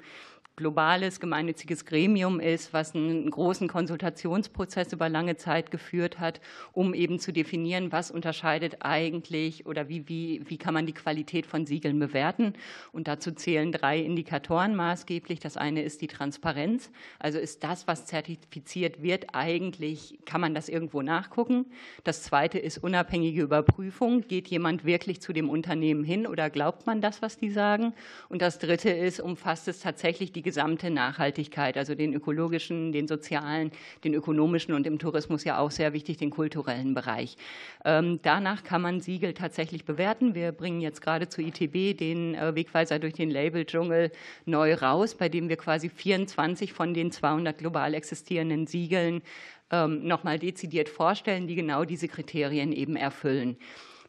globales 0.56 1.18
gemeinnütziges 1.18 1.84
Gremium 1.84 2.38
ist, 2.38 2.72
was 2.72 2.94
einen 2.94 3.28
großen 3.28 3.66
Konsultationsprozess 3.66 4.92
über 4.92 5.08
lange 5.08 5.36
Zeit 5.36 5.70
geführt 5.70 6.20
hat, 6.20 6.40
um 6.72 6.94
eben 6.94 7.18
zu 7.18 7.32
definieren, 7.32 7.90
was 7.90 8.10
unterscheidet 8.10 8.76
eigentlich 8.80 9.66
oder 9.66 9.88
wie, 9.88 10.08
wie, 10.08 10.42
wie 10.46 10.56
kann 10.56 10.74
man 10.74 10.86
die 10.86 10.92
Qualität 10.92 11.46
von 11.46 11.66
Siegeln 11.66 11.98
bewerten. 11.98 12.54
Und 12.92 13.08
dazu 13.08 13.32
zählen 13.32 13.72
drei 13.72 13.98
Indikatoren 13.98 14.76
maßgeblich. 14.76 15.40
Das 15.40 15.56
eine 15.56 15.82
ist 15.82 16.00
die 16.00 16.06
Transparenz. 16.06 16.90
Also 17.18 17.38
ist 17.38 17.64
das, 17.64 17.88
was 17.88 18.06
zertifiziert 18.06 19.02
wird, 19.02 19.34
eigentlich, 19.34 20.18
kann 20.24 20.40
man 20.40 20.54
das 20.54 20.68
irgendwo 20.68 21.02
nachgucken? 21.02 21.66
Das 22.04 22.22
zweite 22.22 22.60
ist 22.60 22.78
unabhängige 22.78 23.42
Überprüfung. 23.42 24.22
Geht 24.28 24.46
jemand 24.48 24.84
wirklich 24.84 25.20
zu 25.20 25.32
dem 25.32 25.50
Unternehmen 25.50 26.04
hin 26.04 26.28
oder 26.28 26.48
glaubt 26.48 26.86
man 26.86 27.00
das, 27.00 27.22
was 27.22 27.38
die 27.38 27.50
sagen? 27.50 27.92
Und 28.28 28.40
das 28.40 28.60
dritte 28.60 28.90
ist, 28.90 29.18
umfasst 29.18 29.66
es 29.66 29.80
tatsächlich 29.80 30.32
die 30.32 30.43
gesamte 30.44 30.90
Nachhaltigkeit, 30.90 31.76
also 31.76 31.96
den 31.96 32.14
ökologischen, 32.14 32.92
den 32.92 33.08
sozialen, 33.08 33.72
den 34.04 34.14
ökonomischen 34.14 34.74
und 34.74 34.86
im 34.86 35.00
Tourismus 35.00 35.42
ja 35.42 35.58
auch 35.58 35.72
sehr 35.72 35.92
wichtig, 35.92 36.18
den 36.18 36.30
kulturellen 36.30 36.94
Bereich. 36.94 37.36
Ähm, 37.84 38.20
danach 38.22 38.62
kann 38.62 38.82
man 38.82 39.00
Siegel 39.00 39.34
tatsächlich 39.34 39.84
bewerten. 39.84 40.34
Wir 40.36 40.52
bringen 40.52 40.80
jetzt 40.80 41.02
gerade 41.02 41.28
zu 41.28 41.42
ITB 41.42 41.98
den 41.98 42.34
äh, 42.34 42.54
Wegweiser 42.54 43.00
durch 43.00 43.14
den 43.14 43.30
Label-Dschungel 43.30 44.12
neu 44.44 44.74
raus, 44.74 45.16
bei 45.16 45.28
dem 45.28 45.48
wir 45.48 45.56
quasi 45.56 45.88
24 45.88 46.72
von 46.72 46.94
den 46.94 47.10
200 47.10 47.58
global 47.58 47.94
existierenden 47.94 48.66
Siegeln 48.66 49.22
ähm, 49.70 50.06
nochmal 50.06 50.38
dezidiert 50.38 50.88
vorstellen, 50.88 51.46
die 51.46 51.54
genau 51.54 51.84
diese 51.84 52.08
Kriterien 52.08 52.72
eben 52.72 52.96
erfüllen. 52.96 53.56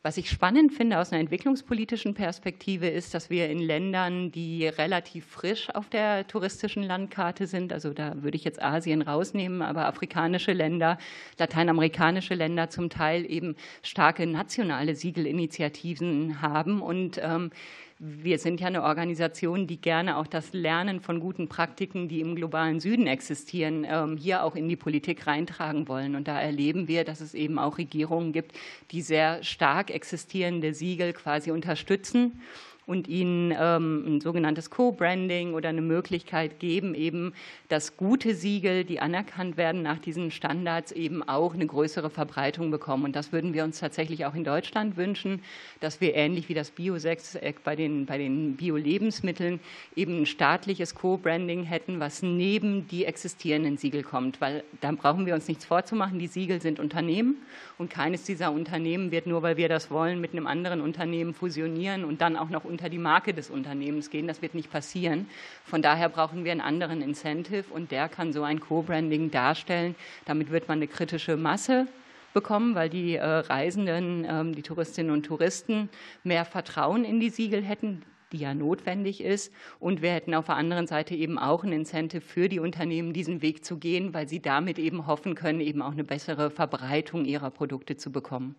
Was 0.06 0.18
ich 0.18 0.30
spannend 0.30 0.72
finde 0.72 0.99
aus 0.99 1.11
einer 1.11 1.22
entwicklungspolitischen 1.22 2.14
Perspektive 2.14 2.88
ist, 2.88 3.15
dass 3.15 3.32
wir 3.32 3.49
in 3.49 3.57
Ländern, 3.57 4.32
die 4.32 4.68
relativ 4.68 5.26
frisch 5.26 5.72
auf 5.73 5.90
der 5.90 6.27
touristischen 6.27 6.84
Landkarte 6.84 7.48
sind, 7.48 7.73
also 7.73 7.91
da 7.91 8.22
würde 8.22 8.38
ich 8.38 8.44
jetzt 8.44 8.61
Asien 8.61 9.02
rausnehmen, 9.02 9.64
aber 9.64 9.88
afrikanische 9.88 10.53
Länder, 10.53 10.99
lateinamerikanische 11.40 12.36
Länder 12.36 12.69
zum 12.69 12.91
Teil 12.91 13.26
eben 13.27 13.56
starke 13.82 14.27
nationale 14.27 14.94
Siegelinitiativen 14.94 16.40
haben. 16.40 16.84
Und 16.84 17.19
ähm, 17.23 17.49
wir 17.98 18.40
sind 18.40 18.60
ja 18.60 18.68
eine 18.68 18.84
Organisation, 18.84 19.68
die 19.68 19.80
gerne 19.80 20.18
auch 20.18 20.28
das 20.28 20.52
Lernen 20.52 21.00
von 21.00 21.22
guten 21.22 21.48
Praktiken, 21.48 22.10
die 22.10 22.20
im 22.20 22.36
globalen 22.36 22.82
Süden 22.82 23.08
existieren, 23.08 23.86
ähm, 23.90 24.18
hier 24.18 24.44
auch 24.44 24.56
in 24.56 24.68
die 24.68 24.76
Politik 24.76 25.28
reintragen 25.28 25.88
wollen. 25.88 26.16
Und 26.16 26.28
da 26.28 26.40
erleben 26.40 26.90
wir, 26.90 27.06
dass 27.06 27.22
es 27.22 27.34
eben 27.34 27.58
auch 27.58 27.78
Regierungen 27.78 28.34
gibt, 28.34 28.54
die 28.92 29.02
sehr 29.02 29.44
stark 29.44 29.92
existierende 29.92 30.74
Siegel 30.74 31.14
quasi 31.14 31.52
unterstützen 31.52 32.42
und 32.88 33.07
ihnen 33.07 33.53
ähm, 33.57 34.03
ein 34.06 34.22
sogenanntes 34.22 34.70
Co-Branding 34.70 35.53
oder 35.53 35.70
eine 35.70 35.82
Möglichkeit 35.82 36.60
geben, 36.60 36.94
eben, 36.94 37.34
dass 37.68 37.98
gute 37.98 38.36
Siegel, 38.36 38.84
die 38.84 38.99
anerkannt 38.99 39.57
werden 39.57 39.82
nach 39.82 39.98
diesen 39.98 40.32
Standards, 40.32 40.91
eben 40.91 41.24
auch 41.24 41.53
eine 41.53 41.66
größere 41.66 42.10
Verbreitung 42.10 42.72
bekommen. 42.72 43.06
Und 43.06 43.16
das 43.16 43.32
würden 43.32 43.53
wir 43.53 43.64
uns 43.64 43.80
tatsächlich 43.80 44.26
auch 44.26 44.36
in 44.36 44.44
Deutschland 44.44 44.98
wünschen, 44.98 45.41
dass 45.80 46.02
wir 46.02 46.16
ähnlich 46.16 46.49
wie 46.49 46.53
das 46.53 46.72
Bio-Sechseck 46.72 47.64
bei 47.64 47.76
den, 47.76 48.06
bei 48.06 48.18
den 48.18 48.56
Bio-Lebensmitteln 48.56 49.60
eben 49.95 50.22
ein 50.22 50.26
staatliches 50.26 50.95
Co-Branding 50.95 51.64
hätten, 51.64 51.99
was 51.99 52.22
neben 52.22 52.88
die 52.88 53.06
existierenden 53.06 53.78
Siegel 53.78 54.03
kommt. 54.03 54.41
Weil 54.41 54.64
da 54.82 54.91
brauchen 54.91 55.26
wir 55.26 55.34
uns 55.34 55.48
nichts 55.48 55.66
vorzumachen. 55.66 56.20
Die 56.20 56.28
Siegel 56.28 56.62
sind 56.62 56.80
Unternehmen 56.80 57.38
und 57.78 57.90
keines 57.90 58.24
dieser 58.24 58.52
Unternehmen 58.52 59.12
wird 59.12 59.26
nur, 59.26 59.41
weil 59.41 59.57
wir 59.57 59.70
das 59.70 59.90
wollen, 59.90 60.22
mit 60.22 60.34
einem 60.34 60.48
anderen 60.48 60.82
Unternehmen 60.82 61.34
fusionieren 61.34 62.06
und 62.06 62.22
dann 62.22 62.36
auch 62.38 62.49
noch 62.49 62.66
unter 62.76 62.90
die 62.90 62.98
Marke 62.98 63.34
des 63.34 63.50
Unternehmens 63.50 64.10
gehen. 64.10 64.28
Das 64.28 64.42
wird 64.42 64.54
nicht 64.54 64.70
passieren. 64.70 65.30
Von 65.64 65.82
daher 65.82 66.10
brauchen 66.10 66.44
wir 66.44 66.52
einen 66.52 66.60
anderen 66.60 67.02
Incentive 67.02 67.64
und 67.74 67.90
der 67.90 68.10
kann 68.10 68.34
so 68.34 68.44
ein 68.44 68.60
Co-Branding 68.60 69.32
darstellen. 69.32 69.96
Damit 70.26 70.52
wird 70.52 70.68
man 70.68 70.80
eine 70.80 70.88
kritische 70.88 71.38
Masse 71.38 71.88
bekommen, 72.34 72.76
weil 72.76 72.90
die 72.90 73.16
äh, 73.16 73.24
Reisenden, 73.24 74.28
ähm, 74.30 74.54
die 74.54 74.62
Touristinnen 74.62 75.14
und 75.14 75.26
Touristen 75.26 75.88
mehr 76.26 76.44
Vertrauen 76.44 77.06
in 77.06 77.22
die 77.22 77.30
Siegel 77.30 77.64
hätten 77.64 78.02
die 78.34 78.40
ja 78.40 78.54
notwendig 78.54 79.24
ist. 79.24 79.54
Und 79.80 80.02
wir 80.02 80.12
hätten 80.12 80.34
auf 80.34 80.48
der 80.48 80.56
anderen 80.56 80.88
Seite 80.88 81.16
eben 81.16 81.38
auch 81.38 81.64
ein 81.64 81.72
Incentive 81.72 82.20
für 82.20 82.50
die 82.50 82.60
Unternehmen, 82.60 83.14
diesen 83.14 83.42
Weg 83.42 83.64
zu 83.64 83.78
gehen, 83.78 84.14
weil 84.14 84.28
sie 84.28 84.42
damit 84.42 84.78
eben 84.80 85.08
hoffen 85.08 85.36
können, 85.36 85.62
eben 85.62 85.82
auch 85.82 85.94
eine 85.94 86.04
bessere 86.04 86.50
Verbreitung 86.50 87.24
ihrer 87.24 87.52
Produkte 87.52 87.96
zu 87.96 88.12
bekommen. 88.12 88.56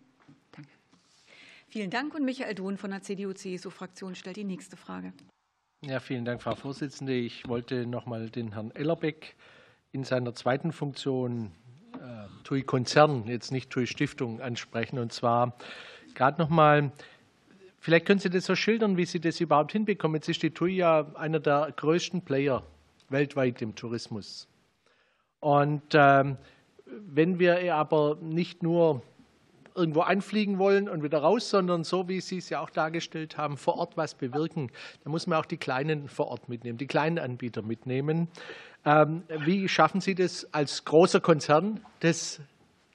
Vielen 1.69 1.89
Dank. 1.89 2.15
Und 2.15 2.23
Michael 2.23 2.55
Dohn 2.55 2.77
von 2.77 2.91
der 2.91 3.01
CDU-CSU-Fraktion 3.01 4.15
stellt 4.15 4.37
die 4.37 4.45
nächste 4.45 4.77
Frage. 4.77 5.13
Ja, 5.85 5.99
vielen 5.99 6.25
Dank, 6.25 6.41
Frau 6.41 6.55
Vorsitzende. 6.55 7.13
Ich 7.13 7.47
wollte 7.47 7.85
noch 7.85 8.05
mal 8.05 8.29
den 8.29 8.53
Herrn 8.53 8.71
Ellerbeck 8.71 9.35
in 9.91 10.03
seiner 10.03 10.33
zweiten 10.33 10.71
Funktion 10.71 11.51
äh, 11.93 12.27
TUI 12.43 12.63
Konzern, 12.63 13.27
jetzt 13.27 13.51
nicht 13.51 13.69
TUI 13.69 13.85
Stiftung, 13.85 14.41
ansprechen. 14.41 14.97
Und 14.97 15.13
zwar 15.13 15.55
gerade 16.15 16.41
noch 16.41 16.49
mal, 16.49 16.91
vielleicht 17.79 18.05
können 18.05 18.19
Sie 18.19 18.29
das 18.29 18.45
so 18.45 18.55
schildern, 18.55 18.97
wie 18.97 19.05
Sie 19.05 19.19
das 19.19 19.39
überhaupt 19.39 19.73
hinbekommen. 19.73 20.15
Jetzt 20.15 20.29
ist 20.29 20.41
die 20.41 20.51
TUI 20.51 20.77
ja 20.77 21.05
einer 21.15 21.39
der 21.39 21.71
größten 21.75 22.21
Player 22.21 22.63
weltweit 23.09 23.61
im 23.61 23.75
Tourismus. 23.75 24.47
Und 25.41 25.83
ähm, 25.93 26.37
wenn 26.85 27.39
wir 27.39 27.75
aber 27.75 28.17
nicht 28.21 28.63
nur 28.63 29.03
irgendwo 29.77 30.01
einfliegen 30.01 30.59
wollen 30.59 30.89
und 30.89 31.03
wieder 31.03 31.19
raus, 31.19 31.49
sondern 31.49 31.83
so, 31.83 32.09
wie 32.09 32.19
Sie 32.19 32.39
es 32.39 32.49
ja 32.49 32.59
auch 32.59 32.69
dargestellt 32.69 33.37
haben, 33.37 33.55
vor 33.55 33.77
Ort 33.77 33.95
was 33.95 34.15
bewirken. 34.15 34.71
Da 35.03 35.09
muss 35.09 35.27
man 35.27 35.39
auch 35.39 35.45
die 35.45 35.57
Kleinen 35.57 36.09
vor 36.09 36.27
Ort 36.27 36.49
mitnehmen, 36.49 36.77
die 36.77 36.87
kleinen 36.87 37.19
Anbieter 37.19 37.61
mitnehmen. 37.61 38.27
Ähm, 38.83 39.23
wie 39.45 39.69
schaffen 39.69 40.01
Sie 40.01 40.15
das 40.15 40.53
als 40.53 40.83
großer 40.83 41.21
Konzern, 41.21 41.79
das 41.99 42.41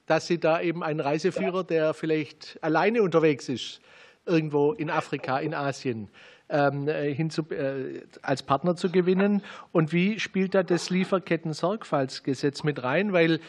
dass 0.05 0.27
Sie 0.27 0.37
da 0.37 0.61
eben 0.61 0.83
einen 0.83 0.99
Reiseführer, 0.99 1.63
der 1.63 1.93
vielleicht 1.93 2.59
alleine 2.61 3.01
unterwegs 3.01 3.47
ist, 3.49 3.79
irgendwo 4.25 4.73
in 4.73 4.89
Afrika, 4.89 5.39
in 5.39 5.53
Asien, 5.53 6.09
ähm, 6.49 6.87
hinzu, 6.87 7.49
äh, 7.51 8.01
als 8.21 8.43
Partner 8.43 8.75
zu 8.75 8.91
gewinnen. 8.91 9.43
Und 9.71 9.93
wie 9.93 10.19
spielt 10.19 10.55
da 10.55 10.63
das 10.63 10.89
Lieferketten-Sorgfaltsgesetz 10.89 12.63
mit 12.63 12.83
rein? 12.83 13.13
Weil 13.13 13.39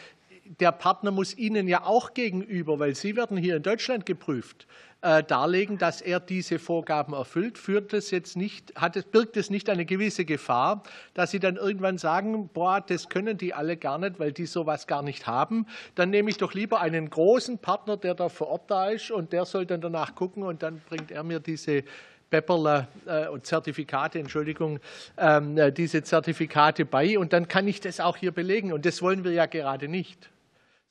der 0.60 0.72
Partner 0.72 1.10
muss 1.10 1.36
Ihnen 1.36 1.68
ja 1.68 1.84
auch 1.84 2.14
gegenüber, 2.14 2.78
weil 2.78 2.94
Sie 2.94 3.16
werden 3.16 3.36
hier 3.36 3.56
in 3.56 3.62
Deutschland 3.62 4.06
geprüft, 4.06 4.66
äh, 5.00 5.22
darlegen, 5.22 5.78
dass 5.78 6.00
er 6.00 6.20
diese 6.20 6.58
Vorgaben 6.58 7.14
erfüllt, 7.14 7.58
führt 7.58 7.92
es 7.92 8.10
jetzt 8.10 8.36
nicht, 8.36 8.74
hat 8.74 8.96
es, 8.96 9.04
birgt 9.04 9.36
es 9.36 9.50
nicht 9.50 9.68
eine 9.68 9.84
gewisse 9.84 10.24
Gefahr, 10.24 10.82
dass 11.14 11.30
Sie 11.30 11.40
dann 11.40 11.56
irgendwann 11.56 11.98
sagen, 11.98 12.48
boah, 12.52 12.80
das 12.80 13.08
können 13.08 13.38
die 13.38 13.54
alle 13.54 13.76
gar 13.76 13.98
nicht, 13.98 14.18
weil 14.18 14.32
die 14.32 14.46
sowas 14.46 14.86
gar 14.86 15.02
nicht 15.02 15.26
haben. 15.26 15.66
Dann 15.94 16.10
nehme 16.10 16.30
ich 16.30 16.36
doch 16.36 16.54
lieber 16.54 16.80
einen 16.80 17.10
großen 17.10 17.58
Partner, 17.58 17.96
der 17.96 18.14
da 18.14 18.28
vor 18.28 18.48
Ort 18.48 18.70
da 18.70 18.90
ist 18.90 19.10
und 19.10 19.32
der 19.32 19.44
soll 19.44 19.66
dann 19.66 19.80
danach 19.80 20.14
gucken 20.14 20.42
und 20.42 20.62
dann 20.62 20.80
bringt 20.88 21.10
er 21.10 21.22
mir 21.22 21.40
diese 21.40 21.84
Pepperler 22.30 22.88
äh, 23.06 23.28
und 23.28 23.46
Zertifikate, 23.46 24.18
Entschuldigung, 24.18 24.80
ähm, 25.18 25.56
äh, 25.56 25.70
diese 25.70 26.02
Zertifikate 26.02 26.84
bei 26.84 27.18
und 27.18 27.32
dann 27.32 27.48
kann 27.48 27.68
ich 27.68 27.80
das 27.80 28.00
auch 28.00 28.16
hier 28.16 28.32
belegen 28.32 28.72
und 28.72 28.86
das 28.86 29.02
wollen 29.02 29.24
wir 29.24 29.32
ja 29.32 29.46
gerade 29.46 29.88
nicht 29.88 30.30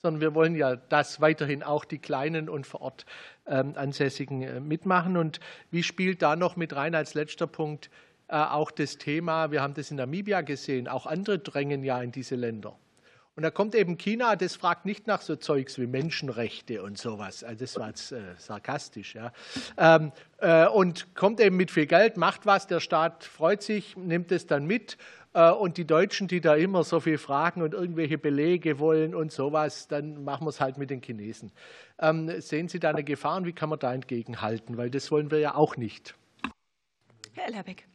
sondern 0.04 0.20
wir 0.20 0.36
wollen 0.36 0.56
ja, 0.56 0.76
dass 0.76 1.22
weiterhin 1.22 1.64
auch 1.64 1.86
die 1.86 1.98
Kleinen 1.98 2.50
und 2.50 2.68
vor 2.68 2.82
Ort 2.82 3.06
ähm, 3.48 3.74
Ansässigen 3.76 4.42
äh, 4.42 4.60
mitmachen. 4.60 5.16
Und 5.16 5.40
wie 5.72 5.82
spielt 5.82 6.22
da 6.22 6.36
noch 6.36 6.58
mit 6.58 6.76
rein 6.76 6.94
als 6.94 7.14
letzter 7.14 7.48
Punkt 7.48 7.90
äh, 8.28 8.36
auch 8.36 8.70
das 8.70 8.98
Thema, 8.98 9.52
wir 9.52 9.62
haben 9.62 9.74
das 9.74 9.92
in 9.92 9.98
Namibia 9.98 10.42
gesehen, 10.42 10.90
auch 10.90 11.06
andere 11.06 11.40
drängen 11.40 11.84
ja 11.84 12.02
in 12.02 12.12
diese 12.12 12.36
Länder. 12.36 12.76
Und 13.36 13.44
da 13.44 13.50
kommt 13.50 13.74
eben 13.76 13.98
China, 13.98 14.36
das 14.36 14.56
fragt 14.56 14.86
nicht 14.86 15.08
nach 15.08 15.22
so 15.22 15.38
Zeugs 15.38 15.80
wie 15.80 15.88
Menschenrechte 15.88 16.84
und 16.84 17.00
sowas. 17.00 17.44
Also 17.44 17.62
das 17.62 17.76
war 17.78 17.88
jetzt 17.88 18.12
äh, 18.12 18.22
sarkastisch, 18.38 19.16
ja. 19.16 19.32
Ähm, 19.78 20.12
äh, 20.40 20.68
und 20.68 21.16
kommt 21.16 21.40
eben 21.40 21.56
mit 21.56 21.72
viel 21.72 21.88
Geld, 21.88 22.18
macht 22.18 22.46
was, 22.46 22.68
der 22.68 22.82
Staat 22.82 23.24
freut 23.24 23.64
sich, 23.64 23.96
nimmt 23.96 24.32
es 24.34 24.48
dann 24.48 24.66
mit 24.66 24.98
und 25.34 25.78
die 25.78 25.86
Deutschen, 25.86 26.28
die 26.28 26.42
da 26.42 26.56
immer 26.56 26.84
so 26.84 27.00
viel 27.00 27.18
fragen 27.18 27.62
und 27.62 27.74
irgendwelche 27.74 28.18
Belege 28.18 28.80
wollen 28.80 29.16
und 29.16 29.32
sowas, 29.32 29.88
dann 29.88 30.24
machen 30.24 30.46
wir 30.46 30.50
es 30.50 30.62
halt 30.62 30.78
mit 30.78 30.90
den 30.90 31.02
Chinesen. 31.02 31.52
Ähm, 32.00 32.30
sehen 32.40 32.68
Sie 32.68 32.80
da 32.80 32.90
eine 32.90 33.04
Gefahr 33.04 33.38
und 33.38 33.46
wie 33.46 33.54
kann 33.54 33.70
man 33.70 33.80
da 33.80 33.94
entgegenhalten? 33.94 34.78
Weil 34.78 34.90
das 34.90 35.12
wollen 35.12 35.32
wir 35.32 35.40
ja 35.40 35.56
auch 35.56 35.76
nicht. 35.76 36.16
Herr 37.34 37.48
Ellerbeck. 37.48 37.88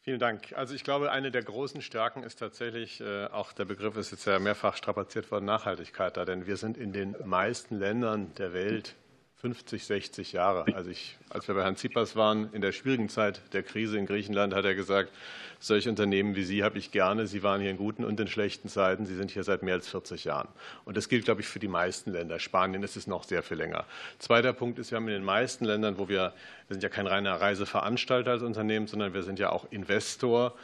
Vielen 0.00 0.20
Dank. 0.20 0.52
Also 0.54 0.74
ich 0.74 0.84
glaube, 0.84 1.10
eine 1.10 1.32
der 1.32 1.42
großen 1.42 1.82
Stärken 1.82 2.22
ist 2.22 2.36
tatsächlich, 2.36 3.00
äh, 3.00 3.26
auch 3.26 3.52
der 3.52 3.64
Begriff 3.64 3.96
ist 3.96 4.12
jetzt 4.12 4.24
ja 4.24 4.38
mehrfach 4.38 4.76
strapaziert 4.76 5.32
worden, 5.32 5.46
Nachhaltigkeit 5.46 6.16
da. 6.16 6.24
Denn 6.24 6.46
wir 6.46 6.56
sind 6.56 6.76
in 6.76 6.92
den 6.92 7.16
meisten 7.24 7.76
Ländern 7.76 8.32
der 8.38 8.52
Welt 8.52 8.94
50, 9.36 9.84
60 9.84 10.32
Jahre. 10.32 10.64
Also 10.74 10.90
ich, 10.90 11.16
als 11.28 11.46
wir 11.46 11.54
bei 11.54 11.62
Herrn 11.62 11.76
Tsipras 11.76 12.16
waren, 12.16 12.48
in 12.52 12.62
der 12.62 12.72
schwierigen 12.72 13.10
Zeit 13.10 13.40
der 13.52 13.62
Krise 13.62 13.98
in 13.98 14.06
Griechenland, 14.06 14.54
hat 14.54 14.64
er 14.64 14.74
gesagt, 14.74 15.10
solche 15.58 15.90
Unternehmen 15.90 16.36
wie 16.36 16.42
Sie 16.42 16.64
habe 16.64 16.78
ich 16.78 16.90
gerne. 16.90 17.26
Sie 17.26 17.42
waren 17.42 17.60
hier 17.60 17.70
in 17.70 17.76
guten 17.76 18.04
und 18.04 18.18
in 18.18 18.28
schlechten 18.28 18.68
Zeiten. 18.68 19.04
Sie 19.04 19.14
sind 19.14 19.30
hier 19.30 19.44
seit 19.44 19.62
mehr 19.62 19.74
als 19.74 19.88
40 19.88 20.24
Jahren. 20.24 20.48
Und 20.84 20.96
das 20.96 21.08
gilt, 21.08 21.26
glaube 21.26 21.42
ich, 21.42 21.48
für 21.48 21.58
die 21.58 21.68
meisten 21.68 22.12
Länder. 22.12 22.38
Spanien 22.38 22.82
ist 22.82 22.96
es 22.96 23.06
noch 23.06 23.24
sehr 23.24 23.42
viel 23.42 23.58
länger. 23.58 23.84
Zweiter 24.18 24.54
Punkt 24.54 24.78
ist, 24.78 24.90
wir 24.90 24.96
haben 24.96 25.08
in 25.08 25.14
den 25.14 25.24
meisten 25.24 25.66
Ländern, 25.66 25.98
wo 25.98 26.08
wir, 26.08 26.32
wir 26.68 26.74
sind 26.74 26.82
ja 26.82 26.88
kein 26.88 27.06
reiner 27.06 27.34
Reiseveranstalter 27.34 28.30
als 28.30 28.42
Unternehmen, 28.42 28.86
sondern 28.86 29.12
wir 29.12 29.22
sind 29.22 29.38
ja 29.38 29.50
auch 29.50 29.66
Investor 29.70 30.54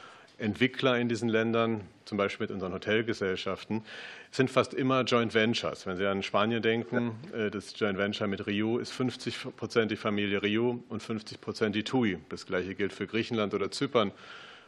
Entwickler 0.43 0.99
in 0.99 1.09
diesen 1.09 1.29
Ländern, 1.29 1.83
zum 2.05 2.19
Beispiel 2.19 2.45
mit 2.45 2.51
unseren 2.51 2.73
Hotelgesellschaften, 2.73 3.83
sind 4.31 4.51
fast 4.51 4.75
immer 4.75 5.03
Joint 5.05 5.35
Ventures. 5.35 5.87
Wenn 5.87 5.97
Sie 5.97 6.07
an 6.07 6.23
Spanien 6.23 6.63
denken, 6.63 7.13
äh, 7.33 7.51
das 7.51 7.79
Joint 7.79 7.97
Venture 7.97 8.27
mit 8.27 8.47
Rio 8.47 8.79
ist 8.79 8.93
50 8.93 9.57
Prozent 9.57 9.91
die 9.91 9.97
Familie 9.97 10.43
Rio 10.43 10.83
und 10.89 11.03
50 11.03 11.41
Prozent 11.41 11.77
die 11.77 11.85
TUI. 11.85 12.19
Das 12.29 12.47
Gleiche 12.47 12.75
gilt 12.75 12.93
für 12.93 13.07
Griechenland 13.07 13.55
oder 13.55 13.71
Zypern. 13.71 14.13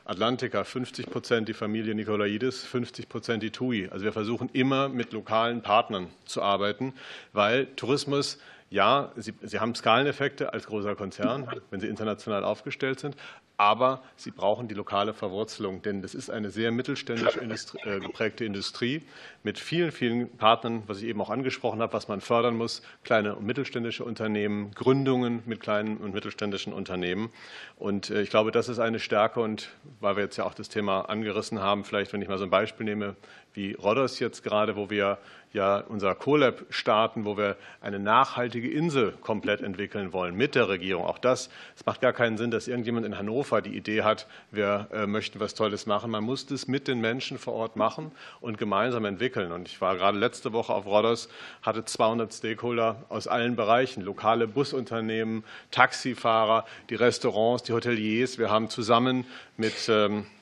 Atlantica 0.06 0.64
50 0.64 1.06
Prozent 1.06 1.48
die 1.48 1.55
Familie 1.55 1.94
Nikolaidis, 1.94 2.62
50 2.64 3.09
Prozent 3.09 3.42
die 3.42 3.51
TUI. 3.51 3.88
Also 3.90 4.05
wir 4.05 4.12
versuchen 4.12 4.51
immer 4.52 4.90
mit 4.90 5.12
lokalen 5.12 5.62
Partnern 5.62 6.09
zu 6.26 6.42
arbeiten, 6.42 6.92
weil 7.32 7.66
Tourismus 7.74 8.38
ja, 8.70 9.12
Sie, 9.16 9.35
Sie, 9.43 9.61
haben 9.61 9.74
Skaleneffekte 9.74 10.53
als 10.53 10.66
großer 10.66 10.97
Konzern, 10.97 11.49
wenn 11.70 11.81
Sie 11.81 11.86
international 11.86 12.45
aufgestellt 12.45 13.01
sind, 13.01 13.16
aber 13.57 14.03
sie 14.16 14.32
brauchen 14.32 14.66
die 14.66 14.74
lokale 14.74 15.15
Verwurzelung, 15.15 15.81
denn 15.82 16.03
das 16.03 16.15
ist 16.15 16.28
eine 16.28 16.51
sehr 16.51 16.73
mittelständisch 16.73 17.36
äh, 17.85 18.01
geprägte 18.01 18.45
Industrie 18.45 19.03
mit 19.45 19.61
vielen, 19.61 19.93
vielen 19.93 20.28
Partnern, 20.36 20.82
was 20.89 20.99
ich 20.99 21.05
eben 21.05 21.20
auch 21.20 21.31
angesprochen 21.31 21.81
habe, 21.81 21.93
was 21.93 22.09
man 22.09 22.20
fördern 22.20 22.57
muss, 22.57 22.82
kleine 23.05 23.36
und 23.36 23.47
mittelständische 23.47 24.05
Unternehmen, 24.05 24.73
Gründungen 24.73 25.43
mit 25.47 25.61
kleinen 25.61 25.99
und 25.99 26.12
mittelständischen 26.12 26.73
Unternehmen. 26.73 27.31
Und 27.77 28.11
äh, 28.11 28.23
ich 28.23 28.31
glaube, 28.31 28.51
das 28.51 28.69
ist 28.69 28.81
eine 28.81 28.99
Stärke. 28.99 29.41
Und 29.41 29.70
weil 30.01 30.16
wir 30.16 30.24
jetzt 30.24 30.36
ja 30.36 30.45
auch 30.45 30.55
das 30.55 30.69
Thema 30.69 31.03
angerissen 31.03 31.61
haben, 31.61 31.85
vielleicht, 31.85 32.12
wenn 32.12 32.23
ich 32.23 32.28
mal 32.28 32.39
so 32.39 32.45
ein 32.45 32.51
Beispiel 32.51 32.86
nehme, 32.86 33.15
wie 33.53 33.74
Rodos 33.74 34.19
jetzt 34.19 34.43
gerade, 34.43 34.74
wo 34.74 34.91
wir 34.91 35.19
ja 35.55 35.78
unser 35.78 36.14
CoLab 36.14 36.66
starten, 36.68 37.24
wo 37.24 37.36
wir 37.36 37.56
eine 37.81 37.98
nachhaltige 37.98 38.70
Insel 38.70 39.12
komplett 39.20 39.62
entwickeln 39.62 40.12
wollen 40.12 40.36
mit 40.36 40.55
der 40.55 40.68
Regierung. 40.68 41.05
Auch 41.05 41.18
das, 41.18 41.48
es 41.76 41.86
macht 41.86 42.01
gar 42.01 42.12
keinen 42.12 42.36
Sinn, 42.36 42.51
dass 42.51 42.68
irgendjemand 42.68 43.06
in 43.06 43.16
Hannover 43.16 43.62
die 43.62 43.76
Idee 43.76 44.02
hat, 44.02 44.26
wir 44.51 44.89
äh, 44.93 45.06
möchten 45.06 45.40
was 45.40 45.55
Tolles 45.55 45.86
machen. 45.86 46.10
Man 46.10 46.24
muss 46.24 46.47
das 46.47 46.66
mit 46.66 46.89
den 46.89 47.01
Menschen 47.01 47.39
vor 47.39 47.55
Ort 47.55 47.76
machen 47.76 48.10
und 48.40 48.59
gemeinsam 48.59 49.05
entwickeln. 49.05 49.52
Und 49.52 49.68
ich 49.68 49.81
war 49.81 49.97
gerade 49.97 50.18
letzte 50.18 50.52
Woche 50.52 50.74
auf 50.74 50.86
Rodos, 50.86 51.28
hatte 51.62 51.85
200 51.85 52.35
Stakeholder 52.35 53.05
aus 53.09 53.28
allen 53.28 53.55
Bereichen, 53.55 54.02
lokale 54.02 54.48
Busunternehmen, 54.48 55.44
Taxifahrer, 55.70 56.64
die 56.90 56.97
Restaurants, 56.97 57.62
die 57.62 57.72
Hoteliers. 57.72 58.39
Wir 58.39 58.51
haben 58.51 58.68
zusammen 58.68 59.24
mit 59.56 59.89
ähm, 59.89 60.20
äh, 60.20 60.34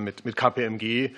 mit, 0.00 0.24
mit 0.24 0.36
KPMG 0.36 1.10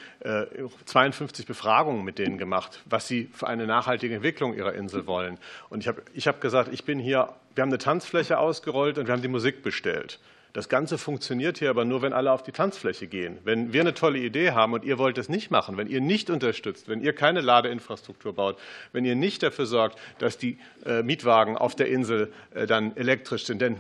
52 0.87 1.45
äh, 1.45 1.49
Befragungen 1.49 2.05
mit 2.05 2.19
denen 2.19 2.39
gemacht, 2.39 2.83
was 2.85 3.09
sie 3.09 3.29
für 3.33 3.47
eine 3.47 3.67
nachhaltige 3.67 4.15
Entwicklung 4.15 4.55
ihrer 4.55 4.75
Insel 4.75 5.07
wollen. 5.07 5.39
Und 5.69 5.81
ich 5.81 5.89
habe 5.89 6.03
ich 6.15 6.29
hab 6.29 6.41
gesagt, 6.41 6.73
ich 6.73 6.85
bin 6.85 6.99
hier, 6.99 7.29
wir 7.55 7.63
haben 7.63 7.71
eine 7.71 7.79
Tanzfläche 7.79 8.39
ausgerollt 8.39 8.99
und 8.99 9.07
wir 9.07 9.13
haben 9.13 9.23
die 9.23 9.29
Musik 9.29 9.63
bestellt. 9.63 10.19
Das 10.53 10.69
Ganze 10.69 10.99
funktioniert 10.99 11.59
hier 11.59 11.71
aber 11.71 11.87
nur, 11.87 12.03
wenn 12.03 12.13
alle 12.13 12.31
auf 12.31 12.43
die 12.43 12.53
Tanzfläche 12.53 13.07
gehen. 13.07 13.39
Wenn 13.43 13.73
wir 13.73 13.81
eine 13.81 13.95
tolle 13.95 14.19
Idee 14.19 14.51
haben 14.51 14.75
und 14.75 14.85
ihr 14.85 14.99
wollt 14.99 15.17
es 15.17 15.31
nicht 15.31 15.51
machen, 15.51 15.79
wenn 15.79 15.87
ihr 15.87 16.03
nicht 16.03 16.29
unterstützt, 16.29 16.89
wenn 16.89 17.01
ihr 17.01 17.15
keine 17.15 17.41
Ladeinfrastruktur 17.41 18.35
baut, 18.35 18.59
wenn 18.93 19.07
ihr 19.07 19.15
nicht 19.15 19.43
dafür 19.43 19.65
sorgt, 19.65 19.99
dass 20.19 20.37
die 20.37 20.59
äh, 20.85 21.03
Mietwagen 21.03 21.57
auf 21.57 21.75
der 21.75 21.89
Insel 21.89 22.33
dann 22.69 22.95
elektrisch 22.97 23.47
sind, 23.47 23.63
denn 23.63 23.79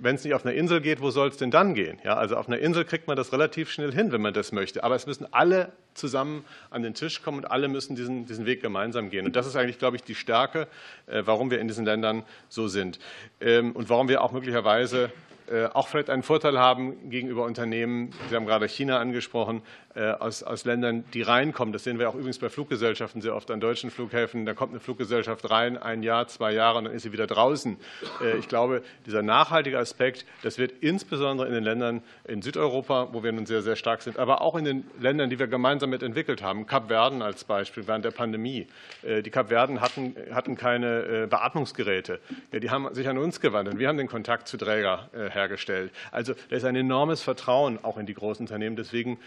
wenn 0.00 0.14
es 0.14 0.24
nicht 0.24 0.34
auf 0.34 0.44
einer 0.44 0.54
Insel 0.54 0.80
geht, 0.80 1.00
wo 1.00 1.10
soll 1.10 1.28
es 1.28 1.36
denn 1.36 1.50
dann 1.50 1.74
gehen? 1.74 1.98
Ja, 2.04 2.16
also 2.16 2.36
auf 2.36 2.48
einer 2.48 2.58
Insel 2.58 2.84
kriegt 2.84 3.08
man 3.08 3.16
das 3.16 3.32
relativ 3.32 3.70
schnell 3.70 3.92
hin, 3.92 4.12
wenn 4.12 4.20
man 4.20 4.32
das 4.32 4.52
möchte. 4.52 4.84
Aber 4.84 4.94
es 4.94 5.06
müssen 5.06 5.26
alle 5.32 5.72
zusammen 5.94 6.44
an 6.70 6.82
den 6.82 6.94
Tisch 6.94 7.22
kommen 7.22 7.38
und 7.38 7.50
alle 7.50 7.68
müssen 7.68 7.96
diesen, 7.96 8.26
diesen 8.26 8.46
Weg 8.46 8.62
gemeinsam 8.62 9.10
gehen. 9.10 9.26
Und 9.26 9.34
das 9.34 9.46
ist 9.46 9.56
eigentlich, 9.56 9.78
glaube 9.78 9.96
ich, 9.96 10.04
die 10.04 10.14
Stärke, 10.14 10.68
äh, 11.06 11.22
warum 11.24 11.50
wir 11.50 11.60
in 11.60 11.68
diesen 11.68 11.84
Ländern 11.84 12.22
so 12.48 12.68
sind 12.68 12.98
ähm, 13.40 13.72
und 13.72 13.90
warum 13.90 14.08
wir 14.08 14.22
auch 14.22 14.32
möglicherweise 14.32 15.10
äh, 15.50 15.66
auch 15.66 15.88
vielleicht 15.88 16.10
einen 16.10 16.22
Vorteil 16.22 16.58
haben 16.58 17.10
gegenüber 17.10 17.44
Unternehmen, 17.44 18.12
Sie 18.28 18.36
haben 18.36 18.46
gerade 18.46 18.68
China 18.68 18.98
angesprochen, 18.98 19.62
aus, 19.94 20.42
aus 20.42 20.64
Ländern, 20.64 21.04
die 21.14 21.22
reinkommen. 21.22 21.72
Das 21.72 21.84
sehen 21.84 21.98
wir 21.98 22.08
auch 22.08 22.14
übrigens 22.14 22.38
bei 22.38 22.48
Fluggesellschaften 22.48 23.20
sehr 23.20 23.34
oft 23.34 23.50
an 23.50 23.58
deutschen 23.58 23.90
Flughäfen. 23.90 24.46
Da 24.46 24.54
kommt 24.54 24.72
eine 24.72 24.80
Fluggesellschaft 24.80 25.50
rein, 25.50 25.76
ein 25.76 26.02
Jahr, 26.02 26.28
zwei 26.28 26.52
Jahre, 26.52 26.78
und 26.78 26.84
dann 26.84 26.92
ist 26.92 27.02
sie 27.02 27.12
wieder 27.12 27.26
draußen. 27.26 27.76
Äh, 28.22 28.38
ich 28.38 28.48
glaube, 28.48 28.82
dieser 29.06 29.22
nachhaltige 29.22 29.78
Aspekt, 29.78 30.26
das 30.42 30.58
wird 30.58 30.72
insbesondere 30.80 31.48
in 31.48 31.54
den 31.54 31.64
Ländern 31.64 32.02
in 32.24 32.42
Südeuropa, 32.42 33.08
wo 33.12 33.22
wir 33.22 33.32
nun 33.32 33.46
sehr, 33.46 33.62
sehr 33.62 33.76
stark 33.76 34.02
sind, 34.02 34.18
aber 34.18 34.40
auch 34.40 34.56
in 34.56 34.64
den 34.64 34.84
Ländern, 35.00 35.30
die 35.30 35.38
wir 35.38 35.48
gemeinsam 35.48 35.90
mit 35.90 36.02
entwickelt 36.02 36.42
haben, 36.42 36.66
Kapverden 36.66 37.22
als 37.22 37.44
Beispiel 37.44 37.86
während 37.88 38.04
der 38.04 38.10
Pandemie. 38.10 38.66
Die 39.02 39.30
Kapverden 39.30 39.80
hatten, 39.80 40.14
hatten 40.32 40.54
keine 40.54 41.26
Beatmungsgeräte. 41.28 42.20
Die 42.52 42.70
haben 42.70 42.92
sich 42.94 43.08
an 43.08 43.18
uns 43.18 43.40
gewandt 43.40 43.68
und 43.68 43.78
wir 43.78 43.88
haben 43.88 43.96
den 43.96 44.08
Kontakt 44.08 44.48
zu 44.48 44.56
Träger 44.56 45.08
hergestellt. 45.12 45.92
Also 46.10 46.34
da 46.50 46.56
ist 46.56 46.64
ein 46.64 46.76
enormes 46.76 47.22
Vertrauen 47.22 47.82
auch 47.82 47.98
in 47.98 48.06
die 48.06 48.14
großen 48.14 48.44
Unternehmen. 48.44 48.76
Deswegen 48.76 49.18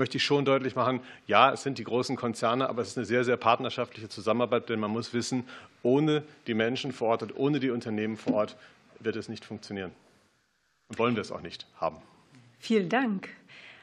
möchte 0.00 0.16
ich 0.16 0.24
schon 0.24 0.44
deutlich 0.44 0.74
machen, 0.74 1.00
ja, 1.28 1.52
es 1.52 1.62
sind 1.62 1.78
die 1.78 1.84
großen 1.84 2.16
Konzerne, 2.16 2.68
aber 2.68 2.82
es 2.82 2.88
ist 2.88 2.96
eine 2.96 3.06
sehr, 3.06 3.22
sehr 3.22 3.36
partnerschaftliche 3.36 4.08
Zusammenarbeit, 4.08 4.68
denn 4.68 4.80
man 4.80 4.90
muss 4.90 5.14
wissen, 5.14 5.44
ohne 5.84 6.24
die 6.48 6.54
Menschen 6.54 6.90
vor 6.90 7.08
Ort 7.08 7.22
und 7.22 7.36
ohne 7.36 7.60
die 7.60 7.70
Unternehmen 7.70 8.16
vor 8.16 8.34
Ort 8.34 8.56
wird 8.98 9.14
es 9.14 9.28
nicht 9.28 9.44
funktionieren. 9.44 9.92
Und 10.88 10.98
wollen 10.98 11.14
wir 11.14 11.20
es 11.20 11.30
auch 11.30 11.42
nicht 11.42 11.66
haben. 11.76 11.98
Vielen 12.58 12.88
Dank. 12.88 13.28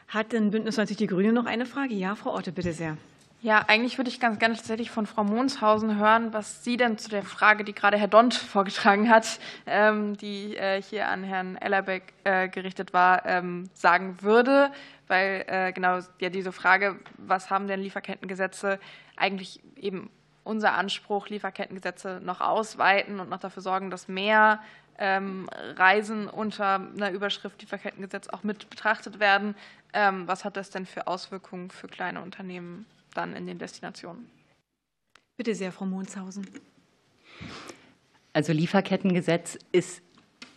Hat 0.10 0.34
denn 0.34 0.52
Bündnis 0.52 0.78
90 0.78 0.98
Die 0.98 1.08
Grüne 1.08 1.32
noch 1.32 1.46
eine 1.46 1.66
Frage? 1.66 1.94
Ja, 1.94 2.16
Frau 2.16 2.32
Orte, 2.32 2.52
bitte 2.52 2.74
sehr. 2.74 2.98
Ja, 3.44 3.64
eigentlich 3.68 4.00
würde 4.00 4.10
ich 4.10 4.20
ganz 4.20 4.40
gerne 4.40 4.56
tatsächlich 4.56 4.90
von 4.90 5.06
Frau 5.06 5.24
Monshausen 5.24 6.00
hören, 6.00 6.34
was 6.34 6.64
sie 6.64 6.76
denn 6.76 6.98
zu 6.98 7.08
der 7.10 7.22
Frage, 7.22 7.64
die 7.64 7.74
gerade 7.74 7.96
Herr 7.98 8.08
Dont 8.08 8.34
vorgetragen 8.34 9.10
hat, 9.12 9.40
ähm, 9.68 10.18
die 10.18 10.58
äh, 10.58 10.82
hier 10.82 11.08
an 11.08 11.24
Herrn 11.24 11.56
Ellerbeck 11.56 12.14
äh, 12.24 12.50
gerichtet 12.50 12.94
war, 12.94 13.26
ähm, 13.28 13.70
sagen 13.76 14.18
würde. 14.22 14.72
Weil 15.08 15.46
äh, 15.48 15.72
genau 15.72 16.00
ja 16.20 16.30
diese 16.30 16.52
Frage, 16.52 17.00
was 17.18 17.52
haben 17.52 17.68
denn 17.68 17.80
Lieferkettengesetze 17.80 18.80
eigentlich 19.16 19.62
eben 19.76 20.10
unser 20.44 20.74
Anspruch, 20.74 21.30
Lieferkettengesetze 21.30 22.20
noch 22.24 22.42
ausweiten 22.42 23.20
und 23.20 23.30
noch 23.30 23.40
dafür 23.40 23.62
sorgen, 23.62 23.92
dass 23.92 24.08
mehr 24.08 24.64
ähm, 24.98 25.48
Reisen 25.76 26.28
unter 26.28 26.82
einer 26.96 27.12
Überschrift 27.12 27.62
Lieferkettengesetz 27.62 28.30
auch 28.30 28.44
mit 28.44 28.68
betrachtet 28.70 29.20
werden. 29.20 29.56
Was 29.94 30.44
hat 30.44 30.58
das 30.58 30.70
denn 30.70 30.86
für 30.86 31.08
Auswirkungen 31.08 31.72
für 31.72 31.88
kleine 31.88 32.22
Unternehmen 32.22 32.86
dann 33.18 33.36
in 33.36 33.48
den 33.48 33.58
Destinationen? 33.58 34.30
Bitte 35.38 35.54
sehr, 35.56 35.72
Frau 35.72 35.86
Monshausen. 35.86 36.48
Also 38.34 38.54
Lieferkettengesetz 38.54 39.58
ist 39.72 40.02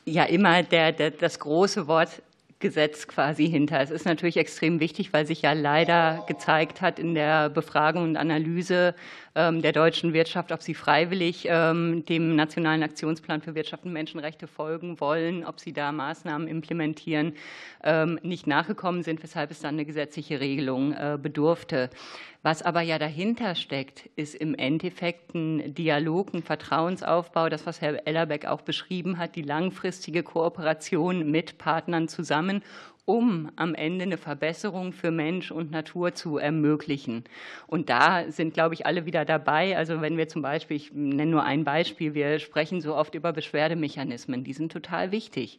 ja 0.04 0.24
immer 0.24 0.62
der, 0.62 0.92
der, 0.92 1.10
das 1.10 1.38
große 1.38 1.86
Wort 1.86 2.22
Gesetz 2.60 3.08
quasi 3.08 3.48
hinter. 3.48 3.80
Es 3.80 3.90
ist 3.90 4.04
natürlich 4.04 4.36
extrem 4.36 4.80
wichtig, 4.80 5.14
weil 5.14 5.26
sich 5.26 5.42
ja 5.42 5.54
leider 5.54 6.24
gezeigt 6.28 6.82
hat 6.82 6.98
in 6.98 7.14
der 7.14 7.48
Befragung 7.48 8.04
und 8.04 8.16
Analyse 8.18 8.94
der 9.34 9.72
deutschen 9.72 10.12
Wirtschaft, 10.12 10.50
ob 10.50 10.60
sie 10.60 10.74
freiwillig 10.74 11.46
ähm, 11.48 12.04
dem 12.04 12.34
Nationalen 12.34 12.82
Aktionsplan 12.82 13.42
für 13.42 13.54
Wirtschaft 13.54 13.84
und 13.84 13.92
Menschenrechte 13.92 14.48
folgen 14.48 14.98
wollen, 15.00 15.44
ob 15.44 15.60
sie 15.60 15.72
da 15.72 15.92
Maßnahmen 15.92 16.48
implementieren, 16.48 17.34
ähm, 17.84 18.18
nicht 18.22 18.48
nachgekommen 18.48 19.04
sind, 19.04 19.22
weshalb 19.22 19.52
es 19.52 19.60
dann 19.60 19.74
eine 19.74 19.84
gesetzliche 19.84 20.40
Regelung 20.40 20.92
äh, 20.92 21.16
bedurfte. 21.20 21.90
Was 22.42 22.62
aber 22.62 22.80
ja 22.80 22.98
dahinter 22.98 23.54
steckt, 23.54 24.06
ist 24.16 24.34
im 24.34 24.54
Endeffekt 24.54 25.34
ein 25.34 25.74
Dialog, 25.74 26.32
ein 26.32 26.42
Vertrauensaufbau, 26.42 27.50
das, 27.50 27.66
was 27.66 27.80
Herr 27.82 28.06
Ellerbeck 28.06 28.46
auch 28.46 28.62
beschrieben 28.62 29.18
hat, 29.18 29.36
die 29.36 29.42
langfristige 29.42 30.22
Kooperation 30.22 31.30
mit 31.30 31.58
Partnern 31.58 32.08
zusammen, 32.08 32.62
um 33.10 33.50
am 33.56 33.74
Ende 33.74 34.04
eine 34.04 34.16
Verbesserung 34.16 34.92
für 34.92 35.10
Mensch 35.10 35.50
und 35.50 35.72
Natur 35.72 36.14
zu 36.14 36.38
ermöglichen. 36.38 37.24
Und 37.66 37.90
da 37.90 38.30
sind, 38.30 38.54
glaube 38.54 38.74
ich, 38.74 38.86
alle 38.86 39.04
wieder 39.04 39.24
dabei. 39.24 39.76
Also 39.76 40.00
wenn 40.00 40.16
wir 40.16 40.28
zum 40.28 40.42
Beispiel, 40.42 40.76
ich 40.76 40.92
nenne 40.92 41.28
nur 41.28 41.42
ein 41.42 41.64
Beispiel, 41.64 42.14
wir 42.14 42.38
sprechen 42.38 42.80
so 42.80 42.94
oft 42.94 43.16
über 43.16 43.32
Beschwerdemechanismen, 43.32 44.44
die 44.44 44.52
sind 44.52 44.70
total 44.70 45.10
wichtig 45.10 45.58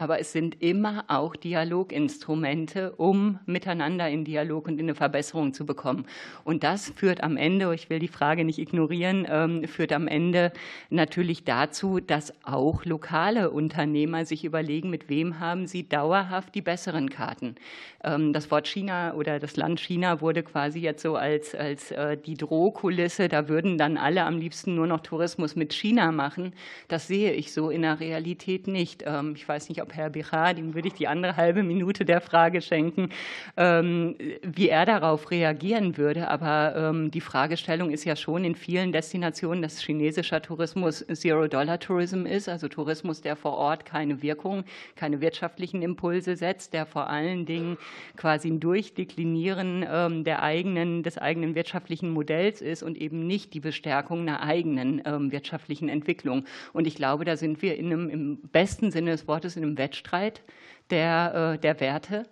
aber 0.00 0.18
es 0.18 0.32
sind 0.32 0.62
immer 0.62 1.04
auch 1.08 1.36
Dialoginstrumente, 1.36 2.92
um 2.92 3.38
miteinander 3.44 4.08
in 4.08 4.24
Dialog 4.24 4.66
und 4.66 4.74
in 4.74 4.86
eine 4.86 4.94
Verbesserung 4.94 5.52
zu 5.52 5.66
bekommen. 5.66 6.06
Und 6.42 6.64
das 6.64 6.90
führt 6.96 7.22
am 7.22 7.36
Ende, 7.36 7.74
ich 7.74 7.90
will 7.90 7.98
die 7.98 8.08
Frage 8.08 8.44
nicht 8.44 8.58
ignorieren, 8.58 9.26
ähm, 9.28 9.64
führt 9.68 9.92
am 9.92 10.08
Ende 10.08 10.52
natürlich 10.88 11.44
dazu, 11.44 12.00
dass 12.00 12.32
auch 12.44 12.86
lokale 12.86 13.50
Unternehmer 13.50 14.24
sich 14.24 14.44
überlegen, 14.44 14.88
mit 14.88 15.10
wem 15.10 15.38
haben 15.38 15.66
sie 15.66 15.86
dauerhaft 15.86 16.54
die 16.54 16.62
besseren 16.62 17.10
Karten. 17.10 17.56
Ähm, 18.02 18.32
das 18.32 18.50
Wort 18.50 18.66
China 18.66 19.12
oder 19.14 19.38
das 19.38 19.56
Land 19.56 19.80
China 19.80 20.22
wurde 20.22 20.42
quasi 20.42 20.80
jetzt 20.80 21.02
so 21.02 21.16
als, 21.16 21.54
als 21.54 21.90
äh, 21.90 22.16
die 22.16 22.34
Drohkulisse, 22.34 23.28
da 23.28 23.48
würden 23.48 23.76
dann 23.76 23.98
alle 23.98 24.24
am 24.24 24.38
liebsten 24.38 24.74
nur 24.74 24.86
noch 24.86 25.00
Tourismus 25.00 25.56
mit 25.56 25.74
China 25.74 26.10
machen. 26.10 26.54
Das 26.88 27.06
sehe 27.06 27.32
ich 27.32 27.52
so 27.52 27.68
in 27.68 27.82
der 27.82 28.00
Realität 28.00 28.66
nicht. 28.66 29.04
Ähm, 29.06 29.34
ich 29.36 29.46
weiß 29.46 29.68
nicht, 29.68 29.82
ob 29.82 29.89
Herr 29.94 30.10
Bichar, 30.10 30.54
dem 30.54 30.74
würde 30.74 30.88
ich 30.88 30.94
die 30.94 31.08
andere 31.08 31.36
halbe 31.36 31.62
Minute 31.62 32.04
der 32.04 32.20
Frage 32.20 32.60
schenken, 32.62 33.10
ähm, 33.56 34.16
wie 34.42 34.68
er 34.68 34.86
darauf 34.86 35.30
reagieren 35.30 35.96
würde. 35.96 36.28
Aber 36.28 36.92
die 37.12 37.20
Fragestellung 37.20 37.90
ist 37.90 38.04
ja 38.04 38.16
schon 38.16 38.44
in 38.44 38.54
vielen 38.54 38.92
Destinationen, 38.92 39.62
dass 39.62 39.80
chinesischer 39.80 40.42
Tourismus 40.42 41.04
Zero-Dollar-Tourism 41.06 42.26
ist, 42.26 42.48
also 42.48 42.68
Tourismus, 42.68 43.20
der 43.20 43.36
vor 43.36 43.56
Ort 43.56 43.84
keine 43.84 44.22
Wirkung, 44.22 44.64
keine 44.96 45.20
wirtschaftlichen 45.20 45.82
Impulse 45.82 46.36
setzt, 46.36 46.72
der 46.72 46.86
vor 46.86 47.08
allen 47.08 47.46
Dingen 47.46 47.76
quasi 48.16 48.48
ein 48.48 48.60
Durchdeklinieren 48.60 49.84
ähm, 49.88 50.24
der 50.24 50.42
eigenen, 50.42 51.02
des 51.02 51.18
eigenen 51.18 51.54
wirtschaftlichen 51.54 52.10
Modells 52.10 52.60
ist 52.60 52.82
und 52.82 52.96
eben 52.96 53.26
nicht 53.26 53.54
die 53.54 53.60
Bestärkung 53.60 54.20
einer 54.20 54.42
eigenen 54.42 55.02
ähm, 55.04 55.32
wirtschaftlichen 55.32 55.88
Entwicklung. 55.88 56.44
Und 56.72 56.86
ich 56.86 56.94
glaube, 56.94 57.24
da 57.24 57.36
sind 57.36 57.62
wir 57.62 57.76
in 57.76 57.86
einem, 57.86 58.08
im 58.10 58.36
besten 58.52 58.90
Sinne 58.90 59.10
des 59.12 59.26
Wortes 59.28 59.56
in 59.56 59.64
einem 59.64 59.74
Wettstreit 59.80 60.42
der, 60.90 61.54
äh, 61.54 61.58
der 61.58 61.80
Werte. 61.80 62.26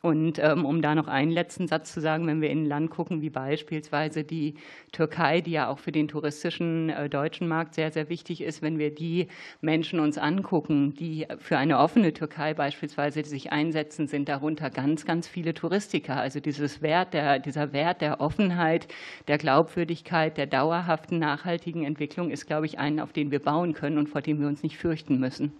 Und 0.00 0.38
ähm, 0.38 0.64
um 0.64 0.80
da 0.80 0.94
noch 0.94 1.08
einen 1.08 1.32
letzten 1.32 1.66
Satz 1.66 1.92
zu 1.92 2.00
sagen, 2.00 2.28
wenn 2.28 2.40
wir 2.40 2.50
in 2.50 2.62
ein 2.62 2.66
Land 2.66 2.90
gucken, 2.90 3.20
wie 3.20 3.30
beispielsweise 3.30 4.22
die 4.22 4.54
Türkei, 4.92 5.40
die 5.40 5.50
ja 5.50 5.68
auch 5.68 5.80
für 5.80 5.90
den 5.90 6.06
touristischen 6.06 6.88
äh, 6.88 7.08
deutschen 7.08 7.48
Markt 7.48 7.74
sehr, 7.74 7.90
sehr 7.90 8.08
wichtig 8.08 8.42
ist, 8.42 8.62
wenn 8.62 8.78
wir 8.78 8.94
die 8.94 9.26
Menschen 9.60 9.98
uns 9.98 10.16
angucken, 10.16 10.94
die 10.94 11.26
für 11.38 11.58
eine 11.58 11.78
offene 11.78 12.12
Türkei 12.12 12.54
beispielsweise 12.54 13.24
sich 13.24 13.50
einsetzen, 13.50 14.06
sind 14.06 14.28
darunter 14.28 14.70
ganz, 14.70 15.04
ganz 15.04 15.26
viele 15.26 15.52
Touristiker. 15.52 16.16
Also 16.16 16.38
dieses 16.38 16.80
Wert 16.80 17.12
der, 17.12 17.40
dieser 17.40 17.72
Wert 17.72 18.00
der 18.00 18.20
Offenheit, 18.20 18.86
der 19.26 19.38
Glaubwürdigkeit, 19.38 20.38
der 20.38 20.46
dauerhaften, 20.46 21.18
nachhaltigen 21.18 21.84
Entwicklung 21.84 22.30
ist, 22.30 22.46
glaube 22.46 22.66
ich, 22.66 22.78
einen, 22.78 23.00
auf 23.00 23.12
den 23.12 23.32
wir 23.32 23.40
bauen 23.40 23.72
können 23.72 23.98
und 23.98 24.08
vor 24.08 24.22
dem 24.22 24.38
wir 24.38 24.46
uns 24.46 24.62
nicht 24.62 24.78
fürchten 24.78 25.18
müssen. 25.18 25.52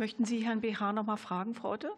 Möchten 0.00 0.24
Sie 0.24 0.38
Herrn 0.38 0.62
BH 0.62 0.94
noch 0.94 1.04
mal 1.04 1.18
fragen, 1.18 1.52
Frau 1.52 1.72
Otte? 1.72 1.92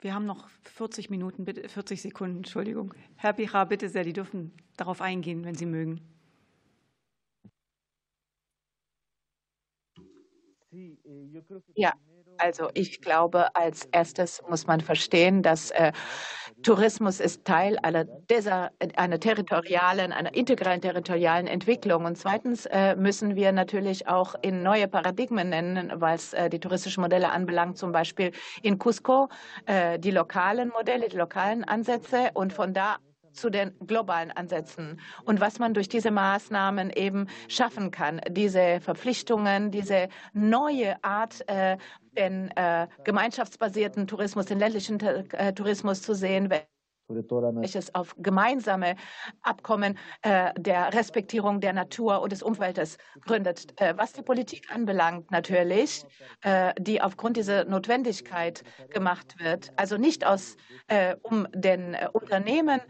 Wir 0.00 0.14
haben 0.14 0.24
noch 0.24 0.48
40 0.64 1.10
Minuten, 1.10 1.44
40 1.44 2.00
Sekunden, 2.00 2.38
Entschuldigung. 2.38 2.94
Herr 3.16 3.34
Pichar, 3.34 3.66
bitte 3.66 3.90
sehr, 3.90 4.04
die 4.04 4.14
dürfen 4.14 4.54
darauf 4.78 5.02
eingehen, 5.02 5.44
wenn 5.44 5.54
Sie 5.54 5.66
mögen. 5.66 6.00
Ja, 11.74 11.92
also 12.38 12.70
ich 12.72 13.02
glaube, 13.02 13.54
als 13.54 13.84
erstes 13.92 14.40
muss 14.48 14.66
man 14.66 14.80
verstehen, 14.80 15.42
dass 15.42 15.72
äh, 15.72 15.92
Tourismus 16.62 17.20
ist 17.20 17.44
Teil 17.44 17.78
einer, 17.82 18.04
dieser, 18.04 18.70
einer 18.96 19.18
territorialen, 19.18 20.12
einer 20.12 20.34
integralen 20.34 20.80
territorialen 20.80 21.46
Entwicklung. 21.46 22.04
Und 22.04 22.16
zweitens 22.16 22.66
äh, 22.66 22.94
müssen 22.96 23.34
wir 23.34 23.52
natürlich 23.52 24.08
auch 24.08 24.34
in 24.42 24.62
neue 24.62 24.88
Paradigmen 24.88 25.48
nennen, 25.48 25.92
was 25.94 26.32
äh, 26.34 26.50
die 26.50 26.60
touristischen 26.60 27.02
Modelle 27.02 27.30
anbelangt, 27.30 27.78
zum 27.78 27.92
Beispiel 27.92 28.32
in 28.62 28.78
Cusco 28.78 29.28
äh, 29.66 29.98
die 29.98 30.10
lokalen 30.10 30.68
Modelle, 30.68 31.08
die 31.08 31.16
lokalen 31.16 31.64
Ansätze 31.64 32.30
und 32.34 32.52
von 32.52 32.74
da 32.74 32.96
zu 33.32 33.50
den 33.50 33.72
globalen 33.86 34.30
Ansätzen 34.30 35.00
und 35.24 35.40
was 35.40 35.58
man 35.58 35.74
durch 35.74 35.88
diese 35.88 36.10
Maßnahmen 36.10 36.90
eben 36.90 37.26
schaffen 37.48 37.90
kann, 37.90 38.20
diese 38.28 38.80
Verpflichtungen, 38.80 39.70
diese 39.70 40.08
neue 40.32 41.02
Art, 41.02 41.48
äh, 41.48 41.76
den 42.16 42.50
äh, 42.56 42.88
gemeinschaftsbasierten 43.04 44.06
Tourismus, 44.06 44.46
den 44.46 44.58
ländlichen 44.58 45.00
äh, 45.00 45.52
Tourismus 45.52 46.02
zu 46.02 46.14
sehen, 46.14 46.50
welches 47.10 47.94
auf 47.94 48.14
gemeinsame 48.18 48.96
Abkommen 49.42 49.98
äh, 50.22 50.52
der 50.58 50.92
Respektierung 50.94 51.60
der 51.60 51.72
Natur 51.72 52.22
und 52.22 52.32
des 52.32 52.42
Umfeldes 52.42 52.98
gründet. 53.26 53.80
Äh, 53.80 53.94
was 53.96 54.12
die 54.12 54.22
Politik 54.22 54.74
anbelangt, 54.74 55.30
natürlich, 55.30 56.04
äh, 56.42 56.72
die 56.78 57.00
aufgrund 57.02 57.36
dieser 57.36 57.64
Notwendigkeit 57.64 58.62
gemacht 58.90 59.36
wird, 59.38 59.72
also 59.76 59.96
nicht 59.96 60.26
aus, 60.26 60.56
um 61.22 61.46
den 61.52 61.96
Unternehmen 62.12 62.80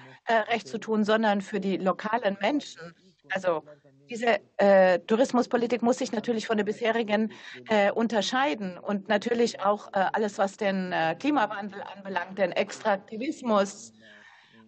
recht 0.50 0.68
zu 0.68 0.78
tun, 0.78 1.04
sondern 1.04 1.40
für 1.40 1.60
die 1.60 1.76
lokalen 1.76 2.36
Menschen. 2.40 2.94
Also 3.30 3.62
diese 4.10 4.40
äh, 4.58 4.98
Tourismuspolitik 4.98 5.82
muss 5.82 5.98
sich 5.98 6.12
natürlich 6.12 6.46
von 6.46 6.56
der 6.58 6.64
bisherigen 6.64 7.32
äh, 7.68 7.90
unterscheiden 7.92 8.76
und 8.76 9.08
natürlich 9.08 9.60
auch 9.60 9.88
äh, 9.94 10.04
alles, 10.12 10.36
was 10.36 10.56
den 10.56 10.92
Klimawandel 11.18 11.82
anbelangt, 11.96 12.36
den 12.38 12.52
Extraktivismus, 12.52 13.92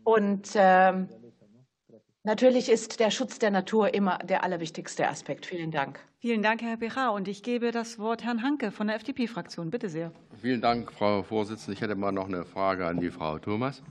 und 0.05 0.51
ähm, 0.55 1.09
natürlich 2.25 2.69
ist 2.69 3.01
der 3.01 3.11
Schutz 3.11 3.39
der 3.39 3.51
Natur 3.51 3.95
immer 3.95 4.19
der 4.19 4.45
allerwichtigste 4.45 5.09
Aspekt. 5.09 5.47
Vielen 5.47 5.71
Dank. 5.71 6.01
Vielen 6.21 6.43
Dank, 6.43 6.63
Herr 6.63 6.77
Bechar. 6.77 7.13
Und 7.13 7.29
ich 7.29 7.43
gebe 7.43 7.71
das 7.73 7.99
Wort 7.99 8.25
Herrn 8.25 8.43
Hanke 8.43 8.71
von 8.71 8.87
der 8.89 8.97
FDP-Fraktion. 8.97 9.71
Bitte 9.71 9.89
sehr. 9.89 10.13
Vielen 10.41 10.61
Dank, 10.61 10.93
Frau 10.93 11.23
Vorsitzende. 11.23 11.75
Ich 11.75 11.81
hätte 11.81 11.95
mal 11.95 12.13
noch 12.13 12.29
eine 12.29 12.45
Frage 12.45 12.87
an 12.87 13.01
die 13.01 13.11
Frau 13.11 13.39
Thomas. 13.39 13.83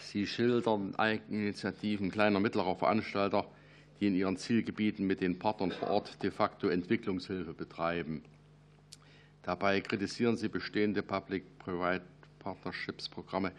Sie 0.00 0.26
schildern 0.26 0.94
Eigeninitiativen 0.96 2.10
kleiner, 2.10 2.40
mittlerer 2.40 2.74
Veranstalter, 2.74 3.46
die 4.00 4.06
in 4.06 4.14
ihren 4.14 4.36
Zielgebieten 4.36 5.06
mit 5.06 5.20
den 5.20 5.38
Partnern 5.38 5.72
vor 5.72 5.88
Ort 5.88 6.22
de 6.22 6.30
facto 6.30 6.68
Entwicklungshilfe 6.68 7.52
betreiben. 7.52 8.22
Dabei 9.42 9.80
kritisieren 9.80 10.36
Sie 10.36 10.48
bestehende 10.48 11.02
Public-Private 11.02 12.04
Partnerships-Programme 12.38 13.52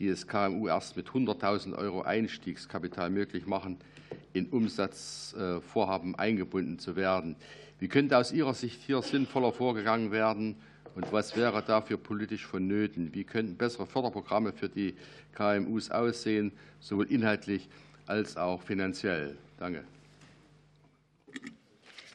die 0.00 0.08
es 0.08 0.26
KMU 0.26 0.66
erst 0.66 0.96
mit 0.96 1.08
100.000 1.08 1.76
Euro 1.76 2.00
Einstiegskapital 2.02 3.10
möglich 3.10 3.46
machen, 3.46 3.76
in 4.32 4.46
Umsatzvorhaben 4.46 6.14
eingebunden 6.14 6.78
zu 6.78 6.96
werden. 6.96 7.36
Wie 7.78 7.88
könnte 7.88 8.16
aus 8.16 8.32
Ihrer 8.32 8.54
Sicht 8.54 8.80
hier 8.80 9.02
sinnvoller 9.02 9.52
vorgegangen 9.52 10.10
werden 10.10 10.56
und 10.94 11.12
was 11.12 11.36
wäre 11.36 11.62
dafür 11.62 11.98
politisch 11.98 12.46
vonnöten? 12.46 13.14
Wie 13.14 13.24
könnten 13.24 13.56
bessere 13.56 13.86
Förderprogramme 13.86 14.52
für 14.52 14.70
die 14.70 14.94
KMUs 15.34 15.90
aussehen, 15.90 16.52
sowohl 16.80 17.06
inhaltlich 17.12 17.68
als 18.10 18.36
auch 18.36 18.60
finanziell? 18.60 19.36
Danke. 19.58 19.84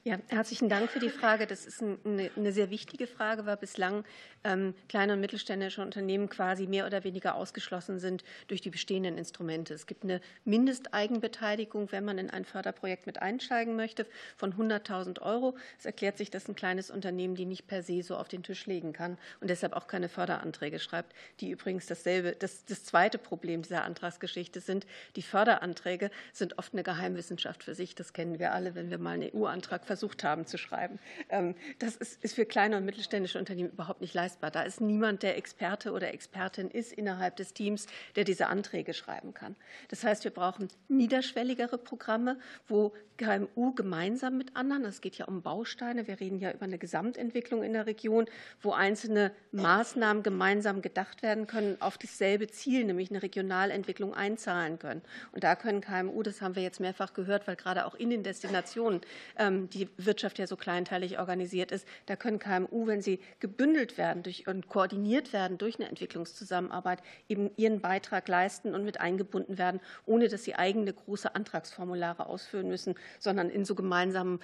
Ja, 0.08 0.20
herzlichen 0.28 0.70
Dank 0.70 0.92
für 0.92 1.00
die 1.00 1.10
Frage. 1.10 1.48
Das 1.48 1.66
ist 1.66 1.82
eine, 1.82 2.52
sehr 2.52 2.70
wichtige 2.70 3.08
Frage, 3.08 3.48
weil 3.48 3.58
bislang 3.58 4.04
ähm, 4.44 4.76
kleine 4.88 5.14
und 5.14 5.20
mittelständische 5.20 5.82
Unternehmen 5.82 6.30
quasi 6.30 6.68
mehr 6.68 6.86
oder 6.86 7.04
weniger 7.04 7.34
ausgeschlossen 7.34 7.98
sind 7.98 8.24
durch 8.48 8.62
die 8.62 8.70
bestehenden 8.70 9.18
Instrumente. 9.18 9.74
Es 9.74 9.88
gibt 9.88 10.04
eine 10.04 10.22
Mindesteigenbeteiligung, 10.44 11.92
wenn 11.92 12.06
man 12.06 12.20
in 12.20 12.30
ein 12.30 12.46
Förderprojekt 12.46 13.08
mit 13.08 13.20
einsteigen 13.20 13.76
möchte, 13.76 14.06
von 14.38 14.54
100.000 14.54 15.24
Euro. 15.24 15.58
Es 15.80 15.88
erklärt 15.88 16.20
sich, 16.20 16.30
dass 16.30 16.48
ein 16.48 16.56
kleines 16.56 16.92
Unternehmen 16.92 17.34
die 17.34 17.46
nicht 17.46 17.66
per 17.66 17.82
se 17.82 18.04
so 18.04 18.16
auf 18.16 18.28
den 18.28 18.44
Tisch 18.44 18.68
legen 18.68 18.94
kann 18.94 19.18
und 19.42 19.50
deshalb 19.50 19.74
auch 19.74 19.88
keine 19.88 20.08
Förderanträge 20.08 20.78
schreibt, 20.78 21.16
die 21.40 21.50
übrigens 21.50 21.88
dasselbe, 21.88 22.34
das, 22.38 22.64
das 22.66 22.86
zweite 22.86 23.18
Problem 23.18 23.64
dieser 23.64 23.84
Antragsgeschichte 23.84 24.60
sind. 24.60 24.86
Die 25.16 25.24
Förderanträge 25.24 26.12
sind 26.32 26.60
oft 26.60 26.74
eine 26.74 26.84
Geheimwissenschaft 26.84 27.64
für 27.64 27.74
sich. 27.74 27.96
Das 27.96 28.14
kennen 28.14 28.38
wir 28.38 28.54
alle, 28.54 28.76
wenn 28.76 28.92
wir 28.92 29.00
mal 29.00 29.16
einen 29.16 29.32
EU-Antrag 29.34 29.84
versuchen 29.84 29.95
versucht 29.96 30.26
haben 30.26 30.46
zu 30.46 30.58
schreiben. 30.58 31.00
Ähm, 31.30 31.56
das 31.80 31.96
ist, 31.96 32.22
ist 32.22 32.36
für 32.36 32.46
kleine 32.46 32.76
und 32.76 32.84
mittelständische 32.84 33.40
Unternehmen 33.40 33.70
überhaupt 33.70 34.02
nicht 34.02 34.14
leistbar. 34.14 34.52
Da 34.52 34.64
ist 34.64 34.82
niemand, 34.82 35.24
der 35.24 35.38
Experte 35.38 35.94
oder 35.94 36.14
Expertin 36.14 36.70
ist 36.70 36.92
innerhalb 36.92 37.38
des 37.38 37.54
Teams, 37.54 37.88
der 38.18 38.26
diese 38.26 38.48
Anträge 38.48 38.94
schreiben 38.94 39.34
kann. 39.34 39.56
Das 39.88 40.04
heißt, 40.04 40.26
wir 40.26 40.32
brauchen 40.32 40.68
niederschwelligere 40.90 41.78
Programme, 41.78 42.38
wo 42.68 42.94
KMU 43.18 43.74
gemeinsam 43.74 44.38
mit 44.38 44.56
anderen, 44.56 44.84
es 44.84 45.00
geht 45.00 45.18
ja 45.18 45.26
um 45.26 45.42
Bausteine, 45.42 46.08
wir 46.08 46.20
reden 46.20 46.40
ja 46.40 46.52
über 46.52 46.66
eine 46.66 46.78
Gesamtentwicklung 46.78 47.64
in 47.64 47.74
der 47.74 47.86
Region, 47.86 48.26
wo 48.62 48.74
einzelne 48.74 49.32
Maßnahmen 49.54 50.22
gemeinsam 50.22 50.82
gedacht 50.82 51.24
werden 51.24 51.48
können, 51.48 51.78
auf 51.80 51.98
dasselbe 51.98 52.48
Ziel, 52.48 52.84
nämlich 52.84 53.10
eine 53.10 53.24
Regionalentwicklung 53.24 54.14
einzahlen 54.14 54.80
können. 54.80 55.02
Und 55.32 55.44
da 55.44 55.56
können 55.56 55.80
KMU, 55.80 56.24
das 56.24 56.42
haben 56.42 56.56
wir 56.56 56.64
jetzt 56.64 56.80
mehrfach 56.80 57.14
gehört, 57.14 57.48
weil 57.48 57.56
gerade 57.56 57.86
auch 57.86 57.96
in 57.96 58.10
den 58.10 58.24
Destinationen 58.24 59.02
ähm, 59.38 59.70
die 59.86 60.06
Wirtschaft 60.06 60.40
ja 60.40 60.48
so 60.48 60.56
kleinteilig 60.56 61.20
organisiert 61.20 61.72
ist, 61.72 61.88
da 62.06 62.16
können 62.16 62.40
KMU, 62.40 62.88
wenn 62.88 63.02
sie 63.02 63.20
gebündelt 63.40 63.98
werden 63.98 64.24
und 64.48 64.68
koordiniert 64.68 65.34
werden 65.34 65.58
durch 65.58 65.80
eine 65.80 65.90
Entwicklungszusammenarbeit, 65.90 67.02
eben 67.30 67.52
ihren 67.58 67.82
Beitrag 67.82 68.28
leisten 68.28 68.74
und 68.74 68.84
mit 68.84 69.00
eingebunden 69.00 69.58
werden, 69.58 69.80
ohne 70.06 70.28
dass 70.28 70.44
sie 70.44 70.56
eigene 70.56 70.94
große 70.94 71.36
Antragsformulare 71.36 72.28
ausfüllen 72.28 72.68
müssen, 72.68 72.96
sondern 73.20 73.50
in 73.50 73.66
so 73.66 73.76
gemeinsamen 73.76 74.40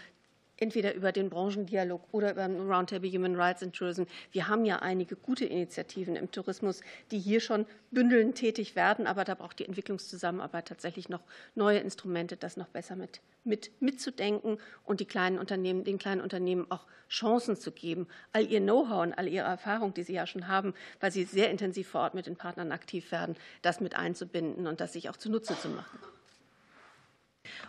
entweder 0.62 0.94
über 0.94 1.12
den 1.12 1.30
Branchendialog 1.30 2.02
oder 2.12 2.32
über 2.32 2.48
den 2.48 2.72
Roundtable 2.72 3.10
Human 3.10 3.36
Rights 3.36 3.64
in 3.64 3.74
Tourism. 3.74 4.04
Wir 4.32 4.48
haben 4.48 4.64
ja 4.64 4.78
einige 4.78 5.16
gute 5.16 5.44
Initiativen 5.44 6.16
im 6.16 6.32
Tourismus, 6.32 6.82
die 7.10 7.20
hier 7.20 7.40
schon 7.40 7.66
bündelnd 7.90 8.36
tätig 8.36 8.76
werden, 8.76 9.08
aber 9.08 9.24
da 9.24 9.34
braucht 9.34 9.58
die 9.58 9.66
Entwicklungszusammenarbeit 9.66 10.68
tatsächlich 10.68 11.10
noch 11.10 11.22
neue 11.56 11.80
Instrumente, 11.80 12.38
das 12.38 12.58
noch 12.58 12.68
besser 12.68 12.96
mit, 12.96 13.22
mit, 13.44 13.72
mitzudenken 13.82 14.60
und 14.86 15.00
die 15.00 15.06
kleinen 15.06 15.40
Unternehmen, 15.40 15.84
den 15.84 15.98
kleinen 15.98 16.22
Unternehmen 16.22 16.70
auch 16.70 16.86
Chancen 17.10 17.58
zu 17.58 17.72
geben, 17.72 18.08
all 18.32 18.46
ihr 18.46 18.62
Know-how 18.62 19.02
und 19.02 19.14
all 19.14 19.28
ihre 19.28 19.48
Erfahrung, 19.48 19.96
die 19.96 20.04
sie 20.04 20.14
ja 20.14 20.28
schon 20.28 20.48
haben, 20.48 20.76
weil 21.00 21.12
sie 21.12 21.24
sehr 21.24 21.50
intensiv 21.50 21.90
vor 21.90 22.02
Ort 22.02 22.14
mit 22.14 22.28
den 22.28 22.36
Partnern 22.36 22.72
aktiv 22.72 23.12
werden, 23.12 23.36
das 23.64 23.82
mit 23.82 23.96
einzubinden 23.96 24.68
und 24.68 24.80
das 24.80 24.94
sich 24.94 25.10
auch 25.10 25.18
zunutze 25.18 25.58
zu 25.60 25.70
machen. 25.70 26.00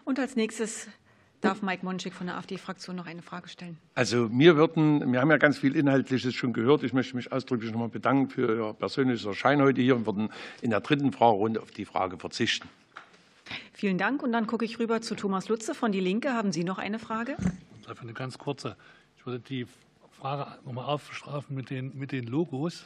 Und 0.05 0.19
als 0.19 0.37
nächstes 0.37 0.89
darf 1.43 1.61
Mike 1.61 1.85
Monschik 1.85 2.15
von 2.15 2.27
der 2.27 2.37
AfD-Fraktion 2.37 2.97
noch 2.97 3.07
eine 3.07 3.21
Frage 3.21 3.49
stellen. 3.49 3.77
Also 3.95 4.31
wir 4.33 4.57
würden, 4.57 5.13
wir 5.13 5.21
haben 5.21 5.31
ja 5.31 5.37
ganz 5.37 5.59
viel 5.59 5.77
Inhaltliches 5.77 6.35
schon 6.35 6.53
gehört. 6.53 6.83
Ich 6.85 6.93
möchte 6.93 7.17
mich 7.17 7.31
ausdrücklich 7.31 7.73
nochmal 7.73 7.89
bedanken 7.89 8.31
für 8.31 8.57
Ihr 8.57 8.73
persönliches 8.73 9.27
Erscheinen 9.27 9.63
heute 9.63 9.83
hier 9.83 9.97
und 9.97 10.07
würden 10.07 10.31
in 10.63 10.71
der 10.71 10.81
dritten 10.81 11.13
Fragerunde 11.13 11.61
auf 11.61 11.71
die 11.71 11.85
Frage 11.85 12.17
verzichten. 12.17 12.69
Vielen 13.73 13.99
Dank. 13.99 14.23
Und 14.23 14.33
dann 14.33 14.47
gucke 14.47 14.65
ich 14.65 14.79
rüber 14.79 15.03
zu 15.03 15.15
Thomas 15.15 15.49
Lutze 15.49 15.75
von 15.75 15.93
Die 15.93 16.01
Linke. 16.01 16.33
Haben 16.33 16.53
Sie 16.53 16.65
noch 16.65 16.79
eine 16.79 16.99
Frage? 16.99 17.37
Einfach 17.89 18.03
eine 18.03 18.13
ganz 18.13 18.39
kurze. 18.39 18.77
Ich 19.19 19.27
würde 19.27 19.41
die 19.41 19.67
Frage 20.13 20.59
nochmal 20.65 20.85
aufstrafen 20.85 21.57
mit 21.57 21.71
den, 21.71 21.99
mit 21.99 22.13
den 22.13 22.29
Logos, 22.29 22.85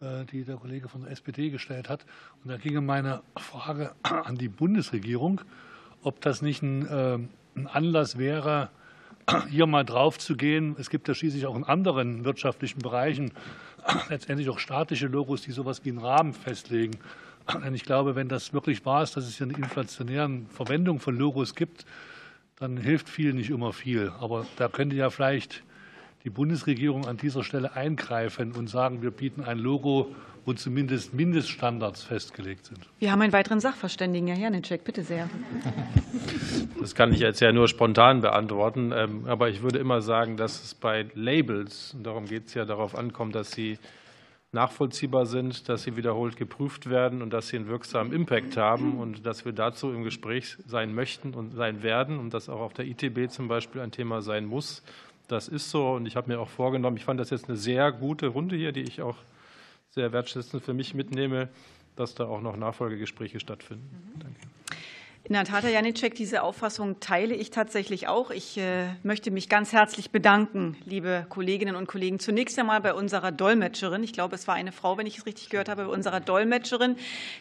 äh, 0.00 0.24
die 0.26 0.44
der 0.44 0.56
Kollege 0.56 0.88
von 0.88 1.02
der 1.02 1.10
SPD 1.10 1.50
gestellt 1.50 1.88
hat. 1.88 2.06
Und 2.44 2.50
da 2.50 2.56
ginge 2.56 2.80
meine 2.80 3.22
Frage 3.36 3.96
an 4.02 4.36
die 4.36 4.48
Bundesregierung, 4.48 5.40
ob 6.02 6.20
das 6.20 6.40
nicht 6.42 6.62
ein 6.62 6.86
ähm, 6.88 7.28
ein 7.56 7.66
Anlass 7.66 8.18
wäre, 8.18 8.70
hier 9.50 9.66
mal 9.66 9.84
drauf 9.84 10.18
zu 10.18 10.36
gehen. 10.36 10.76
Es 10.78 10.90
gibt 10.90 11.08
ja 11.08 11.14
schließlich 11.14 11.46
auch 11.46 11.56
in 11.56 11.64
anderen 11.64 12.24
wirtschaftlichen 12.24 12.80
Bereichen 12.80 13.32
letztendlich 14.08 14.48
auch 14.48 14.58
staatliche 14.58 15.06
Logos, 15.06 15.42
die 15.42 15.52
sowas 15.52 15.84
wie 15.84 15.90
einen 15.90 15.98
Rahmen 15.98 16.32
festlegen. 16.32 16.98
Denn 17.64 17.74
ich 17.74 17.84
glaube, 17.84 18.16
wenn 18.16 18.28
das 18.28 18.52
wirklich 18.52 18.84
wahr 18.84 19.02
ist, 19.02 19.16
dass 19.16 19.26
es 19.26 19.36
hier 19.36 19.46
eine 19.46 19.56
inflationäre 19.56 20.42
Verwendung 20.52 21.00
von 21.00 21.16
Logos 21.16 21.54
gibt, 21.54 21.86
dann 22.56 22.76
hilft 22.76 23.08
viel 23.08 23.32
nicht 23.32 23.50
immer 23.50 23.72
viel. 23.72 24.12
Aber 24.20 24.46
da 24.56 24.68
könnte 24.68 24.96
ja 24.96 25.10
vielleicht 25.10 25.62
die 26.26 26.30
Bundesregierung 26.30 27.06
an 27.06 27.16
dieser 27.16 27.44
Stelle 27.44 27.76
eingreifen 27.76 28.50
und 28.50 28.68
sagen, 28.68 29.00
wir 29.00 29.12
bieten 29.12 29.44
ein 29.44 29.58
Logo, 29.58 30.12
wo 30.44 30.54
zumindest 30.54 31.14
Mindeststandards 31.14 32.02
festgelegt 32.02 32.66
sind. 32.66 32.80
Wir 32.98 33.12
haben 33.12 33.22
einen 33.22 33.32
weiteren 33.32 33.60
Sachverständigen, 33.60 34.26
Herr 34.26 34.36
Janitschek, 34.36 34.82
bitte 34.82 35.04
sehr. 35.04 35.30
Das 36.80 36.96
kann 36.96 37.12
ich 37.12 37.20
jetzt 37.20 37.38
ja 37.38 37.52
nur 37.52 37.68
spontan 37.68 38.22
beantworten, 38.22 38.92
ähm, 38.92 39.24
aber 39.26 39.50
ich 39.50 39.62
würde 39.62 39.78
immer 39.78 40.00
sagen, 40.00 40.36
dass 40.36 40.64
es 40.64 40.74
bei 40.74 41.06
Labels, 41.14 41.94
und 41.94 42.04
darum 42.04 42.26
geht 42.26 42.46
es 42.46 42.54
ja, 42.54 42.64
darauf 42.64 42.96
ankommt, 42.96 43.36
dass 43.36 43.52
sie 43.52 43.78
nachvollziehbar 44.50 45.26
sind, 45.26 45.68
dass 45.68 45.84
sie 45.84 45.96
wiederholt 45.96 46.36
geprüft 46.36 46.90
werden 46.90 47.22
und 47.22 47.32
dass 47.32 47.48
sie 47.48 47.56
einen 47.56 47.68
wirksamen 47.68 48.12
Impact 48.12 48.56
haben 48.56 48.98
und 48.98 49.26
dass 49.26 49.44
wir 49.44 49.52
dazu 49.52 49.92
im 49.92 50.02
Gespräch 50.02 50.56
sein 50.66 50.92
möchten 50.92 51.34
und 51.34 51.50
sein 51.50 51.84
werden 51.84 52.18
und 52.18 52.34
dass 52.34 52.48
auch 52.48 52.60
auf 52.60 52.72
der 52.72 52.86
ITB 52.86 53.30
zum 53.30 53.46
Beispiel 53.46 53.80
ein 53.80 53.92
Thema 53.92 54.22
sein 54.22 54.46
muss. 54.46 54.82
Das 55.28 55.48
ist 55.48 55.70
so 55.70 55.92
und 55.92 56.06
ich 56.06 56.16
habe 56.16 56.28
mir 56.28 56.40
auch 56.40 56.48
vorgenommen, 56.48 56.96
ich 56.96 57.04
fand 57.04 57.18
das 57.18 57.30
jetzt 57.30 57.48
eine 57.48 57.56
sehr 57.56 57.90
gute 57.92 58.28
Runde 58.28 58.56
hier, 58.56 58.72
die 58.72 58.82
ich 58.82 59.02
auch 59.02 59.16
sehr 59.90 60.12
wertschätzend 60.12 60.62
für 60.62 60.74
mich 60.74 60.94
mitnehme, 60.94 61.48
dass 61.96 62.14
da 62.14 62.26
auch 62.26 62.40
noch 62.40 62.56
Nachfolgegespräche 62.56 63.40
stattfinden. 63.40 64.12
Danke. 64.18 64.40
In 65.28 65.32
der 65.32 65.42
Tat, 65.42 65.64
Herr 65.64 65.70
Janicek, 65.70 66.14
diese 66.14 66.44
Auffassung 66.44 67.00
teile 67.00 67.34
ich 67.34 67.50
tatsächlich 67.50 68.06
auch. 68.06 68.30
Ich 68.30 68.58
äh, 68.58 68.84
möchte 69.02 69.32
mich 69.32 69.48
ganz 69.48 69.72
herzlich 69.72 70.12
bedanken, 70.12 70.76
liebe 70.84 71.26
Kolleginnen 71.28 71.74
und 71.74 71.88
Kollegen. 71.88 72.20
Zunächst 72.20 72.56
einmal 72.60 72.80
bei 72.80 72.94
unserer 72.94 73.32
Dolmetscherin. 73.32 74.04
Ich 74.04 74.12
glaube, 74.12 74.36
es 74.36 74.46
war 74.46 74.54
eine 74.54 74.70
Frau, 74.70 74.98
wenn 74.98 75.06
ich 75.08 75.18
es 75.18 75.26
richtig 75.26 75.48
gehört 75.48 75.68
habe, 75.68 75.86
bei 75.86 75.90
unserer 75.92 76.20
Dolmetscherin, 76.20 76.94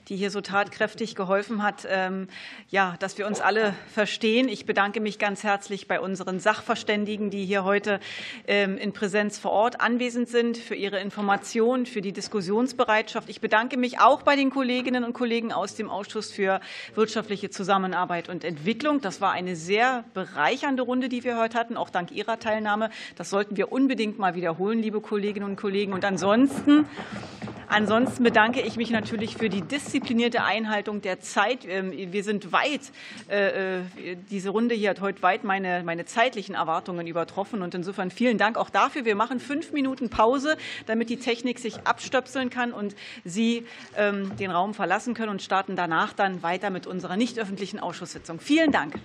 die 0.10 0.16
hier 0.16 0.32
so 0.32 0.42
tatkräftig 0.42 1.14
geholfen 1.14 1.62
hat, 1.62 1.86
ähm, 1.88 2.28
ja, 2.72 2.96
dass 2.98 3.20
wir 3.20 3.28
uns 3.28 3.40
alle 3.40 3.76
verstehen. 3.94 4.50
Ich 4.50 4.66
bedanke 4.66 5.00
mich 5.00 5.20
ganz 5.20 5.44
herzlich 5.44 5.88
bei 5.88 6.00
unseren 6.00 6.40
Sachverständigen, 6.40 7.30
die 7.30 7.46
hier 7.46 7.66
heute 7.66 8.00
ähm, 8.48 8.80
in 8.80 8.94
Präsenz 8.94 9.38
vor 9.38 9.52
Ort 9.52 9.80
anwesend 9.80 10.28
sind, 10.28 10.58
für 10.58 10.74
ihre 10.74 11.00
Informationen, 11.02 11.86
für 11.86 12.02
die 12.02 12.14
Diskussionsbereitschaft. 12.14 13.30
Ich 13.30 13.42
bedanke 13.42 13.78
mich 13.78 14.00
auch 14.00 14.24
bei 14.24 14.36
den 14.36 14.50
Kolleginnen 14.50 15.04
und 15.04 15.14
Kollegen 15.14 15.54
aus 15.54 15.76
dem 15.76 15.92
Ausschuss 15.92 16.32
für 16.32 16.62
wirtschaftliche 16.96 17.52
Zusammenarbeit 17.52 17.75
Zusammenarbeit 17.76 18.30
und 18.30 18.46
Entwicklung. 18.46 19.02
Das 19.02 19.20
war 19.20 19.34
eine 19.34 19.58
sehr 19.58 20.06
bereichernde 20.14 20.82
Runde, 20.82 21.10
die 21.10 21.26
wir 21.26 21.38
heute 21.38 21.60
hatten, 21.60 21.76
auch 21.76 21.90
dank 21.90 22.10
Ihrer 22.10 22.40
Teilnahme. 22.40 22.90
Das 23.18 23.30
sollten 23.30 23.58
wir 23.58 23.74
unbedingt 23.74 24.18
mal 24.18 24.34
wiederholen, 24.34 24.80
liebe 24.80 25.02
Kolleginnen 25.02 25.46
und 25.46 25.58
Kollegen. 25.58 25.92
Und 25.92 26.06
ansonsten 26.06 26.86
Ansonsten 27.68 28.24
bedanke 28.24 28.62
ich 28.62 28.78
mich 28.78 28.92
natürlich 28.92 29.38
für 29.38 29.50
die 29.50 29.62
disziplinierte 29.62 30.44
Einhaltung 30.44 31.02
der 31.02 31.20
Zeit. 31.20 31.66
Ähm, 31.68 31.92
wir 32.12 32.24
sind 32.24 32.52
weit, 32.52 32.92
äh, 33.30 33.80
äh, 33.80 33.82
diese 34.30 34.52
Runde 34.52 34.76
hier 34.76 34.92
hat 34.92 35.02
heute 35.02 35.22
weit 35.24 35.44
meine, 35.44 35.84
meine 35.84 36.06
zeitlichen 36.06 36.56
Erwartungen 36.56 37.08
übertroffen. 37.08 37.62
Und 37.62 37.74
insofern 37.74 38.12
vielen 38.12 38.38
Dank 38.38 38.58
auch 38.58 38.70
dafür. 38.70 39.06
Wir 39.06 39.16
machen 39.16 39.40
fünf 39.40 39.72
Minuten 39.72 40.10
Pause, 40.10 40.58
damit 40.86 41.10
die 41.10 41.18
Technik 41.18 41.60
sich 41.60 41.80
abstöpseln 41.86 42.50
kann 42.50 42.72
und 42.72 42.96
Sie 43.24 43.66
ähm, 43.98 44.36
den 44.38 44.52
Raum 44.52 44.74
verlassen 44.74 45.14
können 45.14 45.30
und 45.30 45.42
starten 45.42 45.76
danach 45.76 46.14
dann 46.14 46.44
weiter 46.44 46.70
mit 46.70 46.88
unserer 46.88 47.18
nicht 47.18 47.40
öffentlichen 47.40 47.56
Ausschusssitzung. 47.80 48.40
Vielen 48.40 48.72
Dank. 48.72 48.96